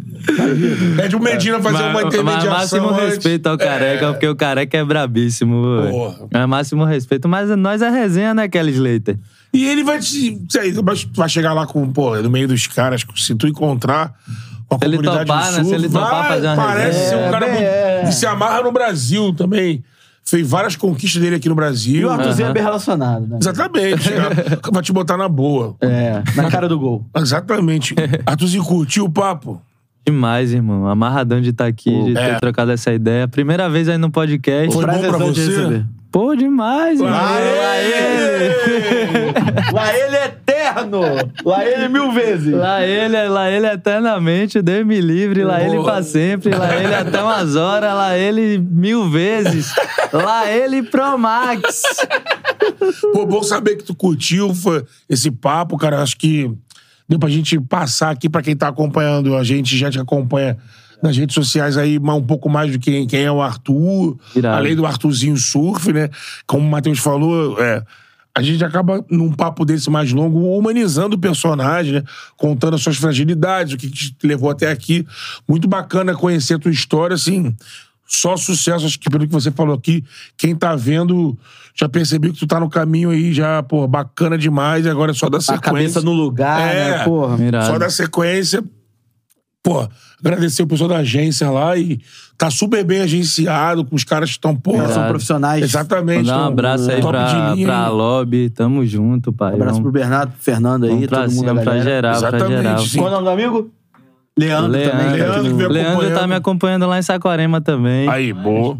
Pede 0.97 1.15
o 1.15 1.19
Medina 1.19 1.59
fazer 1.61 1.77
uma 1.83 1.93
Mas- 1.93 2.05
intermediação 2.05 2.51
máximo 2.51 2.89
antes. 2.89 3.15
respeito 3.15 3.47
ao 3.47 3.57
careca, 3.57 4.05
É. 4.07 4.11
porque 4.11 4.27
o 4.27 4.35
careca 4.35 4.77
é 4.77 4.83
brabíssimo. 4.83 5.77
velho. 5.81 5.89
Porra. 5.91 6.15
É 6.31 6.45
máximo 6.45 6.83
respeito. 6.85 7.27
Mas 7.27 7.49
nós 7.57 7.81
é 7.81 7.89
resenha, 7.89 8.33
né, 8.33 8.47
Kelly 8.47 8.71
Slater? 8.73 9.17
E 9.53 9.65
ele 9.65 9.83
vai 9.83 9.99
te. 9.99 10.39
sei, 10.49 10.71
tu 10.73 10.83
vai- 10.83 10.95
tu 10.95 11.09
vai 11.15 11.27
chegar 11.29 11.53
lá 11.53 11.65
com, 11.65 11.91
pô, 11.91 12.15
no 12.17 12.29
meio 12.29 12.47
dos 12.47 12.67
caras, 12.67 13.03
se 13.15 13.33
tu 13.35 13.47
encontrar 13.47 14.13
com 14.67 14.75
a 14.75 14.77
Se 14.79 14.85
ele 14.85 14.97
comunidade 14.97 15.25
topar, 15.27 15.45
do 15.51 15.57
né? 15.57 15.63
Sul, 15.63 15.69
Se 15.69 15.75
ele 15.75 15.89
topar 15.89 16.27
fazer 16.27 16.47
uma 16.47 16.55
parece 16.55 16.99
resenha. 16.99 17.09
ser 17.09 17.27
um 17.27 17.31
cara 17.31 17.45
É, 17.45 17.49
muito- 17.49 17.63
é. 17.63 18.01
que 18.05 18.11
se 18.13 18.25
amarra 18.25 18.61
no 18.61 18.71
Brasil 18.71 19.33
também. 19.33 19.83
Fez 20.23 20.47
várias 20.47 20.75
conquistas 20.75 21.21
dele 21.21 21.35
aqui 21.35 21.47
no 21.49 21.55
E 21.55 21.57
Brasil. 21.57 22.07
o 22.07 22.11
Arthurzinho 22.11 22.49
é 22.49 22.53
bem 22.53 22.63
relacionado, 22.63 23.27
né? 23.27 23.37
Exatamente. 23.41 24.09
Vai 24.71 24.81
te 24.83 24.93
botar 24.93 25.17
na 25.17 25.27
boa. 25.27 25.75
É, 25.81 26.21
na 26.35 26.49
cara 26.49 26.67
do 26.69 26.79
gol. 26.79 27.05
Exatamente. 27.15 27.93
Arthurzinho, 28.25 28.63
curtiu 28.63 29.05
o 29.05 29.09
papo? 29.09 29.61
Demais, 30.05 30.51
irmão. 30.53 30.87
Amarradão 30.87 31.39
de 31.41 31.49
estar 31.51 31.67
aqui, 31.67 31.91
de 32.05 32.17
É. 32.17 32.33
ter 32.33 32.39
trocado 32.39 32.71
essa 32.71 32.91
ideia. 32.91 33.27
Primeira 33.27 33.69
vez 33.69 33.87
aí 33.87 33.97
no 33.97 34.09
podcast. 34.09 34.73
Foi 34.73 34.85
bom 34.85 34.99
pra 34.99 35.17
você? 35.17 35.83
Pô, 36.11 36.35
demais, 36.35 36.99
irmão. 36.99 37.15
Aê! 37.15 37.55
Lá 37.59 37.77
ele. 37.77 39.71
Lá 39.71 39.97
ele 39.97 40.15
é 40.17 40.27
eterno! 40.71 41.01
Lá 41.45 41.65
ele 41.65 41.87
mil 41.87 42.11
vezes! 42.11 42.53
Lá 42.53 42.85
ele, 42.85 43.27
lá 43.27 43.49
ele 43.49 43.67
eternamente, 43.67 44.61
Deus 44.61 44.85
me 44.85 44.99
livre, 45.01 45.43
lá 45.43 45.61
ele 45.61 45.77
Boa. 45.77 45.83
pra 45.83 46.03
sempre, 46.03 46.53
lá 46.55 46.75
ele 46.75 46.93
até 46.93 47.21
umas 47.21 47.55
horas, 47.55 47.93
lá 47.93 48.17
ele 48.17 48.57
mil 48.57 49.09
vezes, 49.09 49.73
lá 50.11 50.49
ele 50.49 50.83
Pro 50.83 51.17
Max. 51.17 51.83
Pô, 53.13 53.25
bom 53.25 53.43
saber 53.43 53.75
que 53.75 53.83
tu 53.83 53.95
curtiu 53.95 54.53
foi 54.53 54.83
esse 55.09 55.31
papo, 55.31 55.77
cara. 55.77 56.01
Acho 56.01 56.17
que 56.17 56.51
deu 57.07 57.19
pra 57.19 57.29
gente 57.29 57.59
passar 57.59 58.11
aqui 58.11 58.29
pra 58.29 58.41
quem 58.41 58.55
tá 58.55 58.67
acompanhando 58.67 59.35
a 59.35 59.43
gente, 59.43 59.77
já 59.77 59.89
te 59.89 59.99
acompanha 59.99 60.57
nas 61.01 61.17
redes 61.17 61.33
sociais 61.33 61.77
aí 61.77 61.99
mas 61.99 62.15
um 62.15 62.23
pouco 62.23 62.47
mais 62.47 62.71
do 62.71 62.79
que 62.79 63.05
quem 63.07 63.23
é 63.23 63.31
o 63.31 63.41
Arthur, 63.41 64.17
Irado. 64.35 64.55
além 64.55 64.75
do 64.75 64.85
Arthurzinho 64.85 65.35
Surf, 65.35 65.91
né? 65.91 66.09
Como 66.45 66.65
o 66.65 66.69
Matheus 66.69 66.99
falou, 66.99 67.59
é, 67.59 67.83
a 68.33 68.41
gente 68.41 68.63
acaba 68.63 69.03
num 69.09 69.31
papo 69.31 69.65
desse 69.65 69.89
mais 69.89 70.11
longo 70.11 70.57
humanizando 70.57 71.15
o 71.15 71.19
personagem, 71.19 71.93
né? 71.93 72.03
Contando 72.37 72.75
as 72.75 72.81
suas 72.81 72.97
fragilidades, 72.97 73.73
o 73.73 73.77
que 73.77 73.89
te 73.89 74.15
levou 74.23 74.49
até 74.49 74.71
aqui. 74.71 75.05
Muito 75.47 75.67
bacana 75.67 76.13
conhecer 76.15 76.53
a 76.55 76.59
tua 76.59 76.71
história, 76.71 77.13
assim. 77.13 77.53
Só 78.07 78.35
sucesso, 78.35 78.85
acho 78.85 78.99
que 78.99 79.09
pelo 79.09 79.25
que 79.25 79.31
você 79.31 79.51
falou 79.51 79.73
aqui, 79.75 80.03
quem 80.37 80.53
tá 80.55 80.75
vendo 80.75 81.37
já 81.73 81.87
percebeu 81.87 82.33
que 82.33 82.39
tu 82.39 82.47
tá 82.47 82.59
no 82.59 82.69
caminho 82.69 83.09
aí, 83.09 83.33
já, 83.33 83.63
pô, 83.63 83.87
bacana 83.87 84.37
demais, 84.37 84.85
e 84.85 84.89
agora 84.89 85.11
é 85.11 85.13
só 85.13 85.29
dar 85.29 85.37
A 85.37 85.41
sequência. 85.41 85.61
cabeça 85.71 86.01
no 86.01 86.11
lugar, 86.11 86.59
É. 86.75 86.97
né? 86.97 87.03
Porra. 87.05 87.41
Irado. 87.41 87.65
Só 87.67 87.79
dar 87.79 87.89
sequência. 87.89 88.61
Pô, 89.63 89.87
agradecer 90.19 90.63
o 90.63 90.67
pessoal 90.67 90.89
da 90.89 90.97
agência 90.97 91.49
lá 91.51 91.77
e 91.77 91.99
tá 92.35 92.49
super 92.49 92.83
bem 92.83 93.01
agenciado, 93.01 93.85
com 93.85 93.95
os 93.95 94.03
caras 94.03 94.29
que 94.29 94.35
estão, 94.37 94.55
pô. 94.55 94.73
São 94.87 95.07
profissionais. 95.07 95.61
Exatamente. 95.63 96.25
Mandar 96.25 96.39
um 96.43 96.47
abraço 96.47 96.89
aí 96.89 96.99
pra, 97.01 97.53
linha. 97.53 97.67
pra 97.67 97.87
lobby, 97.89 98.49
tamo 98.49 98.83
junto, 98.85 99.31
pai. 99.31 99.51
Um 99.51 99.55
abraço 99.55 99.73
Vamos- 99.75 99.83
pro 99.83 99.91
Bernardo, 99.91 100.31
pro 100.31 100.41
Fernando 100.41 100.85
aí, 100.85 101.07
pra 101.07 101.21
todo 101.23 101.31
mundo 101.33 101.61
pra 101.61 101.79
geral, 101.79 102.19
pra 102.19 102.27
Exatamente, 102.29 102.61
geral. 102.63 102.79
sim. 102.79 102.97
Qual 102.97 103.07
é 103.07 103.11
o 103.11 103.13
nome 103.21 103.25
do 103.25 103.29
amigo? 103.29 103.71
Leandro, 104.39 104.71
também. 104.71 104.89
Leandro, 105.11 105.41
Leandro 105.43 105.57
que 105.67 105.73
Leandro 105.73 106.13
tá 106.15 106.25
me 106.27 106.33
acompanhando 106.35 106.87
lá 106.87 106.97
em 106.97 107.01
Saquarema 107.03 107.61
também. 107.61 108.09
Aí, 108.09 108.33
boa. 108.33 108.77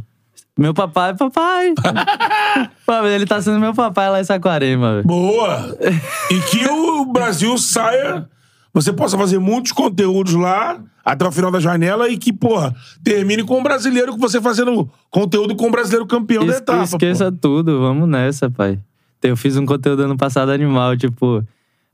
Meu 0.57 0.73
papai, 0.73 1.15
papai. 1.15 1.73
Pô, 2.85 3.05
ele 3.05 3.25
tá 3.25 3.41
sendo 3.41 3.59
meu 3.59 3.73
papai 3.73 4.09
lá 4.09 4.19
em 4.19 4.23
Saquarema, 4.23 4.93
velho. 4.95 5.03
Boa! 5.07 5.77
E 6.31 6.39
que 6.39 6.65
o 6.67 7.05
Brasil 7.05 7.55
saia, 7.57 8.25
você 8.73 8.91
possa 8.93 9.17
fazer 9.17 9.39
muitos 9.39 9.71
conteúdos 9.71 10.33
lá 10.33 10.81
até 11.03 11.27
o 11.27 11.31
final 11.31 11.51
da 11.51 11.59
janela 11.59 12.07
e 12.09 12.17
que, 12.17 12.31
porra, 12.31 12.75
termine 13.03 13.43
com 13.43 13.59
o 13.59 13.63
brasileiro, 13.63 14.11
com 14.13 14.17
você 14.19 14.39
fazendo 14.39 14.89
conteúdo 15.09 15.55
com 15.55 15.67
o 15.67 15.71
brasileiro 15.71 16.05
campeão 16.05 16.45
da 16.45 16.53
Es- 16.53 16.59
etapa. 16.59 16.83
Esqueça 16.83 17.31
tudo, 17.31 17.79
vamos 17.79 18.07
nessa, 18.07 18.49
pai. 18.49 18.79
Eu 19.23 19.35
fiz 19.35 19.57
um 19.57 19.65
conteúdo 19.65 20.03
ano 20.03 20.15
passado 20.17 20.49
animal, 20.51 20.95
tipo, 20.97 21.43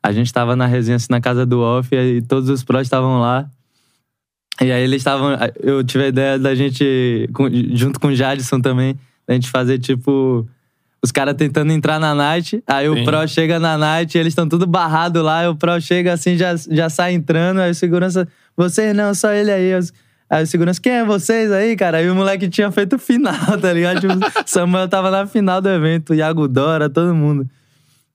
a 0.03 0.11
gente 0.11 0.31
tava 0.31 0.55
na 0.55 0.65
resenha 0.65 0.97
assim, 0.97 1.07
na 1.09 1.19
casa 1.21 1.45
do 1.45 1.59
off 1.61 1.93
e 1.95 2.21
todos 2.21 2.49
os 2.49 2.63
prós 2.63 2.85
estavam 2.87 3.19
lá. 3.19 3.49
E 4.61 4.71
aí 4.71 4.83
eles 4.83 4.97
estavam. 5.01 5.37
Eu 5.61 5.83
tive 5.83 6.05
a 6.05 6.07
ideia 6.07 6.39
da 6.39 6.55
gente, 6.55 7.29
junto 7.73 7.99
com 7.99 8.07
o 8.07 8.15
Jadson 8.15 8.59
também, 8.59 8.97
da 9.27 9.33
gente 9.33 9.49
fazer 9.49 9.77
tipo. 9.79 10.47
Os 11.01 11.11
caras 11.11 11.35
tentando 11.35 11.71
entrar 11.71 11.99
na 11.99 12.15
night, 12.15 12.63
aí 12.65 12.87
Sim. 12.87 13.01
o 13.01 13.05
Pro 13.05 13.27
chega 13.27 13.59
na 13.59 13.77
night, 13.77 14.17
eles 14.17 14.31
estão 14.31 14.49
tudo 14.49 14.65
barrado 14.65 15.21
lá, 15.21 15.39
aí 15.39 15.47
o 15.47 15.55
Pro 15.55 15.79
chega 15.79 16.13
assim, 16.13 16.35
já, 16.35 16.55
já 16.55 16.89
sai 16.89 17.13
entrando, 17.13 17.59
aí 17.61 17.71
o 17.71 17.75
segurança, 17.75 18.27
vocês 18.55 18.95
não, 18.95 19.13
só 19.13 19.31
ele 19.31 19.51
aí. 19.51 19.71
Aí 20.29 20.43
o 20.43 20.47
segurança, 20.47 20.81
quem 20.81 20.93
é 20.93 21.05
vocês 21.05 21.51
aí, 21.51 21.75
cara? 21.75 21.99
Aí 21.99 22.09
o 22.09 22.15
moleque 22.15 22.49
tinha 22.49 22.71
feito 22.71 22.97
final, 22.97 23.57
tá 23.61 23.71
ligado? 23.71 24.01
Tipo, 24.01 24.15
Samuel 24.45 24.87
tava 24.89 25.11
na 25.11 25.27
final 25.27 25.61
do 25.61 25.69
evento, 25.69 26.13
Iago 26.13 26.47
Dora, 26.47 26.89
todo 26.89 27.13
mundo. 27.13 27.47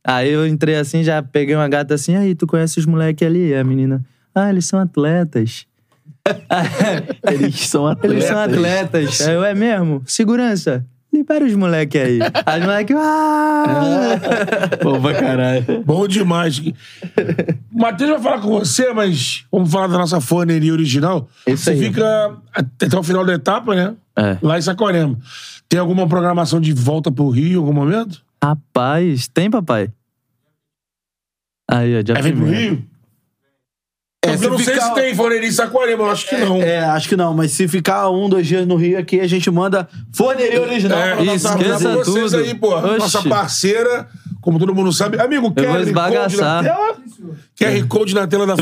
Aí 0.04 0.30
eu 0.30 0.46
entrei 0.46 0.74
assim, 0.74 1.04
já 1.04 1.22
peguei 1.22 1.54
uma 1.54 1.68
gata 1.68 1.94
assim, 1.94 2.16
aí, 2.16 2.34
tu 2.34 2.46
conhece 2.46 2.78
os 2.78 2.86
moleques 2.86 3.26
ali? 3.26 3.54
A 3.54 3.62
menina, 3.62 4.04
ah, 4.34 4.50
eles 4.50 4.66
são 4.66 4.80
atletas. 4.80 5.66
Eles 7.28 7.68
são 7.68 7.84
atletas. 7.86 8.12
Eles 8.12 8.24
são 8.26 8.38
atletas. 8.38 9.20
Aí 9.22 9.34
eu, 9.34 9.44
é 9.44 9.54
mesmo? 9.54 10.02
Segurança, 10.06 10.86
libera 11.12 11.44
os 11.44 11.54
moleques 11.54 12.00
aí. 12.00 12.18
Aí 12.46 12.60
os 12.60 12.66
moleques, 12.66 12.96
ah! 12.98 14.20
Pô, 14.80 14.98
pra 15.00 15.14
caralho. 15.14 15.82
Bom 15.84 16.08
demais. 16.08 16.58
O 16.58 16.72
Matheus 17.78 18.10
vai 18.10 18.20
falar 18.20 18.40
com 18.40 18.48
você, 18.48 18.92
mas 18.92 19.44
vamos 19.52 19.70
falar 19.70 19.88
da 19.88 19.98
nossa 19.98 20.20
foneria 20.20 20.72
original. 20.72 21.28
Isso 21.46 21.64
você 21.64 21.70
aí. 21.70 21.78
fica 21.78 22.36
até 22.52 22.98
o 22.98 23.02
final 23.02 23.24
da 23.24 23.34
etapa, 23.34 23.74
né? 23.74 23.94
É. 24.16 24.38
Lá 24.42 24.58
em 24.58 24.62
Saquarema. 24.62 25.18
Tem 25.68 25.78
alguma 25.78 26.06
programação 26.06 26.60
de 26.60 26.72
volta 26.72 27.10
pro 27.10 27.28
Rio 27.28 27.52
em 27.52 27.56
algum 27.56 27.72
momento? 27.72 28.22
Rapaz, 28.42 29.28
tem, 29.28 29.50
papai? 29.50 29.90
Aí, 31.70 31.98
ó, 31.98 32.02
já 32.06 32.16
Aí 32.16 32.22
vem 32.22 32.36
pro. 32.36 32.46
Rio? 32.46 32.84
É, 34.32 34.34
eu 34.34 34.38
se 34.38 34.48
não 34.50 34.58
sei 34.58 34.74
ficar- 34.74 34.86
se 34.88 34.94
tem 34.94 35.14
foneria 35.14 35.48
em 35.48 35.52
Saquarema, 35.52 36.02
eu 36.04 36.10
acho 36.10 36.28
que 36.28 36.36
não. 36.36 36.56
É, 36.62 36.80
acho 36.84 37.08
que 37.08 37.16
não, 37.16 37.34
mas 37.34 37.52
se 37.52 37.66
ficar 37.68 38.08
um, 38.10 38.28
dois 38.28 38.46
dias 38.46 38.66
no 38.66 38.76
Rio 38.76 38.98
aqui, 38.98 39.20
a 39.20 39.26
gente 39.26 39.50
manda 39.50 39.88
forneria 40.12 40.60
original 40.60 40.98
É, 40.98 41.14
pra 41.16 41.24
isso, 41.24 41.48
esqueça 41.48 41.68
rapaziada. 41.68 41.96
vocês 42.04 42.30
tudo. 42.32 42.36
aí, 42.42 42.54
pô. 42.54 42.80
Nossa 42.80 43.22
parceira, 43.22 44.08
como 44.40 44.58
todo 44.58 44.74
mundo 44.74 44.92
sabe. 44.92 45.20
Amigo, 45.20 45.52
QR 45.52 45.66
vou 45.66 45.94
Code 45.94 46.36
na 46.36 46.62
tela. 46.62 46.96
QR 47.58 47.86
Code 47.88 48.14
na 48.14 48.26
tela 48.26 48.46
da? 48.46 48.56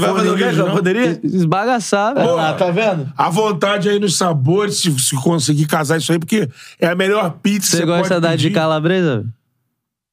Poderia? 0.73 1.19
Esbagaçar, 1.23 2.15
velho. 2.15 2.39
Ah, 2.39 2.53
tá 2.53 2.71
vendo? 2.71 3.11
À 3.17 3.31
vontade 3.31 3.89
aí 3.89 3.99
nos 3.99 4.17
sabores, 4.17 4.77
se, 4.81 4.91
se 4.99 5.17
conseguir 5.17 5.67
casar 5.67 5.97
isso 5.99 6.13
aí, 6.13 6.19
porque 6.19 6.49
é 6.79 6.89
a 6.89 6.95
melhor 6.95 7.37
pizza 7.43 7.77
Você 7.77 7.87
gosta 7.87 8.21
da 8.21 8.37
de 8.37 8.51
calabresa? 8.51 9.25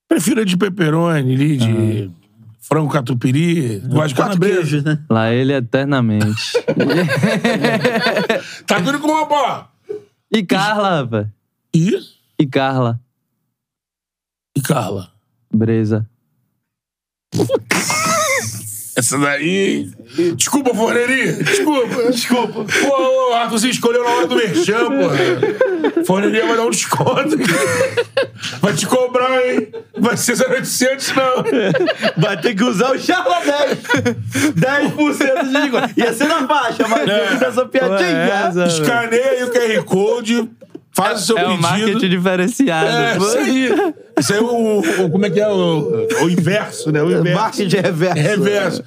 Prefiro 0.08 0.42
a 0.42 0.46
de 0.46 0.56
pepperoni, 0.56 1.36
de 1.58 2.10
frango 2.68 2.92
catupiry. 2.92 3.80
Gosto 3.80 4.08
de 4.10 4.16
Quatro 4.16 4.40
calabresa. 4.40 4.56
queijos, 4.62 4.84
né? 4.84 5.04
Lá 5.10 5.32
ele 5.32 5.54
eternamente. 5.54 6.54
Tá 8.68 8.82
tudo 8.82 9.00
com 9.00 9.08
uma 9.08 9.26
pó. 9.28 9.70
e 10.32 10.46
Carla, 10.46 11.02
rapaz. 11.02 11.28
E? 11.74 11.98
E 12.40 12.46
Carla. 12.46 13.00
E 14.56 14.62
Carla? 14.62 15.12
Breza. 15.54 16.08
Essa 18.98 19.18
daí. 19.20 19.92
hein? 20.18 20.34
Desculpa, 20.36 20.74
forneria. 20.74 21.34
Desculpa. 21.34 22.12
Desculpa. 22.12 22.66
Pô, 22.66 23.30
o 23.30 23.34
Arthurzinho 23.36 23.72
escolheu 23.72 24.04
na 24.04 24.10
hora 24.10 24.28
do 24.28 24.36
merchan, 24.36 24.88
pô. 24.90 26.04
Forneria 26.04 26.46
vai 26.48 26.58
dar 26.58 26.66
um 26.66 26.70
desconto. 26.72 27.38
Vai 28.62 28.74
te 28.74 28.88
cobrar, 28.88 29.40
hein? 29.46 29.68
Vai 30.00 30.18
ser 30.18 30.36
0800, 30.36 31.14
não. 31.14 31.44
Vai 32.18 32.42
ter 32.42 32.56
que 32.56 32.64
usar 32.64 32.92
o 32.92 32.98
Charla 33.00 33.40
10. 33.46 33.78
10% 34.56 35.44
de 35.44 35.52
desconto. 35.62 35.94
Ia 35.98 36.14
ser 36.14 36.28
na 36.28 36.48
faixa, 36.48 36.88
mas 36.88 37.08
É. 37.08 37.46
essa 37.48 37.66
piadinha. 37.66 38.66
Escaneia 38.68 39.30
aí 39.32 39.44
o 39.44 39.52
QR 39.52 39.84
Code, 39.84 40.50
faz 40.98 41.22
o 41.22 41.26
seu 41.28 41.38
É 41.38 41.44
o 41.46 41.50
pedido. 41.50 41.62
marketing 41.62 42.10
diferenciado. 42.10 42.90
É, 42.90 43.18
isso 43.18 43.38
aí. 43.38 43.70
Isso 44.20 44.34
aí 44.34 44.40
é 44.40 44.42
o, 44.42 44.80
o- 45.06 45.10
Como 45.12 45.26
é 45.26 45.30
que 45.30 45.40
é? 45.40 45.48
O, 45.48 46.08
o 46.24 46.30
inverso, 46.30 46.92
né? 46.92 47.02
O 47.02 47.10
inverso. 47.12 47.34
Marketing 47.40 47.76
reverso. 47.78 48.16
Reverso. 48.22 48.84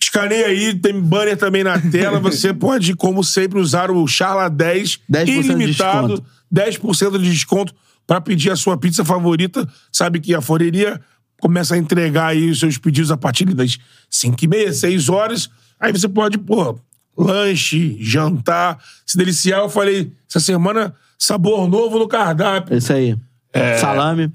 Escaneia 0.00 0.46
aí, 0.46 0.74
tem 0.74 0.98
banner 1.00 1.36
também 1.36 1.64
na 1.64 1.78
tela. 1.80 2.20
Você 2.20 2.54
pode, 2.54 2.94
como 2.94 3.24
sempre, 3.24 3.58
usar 3.58 3.90
o 3.90 4.06
Charla 4.06 4.48
10, 4.48 5.00
10% 5.10 5.24
de 5.24 5.30
ilimitado, 5.32 6.24
10% 6.54 7.18
de 7.18 7.30
desconto 7.30 7.74
para 8.06 8.20
pedir 8.20 8.50
a 8.50 8.56
sua 8.56 8.76
pizza 8.78 9.04
favorita. 9.04 9.68
Sabe 9.92 10.20
que 10.20 10.34
a 10.34 10.40
Foreria 10.40 11.00
começa 11.40 11.74
a 11.74 11.78
entregar 11.78 12.26
aí 12.28 12.48
os 12.50 12.60
seus 12.60 12.78
pedidos 12.78 13.10
a 13.10 13.16
partir 13.16 13.44
das 13.46 13.76
5 14.08 14.36
e 14.44 14.48
meia, 14.48 14.72
6 14.72 15.08
horas. 15.08 15.50
Aí 15.80 15.92
você 15.92 16.08
pode, 16.08 16.38
pô, 16.38 16.78
lanche, 17.16 17.96
jantar, 18.00 18.78
se 19.04 19.16
deliciar. 19.18 19.58
Eu 19.60 19.68
falei, 19.68 20.12
essa 20.28 20.40
semana, 20.40 20.94
sabor 21.18 21.68
novo 21.68 21.98
no 21.98 22.06
cardápio. 22.08 22.76
Isso 22.76 22.92
aí. 22.92 23.16
É. 23.52 23.78
Salame 23.78 24.30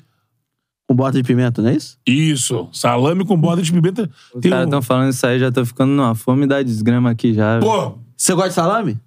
com 0.87 0.95
bota 0.95 1.17
de 1.17 1.23
pimenta, 1.23 1.61
não 1.61 1.69
é 1.69 1.75
isso? 1.75 1.97
Isso, 2.05 2.67
salame 2.73 3.25
com 3.25 3.37
borda 3.37 3.61
de 3.61 3.71
pimenta. 3.71 4.09
Os 4.35 4.41
caras 4.41 4.59
um- 4.61 4.63
estão 4.65 4.81
falando 4.81 5.09
isso 5.11 5.25
aí, 5.25 5.39
já 5.39 5.51
tô 5.51 5.65
ficando 5.65 5.91
numa 5.91 6.13
fome 6.13 6.45
da 6.45 6.61
desgrama 6.61 7.09
aqui 7.09 7.33
já. 7.33 7.59
Pô, 7.59 7.97
Você 8.17 8.33
gosta 8.33 8.49
de 8.49 8.55
salame? 8.55 8.99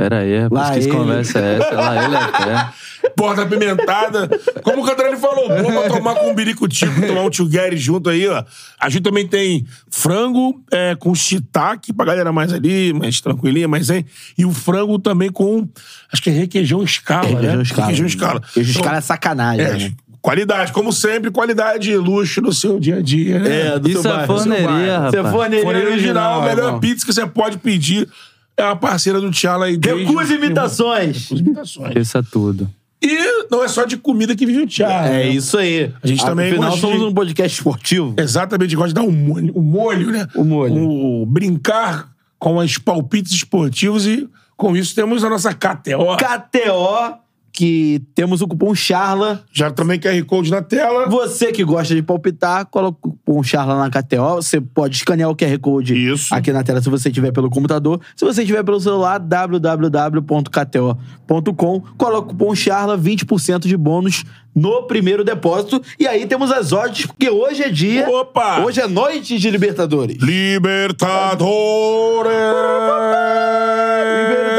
Pera 0.00 0.20
aí, 0.20 0.38
rapaz, 0.38 0.68
Lá 0.68 0.72
que 0.72 0.78
ele. 0.78 0.90
conversa 0.90 1.38
é 1.40 1.56
essa? 1.58 1.74
Lá 1.74 2.04
ele 2.04 2.16
até. 2.16 2.68
Porta 3.14 3.42
apimentada. 3.42 4.30
Como 4.62 4.82
o 4.82 4.86
Cantarelli 4.86 5.18
falou, 5.18 5.46
bom 5.48 5.72
pra 5.72 5.88
tomar 5.88 6.14
com 6.14 6.30
um 6.30 6.34
biricutico, 6.34 7.06
tomar 7.06 7.22
um 7.22 7.28
tchugueri 7.28 7.76
junto 7.76 8.08
aí, 8.08 8.26
ó. 8.26 8.42
A 8.80 8.88
gente 8.88 9.02
também 9.02 9.26
tem 9.26 9.66
frango 9.90 10.58
é, 10.70 10.94
com 10.94 11.14
shiitake, 11.14 11.92
pra 11.92 12.06
galera 12.06 12.32
mais 12.32 12.50
ali, 12.50 12.94
mais 12.94 13.20
tranquilinha, 13.20 13.68
mais 13.68 13.90
hein. 13.90 14.06
E 14.38 14.46
o 14.46 14.52
frango 14.52 14.98
também 14.98 15.30
com, 15.30 15.68
acho 16.10 16.22
que 16.22 16.30
é 16.30 16.32
requeijão 16.32 16.82
escala, 16.82 17.28
né? 17.28 17.34
Requeijão 17.34 17.62
escala. 17.62 17.86
Requeijão 17.86 18.06
escala. 18.06 18.40
Queijo 18.40 18.70
Então, 18.70 18.80
escala 18.82 18.98
é 18.98 19.00
sacanagem, 19.02 19.64
é, 19.66 19.76
né? 19.76 19.92
qualidade, 20.22 20.72
como 20.72 20.92
sempre, 20.92 21.30
qualidade 21.30 21.90
e 21.90 21.96
luxo 21.96 22.40
no 22.40 22.52
seu 22.52 22.78
dia 22.80 22.96
a 22.96 23.02
dia, 23.02 23.38
né? 23.38 23.78
do 23.78 23.88
Isso 23.90 24.02
seu 24.02 24.10
é 24.10 24.14
bairro, 24.14 24.34
do 24.34 24.40
seu 24.40 24.50
forneria, 24.52 24.98
rapaz. 24.98 25.14
Isso 25.14 25.26
é 25.26 25.30
forneria, 25.30 25.64
Forneria 25.64 25.88
original, 25.90 26.42
a 26.42 26.44
melhor 26.46 26.64
irmão. 26.66 26.80
pizza 26.80 27.06
que 27.06 27.12
você 27.12 27.26
pode 27.26 27.58
pedir 27.58 28.08
é 28.60 28.70
a 28.70 28.76
parceira 28.76 29.20
do 29.20 29.30
Tchala 29.30 29.66
aí. 29.66 29.78
Recuse 29.82 30.34
imitações. 30.34 31.22
Recuse 31.28 31.42
imitações. 31.42 31.96
Isso 31.96 32.18
é 32.18 32.22
tudo. 32.22 32.70
E 33.02 33.46
não 33.50 33.64
é 33.64 33.68
só 33.68 33.84
de 33.84 33.96
comida 33.96 34.36
que 34.36 34.44
vive 34.44 34.60
o 34.62 34.66
Tchala. 34.66 35.06
É 35.06 35.10
né? 35.10 35.28
isso 35.28 35.56
aí. 35.56 35.90
A 36.02 36.06
gente 36.06 36.24
também 36.24 36.50
Afinal, 36.52 36.70
gosta 36.70 36.86
de- 36.86 36.92
somos 36.92 37.06
um 37.08 37.14
podcast 37.14 37.56
esportivo. 37.58 38.14
Exatamente, 38.18 38.76
gosta 38.76 38.88
de 38.88 38.94
dar 38.94 39.02
um 39.02 39.10
molho, 39.10 39.52
um 39.56 39.62
molho 39.62 40.10
né? 40.10 40.26
O 40.34 40.44
molho. 40.44 40.74
O 40.74 41.26
brincar 41.26 42.10
com 42.38 42.56
os 42.58 42.76
palpites 42.78 43.32
esportivos 43.32 44.06
e 44.06 44.28
com 44.56 44.76
isso 44.76 44.94
temos 44.94 45.24
a 45.24 45.30
nossa 45.30 45.54
KTO. 45.54 46.16
KTO, 46.18 47.14
que 47.52 48.02
temos 48.14 48.40
o 48.40 48.48
cupom 48.48 48.74
CHARLA. 48.74 49.44
Já 49.52 49.70
também 49.70 49.98
QR 49.98 50.22
Code 50.24 50.50
na 50.50 50.62
tela. 50.62 51.08
Você 51.08 51.52
que 51.52 51.64
gosta 51.64 51.94
de 51.94 52.02
palpitar, 52.02 52.66
coloca 52.66 52.98
o 53.02 53.10
cupom 53.10 53.42
CHARLA 53.42 53.76
na 53.76 53.90
KTO. 53.90 54.36
Você 54.36 54.60
pode 54.60 54.96
escanear 54.96 55.30
o 55.30 55.36
QR 55.36 55.58
Code 55.58 55.94
Isso. 55.94 56.34
aqui 56.34 56.52
na 56.52 56.62
tela 56.62 56.80
se 56.80 56.88
você 56.88 57.10
tiver 57.10 57.32
pelo 57.32 57.50
computador. 57.50 58.00
Se 58.16 58.24
você 58.24 58.44
tiver 58.44 58.62
pelo 58.62 58.80
celular, 58.80 59.18
www.kto.com. 59.18 61.00
Coloca 61.96 62.26
o 62.26 62.30
cupom 62.30 62.54
CHARLA, 62.54 62.96
20% 62.96 63.66
de 63.66 63.76
bônus 63.76 64.24
no 64.54 64.84
primeiro 64.84 65.24
depósito. 65.24 65.82
E 65.98 66.06
aí 66.06 66.26
temos 66.26 66.50
as 66.50 66.72
odds, 66.72 67.06
porque 67.06 67.30
hoje 67.30 67.62
é 67.62 67.68
dia... 67.68 68.08
Opa! 68.08 68.60
Hoje 68.60 68.80
é 68.80 68.88
noite 68.88 69.38
de 69.38 69.50
Libertadores. 69.50 70.16
Libertadores! 70.20 72.30
Libertadores. 74.10 74.49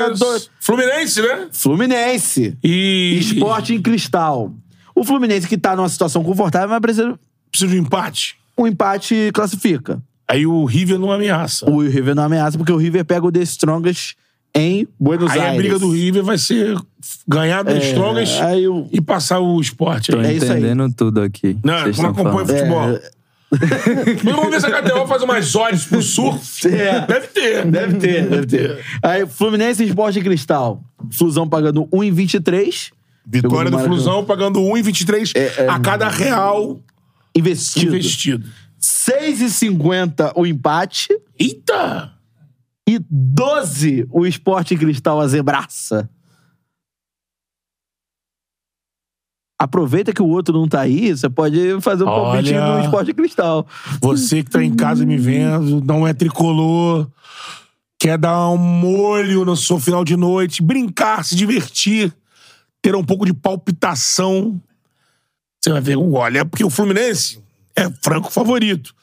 Fluminense, 0.60 1.22
né? 1.22 1.48
Fluminense. 1.52 2.58
E. 2.64 3.18
Esporte 3.20 3.74
em 3.74 3.82
cristal. 3.82 4.54
O 4.96 5.04
Fluminense 5.04 5.48
que 5.48 5.58
tá 5.58 5.76
numa 5.76 5.90
situação 5.90 6.24
confortável, 6.24 6.70
mas 6.70 6.80
precisa 6.80 7.18
Precisa 7.50 7.72
de 7.72 7.80
um 7.80 7.84
empate. 7.84 8.36
um 8.58 8.68
empate 8.68 9.32
classifica. 9.34 10.02
Aí 10.28 10.46
o 10.46 10.64
River 10.66 10.98
não 11.00 11.12
ameaça. 11.12 11.70
O 11.70 11.82
River 11.82 12.16
não 12.16 12.24
ameaça, 12.24 12.58
porque 12.58 12.72
o 12.72 12.78
River 12.78 13.04
pega 13.04 13.26
o 13.26 13.32
The 13.32 13.42
Strongest 13.42 14.16
em 14.56 14.88
Buenos 15.00 15.32
Aí 15.32 15.40
Aires. 15.40 15.54
a 15.56 15.58
briga 15.58 15.80
do 15.80 15.90
River 15.92 16.24
vai 16.24 16.38
ser 16.38 16.78
ganhar 17.28 17.64
do 17.64 17.72
É, 17.72 17.78
Strongest 17.80 18.40
aí 18.42 18.68
o- 18.68 18.88
e 18.92 19.02
passar 19.02 19.40
o 19.40 19.60
esporte 19.60 20.12
Tô 20.12 20.20
aí. 20.20 20.26
É 20.28 20.34
isso 20.34 20.46
aí. 20.52 20.60
entendendo 20.60 20.94
tudo 20.94 21.22
aqui. 21.22 21.58
Não, 21.64 21.78
como 21.80 21.90
estão 21.90 22.06
acompanha 22.12 22.46
falando. 22.46 22.48
futebol. 22.48 22.88
Mas 22.88 23.12
vamos 24.24 24.50
ver 24.50 24.62
se 24.62 24.66
a 24.68 24.82
KTO 24.82 25.06
faz 25.08 25.22
umas 25.22 25.54
odds 25.56 25.86
pro 25.86 26.02
surf. 26.02 26.68
É. 26.68 27.06
Deve 27.06 27.28
ter. 27.28 27.66
Deve 27.66 27.98
ter, 27.98 28.28
deve 28.30 28.46
ter. 28.48 28.86
Aí, 29.04 29.26
Fluminense 29.28 29.84
Esporte 29.84 30.22
Cristal. 30.22 30.82
Flusão 31.12 31.48
pagando 31.48 31.86
1,23. 31.88 32.92
Vitória 33.26 33.70
do 33.70 33.78
Flusão 33.80 34.24
pagando 34.26 34.60
1,23 34.62 35.32
É, 35.36 35.64
é. 35.64 35.70
a 35.70 35.80
cada 35.80 36.08
real 36.10 36.82
Investido. 37.36 37.88
investido. 37.96 38.48
6,50 38.82 40.32
o 40.36 40.46
empate. 40.46 41.10
Eita! 41.40 42.14
E 42.88 43.00
12 43.10 44.08
o 44.10 44.26
Esporte 44.26 44.76
Cristal 44.76 45.20
a 45.20 45.28
zebraça. 45.28 46.10
Aproveita 49.64 50.12
que 50.12 50.24
o 50.24 50.28
outro 50.28 50.58
não 50.58 50.68
tá 50.68 50.82
aí, 50.82 51.12
você 51.16 51.30
pode 51.30 51.80
fazer 51.82 52.02
um 52.04 52.08
palpite 52.08 52.52
no 52.54 52.80
Esporte 52.80 53.14
Cristal. 53.14 53.68
Você 54.02 54.44
que 54.44 54.50
tá 54.50 54.64
em 54.64 54.74
casa 54.74 55.06
me 55.06 55.18
vendo, 55.18 55.84
não 55.86 56.08
é 56.08 56.14
tricolor, 56.16 57.08
quer 58.00 58.18
dar 58.18 58.50
um 58.50 58.58
molho 58.58 59.46
no 59.46 59.56
seu 59.56 59.80
final 59.80 60.04
de 60.04 60.18
noite, 60.18 60.64
brincar, 60.64 61.24
se 61.24 61.36
divertir, 61.36 62.12
ter 62.82 62.96
um 62.96 63.04
pouco 63.04 63.24
de 63.24 63.34
palpitação. 63.36 64.60
Você 65.62 65.72
vai 65.72 65.80
ver, 65.82 65.96
olha, 65.98 66.44
porque 66.44 66.64
o 66.64 66.70
Fluminense 66.72 67.40
é 67.76 67.88
franco 68.02 68.32
favorito. 68.32 68.96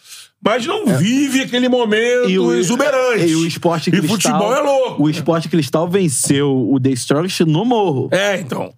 Mas 0.45 0.67
não 0.67 0.87
vive 0.87 1.43
aquele 1.43 1.69
momento 1.69 2.29
É. 2.31 2.37
o- 2.39 2.53
exuberante. 2.53 3.27
E 3.27 3.37
o 3.37 3.47
Esporte 3.47 3.91
E 3.91 3.93
Cristal. 3.93 4.11
futebol 4.17 4.55
é 4.57 4.61
louco. 4.61 5.05
O 5.05 5.09
Esporte 5.09 5.49
Cristal 5.49 5.89
venceu 5.89 6.69
o 6.69 6.81
The 6.81 6.91
Strongest 6.91 7.41
no 7.41 7.65
Morro. 7.65 8.09
É, 8.11 8.41
então. 8.41 8.73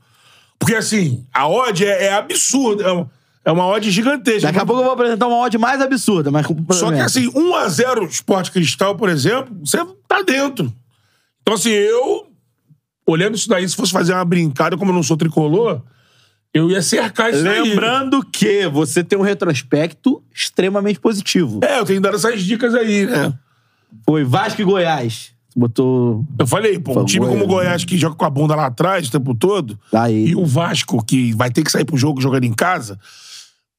Porque 0.61 0.75
assim, 0.75 1.27
a 1.33 1.49
odd 1.49 1.85
é, 1.85 2.05
é 2.05 2.13
absurda. 2.13 2.85
É 2.85 2.93
uma, 2.93 3.11
é 3.47 3.51
uma 3.51 3.67
odd 3.67 3.91
gigantesca. 3.91 4.49
Daqui 4.49 4.59
a 4.59 4.67
pouco 4.67 4.83
eu 4.83 4.85
vou 4.85 4.93
apresentar 4.93 5.27
uma 5.27 5.39
odd 5.39 5.57
mais 5.57 5.81
absurda, 5.81 6.31
mas... 6.31 6.47
Só 6.73 6.93
que 6.93 7.01
assim, 7.01 7.29
1x0 7.33 8.09
Esporte 8.09 8.53
Cristal, 8.53 8.95
por 8.95 9.09
exemplo, 9.09 9.57
você 9.65 9.79
tá 10.07 10.23
dentro. 10.23 10.73
Então, 11.41 11.55
assim, 11.55 11.71
eu, 11.71 12.27
olhando 13.07 13.35
isso 13.35 13.49
daí, 13.49 13.67
se 13.67 13.75
fosse 13.75 13.91
fazer 13.91 14.13
uma 14.13 14.25
brincada, 14.25 14.77
como 14.77 14.91
eu 14.91 14.95
não 14.95 15.03
sou 15.03 15.17
tricolor, 15.17 15.83
eu 16.53 16.71
ia 16.71 16.83
cercar 16.83 17.31
isso 17.31 17.43
daí. 17.43 17.63
Lembrando 17.63 18.23
que 18.23 18.69
você 18.69 19.03
tem 19.03 19.19
um 19.19 19.23
retrospecto 19.23 20.23
extremamente 20.35 21.01
positivo. 21.01 21.61
É, 21.65 21.79
eu 21.79 21.87
tenho 21.87 22.03
dado 22.03 22.17
essas 22.17 22.43
dicas 22.43 22.75
aí, 22.75 23.07
né? 23.07 23.33
Foi 24.05 24.25
Vasco 24.25 24.61
e 24.61 24.65
Goiás. 24.65 25.33
Botou 25.57 26.25
Eu 26.39 26.47
falei, 26.47 26.79
pô, 26.79 27.01
um 27.01 27.05
time 27.05 27.27
como 27.27 27.45
o 27.45 27.47
Goiás 27.47 27.85
que 27.85 27.99
joga 27.99 28.15
com 28.15 28.25
a 28.25 28.31
bunda 28.31 28.55
lá 28.55 28.67
atrás 28.67 29.09
o 29.09 29.11
tempo 29.11 29.35
todo, 29.35 29.79
Aí. 29.93 30.29
e 30.29 30.37
o 30.37 30.47
Vasco 30.47 31.05
que 31.05 31.33
vai 31.35 31.51
ter 31.51 31.63
que 31.65 31.73
sair 31.73 31.85
pro 31.85 31.97
jogo 31.97 32.21
jogando 32.21 32.45
em 32.45 32.53
casa, 32.53 32.99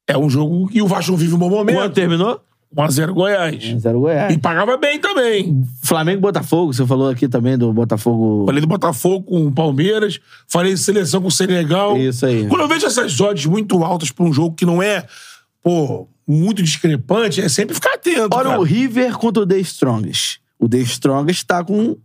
é 0.07 0.17
um 0.17 0.29
jogo 0.29 0.67
que 0.67 0.81
o 0.81 0.87
Vasco 0.87 1.11
não 1.11 1.17
vive 1.17 1.33
um 1.33 1.37
bom 1.37 1.49
momento. 1.49 1.93
terminou? 1.93 2.41
1x0 2.75 3.13
Goiás. 3.13 3.63
0 3.81 3.99
Goiás. 3.99 4.33
E 4.33 4.37
pagava 4.37 4.77
bem 4.77 4.99
também. 4.99 5.61
Flamengo 5.83 6.19
e 6.19 6.21
Botafogo, 6.21 6.73
você 6.73 6.85
falou 6.85 7.09
aqui 7.09 7.27
também 7.27 7.57
do 7.57 7.71
Botafogo. 7.73 8.45
Falei 8.45 8.61
do 8.61 8.67
Botafogo 8.67 9.25
com 9.25 9.47
o 9.47 9.51
Palmeiras, 9.51 10.19
falei 10.47 10.73
de 10.73 10.79
seleção 10.79 11.21
com 11.21 11.27
o 11.27 11.31
Senegal. 11.31 11.97
Isso 11.97 12.25
aí. 12.25 12.47
Quando 12.47 12.61
eu 12.61 12.67
vejo 12.67 12.85
essas 12.85 13.19
odds 13.19 13.45
muito 13.45 13.83
altas 13.83 14.11
pra 14.11 14.23
um 14.23 14.31
jogo 14.31 14.55
que 14.55 14.65
não 14.65 14.81
é, 14.81 15.05
pô, 15.61 16.07
muito 16.25 16.63
discrepante, 16.63 17.41
é 17.41 17.49
sempre 17.49 17.75
ficar 17.75 17.93
atento. 17.95 18.35
Olha 18.35 18.57
o 18.57 18.63
River 18.63 19.17
contra 19.17 19.43
o 19.43 19.45
The 19.45 19.59
Strongest. 19.59 20.40
O 20.61 20.69
The 20.69 20.77
Strongest 20.77 21.43
tá 21.47 21.63
com 21.63 21.97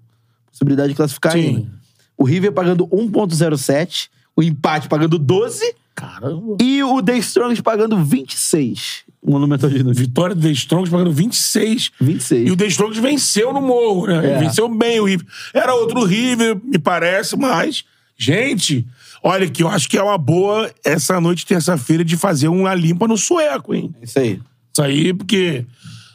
possibilidade 0.50 0.88
de 0.88 0.94
classificar 0.94 1.32
Sim. 1.32 1.38
ainda. 1.38 1.70
O 2.16 2.24
River 2.24 2.50
pagando 2.52 2.86
1.07, 2.86 4.08
o 4.34 4.42
empate 4.42 4.88
pagando 4.88 5.18
12 5.18 5.74
Caramba. 5.94 6.56
e 6.62 6.82
o 6.82 7.02
The 7.02 7.18
Strongest 7.18 7.62
pagando 7.62 8.02
26. 8.02 9.04
O 9.20 9.32
Monumental 9.32 9.68
de 9.68 9.82
Nunes. 9.82 9.98
Vitória 9.98 10.34
do 10.34 10.40
The 10.40 10.52
Strongest 10.52 10.90
pagando 10.90 11.12
26. 11.12 11.90
26. 12.00 12.48
E 12.48 12.50
o 12.50 12.56
The 12.56 12.66
Strongest 12.66 13.02
venceu 13.02 13.52
no 13.52 13.60
Morro, 13.60 14.06
né? 14.06 14.32
É. 14.32 14.38
Venceu 14.38 14.68
bem 14.68 15.00
o 15.00 15.04
River. 15.04 15.26
Era 15.52 15.74
outro 15.74 16.02
River, 16.04 16.58
me 16.64 16.78
parece, 16.78 17.36
mas... 17.36 17.84
Gente, 18.18 18.86
olha 19.22 19.46
que 19.46 19.62
eu 19.62 19.68
acho 19.68 19.90
que 19.90 19.98
é 19.98 20.02
uma 20.02 20.16
boa 20.16 20.72
essa 20.82 21.20
noite, 21.20 21.44
terça-feira, 21.44 22.02
de 22.02 22.16
fazer 22.16 22.48
uma 22.48 22.74
limpa 22.74 23.06
no 23.06 23.18
sueco, 23.18 23.74
hein? 23.74 23.94
Isso 24.00 24.18
aí. 24.18 24.40
Isso 24.72 24.82
aí, 24.82 25.12
porque... 25.12 25.66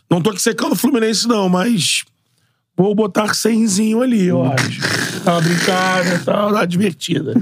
Não 0.10 0.20
tô 0.20 0.32
aqui 0.32 0.42
secando 0.42 0.72
o 0.72 0.76
Fluminense, 0.76 1.28
não, 1.28 1.48
mas... 1.48 2.04
Vou 2.78 2.96
botar 2.96 3.28
100zinho 3.28 4.02
ali, 4.02 4.28
eu 4.28 4.44
acho. 4.44 4.82
Dá 5.24 5.34
uma 5.34 5.42
brincada 5.42 6.16
e 6.16 6.20
tal, 6.20 6.66
divertida. 6.68 7.34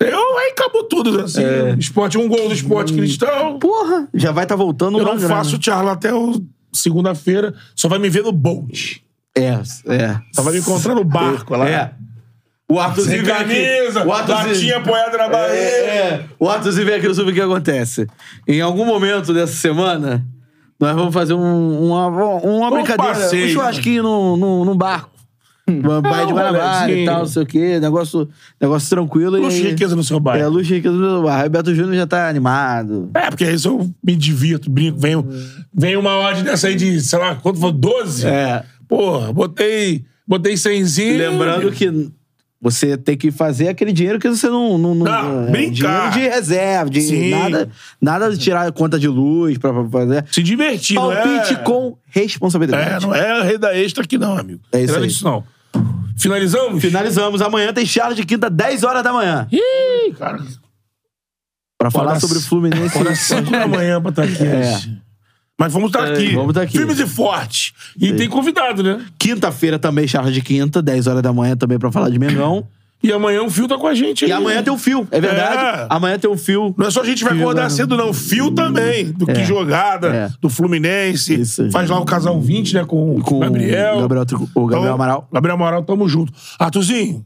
Eu, 0.00 0.38
aí 0.38 0.50
acabou 0.52 0.84
tudo, 0.84 1.20
assim. 1.22 1.42
Esporte, 1.78 2.16
um 2.16 2.28
gol 2.28 2.48
do 2.48 2.54
Esporte 2.54 2.92
Cristal. 2.92 3.58
Porra, 3.58 4.08
já 4.14 4.30
vai 4.30 4.44
estar 4.44 4.54
voltando 4.54 4.98
Eu 4.98 5.04
não 5.04 5.16
grana. 5.16 5.28
faço 5.28 5.58
charla 5.60 5.92
até 5.92 6.10
segunda-feira. 6.72 7.54
Só 7.74 7.88
vai 7.88 7.98
me 7.98 8.08
ver 8.08 8.22
no 8.22 8.30
Bolt. 8.30 8.98
É, 9.36 9.60
é. 9.86 10.20
Só 10.32 10.42
vai 10.42 10.52
me 10.52 10.60
encontrar 10.60 10.94
no 10.94 11.04
barco 11.04 11.56
lá. 11.56 11.68
É. 11.68 11.92
O 12.70 12.78
Arthurzinho 12.78 13.24
Sem 13.24 13.34
camisa, 13.34 14.04
O 14.06 14.12
Arthurzinho... 14.12 14.48
latinha 14.52 14.76
apoiada 14.76 15.16
na 15.16 15.28
barriga. 15.28 15.54
É, 15.54 15.86
é. 15.88 16.24
O 16.38 16.48
Arthurzinho 16.48 16.86
vem 16.86 16.96
aqui 16.96 17.14
sobre 17.14 17.32
o 17.32 17.34
que 17.34 17.40
acontece. 17.40 18.06
Em 18.46 18.60
algum 18.60 18.84
momento 18.84 19.32
dessa 19.32 19.54
semana, 19.54 20.24
nós 20.80 20.94
vamos 20.94 21.12
fazer 21.14 21.34
um- 21.34 21.86
uma, 21.86 22.06
uma 22.06 22.68
Um 22.68 22.70
brincadeira. 22.70 23.12
passeio. 23.14 23.46
Um 23.46 23.48
churrasquinho 23.52 24.02
no, 24.02 24.36
no, 24.36 24.64
no 24.64 24.74
barco. 24.74 25.10
Baía 26.02 26.24
de 26.26 26.32
Guanabara 26.32 26.90
e 26.90 27.04
tal, 27.04 27.18
não 27.18 27.26
sei 27.26 27.42
o 27.42 27.46
quê. 27.46 27.78
Negócio, 27.78 28.26
negócio 28.58 28.88
tranquilo. 28.88 29.38
Luxo 29.38 29.58
e 29.58 29.60
e 29.66 29.70
riqueza 29.70 29.94
no 29.94 30.02
seu 30.02 30.18
bairro. 30.18 30.44
É, 30.44 30.48
luxo 30.48 30.72
e 30.72 30.76
riqueza 30.76 30.94
no 30.96 31.10
seu 31.10 31.22
bairro. 31.22 31.42
Aí 31.42 31.48
Beto 31.50 31.74
Júnior 31.74 31.94
já 31.94 32.06
tá 32.06 32.26
animado. 32.28 33.10
É, 33.12 33.28
porque 33.28 33.44
isso 33.50 33.68
eu 33.68 33.90
me 34.02 34.16
divirto, 34.16 34.70
brinco. 34.70 34.98
Vem, 34.98 35.22
vem 35.74 35.94
uma 35.96 36.16
odd 36.20 36.42
dessa 36.42 36.68
aí 36.68 36.74
de, 36.74 37.00
sei 37.02 37.18
lá, 37.18 37.34
quanto 37.34 37.60
foi? 37.60 37.72
12? 37.72 38.26
É. 38.26 38.64
Porra, 38.88 39.30
botei, 39.30 40.04
botei 40.26 40.54
100zinho. 40.54 41.18
Lembrando 41.18 41.70
que 41.70 42.10
você 42.60 42.96
tem 42.96 43.16
que 43.16 43.30
fazer 43.30 43.68
aquele 43.68 43.92
dinheiro 43.92 44.18
que 44.18 44.28
você 44.28 44.48
não. 44.48 44.76
não, 44.76 44.94
não 44.94 45.04
Não, 45.04 45.48
é, 45.48 45.50
brincar. 45.50 46.10
Dinheiro 46.10 46.30
de 46.30 46.34
reserva, 46.36 46.90
de 46.90 47.00
Sim. 47.00 47.30
nada, 47.30 47.70
nada 48.00 48.30
de 48.30 48.38
tirar 48.38 48.70
conta 48.72 48.98
de 48.98 49.06
luz 49.06 49.56
pra, 49.58 49.72
pra 49.72 49.88
fazer. 49.88 50.24
Se 50.32 50.42
divertir, 50.42 50.96
não 50.96 51.12
Palpite 51.12 51.54
é... 51.54 51.56
com 51.56 51.96
responsabilidade. 52.06 52.96
É, 52.96 53.00
não 53.00 53.14
é 53.14 53.42
rei 53.42 53.58
da 53.58 53.76
extra 53.76 54.02
aqui 54.02 54.18
não, 54.18 54.36
amigo. 54.36 54.60
É 54.72 54.80
isso 54.82 54.92
Nada 54.92 55.04
aí. 55.04 55.08
disso 55.08 55.24
não. 55.24 55.44
Finalizamos? 56.16 56.82
Finalizamos. 56.82 57.40
Amanhã 57.40 57.72
tem 57.72 57.86
Charla 57.86 58.14
de 58.14 58.24
Quinta, 58.24 58.50
10 58.50 58.82
horas 58.82 59.04
da 59.04 59.12
manhã. 59.12 59.46
Ih, 59.52 60.12
cara. 60.18 60.42
Pra 61.78 61.92
falar 61.92 62.18
sobre 62.18 62.38
o 62.38 62.40
Fluminense. 62.40 62.88
Acorda 62.98 63.14
5 63.14 63.50
da 63.52 63.68
manhã 63.68 64.02
pra 64.02 64.10
estar 64.10 64.24
aqui. 64.24 64.44
É. 64.44 65.07
Mas 65.58 65.72
vamos 65.72 65.88
estar 65.88 66.04
aqui. 66.04 66.34
vamos 66.34 66.50
estar 66.50 66.62
aqui. 66.62 66.78
Firmes 66.78 67.00
e 67.00 67.06
fortes. 67.06 67.72
E 68.00 68.12
tem 68.12 68.28
convidado, 68.28 68.82
né? 68.82 69.04
Quinta-feira 69.18 69.78
também, 69.78 70.06
Charla 70.06 70.30
de 70.30 70.40
Quinta, 70.40 70.80
10 70.80 71.06
horas 71.08 71.22
da 71.22 71.32
manhã 71.32 71.56
também 71.56 71.78
pra 71.78 71.90
falar 71.90 72.10
de 72.10 72.18
Mengão. 72.18 72.64
E 73.00 73.12
amanhã 73.12 73.42
o 73.44 73.50
Fio 73.50 73.68
tá 73.68 73.76
com 73.78 73.86
a 73.86 73.94
gente 73.94 74.24
aí. 74.24 74.30
E 74.30 74.32
amanhã 74.32 74.60
tem 74.60 74.72
um 74.72 74.78
fio, 74.78 75.06
é 75.12 75.20
verdade. 75.20 75.82
É. 75.82 75.86
Amanhã 75.88 76.18
tem 76.18 76.28
um 76.28 76.36
fio. 76.36 76.74
Não 76.76 76.86
é 76.86 76.90
só 76.90 77.02
a 77.02 77.04
gente 77.04 77.22
vai 77.22 77.32
Fio 77.32 77.42
acordar 77.42 77.70
jogando. 77.70 77.76
cedo, 77.76 77.96
não. 77.96 78.12
Fio 78.12 78.50
também. 78.50 79.12
Do 79.12 79.24
que 79.24 79.44
jogada, 79.44 80.08
É. 80.08 80.28
do 80.40 80.48
Fluminense. 80.48 81.34
Isso. 81.40 81.70
Faz 81.70 81.88
lá 81.88 82.00
o 82.00 82.04
casal 82.04 82.40
20, 82.40 82.74
né? 82.74 82.84
Com, 82.84 83.20
Com 83.20 83.36
o 83.36 83.38
Gabriel. 83.38 83.98
o 83.98 84.00
Gabriel 84.00 84.24
o 84.54 84.66
Gabriel 84.66 84.82
Então, 84.82 84.94
Amaral. 84.94 85.28
Gabriel 85.32 85.54
Amaral, 85.54 85.84
tamo 85.84 86.08
junto. 86.08 86.32
Arthurzinho, 86.58 87.24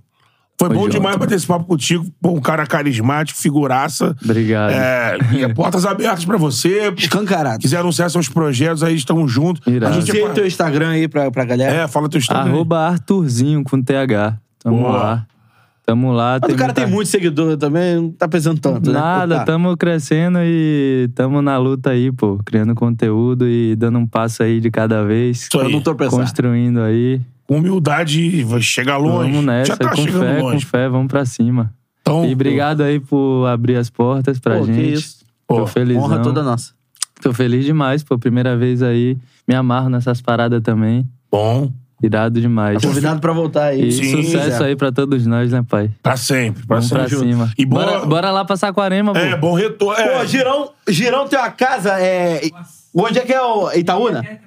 foi 0.58 0.68
bom 0.68 0.82
junto. 0.84 0.90
demais 0.92 1.16
bater 1.16 1.34
esse 1.34 1.46
papo 1.46 1.64
contigo. 1.64 2.06
Pô, 2.20 2.30
um 2.32 2.40
cara 2.40 2.64
carismático, 2.66 3.38
figuraça. 3.38 4.14
Obrigado. 4.24 4.70
É, 4.70 5.18
e 5.32 5.48
portas 5.54 5.84
abertas 5.84 6.24
pra 6.24 6.36
você. 6.36 6.92
Escancarado. 6.96 7.58
Quiser 7.58 7.78
anunciar 7.78 8.08
seus 8.10 8.28
projetos 8.28 8.82
aí, 8.84 8.94
estamos 8.94 9.30
juntos. 9.32 9.66
Irado. 9.66 9.92
A 9.96 10.00
gente 10.00 10.12
Tem 10.12 10.20
é, 10.22 10.24
o 10.28 10.32
teu 10.32 10.46
Instagram 10.46 10.90
aí 10.90 11.08
pra, 11.08 11.30
pra 11.30 11.44
galera. 11.44 11.74
é, 11.74 11.88
fala 11.88 12.08
teu 12.08 12.18
Instagram. 12.18 12.44
aí. 12.44 12.50
Arroba 12.50 12.78
Arthurzinho 12.78 13.64
com 13.64 13.82
TH. 13.82 14.36
Tamo 14.62 14.78
Boa. 14.82 14.92
lá. 14.96 15.26
Tamo 15.84 16.12
lá. 16.12 16.38
Mas 16.40 16.52
o 16.52 16.56
cara 16.56 16.72
tem 16.72 16.84
muita- 16.84 16.94
muito 16.96 17.08
seguidor 17.08 17.56
também, 17.56 17.96
não 17.96 18.10
tá 18.12 18.28
pesando 18.28 18.60
tanto, 18.60 18.92
né? 18.92 19.00
Nada, 19.00 19.38
Tá. 19.38 19.44
tamo 19.46 19.76
crescendo 19.76 20.38
e 20.40 21.10
tamo 21.12 21.42
na 21.42 21.58
luta 21.58 21.90
aí, 21.90 22.12
pô. 22.12 22.38
Criando 22.46 22.72
conteúdo 22.72 23.48
e 23.48 23.74
dando 23.74 23.98
um 23.98 24.06
passo 24.06 24.44
aí 24.44 24.60
de 24.60 24.70
cada 24.70 25.04
vez. 25.04 25.38
Isso 25.42 25.58
aí. 25.58 25.64
Pra 25.64 25.72
não 25.72 25.80
tropeçar. 25.80 26.20
Construindo 26.20 26.80
aí. 26.82 27.20
Com 27.46 27.58
humildade, 27.58 28.44
vai 28.44 28.60
chegar 28.60 28.96
longe. 28.96 29.30
Vamos 29.30 29.44
nessa, 29.44 29.72
Já 29.72 29.76
tá 29.76 29.90
com 29.90 29.96
chegando 29.96 30.20
fé, 30.24 30.38
longe. 30.42 30.64
com 30.64 30.70
fé, 30.70 30.88
vamos 30.88 31.08
pra 31.08 31.24
cima. 31.26 31.72
Então, 32.00 32.24
E 32.24 32.32
obrigado 32.32 32.82
aí 32.82 32.98
por 32.98 33.46
abrir 33.46 33.76
as 33.76 33.90
portas 33.90 34.38
pra 34.38 34.58
Pô, 34.58 34.64
que 34.66 34.72
gente. 34.74 34.92
isso. 34.94 35.24
Pô, 35.46 35.56
Tô 35.56 35.66
felizão. 35.66 36.02
Honra 36.02 36.18
toda 36.20 36.42
nossa. 36.42 36.72
Tô 37.20 37.32
feliz 37.32 37.64
demais, 37.64 38.02
pô. 38.02 38.18
Primeira 38.18 38.56
vez 38.56 38.82
aí. 38.82 39.16
Me 39.46 39.54
amarro 39.54 39.88
nessas 39.88 40.20
paradas 40.20 40.60
também. 40.62 41.06
Bom, 41.30 41.70
Irado 42.02 42.40
demais. 42.40 42.82
Tá 42.82 42.88
convidado 42.88 43.20
pra 43.20 43.32
voltar 43.32 43.66
aí. 43.66 43.86
E 43.86 43.92
Sim, 43.92 44.22
sucesso 44.24 44.58
Zé. 44.58 44.64
aí 44.64 44.74
pra 44.74 44.90
todos 44.90 45.24
nós, 45.24 45.52
né, 45.52 45.64
pai? 45.68 45.88
pra 46.02 46.16
sempre. 46.16 46.66
Pra 46.66 46.76
Vamos 46.78 46.90
pra 46.90 47.08
sempre. 47.08 47.28
cima. 47.28 47.52
E 47.56 47.64
boa, 47.64 47.84
bora, 47.84 48.06
bora 48.06 48.30
lá 48.32 48.44
pra 48.44 48.56
Saquarema, 48.56 49.12
pô. 49.12 49.18
É, 49.20 49.36
bom 49.36 49.52
retorno. 49.54 50.00
É, 50.02 50.18
Pô, 50.18 50.26
Girão, 50.26 50.70
Girão 50.88 51.28
tem 51.28 51.38
uma 51.38 51.50
casa. 51.50 52.00
É... 52.00 52.40
Onde 52.92 53.20
é 53.20 53.22
que 53.22 53.32
é 53.32 53.40
o 53.40 53.70
Itaúna? 53.72 54.18
É, 54.18 54.40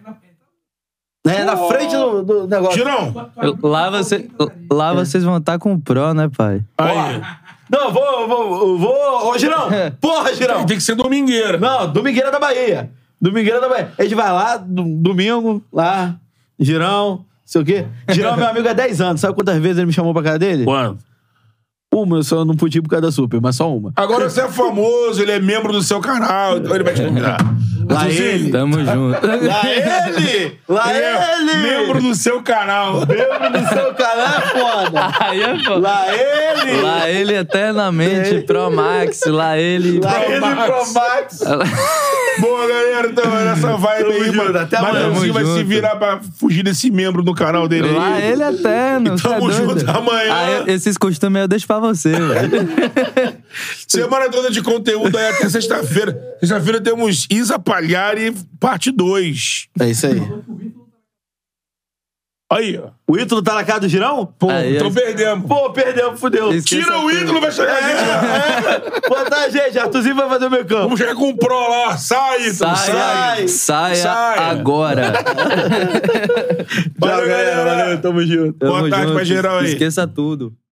na 1.26 1.58
frente 1.58 1.96
do, 1.96 2.24
do 2.24 2.48
negócio. 2.48 2.78
Girão, 2.78 3.32
Lá, 3.64 3.90
você, 3.90 4.30
lá 4.72 4.94
vocês 4.94 5.24
vão 5.24 5.38
estar 5.38 5.58
com 5.60 5.74
o 5.74 5.80
Pro, 5.82 6.14
né, 6.14 6.30
pai? 6.36 6.62
aí. 6.78 7.22
Não, 7.72 7.92
vou, 7.92 8.28
vou, 8.28 8.78
vou. 8.78 9.28
Ô, 9.32 9.38
Girão! 9.40 9.68
Porra, 10.00 10.34
Girão! 10.36 10.66
Tem 10.66 10.78
que 10.78 10.84
ser 10.84 10.94
domingueira. 10.96 11.58
Não, 11.58 11.92
Domingueira 11.92 12.30
da 12.32 12.40
Bahia. 12.40 12.92
Domingueira 13.20 13.60
da 13.60 13.68
Bahia. 13.68 13.92
A 13.98 14.04
gente 14.04 14.14
vai 14.14 14.32
lá, 14.32 14.58
do- 14.58 14.84
domingo, 15.02 15.64
lá, 15.74 16.16
Girão, 16.60 17.26
sei 17.44 17.62
o 17.62 17.66
quê. 17.66 17.86
Girão 18.10 18.36
é 18.36 18.38
meu 18.38 18.48
amigo 18.48 18.70
há 18.70 18.74
10 18.74 19.02
anos. 19.02 19.22
Sabe 19.22 19.34
quantas 19.34 19.58
vezes 19.58 19.78
ele 19.78 19.88
me 19.88 19.94
chamou 19.94 20.14
pra 20.14 20.22
casa 20.22 20.40
dele? 20.40 20.64
Quando? 20.64 21.00
Uma, 21.94 22.18
eu 22.18 22.24
só 22.24 22.44
não 22.46 22.56
podia 22.56 22.80
ir 22.80 22.82
por 22.82 22.90
causa 22.90 23.04
da 23.08 23.12
Super, 23.12 23.40
mas 23.42 23.56
só 23.56 23.74
uma. 23.74 23.92
Agora 23.96 24.30
você 24.30 24.42
é 24.42 24.48
famoso, 24.50 25.22
ele 25.22 25.32
é 25.32 25.40
membro 25.40 25.72
do 25.72 25.82
seu 25.82 26.00
canal, 26.02 26.58
então 26.58 26.76
ele 26.76 26.84
vai 26.84 26.94
te 26.94 27.02
convidar. 27.08 27.38
Lá 27.90 28.10
ele. 28.10 28.52
Tamo 28.52 28.80
junto. 28.84 29.20
Lá 29.26 29.62
ele! 29.66 30.60
Lá 30.68 30.94
é 30.94 31.36
ele! 31.40 31.58
membro 31.58 32.02
do 32.02 32.16
seu 32.16 32.42
canal. 32.42 33.00
Membro 33.06 33.52
do 33.62 33.70
seu 33.70 33.94
canal 33.94 34.28
é 34.28 34.42
foda! 34.60 35.12
Aí 35.20 35.42
é 35.44 35.60
foda. 35.64 35.80
Lá 35.80 36.06
ele! 36.14 36.82
Lá 36.82 37.10
ele 37.10 37.36
eternamente, 37.36 38.42
Pro 38.46 38.72
Max, 38.72 39.22
lá 39.28 39.58
ele. 39.58 40.00
Lá 40.00 40.26
ele 40.26 40.40
Max. 40.40 40.66
Pro 40.66 40.94
Max! 40.94 41.40
Boa, 42.38 42.68
galera, 42.68 43.08
então 43.08 43.32
nessa 43.46 43.78
vibe 43.78 44.12
aí, 44.12 44.24
junto, 44.26 44.36
mano. 44.38 44.60
até 44.60 44.78
amanhã. 44.78 44.94
Mateuzinho 45.08 45.34
vai 45.34 45.46
se 45.46 45.64
virar 45.64 45.96
pra 45.96 46.20
fugir 46.38 46.64
desse 46.64 46.92
membro 46.92 47.24
do 47.24 47.34
canal 47.34 47.66
dele 47.66 47.90
Lá 47.92 48.16
aí. 48.16 48.32
ele 48.32 48.44
é 48.44 48.50
eterno. 48.52 49.14
é 49.14 49.18
Tamo 49.22 49.40
doido. 49.50 49.80
junto, 49.80 49.90
amanhã. 49.90 50.64
Eu- 50.68 50.74
esses 50.76 50.98
costumes 50.98 51.42
eu 51.44 51.48
deixo 51.48 51.66
pra 51.66 51.80
você, 51.80 52.12
velho. 52.12 52.68
Semana 53.88 54.30
toda 54.30 54.52
de 54.52 54.62
conteúdo 54.62 55.18
aí 55.18 55.28
até 55.30 55.48
sexta-feira. 55.48 56.18
Sexta-feira 56.42 56.82
temos 56.82 57.26
Isa 57.30 57.58
Palhari, 57.76 58.34
parte 58.60 58.90
2. 58.92 59.68
É 59.82 59.90
isso 59.90 60.08
aí. 60.08 60.22
Aí, 62.52 62.78
ó. 62.82 62.92
O 63.08 63.18
Ítalo 63.18 63.42
tá 63.42 63.56
na 63.56 63.64
casa 63.66 63.82
do 63.82 63.90
Girão? 63.90 64.26
Pô, 64.40 64.50
Aí, 64.50 64.76
Então 64.76 64.88
aí. 64.88 64.94
perdemos. 64.94 65.46
pô 65.48 65.72
perdeu, 65.74 66.16
fudeu. 66.16 66.54
Esqueça 66.54 66.84
Tira 66.84 66.98
o 67.00 67.02
tudo. 67.10 67.14
ídolo, 67.22 67.42
vai 67.42 67.52
chegar 67.52 67.74
aqui. 67.76 67.86
É, 67.92 69.10
botar 69.10 69.42
a 69.42 69.50
gente, 69.50 69.78
Arthurzinho 69.78 70.16
vai 70.16 70.30
fazer 70.30 70.46
o 70.46 70.50
meu 70.52 70.64
campo. 70.66 70.84
Vamos 70.84 71.00
chegar 71.00 71.16
com 71.16 71.30
o 71.30 71.38
Pro 71.38 71.54
lá. 71.70 71.98
Sai, 71.98 72.48
Ítalo, 72.48 72.76
Saia, 72.78 72.94
sai. 72.94 73.48
saia, 73.48 73.96
Saia. 73.96 74.42
agora. 74.52 75.12
Valeu, 76.98 77.28
galera. 77.28 77.66
Valeu, 77.66 78.02
tamo 78.02 78.26
junto. 78.26 78.58
Boa 78.60 78.78
Tamo 78.78 78.90
tarde 78.90 79.06
junto. 79.08 79.16
pra 79.16 79.24
geral 79.26 79.58
aí. 79.60 79.66
Esqueça 79.66 80.08
tudo. 80.08 80.56